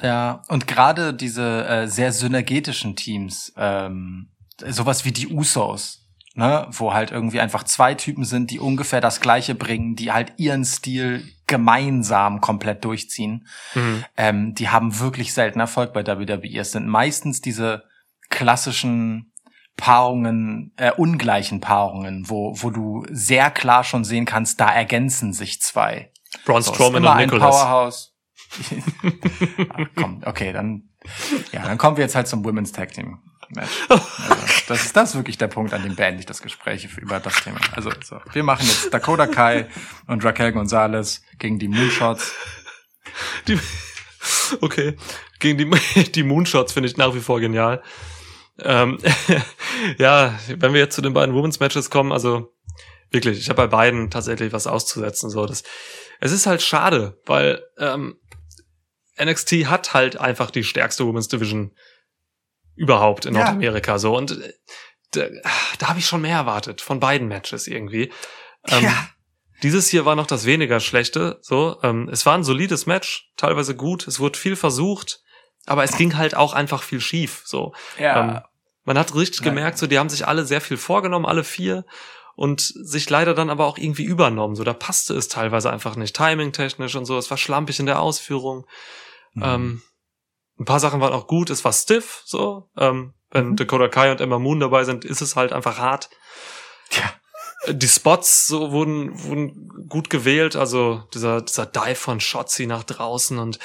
Ja, 0.00 0.42
und 0.48 0.66
gerade 0.66 1.12
diese 1.14 1.66
äh, 1.66 1.86
sehr 1.86 2.12
synergetischen 2.12 2.96
Teams, 2.96 3.52
ähm, 3.56 4.30
sowas 4.66 5.04
wie 5.04 5.12
die 5.12 5.28
Usos, 5.28 6.06
ne, 6.34 6.66
wo 6.70 6.92
halt 6.94 7.10
irgendwie 7.10 7.40
einfach 7.40 7.62
zwei 7.64 7.94
Typen 7.94 8.24
sind, 8.24 8.50
die 8.50 8.58
ungefähr 8.58 9.00
das 9.00 9.20
Gleiche 9.20 9.54
bringen, 9.54 9.94
die 9.96 10.10
halt 10.12 10.32
ihren 10.38 10.64
Stil 10.64 11.28
gemeinsam 11.46 12.40
komplett 12.40 12.84
durchziehen, 12.84 13.46
Mhm. 13.74 14.04
ähm, 14.16 14.54
die 14.54 14.70
haben 14.70 14.98
wirklich 14.98 15.34
selten 15.34 15.60
Erfolg 15.60 15.92
bei 15.92 16.06
WWE. 16.06 16.58
Es 16.58 16.72
sind 16.72 16.86
meistens 16.88 17.42
diese 17.42 17.84
klassischen 18.30 19.32
Paarungen, 19.76 20.72
äh, 20.76 20.92
ungleichen 20.92 21.60
Paarungen, 21.60 22.28
wo, 22.28 22.54
wo 22.56 22.70
du 22.70 23.04
sehr 23.10 23.50
klar 23.50 23.84
schon 23.84 24.04
sehen 24.04 24.24
kannst, 24.24 24.60
da 24.60 24.70
ergänzen 24.72 25.32
sich 25.32 25.60
zwei. 25.60 26.10
Braun 26.44 26.62
So, 26.62 26.72
Strowman 26.72 27.02
immer 27.02 27.12
und 27.12 27.18
Nicholas. 27.18 27.56
Powerhouse. 27.56 28.11
Ah, 29.70 29.86
komm, 29.96 30.22
okay, 30.24 30.52
dann, 30.52 30.90
ja, 31.52 31.62
dann 31.62 31.78
kommen 31.78 31.96
wir 31.96 32.04
jetzt 32.04 32.14
halt 32.14 32.28
zum 32.28 32.44
Women's 32.44 32.72
Tag 32.72 32.92
Team 32.92 33.18
Match. 33.54 33.70
Also, 33.88 34.04
das 34.68 34.84
ist 34.84 34.96
das 34.96 35.14
wirklich 35.14 35.38
der 35.38 35.48
Punkt, 35.48 35.72
an 35.74 35.82
dem 35.82 35.94
beende 35.94 36.20
ich 36.20 36.26
das 36.26 36.42
Gespräch 36.42 36.88
über 36.96 37.20
das 37.20 37.42
Thema. 37.42 37.58
Also, 37.72 37.90
so, 38.02 38.20
wir 38.32 38.42
machen 38.42 38.66
jetzt 38.66 38.92
Dakota 38.92 39.26
Kai 39.26 39.66
und 40.06 40.24
Raquel 40.24 40.52
Gonzalez 40.52 41.22
gegen 41.38 41.58
die 41.58 41.68
Moonshots. 41.68 42.32
Die, 43.48 43.58
okay. 44.60 44.96
Gegen 45.38 45.58
die, 45.58 46.12
die 46.12 46.22
Moonshots 46.22 46.72
finde 46.72 46.88
ich 46.88 46.96
nach 46.96 47.14
wie 47.14 47.20
vor 47.20 47.40
genial. 47.40 47.82
Ähm, 48.58 48.98
ja, 49.98 50.38
wenn 50.48 50.72
wir 50.72 50.80
jetzt 50.80 50.94
zu 50.94 51.02
den 51.02 51.12
beiden 51.12 51.34
Women's 51.34 51.60
Matches 51.60 51.90
kommen, 51.90 52.12
also 52.12 52.54
wirklich, 53.10 53.38
ich 53.38 53.48
habe 53.48 53.62
bei 53.62 53.66
beiden 53.66 54.10
tatsächlich 54.10 54.52
was 54.52 54.66
auszusetzen. 54.66 55.30
So, 55.30 55.46
das, 55.46 55.62
es 56.20 56.32
ist 56.32 56.46
halt 56.46 56.62
schade, 56.62 57.20
weil 57.26 57.62
ähm, 57.78 58.16
NXT 59.20 59.66
hat 59.66 59.94
halt 59.94 60.16
einfach 60.16 60.50
die 60.50 60.64
stärkste 60.64 61.06
Women's 61.06 61.28
Division 61.28 61.72
überhaupt 62.74 63.26
in 63.26 63.34
Ja. 63.34 63.44
Nordamerika. 63.44 63.98
So 63.98 64.16
und 64.16 64.32
äh, 64.32 64.52
da, 65.12 65.26
da 65.78 65.88
habe 65.88 65.98
ich 65.98 66.06
schon 66.06 66.22
mehr 66.22 66.36
erwartet 66.36 66.80
von 66.80 67.00
beiden 67.00 67.28
Matches 67.28 67.66
irgendwie. 67.66 68.10
Ähm, 68.68 68.84
Ja. 68.84 69.08
Dieses 69.62 69.88
hier 69.88 70.04
war 70.04 70.16
noch 70.16 70.26
das 70.26 70.44
weniger 70.44 70.80
schlechte. 70.80 71.38
So, 71.42 71.78
ähm, 71.84 72.08
es 72.10 72.26
war 72.26 72.34
ein 72.36 72.42
solides 72.42 72.86
Match, 72.86 73.30
teilweise 73.36 73.76
gut. 73.76 74.08
Es 74.08 74.18
wurde 74.18 74.36
viel 74.36 74.56
versucht, 74.56 75.20
aber 75.66 75.84
es 75.84 75.96
ging 75.96 76.16
halt 76.16 76.34
auch 76.34 76.52
einfach 76.52 76.82
viel 76.82 77.00
schief. 77.00 77.42
So, 77.44 77.72
ähm, 77.96 78.40
man 78.84 78.98
hat 78.98 79.14
richtig 79.14 79.42
Nein. 79.42 79.54
gemerkt, 79.54 79.78
so 79.78 79.86
die 79.86 80.00
haben 80.00 80.08
sich 80.08 80.26
alle 80.26 80.44
sehr 80.44 80.60
viel 80.60 80.76
vorgenommen, 80.76 81.26
alle 81.26 81.44
vier, 81.44 81.84
und 82.34 82.60
sich 82.60 83.08
leider 83.08 83.34
dann 83.34 83.50
aber 83.50 83.66
auch 83.66 83.78
irgendwie 83.78 84.02
übernommen. 84.02 84.56
So, 84.56 84.64
da 84.64 84.72
passte 84.72 85.14
es 85.14 85.28
teilweise 85.28 85.70
einfach 85.70 85.94
nicht, 85.94 86.16
timing-technisch 86.16 86.96
und 86.96 87.04
so. 87.04 87.16
Es 87.16 87.30
war 87.30 87.38
schlampig 87.38 87.78
in 87.78 87.86
der 87.86 88.00
Ausführung. 88.00 88.66
Mhm. 89.34 89.42
Ähm, 89.44 89.82
ein 90.58 90.64
paar 90.64 90.80
Sachen 90.80 91.00
waren 91.00 91.12
auch 91.12 91.26
gut. 91.26 91.50
Es 91.50 91.64
war 91.64 91.72
stiff, 91.72 92.22
so. 92.24 92.70
Ähm, 92.76 93.14
wenn 93.30 93.50
Mhm. 93.50 93.56
Dakota 93.56 93.88
Kai 93.88 94.10
und 94.12 94.20
Emma 94.20 94.38
Moon 94.38 94.60
dabei 94.60 94.84
sind, 94.84 95.04
ist 95.04 95.20
es 95.22 95.36
halt 95.36 95.52
einfach 95.52 95.78
hart. 95.78 96.10
Tja. 96.90 97.04
Die 97.72 97.88
Spots 97.88 98.46
so 98.46 98.72
wurden, 98.72 99.10
wurden 99.24 99.68
gut 99.88 100.10
gewählt, 100.10 100.56
also 100.56 101.04
dieser, 101.14 101.40
dieser 101.42 101.64
Dive 101.64 101.94
von 101.94 102.18
Shotzi 102.20 102.66
nach 102.66 102.82
draußen 102.82 103.38
und 103.38 103.58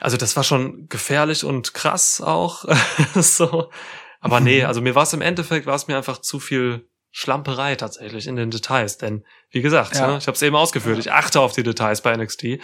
also 0.00 0.16
das 0.16 0.34
war 0.34 0.42
schon 0.42 0.88
gefährlich 0.88 1.44
und 1.44 1.72
krass 1.74 2.20
auch. 2.20 2.64
so. 3.14 3.70
Aber 4.20 4.40
nee, 4.40 4.60
Mhm. 4.62 4.66
also 4.66 4.80
mir 4.80 4.94
war 4.96 5.04
es 5.04 5.12
im 5.12 5.20
Endeffekt, 5.22 5.66
war 5.66 5.76
es 5.76 5.86
mir 5.86 5.96
einfach 5.96 6.18
zu 6.18 6.40
viel 6.40 6.88
Schlamperei 7.12 7.76
tatsächlich 7.76 8.26
in 8.26 8.34
den 8.34 8.50
Details. 8.50 8.98
Denn, 8.98 9.24
wie 9.50 9.62
gesagt, 9.62 9.94
Ja. 9.94 10.08
ne, 10.08 10.18
ich 10.18 10.26
habe 10.26 10.34
es 10.34 10.42
eben 10.42 10.56
ausgeführt, 10.56 10.98
ich 10.98 11.12
achte 11.12 11.38
auf 11.40 11.52
die 11.52 11.62
Details 11.62 12.02
bei 12.02 12.12
NXT. 12.16 12.58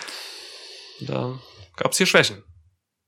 Da 1.03 1.39
gab 1.81 1.93
es 1.93 1.99
hier 1.99 2.07
Schwächen. 2.07 2.43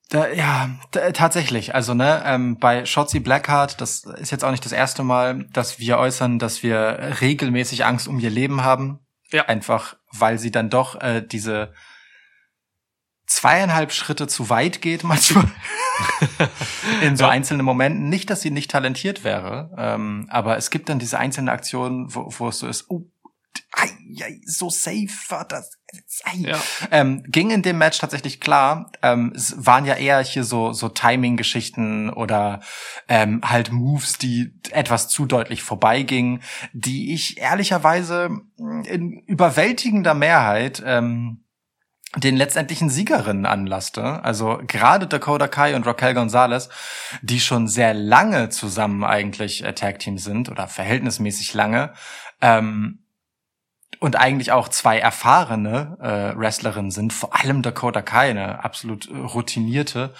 Da, 0.09 0.28
ja, 0.28 0.69
tatsächlich. 1.15 1.74
Also 1.74 1.94
ne, 1.94 2.23
ähm, 2.27 2.59
bei 2.59 2.85
Shotzi 2.85 3.20
Blackheart, 3.20 3.81
das 3.81 4.05
ist 4.05 4.31
jetzt 4.31 4.44
auch 4.44 4.51
nicht 4.51 4.65
das 4.65 4.73
erste 4.73 5.03
Mal, 5.05 5.47
dass 5.53 5.78
wir 5.78 5.99
äußern, 5.99 6.39
dass 6.39 6.62
wir 6.62 7.16
regelmäßig 7.20 7.85
Angst 7.86 8.09
um 8.09 8.19
ihr 8.19 8.28
Leben 8.31 8.62
haben. 8.62 8.99
Ja. 9.31 9.47
Einfach, 9.47 9.97
weil 10.11 10.39
sie 10.39 10.51
dann 10.51 10.69
doch 10.69 11.01
äh, 11.01 11.23
diese 11.27 11.73
zweieinhalb 13.27 13.93
Schritte 13.93 14.27
zu 14.27 14.51
weit 14.51 14.82
geht 14.82 15.05
manchmal 15.05 15.51
in 17.03 17.16
so 17.16 17.24
Ja. 17.24 17.31
einzelnen 17.31 17.65
Momenten. 17.65 18.11
Nicht, 18.11 18.28
dass 18.28 18.43
sie 18.43 18.51
nicht 18.51 18.70
talentiert 18.70 19.24
wäre, 19.24 19.70
ähm, 19.78 20.27
aber 20.28 20.59
es 20.59 20.69
gibt 20.70 20.90
dann 20.90 20.99
diese 20.99 21.19
einzelnen 21.19 21.49
Aktionen, 21.49 22.15
wo, 22.15 22.28
wo 22.39 22.49
es 22.49 22.59
so 22.59 22.66
ist, 22.69 22.90
oh, 22.90 23.11
ei, 23.73 23.89
ei, 24.23 24.40
so 24.44 24.69
safe 24.69 25.09
war 25.28 25.47
das. 25.47 25.70
Ja. 26.35 26.59
Ähm, 26.90 27.23
ging 27.27 27.51
in 27.51 27.62
dem 27.62 27.78
Match 27.78 27.98
tatsächlich 27.98 28.40
klar. 28.40 28.90
Ähm, 29.02 29.32
es 29.35 29.55
waren 29.66 29.85
ja 29.85 29.94
eher 29.94 30.23
hier 30.23 30.44
so, 30.44 30.73
so 30.73 30.89
Timing-Geschichten 30.89 32.10
oder 32.10 32.60
ähm, 33.09 33.40
halt 33.44 33.73
Moves, 33.73 34.19
die 34.19 34.55
etwas 34.70 35.09
zu 35.09 35.27
deutlich 35.27 35.62
vorbeigingen, 35.62 36.43
die 36.73 37.12
ich 37.12 37.39
ehrlicherweise 37.39 38.31
mh, 38.56 38.89
in 38.89 39.19
überwältigender 39.27 40.14
Mehrheit 40.14 40.82
ähm, 40.85 41.44
den 42.16 42.36
letztendlichen 42.36 42.90
Siegerinnen 42.90 43.47
anlasste. 43.47 44.23
Also 44.23 44.60
gerade 44.66 45.06
Dakota 45.06 45.48
Kai 45.48 45.74
und 45.74 45.86
Raquel 45.86 46.14
Gonzalez, 46.14 46.69
die 47.23 47.40
schon 47.40 47.69
sehr 47.69 47.94
lange 47.94 48.51
zusammen 48.51 49.02
eigentlich 49.05 49.64
äh, 49.64 49.73
Tag 49.73 49.98
Team 49.98 50.19
sind 50.19 50.51
oder 50.51 50.69
verhältnismäßig 50.69 51.55
lange. 51.55 51.94
Ähm, 52.40 53.01
und 54.02 54.16
eigentlich 54.16 54.50
auch 54.50 54.66
zwei 54.66 54.98
erfahrene 54.98 55.96
äh, 56.00 56.36
Wrestlerinnen 56.36 56.90
sind, 56.90 57.12
vor 57.12 57.36
allem 57.40 57.62
Dakota 57.62 58.02
Kai, 58.02 58.30
eine 58.30 58.64
absolut 58.64 59.08
äh, 59.08 59.16
routinierte, 59.16 60.12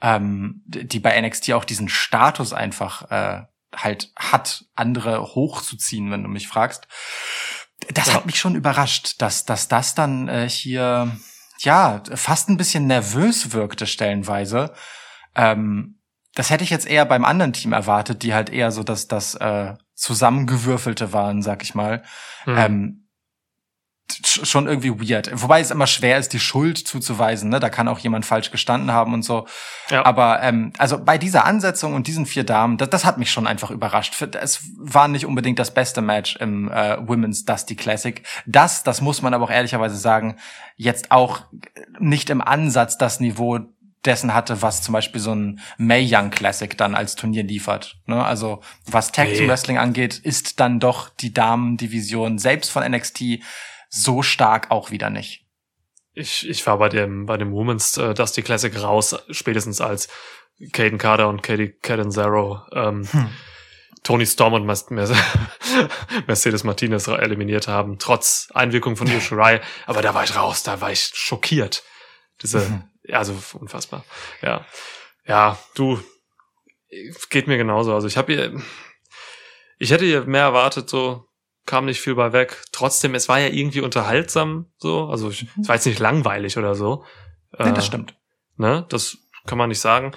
ähm, 0.00 0.62
die 0.64 1.00
bei 1.00 1.20
NXT 1.20 1.52
auch 1.52 1.66
diesen 1.66 1.90
Status 1.90 2.54
einfach 2.54 3.10
äh, 3.10 3.42
halt 3.74 4.10
hat, 4.16 4.64
andere 4.74 5.20
hochzuziehen, 5.34 6.10
wenn 6.10 6.22
du 6.22 6.30
mich 6.30 6.48
fragst. 6.48 6.88
Das 7.92 8.06
Ja. 8.06 8.14
hat 8.14 8.24
mich 8.24 8.38
schon 8.40 8.54
überrascht, 8.54 9.20
dass, 9.20 9.44
dass 9.44 9.68
das 9.68 9.94
dann 9.94 10.28
äh, 10.28 10.48
hier 10.48 11.14
ja 11.58 12.02
fast 12.14 12.48
ein 12.48 12.56
bisschen 12.56 12.86
nervös 12.86 13.52
wirkte 13.52 13.86
stellenweise. 13.86 14.72
Ähm, 15.34 16.00
das 16.34 16.48
hätte 16.48 16.64
ich 16.64 16.70
jetzt 16.70 16.86
eher 16.86 17.04
beim 17.04 17.26
anderen 17.26 17.52
Team 17.52 17.74
erwartet, 17.74 18.22
die 18.22 18.32
halt 18.32 18.48
eher 18.48 18.72
so 18.72 18.82
das, 18.82 19.08
das 19.08 19.34
äh, 19.34 19.74
zusammengewürfelte 19.94 21.12
waren, 21.12 21.42
sag 21.42 21.62
ich 21.62 21.74
mal. 21.74 22.02
Hm. 22.44 22.56
Ähm, 22.56 23.05
schon 24.08 24.66
irgendwie 24.66 25.10
weird. 25.10 25.30
Wobei 25.32 25.60
es 25.60 25.70
immer 25.70 25.86
schwer 25.86 26.18
ist, 26.18 26.32
die 26.32 26.38
Schuld 26.38 26.78
zuzuweisen. 26.78 27.50
Ne? 27.50 27.58
Da 27.58 27.70
kann 27.70 27.88
auch 27.88 27.98
jemand 27.98 28.24
falsch 28.24 28.50
gestanden 28.50 28.92
haben 28.92 29.12
und 29.14 29.22
so. 29.22 29.46
Ja. 29.90 30.04
Aber 30.04 30.42
ähm, 30.42 30.72
also 30.78 31.02
bei 31.02 31.18
dieser 31.18 31.44
Ansetzung 31.44 31.94
und 31.94 32.06
diesen 32.06 32.26
vier 32.26 32.44
Damen, 32.44 32.76
das, 32.76 32.90
das 32.90 33.04
hat 33.04 33.18
mich 33.18 33.30
schon 33.30 33.46
einfach 33.46 33.70
überrascht. 33.70 34.14
Es 34.40 34.60
war 34.76 35.08
nicht 35.08 35.26
unbedingt 35.26 35.58
das 35.58 35.74
beste 35.74 36.02
Match 36.02 36.36
im 36.36 36.70
äh, 36.70 36.96
Women's 37.06 37.44
Dusty 37.44 37.74
Classic. 37.74 38.22
Das, 38.46 38.82
das 38.82 39.00
muss 39.00 39.22
man 39.22 39.34
aber 39.34 39.44
auch 39.44 39.50
ehrlicherweise 39.50 39.96
sagen, 39.96 40.36
jetzt 40.76 41.10
auch 41.10 41.40
nicht 41.98 42.30
im 42.30 42.40
Ansatz 42.40 42.98
das 42.98 43.20
Niveau 43.20 43.60
dessen 44.04 44.34
hatte, 44.34 44.62
was 44.62 44.82
zum 44.82 44.92
Beispiel 44.92 45.20
so 45.20 45.34
ein 45.34 45.60
May 45.78 46.08
Young 46.08 46.30
Classic 46.30 46.76
dann 46.78 46.94
als 46.94 47.16
Turnier 47.16 47.42
liefert. 47.42 47.96
Ne? 48.06 48.24
Also 48.24 48.60
was 48.86 49.10
Tag 49.10 49.34
Team. 49.34 49.48
Wrestling 49.48 49.78
angeht, 49.78 50.16
ist 50.18 50.60
dann 50.60 50.78
doch 50.78 51.08
die 51.08 51.34
Damendivision 51.34 52.38
selbst 52.38 52.70
von 52.70 52.88
NXT 52.88 53.40
so 54.02 54.22
stark 54.22 54.70
auch 54.70 54.90
wieder 54.90 55.10
nicht. 55.10 55.44
Ich, 56.12 56.48
ich 56.48 56.66
war 56.66 56.78
bei 56.78 56.88
dem, 56.88 57.26
bei 57.26 57.36
dem 57.36 57.52
Women's 57.52 57.96
äh, 57.98 58.14
Dusty 58.14 58.42
Classic 58.42 58.74
raus, 58.82 59.14
spätestens 59.30 59.80
als 59.80 60.08
Caden 60.72 60.98
Carter 60.98 61.28
und 61.28 61.42
Katie 61.42 61.72
Catanzaro 61.82 62.62
ähm, 62.72 63.06
Hm. 63.10 63.28
Tony 64.02 64.24
Storm 64.24 64.52
und 64.54 64.66
Mercedes 66.26 66.64
Martinez 66.64 67.08
eliminiert 67.08 67.66
haben, 67.66 67.98
trotz 67.98 68.48
Einwirkung 68.54 68.96
von 68.96 69.08
Io 69.08 69.18
Shirai. 69.20 69.60
Aber 69.86 70.00
da 70.00 70.14
war 70.14 70.22
ich 70.22 70.36
raus, 70.36 70.62
da 70.62 70.80
war 70.80 70.92
ich 70.92 71.10
schockiert. 71.12 71.82
Diese, 72.40 72.60
Mhm. 72.60 72.84
also 73.12 73.36
unfassbar. 73.58 74.04
Ja, 74.42 74.64
ja, 75.26 75.58
du, 75.74 76.00
geht 77.30 77.48
mir 77.48 77.56
genauso. 77.56 77.94
Also 77.94 78.06
ich 78.06 78.16
habe 78.16 78.32
hier, 78.32 78.62
ich 79.78 79.90
hätte 79.90 80.04
hier 80.04 80.24
mehr 80.24 80.42
erwartet, 80.42 80.88
so 80.88 81.26
kam 81.66 81.84
nicht 81.84 82.00
viel 82.00 82.14
bei 82.14 82.32
weg. 82.32 82.62
Trotzdem, 82.72 83.14
es 83.14 83.28
war 83.28 83.38
ja 83.40 83.48
irgendwie 83.48 83.80
unterhaltsam, 83.80 84.66
so. 84.78 85.06
Also 85.06 85.30
ich, 85.30 85.46
es 85.60 85.68
war 85.68 85.74
jetzt 85.74 85.86
nicht 85.86 85.98
langweilig 85.98 86.56
oder 86.58 86.74
so. 86.74 87.04
Nee, 87.58 87.70
Äh, 87.70 87.72
das 87.74 87.86
stimmt. 87.86 88.14
Ne, 88.56 88.86
das 88.88 89.18
kann 89.46 89.58
man 89.58 89.68
nicht 89.68 89.80
sagen. 89.80 90.12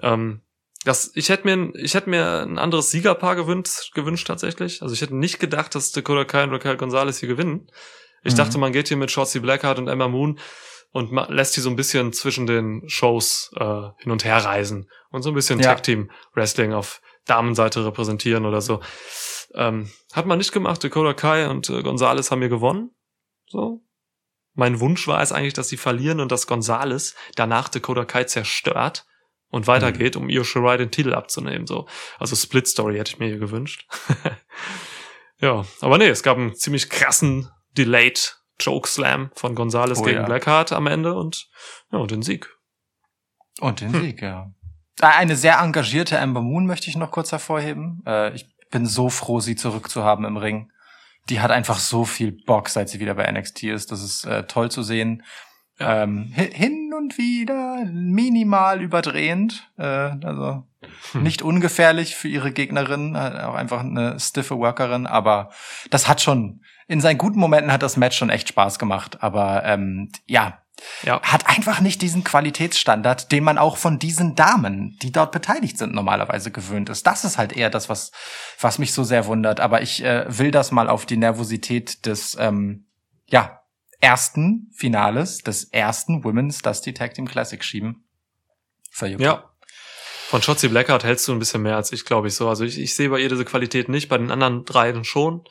Ähm, 0.00 0.40
das, 0.84 1.12
ich 1.14 1.28
hätte 1.28 1.44
mir, 1.44 1.72
ich 1.76 1.94
hätte 1.94 2.10
mir 2.10 2.40
ein 2.42 2.58
anderes 2.58 2.90
Siegerpaar 2.90 3.36
gewünscht, 3.36 3.92
gewünscht 3.94 4.26
tatsächlich. 4.26 4.82
Also 4.82 4.94
ich 4.94 5.00
hätte 5.02 5.14
nicht 5.14 5.38
gedacht, 5.38 5.74
dass 5.74 5.92
Dakota 5.92 6.24
Kai 6.24 6.44
und 6.44 6.50
Raquel 6.52 6.76
Gonzalez 6.76 7.18
hier 7.18 7.28
gewinnen. 7.28 7.68
Ich 8.24 8.32
Mhm. 8.32 8.36
dachte, 8.38 8.58
man 8.58 8.72
geht 8.72 8.88
hier 8.88 8.96
mit 8.96 9.10
Shotzi 9.10 9.40
Blackheart 9.40 9.78
und 9.78 9.88
Emma 9.88 10.08
Moon 10.08 10.38
und 10.90 11.10
lässt 11.30 11.56
die 11.56 11.60
so 11.60 11.70
ein 11.70 11.76
bisschen 11.76 12.12
zwischen 12.12 12.46
den 12.46 12.82
Shows 12.88 13.50
äh, 13.56 13.64
hin 13.98 14.10
und 14.12 14.24
her 14.24 14.38
reisen 14.38 14.90
und 15.10 15.22
so 15.22 15.30
ein 15.30 15.34
bisschen 15.34 15.60
Ja. 15.60 15.68
Tag 15.74 15.82
Team 15.84 16.10
Wrestling 16.34 16.72
auf 16.72 17.00
Damenseite 17.26 17.84
repräsentieren 17.86 18.44
oder 18.46 18.60
so. 18.60 18.80
Ähm, 19.54 19.90
hat 20.12 20.26
man 20.26 20.38
nicht 20.38 20.52
gemacht. 20.52 20.82
Dakota 20.82 21.14
Kai 21.14 21.48
und 21.48 21.68
äh, 21.70 21.82
Gonzalez 21.82 22.30
haben 22.30 22.40
hier 22.40 22.48
gewonnen. 22.48 22.90
So. 23.48 23.82
Mein 24.54 24.80
Wunsch 24.80 25.06
war 25.08 25.22
es 25.22 25.32
eigentlich, 25.32 25.54
dass 25.54 25.68
sie 25.68 25.76
verlieren 25.76 26.20
und 26.20 26.30
dass 26.32 26.46
Gonzalez 26.46 27.14
danach 27.36 27.68
Dakota 27.68 28.04
Kai 28.04 28.24
zerstört 28.24 29.06
und 29.48 29.66
weitergeht, 29.66 30.16
um 30.16 30.28
Io 30.28 30.44
Shirai 30.44 30.76
den 30.78 30.90
Titel 30.90 31.14
abzunehmen. 31.14 31.66
So. 31.66 31.86
Also 32.18 32.36
Split 32.36 32.66
Story 32.66 32.96
hätte 32.96 33.12
ich 33.12 33.18
mir 33.18 33.28
hier 33.28 33.38
gewünscht. 33.38 33.86
ja, 35.38 35.64
aber 35.80 35.98
nee, 35.98 36.08
es 36.08 36.22
gab 36.22 36.38
einen 36.38 36.54
ziemlich 36.54 36.88
krassen 36.90 37.48
Delayed 37.76 38.38
Choke 38.62 38.88
Slam 38.88 39.30
von 39.34 39.54
Gonzalez 39.54 39.98
Oh 40.00 40.04
gegen 40.04 40.20
ja. 40.20 40.24
Blackheart 40.26 40.72
am 40.72 40.86
Ende 40.86 41.14
und 41.14 41.48
ja, 41.90 41.98
und 41.98 42.10
den 42.10 42.22
Sieg. 42.22 42.48
Und 43.60 43.80
den 43.80 43.92
Hm. 43.92 44.02
Sieg, 44.02 44.22
ja. 44.22 44.50
Äh, 45.00 45.06
Eine 45.06 45.36
sehr 45.36 45.58
engagierte 45.58 46.18
Amber 46.18 46.42
Moon 46.42 46.66
möchte 46.66 46.88
ich 46.88 46.96
noch 46.96 47.10
kurz 47.10 47.32
hervorheben. 47.32 48.02
Äh, 48.06 48.34
Ich 48.34 48.51
bin 48.72 48.86
so 48.86 49.08
froh, 49.08 49.38
sie 49.38 49.54
zurückzuhaben 49.54 50.24
im 50.24 50.36
Ring. 50.36 50.72
Die 51.28 51.40
hat 51.40 51.52
einfach 51.52 51.78
so 51.78 52.04
viel 52.04 52.32
Bock, 52.32 52.68
seit 52.68 52.88
sie 52.88 52.98
wieder 52.98 53.14
bei 53.14 53.30
NXT 53.30 53.62
ist. 53.64 53.92
Das 53.92 54.02
ist 54.02 54.24
äh, 54.24 54.42
toll 54.48 54.72
zu 54.72 54.82
sehen. 54.82 55.22
Ja. 55.78 56.02
Ähm, 56.02 56.32
hi- 56.36 56.50
hin 56.52 56.92
und 56.96 57.16
wieder 57.16 57.84
minimal 57.92 58.82
überdrehend. 58.82 59.70
Äh, 59.78 59.84
also 59.84 60.64
Hm. 61.12 61.22
nicht 61.22 61.42
ungefährlich 61.42 62.16
für 62.16 62.26
ihre 62.26 62.50
Gegnerin, 62.50 63.14
äh, 63.14 63.42
auch 63.44 63.54
einfach 63.54 63.80
eine 63.80 64.18
stiffe 64.18 64.58
Workerin, 64.58 65.06
aber 65.06 65.50
das 65.90 66.08
hat 66.08 66.20
schon, 66.20 66.62
in 66.88 67.00
seinen 67.00 67.18
guten 67.18 67.38
Momenten 67.38 67.70
hat 67.72 67.84
das 67.84 67.96
Match 67.96 68.18
schon 68.18 68.30
echt 68.30 68.48
Spaß 68.48 68.80
gemacht. 68.80 69.22
Aber 69.22 69.62
ähm, 69.64 70.10
ja, 70.26 70.58
Ja. 71.04 71.20
hat 71.22 71.46
einfach 71.48 71.80
nicht 71.80 72.02
diesen 72.02 72.24
Qualitätsstandard, 72.24 73.30
den 73.30 73.44
man 73.44 73.58
auch 73.58 73.76
von 73.76 73.98
diesen 73.98 74.34
Damen, 74.34 74.98
die 75.02 75.12
dort 75.12 75.32
beteiligt 75.32 75.78
sind, 75.78 75.94
normalerweise 75.94 76.50
gewöhnt 76.50 76.88
ist. 76.88 77.06
Das 77.06 77.24
ist 77.24 77.38
halt 77.38 77.52
eher 77.52 77.70
das, 77.70 77.88
was, 77.88 78.10
was 78.60 78.78
mich 78.78 78.92
so 78.92 79.04
sehr 79.04 79.26
wundert. 79.26 79.60
Aber 79.60 79.82
ich 79.82 80.02
äh, 80.02 80.24
will 80.28 80.50
das 80.50 80.70
mal 80.72 80.88
auf 80.88 81.06
die 81.06 81.16
Nervosität 81.16 82.06
des 82.06 82.36
ähm, 82.40 82.86
ja, 83.26 83.62
ersten 84.00 84.70
Finales, 84.74 85.38
des 85.38 85.64
ersten 85.64 86.24
Women's 86.24 86.62
Dusty 86.62 86.92
Tag 86.94 87.14
Team 87.14 87.28
Classic 87.28 87.62
schieben. 87.62 88.04
Verjuckt. 88.90 89.22
Ja. 89.22 89.48
Von 90.28 90.42
Shotzi 90.42 90.68
Blackheart 90.68 91.04
hältst 91.04 91.28
du 91.28 91.32
ein 91.32 91.38
bisschen 91.38 91.62
mehr 91.62 91.76
als 91.76 91.92
ich, 91.92 92.04
glaube 92.04 92.28
ich 92.28 92.34
so. 92.34 92.48
Also 92.48 92.64
ich, 92.64 92.78
ich 92.78 92.94
sehe 92.94 93.10
bei 93.10 93.20
ihr 93.20 93.28
diese 93.28 93.44
Qualität 93.44 93.88
nicht, 93.88 94.08
bei 94.08 94.16
den 94.18 94.30
anderen 94.30 94.64
dreien 94.64 95.04
schon. 95.04 95.44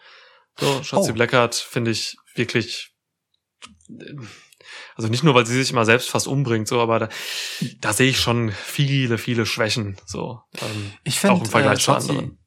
So, 0.60 0.84
Shotzi 0.84 1.12
Oh. 1.12 1.14
Blackheart 1.14 1.56
finde 1.56 1.92
ich 1.92 2.18
wirklich, 2.36 2.92
also 4.96 5.10
nicht 5.10 5.24
nur, 5.24 5.36
weil 5.36 5.46
sie 5.46 5.58
sich 5.58 5.72
immer 5.72 5.86
selbst 5.86 6.10
fast 6.10 6.28
umbringt, 6.28 6.68
so, 6.68 6.80
aber 6.82 7.00
da, 7.00 7.10
da 7.80 7.94
sehe 7.94 8.10
ich 8.10 8.20
schon 8.20 8.52
viele, 8.52 9.18
viele 9.18 9.46
Schwächen, 9.46 9.98
so. 10.06 10.40
Ähm, 10.62 10.94
Ich 11.04 11.18
auch 11.18 11.22
finde, 11.22 11.40
im 11.40 11.46
Vergleich 11.46 11.80
äh, 11.80 11.82
zu 11.82 11.94
anderen. 11.94 12.38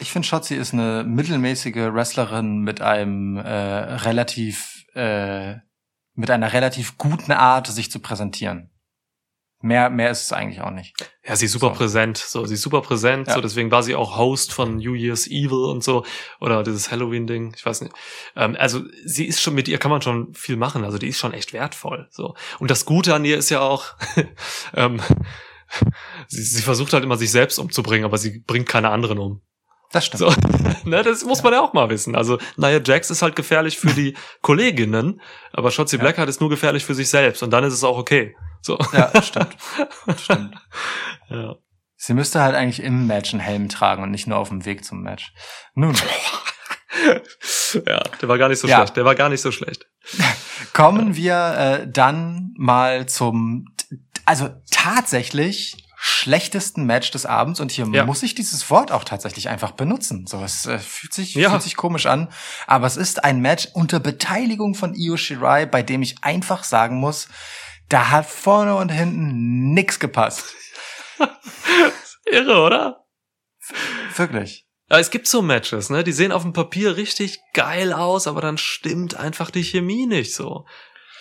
ich 0.00 0.10
finde, 0.10 0.26
Shotzi 0.28 0.54
ist 0.54 0.72
eine 0.72 1.04
mittelmäßige 1.04 1.92
Wrestlerin 1.92 2.58
mit 2.60 2.80
einem 2.80 3.36
äh, 3.36 3.48
relativ, 3.50 4.84
äh, 4.94 5.54
mit 6.14 6.30
einer 6.30 6.52
relativ 6.52 6.98
guten 6.98 7.32
Art, 7.32 7.66
sich 7.66 7.90
zu 7.90 8.00
präsentieren. 8.00 8.70
Mehr, 9.64 9.88
mehr 9.88 10.10
ist 10.10 10.24
es 10.24 10.32
eigentlich 10.34 10.60
auch 10.60 10.70
nicht. 10.70 10.94
Ja, 11.26 11.36
sie 11.36 11.46
ist 11.46 11.52
super 11.52 11.68
So. 11.68 11.74
präsent, 11.76 12.18
so, 12.18 12.44
sie 12.44 12.52
ist 12.52 12.60
super 12.60 12.82
präsent, 12.82 13.28
Ja. 13.28 13.34
so, 13.34 13.40
deswegen 13.40 13.70
war 13.70 13.82
sie 13.82 13.94
auch 13.94 14.18
Host 14.18 14.52
von 14.52 14.76
New 14.76 14.92
Year's 14.92 15.26
Evil 15.26 15.64
und 15.70 15.82
so, 15.82 16.04
oder 16.38 16.62
dieses 16.62 16.90
Halloween-Ding, 16.90 17.54
ich 17.56 17.64
weiß 17.64 17.80
nicht. 17.80 17.94
Ähm, 18.36 18.56
also, 18.58 18.82
sie 19.06 19.24
ist 19.24 19.40
schon, 19.40 19.54
mit 19.54 19.66
ihr 19.66 19.78
kann 19.78 19.90
man 19.90 20.02
schon 20.02 20.34
viel 20.34 20.56
machen, 20.56 20.84
also 20.84 20.98
die 20.98 21.08
ist 21.08 21.18
schon 21.18 21.32
echt 21.32 21.54
wertvoll, 21.54 22.08
so. 22.10 22.34
Und 22.58 22.70
das 22.70 22.84
Gute 22.84 23.14
an 23.14 23.24
ihr 23.24 23.38
ist 23.38 23.48
ja 23.48 23.60
auch, 23.60 23.86
ähm, 24.74 25.00
sie, 26.28 26.42
sie 26.42 26.60
versucht 26.62 26.92
halt 26.92 27.02
immer 27.04 27.16
sich 27.16 27.30
selbst 27.30 27.58
umzubringen, 27.58 28.04
aber 28.04 28.18
sie 28.18 28.40
bringt 28.40 28.68
keine 28.68 28.90
anderen 28.90 29.18
um. 29.18 29.40
Das 29.92 30.04
stimmt. 30.04 30.18
So, 30.18 30.34
ne, 30.84 31.02
das 31.02 31.24
muss 31.24 31.42
man 31.42 31.54
ja 31.54 31.62
auch 31.62 31.72
mal 31.72 31.88
wissen. 31.88 32.14
Also, 32.16 32.38
Nia 32.58 32.80
Jax 32.84 33.10
ist 33.10 33.22
halt 33.22 33.34
gefährlich 33.34 33.78
für 33.78 33.94
die 33.94 34.14
Kolleginnen, 34.42 35.22
aber 35.52 35.70
Shotzi 35.70 35.96
Ja. 35.96 36.02
Blackheart 36.02 36.28
ist 36.28 36.42
nur 36.42 36.50
gefährlich 36.50 36.84
für 36.84 36.94
sich 36.94 37.08
selbst 37.08 37.42
und 37.42 37.50
dann 37.50 37.64
ist 37.64 37.72
es 37.72 37.82
auch 37.82 37.96
okay. 37.96 38.34
So. 38.64 38.78
Ja, 38.92 39.10
stimmt. 39.22 39.56
stimmt. 40.18 40.54
Ja. 41.28 41.54
Sie 41.96 42.12
müsste 42.14 42.42
halt 42.42 42.54
eigentlich 42.54 42.82
im 42.82 43.06
Match 43.06 43.32
einen 43.32 43.40
Helm 43.40 43.68
tragen 43.68 44.02
und 44.02 44.10
nicht 44.10 44.26
nur 44.26 44.36
auf 44.38 44.48
dem 44.50 44.64
Weg 44.66 44.84
zum 44.84 45.00
Match. 45.02 45.32
Nun, 45.74 45.94
ja, 47.86 48.02
der 48.20 48.28
war 48.28 48.38
gar 48.38 48.48
nicht 48.48 48.58
so 48.60 48.68
Ja. 48.68 48.78
schlecht. 48.78 48.96
Der 48.96 49.04
war 49.04 49.14
gar 49.14 49.28
nicht 49.28 49.40
so 49.40 49.50
schlecht. 49.52 49.86
kommen 50.72 51.16
wir 51.16 51.34
äh, 51.84 51.88
dann 51.90 52.52
mal 52.56 53.06
zum, 53.06 53.66
also 54.26 54.50
tatsächlich 54.70 55.76
schlechtesten 55.96 56.84
Match 56.84 57.10
des 57.10 57.24
Abends 57.24 57.60
und 57.60 57.70
hier 57.72 57.86
Ja. 57.90 58.04
muss 58.04 58.22
ich 58.22 58.34
dieses 58.34 58.68
Wort 58.70 58.92
auch 58.92 59.04
tatsächlich 59.04 59.48
einfach 59.48 59.70
benutzen. 59.70 60.26
So, 60.26 60.42
es 60.42 60.66
äh, 60.66 60.78
fühlt 60.78 61.14
sich 61.14 61.34
Ja. 61.34 61.48
fühlt 61.50 61.62
sich 61.62 61.76
komisch 61.76 62.04
an, 62.06 62.28
aber 62.66 62.86
es 62.86 62.98
ist 62.98 63.24
ein 63.24 63.40
Match 63.40 63.68
unter 63.72 64.00
Beteiligung 64.00 64.74
von 64.74 64.94
Io 64.94 65.16
Shirai, 65.16 65.64
bei 65.64 65.82
dem 65.82 66.02
ich 66.02 66.22
einfach 66.22 66.64
sagen 66.64 66.98
muss, 67.00 67.28
da 67.94 68.10
hat 68.10 68.26
vorne 68.26 68.74
und 68.74 68.88
hinten 68.88 69.72
nix 69.72 70.00
gepasst. 70.00 70.56
Irre, 72.26 72.60
oder? 72.60 73.06
Wirklich. 74.16 74.66
Ja, 74.90 74.98
es 74.98 75.12
gibt 75.12 75.28
so 75.28 75.42
Matches, 75.42 75.90
ne? 75.90 76.02
Die 76.02 76.10
sehen 76.10 76.32
auf 76.32 76.42
dem 76.42 76.52
Papier 76.52 76.96
richtig 76.96 77.38
geil 77.52 77.92
aus, 77.92 78.26
aber 78.26 78.40
dann 78.40 78.58
stimmt 78.58 79.14
einfach 79.14 79.52
die 79.52 79.62
Chemie 79.62 80.06
nicht 80.06 80.34
so. 80.34 80.66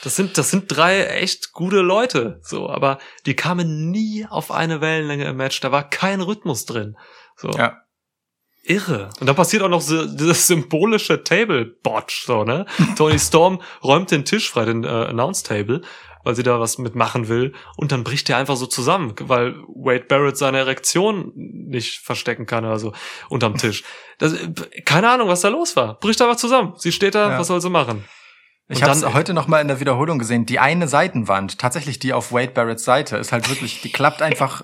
Das 0.01 0.15
sind, 0.15 0.39
das 0.39 0.49
sind 0.49 0.65
drei 0.67 1.05
echt 1.05 1.53
gute 1.53 1.81
Leute, 1.81 2.39
so, 2.41 2.67
aber 2.67 2.97
die 3.27 3.35
kamen 3.35 3.91
nie 3.91 4.25
auf 4.27 4.49
eine 4.49 4.81
Wellenlänge 4.81 5.25
im 5.25 5.37
Match. 5.37 5.59
Da 5.59 5.71
war 5.71 5.87
kein 5.87 6.21
Rhythmus 6.21 6.65
drin. 6.65 6.97
So. 7.35 7.51
Ja. 7.51 7.83
Irre. 8.63 9.09
Und 9.19 9.27
dann 9.27 9.35
passiert 9.35 9.61
auch 9.61 9.69
noch 9.69 9.81
so, 9.81 10.07
dieses 10.07 10.47
symbolische 10.47 11.23
Table-Botch, 11.23 12.25
so, 12.25 12.43
ne? 12.43 12.65
Tony 12.97 13.19
Storm 13.19 13.61
räumt 13.83 14.09
den 14.09 14.25
Tisch 14.25 14.49
frei, 14.49 14.65
den 14.65 14.83
äh, 14.85 14.87
Announce-Table, 14.87 15.83
weil 16.23 16.35
sie 16.35 16.43
da 16.43 16.59
was 16.59 16.77
mitmachen 16.77 17.27
will. 17.27 17.53
Und 17.77 17.91
dann 17.91 18.03
bricht 18.03 18.29
der 18.29 18.37
einfach 18.37 18.55
so 18.55 18.65
zusammen, 18.65 19.13
weil 19.19 19.55
Wade 19.67 20.05
Barrett 20.05 20.37
seine 20.37 20.59
Erektion 20.59 21.31
nicht 21.35 21.99
verstecken 21.99 22.45
kann 22.45 22.65
oder 22.65 22.79
so 22.79 22.93
unterm 23.29 23.57
Tisch. 23.57 23.83
Das, 24.19 24.35
keine 24.85 25.09
Ahnung, 25.09 25.27
was 25.27 25.41
da 25.41 25.49
los 25.49 25.75
war. 25.75 25.99
Bricht 25.99 26.21
einfach 26.21 26.37
zusammen. 26.37 26.73
Sie 26.77 26.91
steht 26.91 27.15
da, 27.15 27.31
Ja. 27.31 27.39
was 27.39 27.47
soll 27.47 27.61
sie 27.61 27.69
machen? 27.69 28.03
Ich 28.69 28.81
habe 28.81 29.13
heute 29.13 29.33
noch 29.33 29.47
mal 29.47 29.59
in 29.59 29.67
der 29.67 29.79
Wiederholung 29.81 30.19
gesehen. 30.19 30.45
Die 30.45 30.57
eine 30.59 30.87
Seitenwand, 30.87 31.59
tatsächlich 31.59 31.99
die 31.99 32.13
auf 32.13 32.31
Wade 32.31 32.51
Barretts 32.51 32.85
Seite, 32.85 33.17
ist 33.17 33.31
halt 33.33 33.49
wirklich, 33.49 33.81
die 33.81 33.91
klappt 33.91 34.21
einfach, 34.21 34.63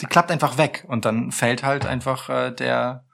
die 0.00 0.06
klappt 0.06 0.30
einfach 0.30 0.56
weg 0.56 0.84
und 0.88 1.04
dann 1.04 1.32
fällt 1.32 1.64
halt 1.64 1.84
einfach 1.84 2.28
äh, 2.28 2.52
der 2.52 3.04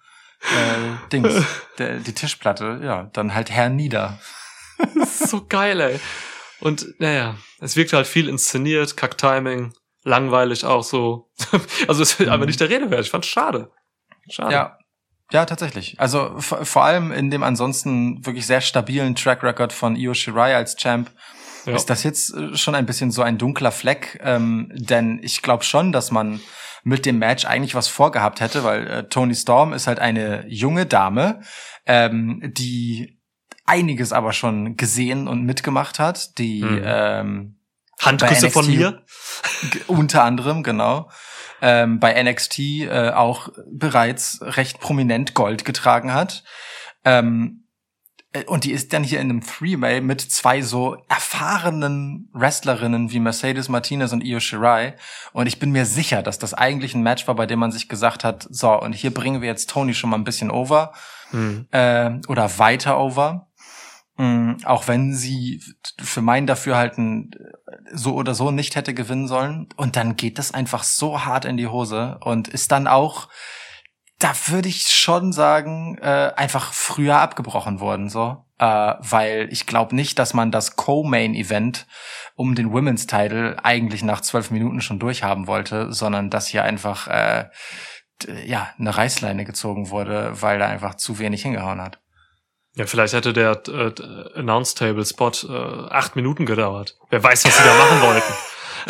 äh, 0.42 1.08
Dings, 1.10 1.42
der, 1.78 1.98
die 2.00 2.12
Tischplatte, 2.12 2.80
ja, 2.84 3.04
dann 3.14 3.34
halt 3.34 3.50
hernieder. 3.50 4.18
So 5.06 5.46
geil, 5.48 5.80
ey. 5.80 6.00
Und 6.60 6.86
naja, 6.98 7.36
es 7.60 7.76
wirkt 7.76 7.92
halt 7.92 8.06
viel 8.06 8.28
inszeniert, 8.28 8.96
Kack-Timing, 8.96 9.72
langweilig 10.04 10.64
auch 10.64 10.82
so. 10.84 11.30
Also 11.88 12.02
es 12.02 12.12
ist 12.12 12.20
Mhm. 12.20 12.28
aber 12.28 12.46
nicht 12.46 12.60
der 12.60 12.70
Rede 12.70 12.90
wert. 12.90 13.04
Ich 13.04 13.10
fand's 13.10 13.26
schade. 13.28 13.70
Schade. 14.30 14.52
Ja. 14.52 14.78
Ja, 15.32 15.46
tatsächlich. 15.46 15.98
Also 15.98 16.34
vor 16.38 16.84
allem 16.84 17.10
in 17.10 17.30
dem 17.30 17.42
ansonsten 17.42 18.24
wirklich 18.26 18.46
sehr 18.46 18.60
stabilen 18.60 19.14
Track 19.14 19.42
Record 19.42 19.72
von 19.72 19.96
Io 19.96 20.12
Shirai 20.14 20.54
als 20.54 20.76
Champ 20.76 21.10
Ja. 21.64 21.74
ist 21.74 21.86
das 21.88 22.02
jetzt 22.04 22.34
äh, 22.34 22.54
schon 22.56 22.74
ein 22.74 22.84
bisschen 22.86 23.10
so 23.10 23.22
ein 23.22 23.38
dunkler 23.38 23.72
Fleck, 23.72 24.20
ähm, 24.22 24.70
denn 24.74 25.18
ich 25.22 25.40
glaube 25.40 25.64
schon, 25.64 25.92
dass 25.92 26.10
man 26.10 26.40
mit 26.84 27.06
dem 27.06 27.18
Match 27.18 27.46
eigentlich 27.46 27.74
was 27.74 27.88
vorgehabt 27.88 28.40
hätte, 28.40 28.64
weil 28.64 28.86
äh, 28.86 29.08
Tony 29.08 29.34
Storm 29.34 29.72
ist 29.72 29.86
halt 29.86 29.98
eine 29.98 30.44
junge 30.48 30.84
Dame, 30.84 31.40
ähm, 31.86 32.40
die 32.54 33.18
einiges 33.66 34.12
aber 34.12 34.32
schon 34.32 34.76
gesehen 34.76 35.26
und 35.28 35.44
mitgemacht 35.44 35.98
hat, 35.98 36.38
die 36.38 36.62
Mhm. 36.62 36.82
ähm, 36.84 37.56
Handküsse 38.00 38.50
von 38.50 38.66
mir. 38.66 39.02
Unter 39.86 40.24
anderem, 40.24 40.62
genau, 40.62 41.10
ähm, 41.62 42.00
bei 42.00 42.12
NXT 42.22 42.58
äh, 42.58 43.10
auch 43.10 43.48
bereits 43.70 44.38
recht 44.42 44.80
prominent 44.80 45.34
Gold 45.34 45.64
getragen 45.64 46.12
hat. 46.12 46.44
Ähm, 47.04 47.64
äh, 48.32 48.44
und 48.44 48.64
die 48.64 48.72
ist 48.72 48.92
dann 48.92 49.04
hier 49.04 49.20
in 49.20 49.30
einem 49.30 49.40
Three-Way 49.40 50.00
mit 50.02 50.20
zwei 50.20 50.60
so 50.60 50.96
erfahrenen 51.08 52.28
Wrestlerinnen 52.34 53.10
wie 53.12 53.20
Mercedes 53.20 53.68
Martinez 53.68 54.12
und 54.12 54.22
Io 54.24 54.40
Shirai. 54.40 54.94
Und 55.32 55.46
ich 55.46 55.58
bin 55.58 55.70
mir 55.70 55.86
sicher, 55.86 56.22
dass 56.22 56.38
das 56.38 56.52
eigentlich 56.52 56.94
ein 56.94 57.02
Match 57.02 57.26
war, 57.26 57.34
bei 57.36 57.46
dem 57.46 57.60
man 57.60 57.72
sich 57.72 57.88
gesagt 57.88 58.24
hat, 58.24 58.46
so, 58.50 58.78
und 58.78 58.92
hier 58.92 59.14
bringen 59.14 59.40
wir 59.40 59.48
jetzt 59.48 59.70
Tony 59.70 59.94
schon 59.94 60.10
mal 60.10 60.18
ein 60.18 60.24
bisschen 60.24 60.50
over 60.50 60.92
Hm. 61.30 61.66
äh, 61.70 62.10
oder 62.28 62.58
weiter 62.58 62.98
over. 62.98 63.48
Mm, 64.16 64.54
auch 64.64 64.86
wenn 64.86 65.12
sie 65.12 65.60
für 66.00 66.22
mein 66.22 66.46
Dafürhalten 66.46 67.32
so 67.92 68.14
oder 68.14 68.34
so 68.34 68.50
nicht 68.50 68.76
hätte 68.76 68.94
gewinnen 68.94 69.26
sollen. 69.26 69.68
Und 69.76 69.96
dann 69.96 70.16
geht 70.16 70.38
das 70.38 70.54
einfach 70.54 70.84
so 70.84 71.24
hart 71.24 71.44
in 71.44 71.56
die 71.56 71.66
Hose 71.66 72.18
und 72.20 72.48
ist 72.48 72.70
dann 72.70 72.86
auch, 72.86 73.28
da 74.20 74.32
würde 74.46 74.68
ich 74.68 74.86
schon 74.86 75.32
sagen, 75.32 75.98
äh, 76.00 76.32
einfach 76.36 76.72
früher 76.72 77.18
abgebrochen 77.18 77.80
worden, 77.80 78.08
so. 78.08 78.44
Äh, 78.58 78.94
weil 79.00 79.48
ich 79.50 79.66
glaube 79.66 79.96
nicht, 79.96 80.18
dass 80.20 80.32
man 80.32 80.52
das 80.52 80.76
Co-Main-Event 80.76 81.88
um 82.36 82.54
den 82.54 82.72
Women's 82.72 83.08
Title 83.08 83.56
eigentlich 83.64 84.04
nach 84.04 84.20
zwölf 84.20 84.52
Minuten 84.52 84.80
schon 84.80 85.00
durchhaben 85.00 85.48
wollte, 85.48 85.92
sondern 85.92 86.30
dass 86.30 86.46
hier 86.46 86.62
einfach 86.62 87.08
äh, 87.08 87.48
ja 88.46 88.72
eine 88.78 88.96
Reißleine 88.96 89.44
gezogen 89.44 89.90
wurde, 89.90 90.40
weil 90.40 90.60
da 90.60 90.68
einfach 90.68 90.94
zu 90.94 91.18
wenig 91.18 91.42
hingehauen 91.42 91.82
hat. 91.82 91.98
Ja, 92.76 92.86
vielleicht 92.86 93.14
hätte 93.14 93.32
der 93.32 93.62
äh, 93.68 94.38
Announce 94.38 94.74
Table 94.74 95.04
Spot 95.04 95.30
äh, 95.48 95.88
acht 95.90 96.16
Minuten 96.16 96.44
gedauert. 96.44 96.96
Wer 97.10 97.22
weiß, 97.22 97.44
was 97.44 97.56
sie 97.56 97.62
da 97.62 97.74
machen 97.76 98.02
wollten. 98.02 98.32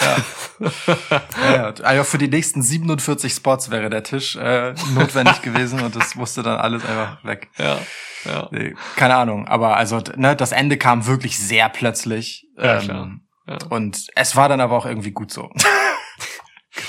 Ja, 0.01 0.17
ja, 1.55 1.75
also 1.83 2.05
für 2.05 2.19
die 2.19 2.29
nächsten 2.29 2.63
47 2.63 3.33
Spots 3.33 3.71
wäre 3.71 3.91
der 3.91 4.03
Tisch 4.03 4.37
äh, 4.37 4.75
notwendig 4.95 5.43
gewesen 5.43 5.81
und 5.83 5.95
das 5.95 6.15
musste 6.15 6.43
dann 6.43 6.59
alles 6.59 6.85
einfach 6.85 7.23
weg. 7.25 7.51
Ja, 7.59 7.79
ja. 8.25 8.49
Nee, 8.51 8.75
keine 8.97 9.17
Ahnung, 9.17 9.47
aber 9.47 9.77
also 9.77 10.01
ne, 10.17 10.35
das 10.35 10.53
Ende 10.53 10.79
kam 10.79 11.07
wirklich 11.07 11.39
sehr 11.39 11.69
plötzlich. 11.69 12.47
Ja, 12.57 12.79
ähm, 12.79 12.83
klar. 12.83 13.11
Ja. 13.47 13.59
Und 13.69 14.07
es 14.17 14.37
war 14.37 14.49
dann 14.49 14.61
aber 14.61 14.77
auch 14.77 14.87
irgendwie 14.87 15.13
gut 15.13 15.31
so. 15.31 15.51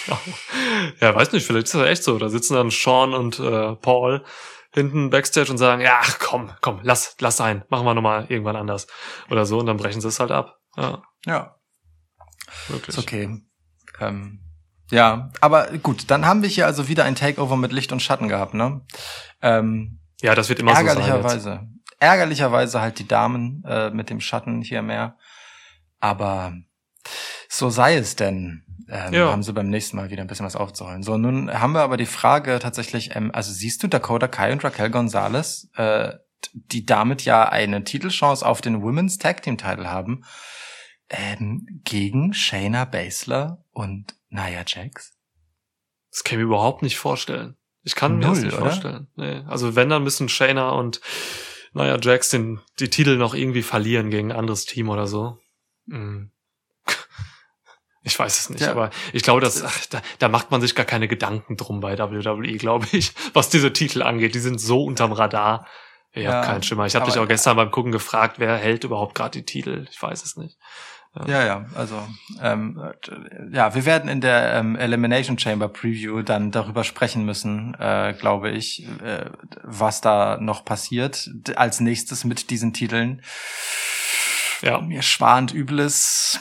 ja, 1.01 1.13
weiß 1.13 1.33
nicht, 1.33 1.45
vielleicht 1.45 1.65
ist 1.65 1.75
das 1.75 1.87
echt 1.87 2.03
so. 2.03 2.17
Da 2.17 2.29
sitzen 2.29 2.53
dann 2.53 2.71
Sean 2.71 3.13
und 3.13 3.39
äh, 3.39 3.75
Paul 3.75 4.23
hinten 4.75 5.09
backstage 5.09 5.49
und 5.49 5.57
sagen, 5.57 5.81
ja, 5.81 5.99
ach, 6.01 6.19
komm, 6.19 6.51
komm, 6.61 6.79
lass, 6.83 7.15
lass 7.19 7.37
sein, 7.37 7.63
machen 7.69 7.85
wir 7.85 7.95
nochmal 7.95 8.25
irgendwann 8.29 8.55
anders. 8.55 8.85
Oder 9.31 9.45
so, 9.45 9.59
und 9.59 9.65
dann 9.65 9.77
brechen 9.77 10.01
sie 10.01 10.07
es 10.07 10.19
halt 10.19 10.31
ab. 10.31 10.59
Ja, 10.77 11.01
ja, 11.25 11.55
wirklich. 12.67 12.89
ist 12.89 12.99
okay. 12.99 13.41
Ähm, 13.99 14.41
ja, 14.91 15.31
aber 15.41 15.67
gut, 15.79 16.11
dann 16.11 16.25
haben 16.25 16.43
wir 16.43 16.49
hier 16.49 16.67
also 16.67 16.87
wieder 16.87 17.05
ein 17.05 17.15
Takeover 17.15 17.57
mit 17.57 17.71
Licht 17.71 17.91
und 17.91 18.01
Schatten 18.01 18.27
gehabt, 18.27 18.53
ne? 18.53 18.85
Ähm, 19.41 19.99
Ja, 20.21 20.35
das 20.35 20.49
wird 20.49 20.59
immer 20.59 20.71
so 20.71 20.77
sein. 20.77 20.85
Jetzt. 20.85 20.97
ärgerlicherweise. 20.97 21.67
Ärgerlicherweise 21.99 22.81
halt 22.81 22.99
die 22.99 23.07
Damen 23.07 23.63
äh, 23.65 23.89
mit 23.89 24.09
dem 24.09 24.19
Schatten 24.19 24.61
hier 24.61 24.81
mehr. 24.81 25.17
Aber 25.99 26.53
so 27.47 27.69
sei 27.69 27.95
es 27.95 28.15
denn. 28.15 28.64
Ähm, 28.89 29.13
Ja. 29.13 29.31
Haben 29.31 29.43
sie 29.43 29.53
beim 29.53 29.69
nächsten 29.69 29.97
Mal 29.97 30.09
wieder 30.11 30.21
ein 30.21 30.27
bisschen 30.27 30.45
was 30.45 30.55
aufzuholen. 30.55 31.03
So, 31.03 31.17
nun 31.17 31.51
haben 31.51 31.73
wir 31.73 31.81
aber 31.81 31.97
die 31.97 32.05
Frage 32.05 32.59
tatsächlich, 32.59 33.15
ähm, 33.15 33.31
also 33.33 33.51
siehst 33.51 33.81
du 33.83 33.87
Dakota 33.87 34.27
Kai 34.27 34.51
und 34.51 34.63
Raquel 34.63 34.89
Gonzalez, 34.89 35.69
äh, 35.75 36.13
die 36.53 36.85
damit 36.85 37.25
ja 37.25 37.49
eine 37.49 37.83
Titelchance 37.83 38.45
auf 38.45 38.61
den 38.61 38.81
Women's 38.81 39.17
Tag 39.17 39.41
Team 39.41 39.57
Title 39.57 39.89
haben, 39.89 40.23
ähm, 41.09 41.81
gegen 41.83 42.33
Shayna 42.33 42.85
Baszler 42.85 43.63
und 43.71 44.15
Nia 44.29 44.63
Jax? 44.65 45.13
Das 46.11 46.23
kann 46.23 46.39
ich 46.39 46.45
mir 46.45 46.45
überhaupt 46.45 46.81
nicht 46.81 46.97
vorstellen. 46.97 47.57
Ich 47.83 47.95
kann 47.95 48.17
mir 48.17 48.27
das 48.27 48.37
Null, 48.37 48.45
nicht 48.45 48.53
oder? 48.57 48.65
vorstellen. 48.65 49.07
Nee. 49.15 49.43
Also 49.47 49.75
wenn, 49.75 49.89
dann 49.89 50.03
müssen 50.03 50.29
Shayna 50.29 50.69
und 50.71 51.01
naja, 51.73 51.97
Jax 52.01 52.29
den, 52.29 52.61
die 52.79 52.89
Titel 52.89 53.17
noch 53.17 53.33
irgendwie 53.33 53.61
verlieren 53.61 54.09
gegen 54.09 54.31
ein 54.31 54.37
anderes 54.37 54.65
Team 54.65 54.89
oder 54.89 55.07
so. 55.07 55.37
Hm. 55.89 56.31
Ich 58.07 58.17
weiß 58.17 58.37
es 58.39 58.49
nicht, 58.51 58.61
Ja. 58.61 58.71
aber 58.71 58.91
ich 59.13 59.23
glaube, 59.23 59.41
dass, 59.41 59.63
ach, 59.63 59.85
da, 59.89 59.99
da 60.19 60.29
macht 60.29 60.51
man 60.51 60.61
sich 60.61 60.75
gar 60.75 60.85
keine 60.85 61.07
Gedanken 61.07 61.57
drum 61.57 61.79
bei 61.81 61.97
WWE, 61.97 62.57
glaube 62.57 62.85
ich, 62.91 63.13
was 63.33 63.49
diese 63.49 63.73
Titel 63.73 64.03
angeht. 64.03 64.35
Die 64.35 64.39
sind 64.39 64.61
so 64.61 64.83
unterm 64.85 65.11
Radar. 65.11 65.65
Ich 66.13 66.23
Ja, 66.23 66.33
habe 66.35 66.45
keinen 66.47 66.63
Schimmer. 66.63 66.85
Ich 66.85 66.95
habe 66.95 67.05
dich 67.07 67.17
auch 67.17 67.27
gestern 67.27 67.57
beim 67.57 67.71
Gucken 67.71 67.91
gefragt, 67.91 68.35
wer 68.39 68.55
hält 68.57 68.83
überhaupt 68.83 69.15
gerade 69.15 69.31
die 69.31 69.43
Titel. 69.45 69.87
Ich 69.91 70.01
weiß 70.01 70.23
es 70.23 70.37
nicht. 70.37 70.57
Ja, 71.27 71.45
ja, 71.45 71.65
also 71.75 71.95
ähm, 72.41 72.77
äh, 72.77 73.55
ja, 73.55 73.73
wir 73.73 73.85
werden 73.85 74.09
in 74.09 74.19
der 74.19 74.53
ähm, 74.55 74.75
Elimination 74.75 75.39
Chamber 75.39 75.69
Preview 75.69 76.21
dann 76.23 76.51
darüber 76.51 76.83
sprechen 76.83 77.23
müssen, 77.23 77.73
äh, 77.79 78.13
glaube 78.19 78.51
ich, 78.51 78.85
äh, 79.01 79.29
was 79.63 80.01
da 80.01 80.37
noch 80.41 80.65
passiert 80.65 81.29
als 81.55 81.79
nächstes 81.79 82.25
mit 82.25 82.49
diesen 82.49 82.73
Titeln. 82.73 83.21
Ja. 84.61 84.81
Mir 84.81 85.01
schwant 85.01 85.53
Übles. 85.53 86.39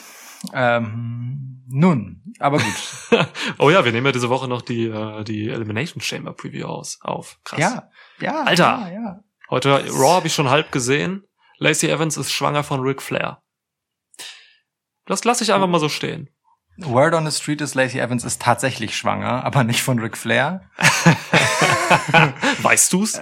Ähm, 0.53 1.63
nun, 1.67 2.21
aber 2.39 2.59
gut. 2.59 3.27
oh 3.57 3.69
ja, 3.69 3.83
wir 3.85 3.91
nehmen 3.91 4.05
ja 4.05 4.11
diese 4.11 4.29
Woche 4.29 4.47
noch 4.47 4.61
die, 4.61 4.85
äh, 4.87 5.23
die 5.23 5.49
Elimination 5.49 6.01
Chamber 6.01 6.33
Preview 6.33 6.65
aus, 6.65 6.99
auf. 7.01 7.39
Krass. 7.43 7.59
ja, 7.59 7.89
ja, 8.19 8.43
Alter. 8.43 8.63
ja, 8.63 8.89
ja. 8.91 9.19
Heute 9.49 9.69
Raw 9.69 10.15
habe 10.15 10.27
ich 10.27 10.33
schon 10.33 10.49
halb 10.49 10.71
gesehen. 10.71 11.23
Lacey 11.57 11.89
Evans 11.89 12.17
ist 12.17 12.31
schwanger 12.31 12.63
von 12.63 12.81
Ric 12.81 13.01
Flair. 13.01 13.41
Das 15.05 15.23
lasse 15.23 15.43
ich 15.43 15.53
einfach 15.53 15.67
mal 15.67 15.79
so 15.79 15.89
stehen. 15.89 16.29
Word 16.77 17.13
on 17.13 17.29
the 17.29 17.37
Street 17.37 17.61
ist 17.61 17.75
Lacey 17.75 17.99
Evans 17.99 18.25
ist 18.25 18.41
tatsächlich 18.41 18.97
schwanger, 18.97 19.45
aber 19.45 19.63
nicht 19.63 19.81
von 19.81 19.99
Ric 19.99 20.17
Flair. 20.17 20.69
weißt 22.61 22.91
du's? 22.91 23.21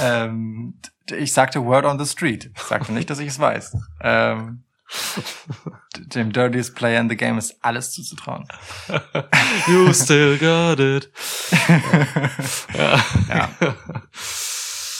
Ähm, 0.00 0.80
ich 1.10 1.32
sagte 1.32 1.64
Word 1.64 1.84
on 1.84 1.98
the 1.98 2.06
Street. 2.10 2.50
Ich 2.54 2.62
sagte 2.62 2.92
nicht, 2.92 3.10
dass 3.10 3.18
ich 3.18 3.28
es 3.28 3.40
weiß. 3.40 3.76
Ähm, 4.02 4.65
dem 5.96 6.32
dirtiest 6.32 6.74
player 6.76 7.00
in 7.00 7.08
the 7.08 7.16
game 7.16 7.38
ist 7.38 7.56
alles 7.62 7.92
zuzutrauen. 7.92 8.46
You 9.66 9.92
still 9.92 10.38
got 10.38 10.78
it. 10.80 11.10
Ja. 12.76 13.00
Ja. 13.28 13.50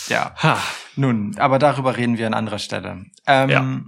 Ja. 0.08 0.34
Ha. 0.42 0.58
Nun, 0.96 1.36
aber 1.38 1.58
darüber 1.58 1.96
reden 1.96 2.16
wir 2.18 2.26
an 2.26 2.34
anderer 2.34 2.58
Stelle. 2.58 3.04
Ähm, 3.26 3.50
Ja. 3.50 3.80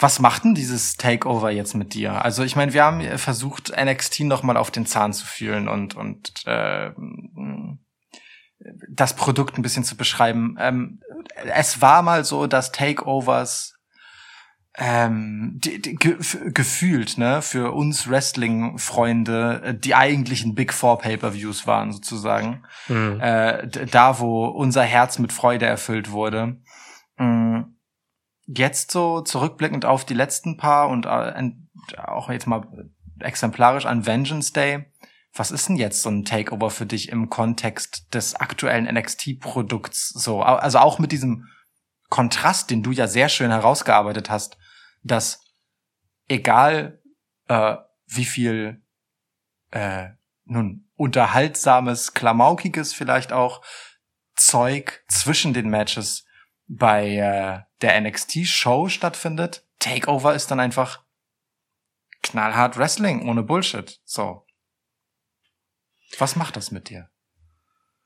Was 0.00 0.20
macht 0.20 0.44
denn 0.44 0.54
dieses 0.54 0.96
Takeover 0.96 1.50
jetzt 1.50 1.74
mit 1.74 1.92
dir? 1.92 2.24
Also 2.24 2.44
ich 2.44 2.54
meine, 2.54 2.72
wir 2.72 2.84
haben 2.84 3.18
versucht, 3.18 3.72
NXT 3.76 4.20
noch 4.20 4.44
mal 4.44 4.56
auf 4.56 4.70
den 4.70 4.86
Zahn 4.86 5.12
zu 5.12 5.26
fühlen 5.26 5.68
und 5.68 5.96
und 5.96 6.46
äh, 6.46 6.90
das 8.90 9.14
Produkt 9.16 9.58
ein 9.58 9.62
bisschen 9.62 9.84
zu 9.84 9.96
beschreiben. 9.96 10.56
Ähm, 10.60 11.00
es 11.46 11.80
war 11.80 12.02
mal 12.02 12.24
so, 12.24 12.46
dass 12.46 12.70
Takeovers 12.72 13.74
ähm, 14.78 15.54
die, 15.56 15.82
die, 15.82 15.96
ge 15.96 16.16
gefühlt, 16.54 17.18
ne, 17.18 17.42
für 17.42 17.72
uns 17.72 18.08
Wrestling-Freunde 18.08 19.62
äh, 19.64 19.74
die 19.74 19.94
eigentlichen 19.94 20.54
Big 20.54 20.72
Four 20.72 20.98
Pay-per-Views 20.98 21.66
waren 21.66 21.92
sozusagen 21.92 22.62
Hm. 22.86 23.20
äh, 23.20 23.66
da, 23.86 24.20
wo 24.20 24.46
unser 24.46 24.82
Herz 24.82 25.18
mit 25.18 25.32
Freude 25.32 25.66
erfüllt 25.66 26.12
wurde. 26.12 26.60
Mm, 27.16 27.62
Jetzt 28.50 28.92
so 28.92 29.20
zurückblickend 29.20 29.84
auf 29.84 30.06
die 30.06 30.14
letzten 30.14 30.56
paar 30.56 30.88
und 30.88 31.04
äh, 31.04 31.50
auch 31.98 32.30
jetzt 32.30 32.46
mal 32.46 32.66
exemplarisch 33.20 33.84
an 33.84 34.06
Vengeance 34.06 34.54
Day. 34.54 34.86
Was 35.34 35.50
ist 35.50 35.68
denn 35.68 35.76
jetzt 35.76 36.00
so 36.00 36.08
ein 36.08 36.24
Takeover 36.24 36.70
für 36.70 36.86
dich 36.86 37.10
im 37.10 37.28
Kontext 37.28 38.14
des 38.14 38.34
aktuellen 38.36 38.86
NXT-Produkts 38.86 40.08
so? 40.08 40.40
Also 40.40 40.78
auch 40.78 40.98
mit 40.98 41.12
diesem 41.12 41.46
Kontrast, 42.08 42.70
den 42.70 42.82
du 42.82 42.90
ja 42.90 43.06
sehr 43.06 43.28
schön 43.28 43.50
herausgearbeitet 43.50 44.30
hast, 44.30 44.56
dass 45.02 45.44
egal 46.28 47.02
äh, 47.48 47.76
wie 48.06 48.24
viel 48.24 48.82
äh, 49.70 50.08
nun 50.44 50.88
unterhaltsames, 50.96 52.14
klamaukiges 52.14 52.92
vielleicht 52.92 53.32
auch 53.32 53.62
Zeug 54.34 55.04
zwischen 55.08 55.52
den 55.52 55.68
Matches 55.68 56.24
bei 56.66 57.16
äh, 57.16 57.62
der 57.80 58.00
NXT-Show 58.00 58.88
stattfindet. 58.88 59.66
Takeover 59.78 60.34
ist 60.34 60.50
dann 60.50 60.60
einfach 60.60 61.04
knallhart 62.22 62.76
Wrestling 62.76 63.28
ohne 63.28 63.42
Bullshit. 63.42 64.00
So. 64.04 64.46
Was 66.18 66.36
macht 66.36 66.56
das 66.56 66.70
mit 66.70 66.88
dir? 66.88 67.10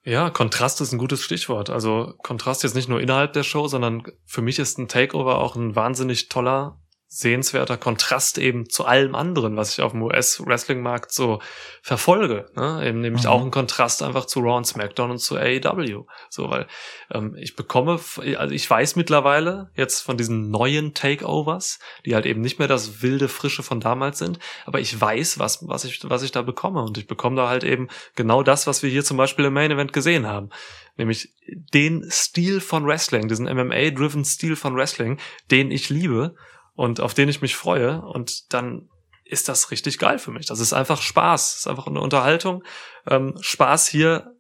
Ja, 0.05 0.31
Kontrast 0.31 0.81
ist 0.81 0.93
ein 0.93 0.99
gutes 0.99 1.23
Stichwort. 1.23 1.71
Also 1.71 2.15
Kontrast 2.23 2.65
jetzt 2.65 2.75
nicht 2.75 2.89
nur 2.89 3.01
innerhalb 3.01 3.33
der 3.35 3.45
Show, 3.45 3.69
sondern 3.69 4.03
für 4.25 4.43
mich 4.43 4.59
ist 4.59 4.79
ein 4.79 4.89
Takeover 4.89 5.39
auch 5.39 5.55
ein 5.55 5.77
wahnsinnig 5.77 6.29
toller, 6.29 6.82
sehenswerter 7.15 7.77
Kontrast 7.77 8.39
eben 8.39 8.71
zu 8.71 8.87
allem 8.87 9.15
anderen, 9.15 9.55
was 9.55 9.75
ich 9.75 9.83
auf 9.83 9.93
dem 9.93 10.03
US-Wrestling-Markt 10.03 11.13
so 11.13 11.43
verfolge. 11.83 12.47
Ne? 12.57 12.81
Eben 12.87 13.03
nämlich 13.03 13.25
Mhm. 13.25 13.29
auch 13.29 13.43
ein 13.43 13.51
Kontrast 13.51 14.03
einfach 14.03 14.25
zu 14.25 14.41
Raw 14.41 14.57
und 14.57 14.67
SmackDown 14.67 15.11
und 15.11 15.19
zu 15.19 15.37
AEW. 15.37 16.07
So, 16.31 16.49
weil 16.49 16.67
ähm, 17.13 17.37
ich 17.39 17.55
bekomme, 17.55 18.01
also 18.39 18.55
ich 18.55 18.71
weiß 18.71 18.97
mittlerweile 18.97 19.71
jetzt 19.77 20.01
von 20.01 20.17
diesen 20.17 20.51
neuen 20.51 20.95
Takeovers, 20.95 21.81
die 22.07 22.15
halt 22.15 22.25
eben 22.25 22.41
nicht 22.41 22.59
mehr 22.59 22.67
das 22.69 23.03
wilde 23.03 23.29
Frische 23.29 23.63
von 23.63 23.79
damals 23.79 24.19
sind, 24.19 24.39
aber 24.65 24.81
ich 24.81 24.99
weiß, 24.99 25.39
was, 25.39 25.69
was 25.69 25.85
ich, 25.85 26.01
was 26.05 26.23
ich 26.23 26.33
da 26.33 26.41
bekomme. 26.41 26.83
Und 26.83 26.97
ich 26.97 27.07
bekomme 27.07 27.37
da 27.37 27.47
halt 27.47 27.63
eben 27.63 27.89
genau 28.17 28.43
das, 28.43 28.67
was 28.67 28.83
wir 28.83 28.89
hier 28.89 29.05
zum 29.05 29.19
Beispiel 29.19 29.45
im 29.45 29.53
Main 29.53 29.71
Event 29.71 29.93
gesehen 29.93 30.27
haben. 30.27 30.49
Nämlich 30.97 31.35
den 31.47 32.11
Stil 32.11 32.61
von 32.61 32.87
Wrestling, 32.87 33.29
diesen 33.29 33.45
MMA-driven 33.47 34.25
Stil 34.25 34.57
von 34.57 34.75
Wrestling, 34.77 35.19
den 35.51 35.71
ich 35.71 35.91
liebe 35.91 36.37
und 36.75 37.01
auf 37.01 37.15
den 37.15 37.29
ich 37.29 37.43
mich 37.43 37.57
freue. 37.57 38.03
Und 38.03 38.53
dann 38.53 38.89
ist 39.25 39.49
das 39.49 39.71
richtig 39.71 39.99
geil 39.99 40.19
für 40.19 40.31
mich. 40.31 40.47
Das 40.47 40.61
ist 40.61 40.73
einfach 40.73 41.01
Spaß. 41.01 41.53
Das 41.53 41.61
ist 41.61 41.67
einfach 41.67 41.87
eine 41.87 42.01
Unterhaltung. 42.01 42.63
Ähm, 43.07 43.35
Spaß 43.41 43.89
hier 43.89 44.35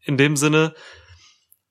in 0.00 0.16
dem 0.16 0.36
Sinne, 0.36 0.74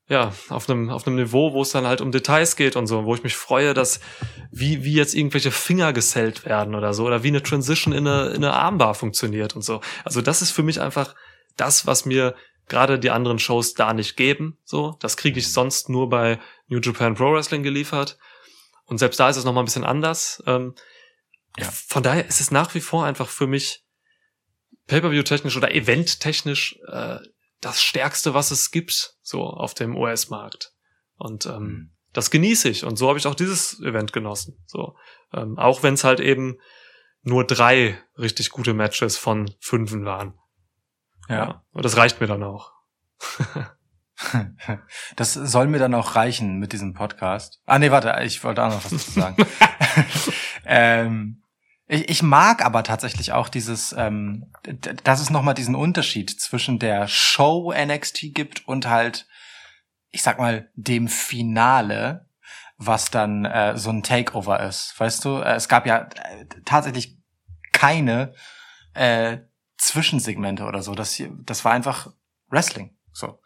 ja, 0.08 0.32
auf 0.48 0.68
einem, 0.68 0.88
auf 0.88 1.06
einem 1.06 1.16
Niveau, 1.16 1.52
wo 1.52 1.62
es 1.62 1.70
dann 1.70 1.86
halt 1.86 2.00
um 2.00 2.12
Details 2.12 2.56
geht 2.56 2.76
und 2.76 2.86
so, 2.86 3.04
wo 3.04 3.14
ich 3.14 3.22
mich 3.22 3.36
freue, 3.36 3.74
dass 3.74 4.00
wie, 4.50 4.82
wie 4.82 4.94
jetzt 4.94 5.14
irgendwelche 5.14 5.50
Finger 5.50 5.92
gesellt 5.92 6.46
werden 6.46 6.74
oder 6.74 6.94
so, 6.94 7.04
oder 7.04 7.22
wie 7.22 7.28
eine 7.28 7.42
Transition 7.42 7.92
in 7.92 8.06
eine, 8.06 8.28
in 8.28 8.36
eine 8.36 8.54
Armbar 8.54 8.94
funktioniert 8.94 9.54
und 9.54 9.62
so. 9.62 9.82
Also 10.04 10.22
das 10.22 10.40
ist 10.40 10.50
für 10.50 10.62
mich 10.62 10.80
einfach 10.80 11.14
das, 11.56 11.86
was 11.86 12.06
mir 12.06 12.34
gerade 12.68 12.98
die 12.98 13.10
anderen 13.10 13.38
Shows 13.38 13.74
da 13.74 13.92
nicht 13.92 14.16
geben, 14.16 14.58
so. 14.64 14.96
Das 15.00 15.16
kriege 15.16 15.38
ich 15.38 15.52
sonst 15.52 15.88
nur 15.88 16.08
bei 16.08 16.38
New 16.68 16.80
Japan 16.80 17.14
Pro 17.14 17.32
Wrestling 17.32 17.62
geliefert. 17.62 18.18
Und 18.88 18.98
selbst 18.98 19.20
da 19.20 19.28
ist 19.28 19.36
es 19.36 19.44
nochmal 19.44 19.62
ein 19.62 19.66
bisschen 19.66 19.84
anders. 19.84 20.42
Ähm, 20.46 20.74
Ja. 21.56 21.70
Von 21.70 22.02
daher 22.02 22.26
ist 22.26 22.40
es 22.40 22.50
nach 22.50 22.74
wie 22.74 22.80
vor 22.80 23.04
einfach 23.04 23.28
für 23.28 23.46
mich 23.46 23.84
Pay-per-view-technisch 24.86 25.56
oder 25.56 25.74
event-technisch 25.74 26.78
äh, 26.88 27.18
das 27.60 27.82
Stärkste, 27.82 28.32
was 28.34 28.50
es 28.50 28.70
gibt, 28.70 29.14
so 29.22 29.42
auf 29.42 29.74
dem 29.74 29.96
US-Markt. 29.96 30.72
Und 31.16 31.46
ähm, 31.46 31.62
Mhm. 31.62 31.90
das 32.12 32.30
genieße 32.30 32.68
ich. 32.68 32.84
Und 32.84 32.96
so 32.96 33.08
habe 33.08 33.18
ich 33.18 33.26
auch 33.26 33.34
dieses 33.34 33.80
Event 33.80 34.12
genossen. 34.12 34.62
So, 34.66 34.96
ähm, 35.32 35.58
auch 35.58 35.82
wenn 35.82 35.94
es 35.94 36.04
halt 36.04 36.20
eben 36.20 36.58
nur 37.22 37.44
drei 37.44 38.00
richtig 38.16 38.50
gute 38.50 38.72
Matches 38.74 39.16
von 39.16 39.52
fünfen 39.60 40.04
waren. 40.04 40.38
Ja. 41.28 41.64
Und 41.72 41.84
das 41.84 41.96
reicht 41.96 42.20
mir 42.20 42.26
dann 42.28 42.42
auch. 42.44 42.72
Das 45.16 45.34
soll 45.34 45.66
mir 45.66 45.78
dann 45.78 45.94
auch 45.94 46.16
reichen 46.16 46.58
mit 46.58 46.72
diesem 46.72 46.94
Podcast. 46.94 47.60
Ah, 47.66 47.78
nee, 47.78 47.90
warte, 47.90 48.16
ich 48.24 48.42
wollte 48.44 48.62
auch 48.62 48.70
noch 48.70 48.84
was 48.84 48.90
dazu 48.90 49.10
sagen. 49.10 49.36
ähm, 50.64 51.42
ich, 51.86 52.08
ich 52.08 52.22
mag 52.22 52.64
aber 52.64 52.82
tatsächlich 52.82 53.32
auch 53.32 53.48
dieses, 53.48 53.94
ähm, 53.96 54.52
dass 55.04 55.20
es 55.20 55.30
nochmal 55.30 55.54
diesen 55.54 55.74
Unterschied 55.74 56.30
zwischen 56.30 56.78
der 56.78 57.08
Show 57.08 57.72
NXT 57.72 58.34
gibt 58.34 58.66
und 58.68 58.88
halt, 58.88 59.26
ich 60.10 60.22
sag 60.22 60.38
mal, 60.38 60.70
dem 60.74 61.08
Finale, 61.08 62.28
was 62.76 63.10
dann 63.10 63.44
äh, 63.44 63.76
so 63.76 63.90
ein 63.90 64.02
Takeover 64.02 64.60
ist. 64.60 64.94
Weißt 64.98 65.24
du, 65.24 65.38
äh, 65.38 65.54
es 65.54 65.68
gab 65.68 65.86
ja 65.86 66.08
äh, 66.14 66.46
tatsächlich 66.64 67.18
keine 67.72 68.34
äh, 68.94 69.38
Zwischensegmente 69.78 70.64
oder 70.64 70.82
so. 70.82 70.94
Das, 70.94 71.12
hier, 71.12 71.30
das 71.44 71.64
war 71.64 71.72
einfach 71.72 72.12
Wrestling. 72.48 72.96
So. 73.12 73.40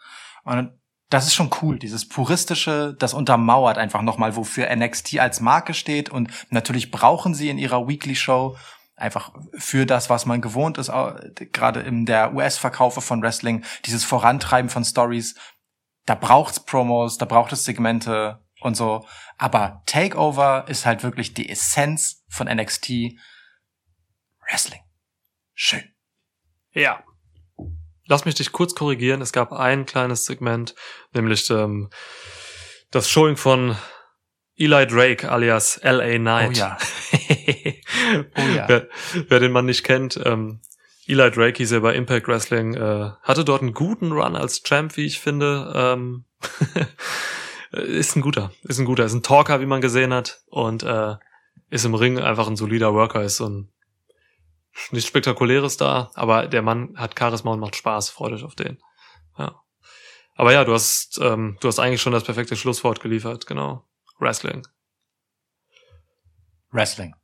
Und 0.45 0.73
das 1.09 1.27
ist 1.27 1.35
schon 1.35 1.51
cool, 1.61 1.79
dieses 1.79 2.09
puristische, 2.09 2.95
das 2.99 3.13
untermauert 3.13 3.77
einfach 3.77 4.01
nochmal, 4.01 4.35
wofür 4.35 4.75
NXT 4.75 5.19
als 5.19 5.41
Marke 5.41 5.75
steht. 5.75 6.09
Und 6.09 6.31
natürlich 6.51 6.91
brauchen 6.91 7.35
sie 7.35 7.51
in 7.51 7.59
ihrer 7.59 7.87
Weekly 7.87 8.17
Show 8.17 8.57
einfach 8.97 9.33
für 9.55 9.85
das, 9.85 10.09
was 10.09 10.27
man 10.27 10.41
gewohnt 10.41 10.79
ist, 10.79 10.91
gerade 11.53 11.81
in 11.81 12.07
der 12.07 12.35
US-Verkaufe 12.35 13.01
von 13.01 13.21
Wrestling, 13.23 13.65
dieses 13.85 14.05
Vorantreiben 14.05 14.71
von 14.71 14.85
Stories. 14.85 15.35
Da 16.07 16.15
braucht's 16.15 16.61
Promos, 16.61 17.19
da 17.19 17.27
braucht 17.27 17.53
es 17.53 17.65
Segmente 17.65 18.43
und 18.61 18.77
so. 18.77 19.07
Aber 19.39 19.83
Takeover 19.87 20.65
ist 20.69 20.87
halt 20.87 21.03
wirklich 21.03 21.35
die 21.35 21.49
Essenz 21.49 22.25
von 22.29 22.47
NXT 22.47 23.19
Wrestling. 24.41 24.81
Schön. 25.55 25.83
Ja. 26.73 27.05
Lass 28.07 28.25
mich 28.25 28.35
dich 28.35 28.53
kurz 28.53 28.75
korrigieren. 28.75 29.21
Es 29.21 29.33
gab 29.33 29.53
ein 29.53 29.87
kleines 29.87 30.25
Segment, 30.25 30.75
nämlich 31.15 31.49
ähm, 31.51 31.91
das 32.91 33.09
Showing 33.09 33.37
von 33.37 33.77
Eli 34.57 34.87
Drake 34.87 35.31
alias 35.31 35.79
L.A. 35.79 36.19
Knight. 36.19 36.51
Oh 36.51 36.53
ja. 36.53 36.79
oh 38.37 38.57
ja. 38.57 38.69
Wer, 38.69 38.89
wer 39.29 39.41
den 39.41 39.53
Mann 39.53 39.67
nicht 39.67 39.85
kennt, 39.85 40.21
ähm, 40.25 40.61
Eli 41.07 41.31
Drake 41.31 41.57
hieß 41.59 41.73
er 41.73 41.81
bei 41.81 41.95
Impact 41.95 42.29
Wrestling, 42.29 42.75
äh, 42.75 43.11
hatte 43.23 43.45
dort 43.45 43.63
einen 43.63 43.75
guten 43.75 44.13
Run 44.13 44.37
als 44.37 44.63
Champ, 44.63 44.97
wie 44.97 45.07
ich 45.07 45.19
finde. 45.19 45.73
Ähm, 45.75 46.25
ist 47.73 48.17
ein 48.17 48.23
guter, 48.23 48.53
ist 48.63 48.79
ein 48.79 48.85
guter, 48.85 49.05
ist 49.05 49.15
ein 49.15 49.23
Talker, 49.23 49.61
wie 49.61 49.67
man 49.67 49.81
gesehen 49.81 50.13
hat 50.13 50.43
und 50.47 50.83
äh, 50.83 51.17
ist 51.71 51.85
im 51.85 51.95
Ring 51.95 52.19
einfach 52.19 52.47
ein 52.47 52.57
solider 52.57 52.95
Worker, 52.95 53.23
ist 53.23 53.37
so 53.37 53.49
ein 53.49 53.69
nichts 54.91 55.09
Spektakuläres 55.09 55.77
da, 55.77 56.11
aber 56.15 56.47
der 56.47 56.63
Mann 56.63 56.97
hat 56.97 57.19
Charisma 57.19 57.53
und 57.53 57.61
macht 57.61 57.77
Spaß, 57.77 58.11
freut 58.11 58.33
euch 58.33 58.45
auf 58.45 58.55
den. 58.55 58.83
Ja. 59.39 59.63
Aber 60.35 60.53
ja, 60.53 60.65
du 60.65 60.73
hast, 60.73 61.19
ähm, 61.21 61.59
du 61.61 61.69
hast 61.69 61.79
eigentlich 61.79 62.03
schon 62.03 62.13
das 62.13 62.25
perfekte 62.25 62.57
Schlusswort 62.57 63.01
geliefert, 63.01 63.47
genau. 63.47 63.87
Wrestling. 64.19 64.67
Wrestling. 66.71 67.15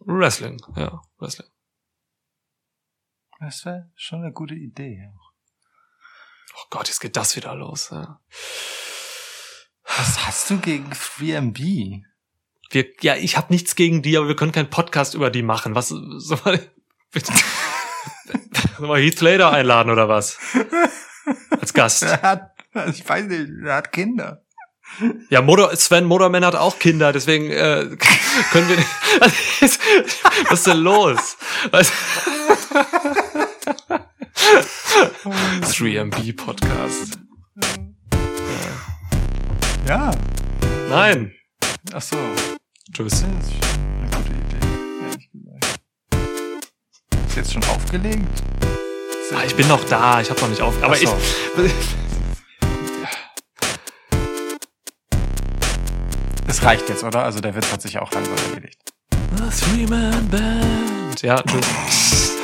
Wrestling, 0.00 0.60
ja, 0.76 1.02
Wrestling. 1.18 1.48
Das 3.38 3.64
wäre 3.64 3.90
schon 3.94 4.22
eine 4.22 4.32
gute 4.32 4.54
Idee. 4.54 5.12
Oh 6.54 6.66
Gott, 6.70 6.88
jetzt 6.88 7.00
geht 7.00 7.16
das 7.16 7.36
wieder 7.36 7.54
los. 7.54 7.90
Ja. 7.90 8.20
Was 9.84 10.26
hast 10.26 10.50
du 10.50 10.58
gegen 10.58 10.90
3MB? 10.92 12.04
Wir, 12.70 12.86
ja, 13.02 13.16
ich 13.16 13.36
habe 13.36 13.52
nichts 13.52 13.74
gegen 13.74 14.00
die, 14.00 14.16
aber 14.16 14.28
wir 14.28 14.36
können 14.36 14.52
keinen 14.52 14.70
Podcast 14.70 15.14
über 15.14 15.30
die 15.30 15.42
machen. 15.42 15.74
Was 15.74 15.88
soll 15.88 16.38
man, 16.44 16.60
soll 18.78 18.88
man 18.88 19.00
Heath 19.00 19.18
Slater 19.18 19.50
einladen 19.50 19.90
oder 19.90 20.08
was? 20.08 20.38
Als 21.50 21.74
Gast. 21.74 22.02
Er 22.02 22.22
hat, 22.22 22.52
ich 22.88 23.08
weiß 23.08 23.26
nicht, 23.26 23.50
er 23.64 23.74
hat 23.74 23.92
Kinder. 23.92 24.44
Ja, 25.30 25.40
Motor, 25.42 25.74
Sven 25.76 26.04
Motorman 26.04 26.44
hat 26.44 26.54
auch 26.56 26.78
Kinder, 26.78 27.12
deswegen 27.12 27.50
äh, 27.50 27.96
können 28.52 28.68
wir. 28.68 28.78
Was 30.48 30.52
ist 30.52 30.66
denn 30.66 30.78
los? 30.78 31.36
Was? 31.70 31.92
3MB 35.62 36.36
Podcast. 36.36 37.18
Ja. 39.86 40.10
Nein. 40.88 41.32
Ach 41.92 42.02
so. 42.02 42.16
Tschüss. 42.92 43.10
Das 43.10 43.20
ist 43.20 43.24
eine 43.24 44.10
gute 44.10 44.32
Idee, 44.32 44.66
ehrlich 45.02 45.30
gesagt. 45.32 45.80
Ist 47.28 47.36
jetzt 47.36 47.52
schon 47.52 47.64
aufgelegt? 47.64 48.42
Ah, 49.32 49.44
ich 49.46 49.54
bin 49.54 49.68
noch 49.68 49.84
da, 49.84 50.20
ich 50.20 50.28
habe 50.28 50.40
noch 50.40 50.48
nicht 50.48 50.60
auf. 50.60 50.82
Aber 50.82 50.96
so. 50.96 51.16
ich. 51.64 51.72
Es 56.46 56.64
reicht 56.64 56.88
jetzt, 56.88 57.04
oder? 57.04 57.22
Also 57.22 57.38
der 57.38 57.54
Witz 57.54 57.70
hat 57.70 57.80
sich 57.80 57.96
auch 58.00 58.10
langsam 58.10 58.34
erledigt. 58.48 58.80
Three-Man-Band. 59.60 61.22
Ja, 61.22 61.40
tschüss. 61.42 62.39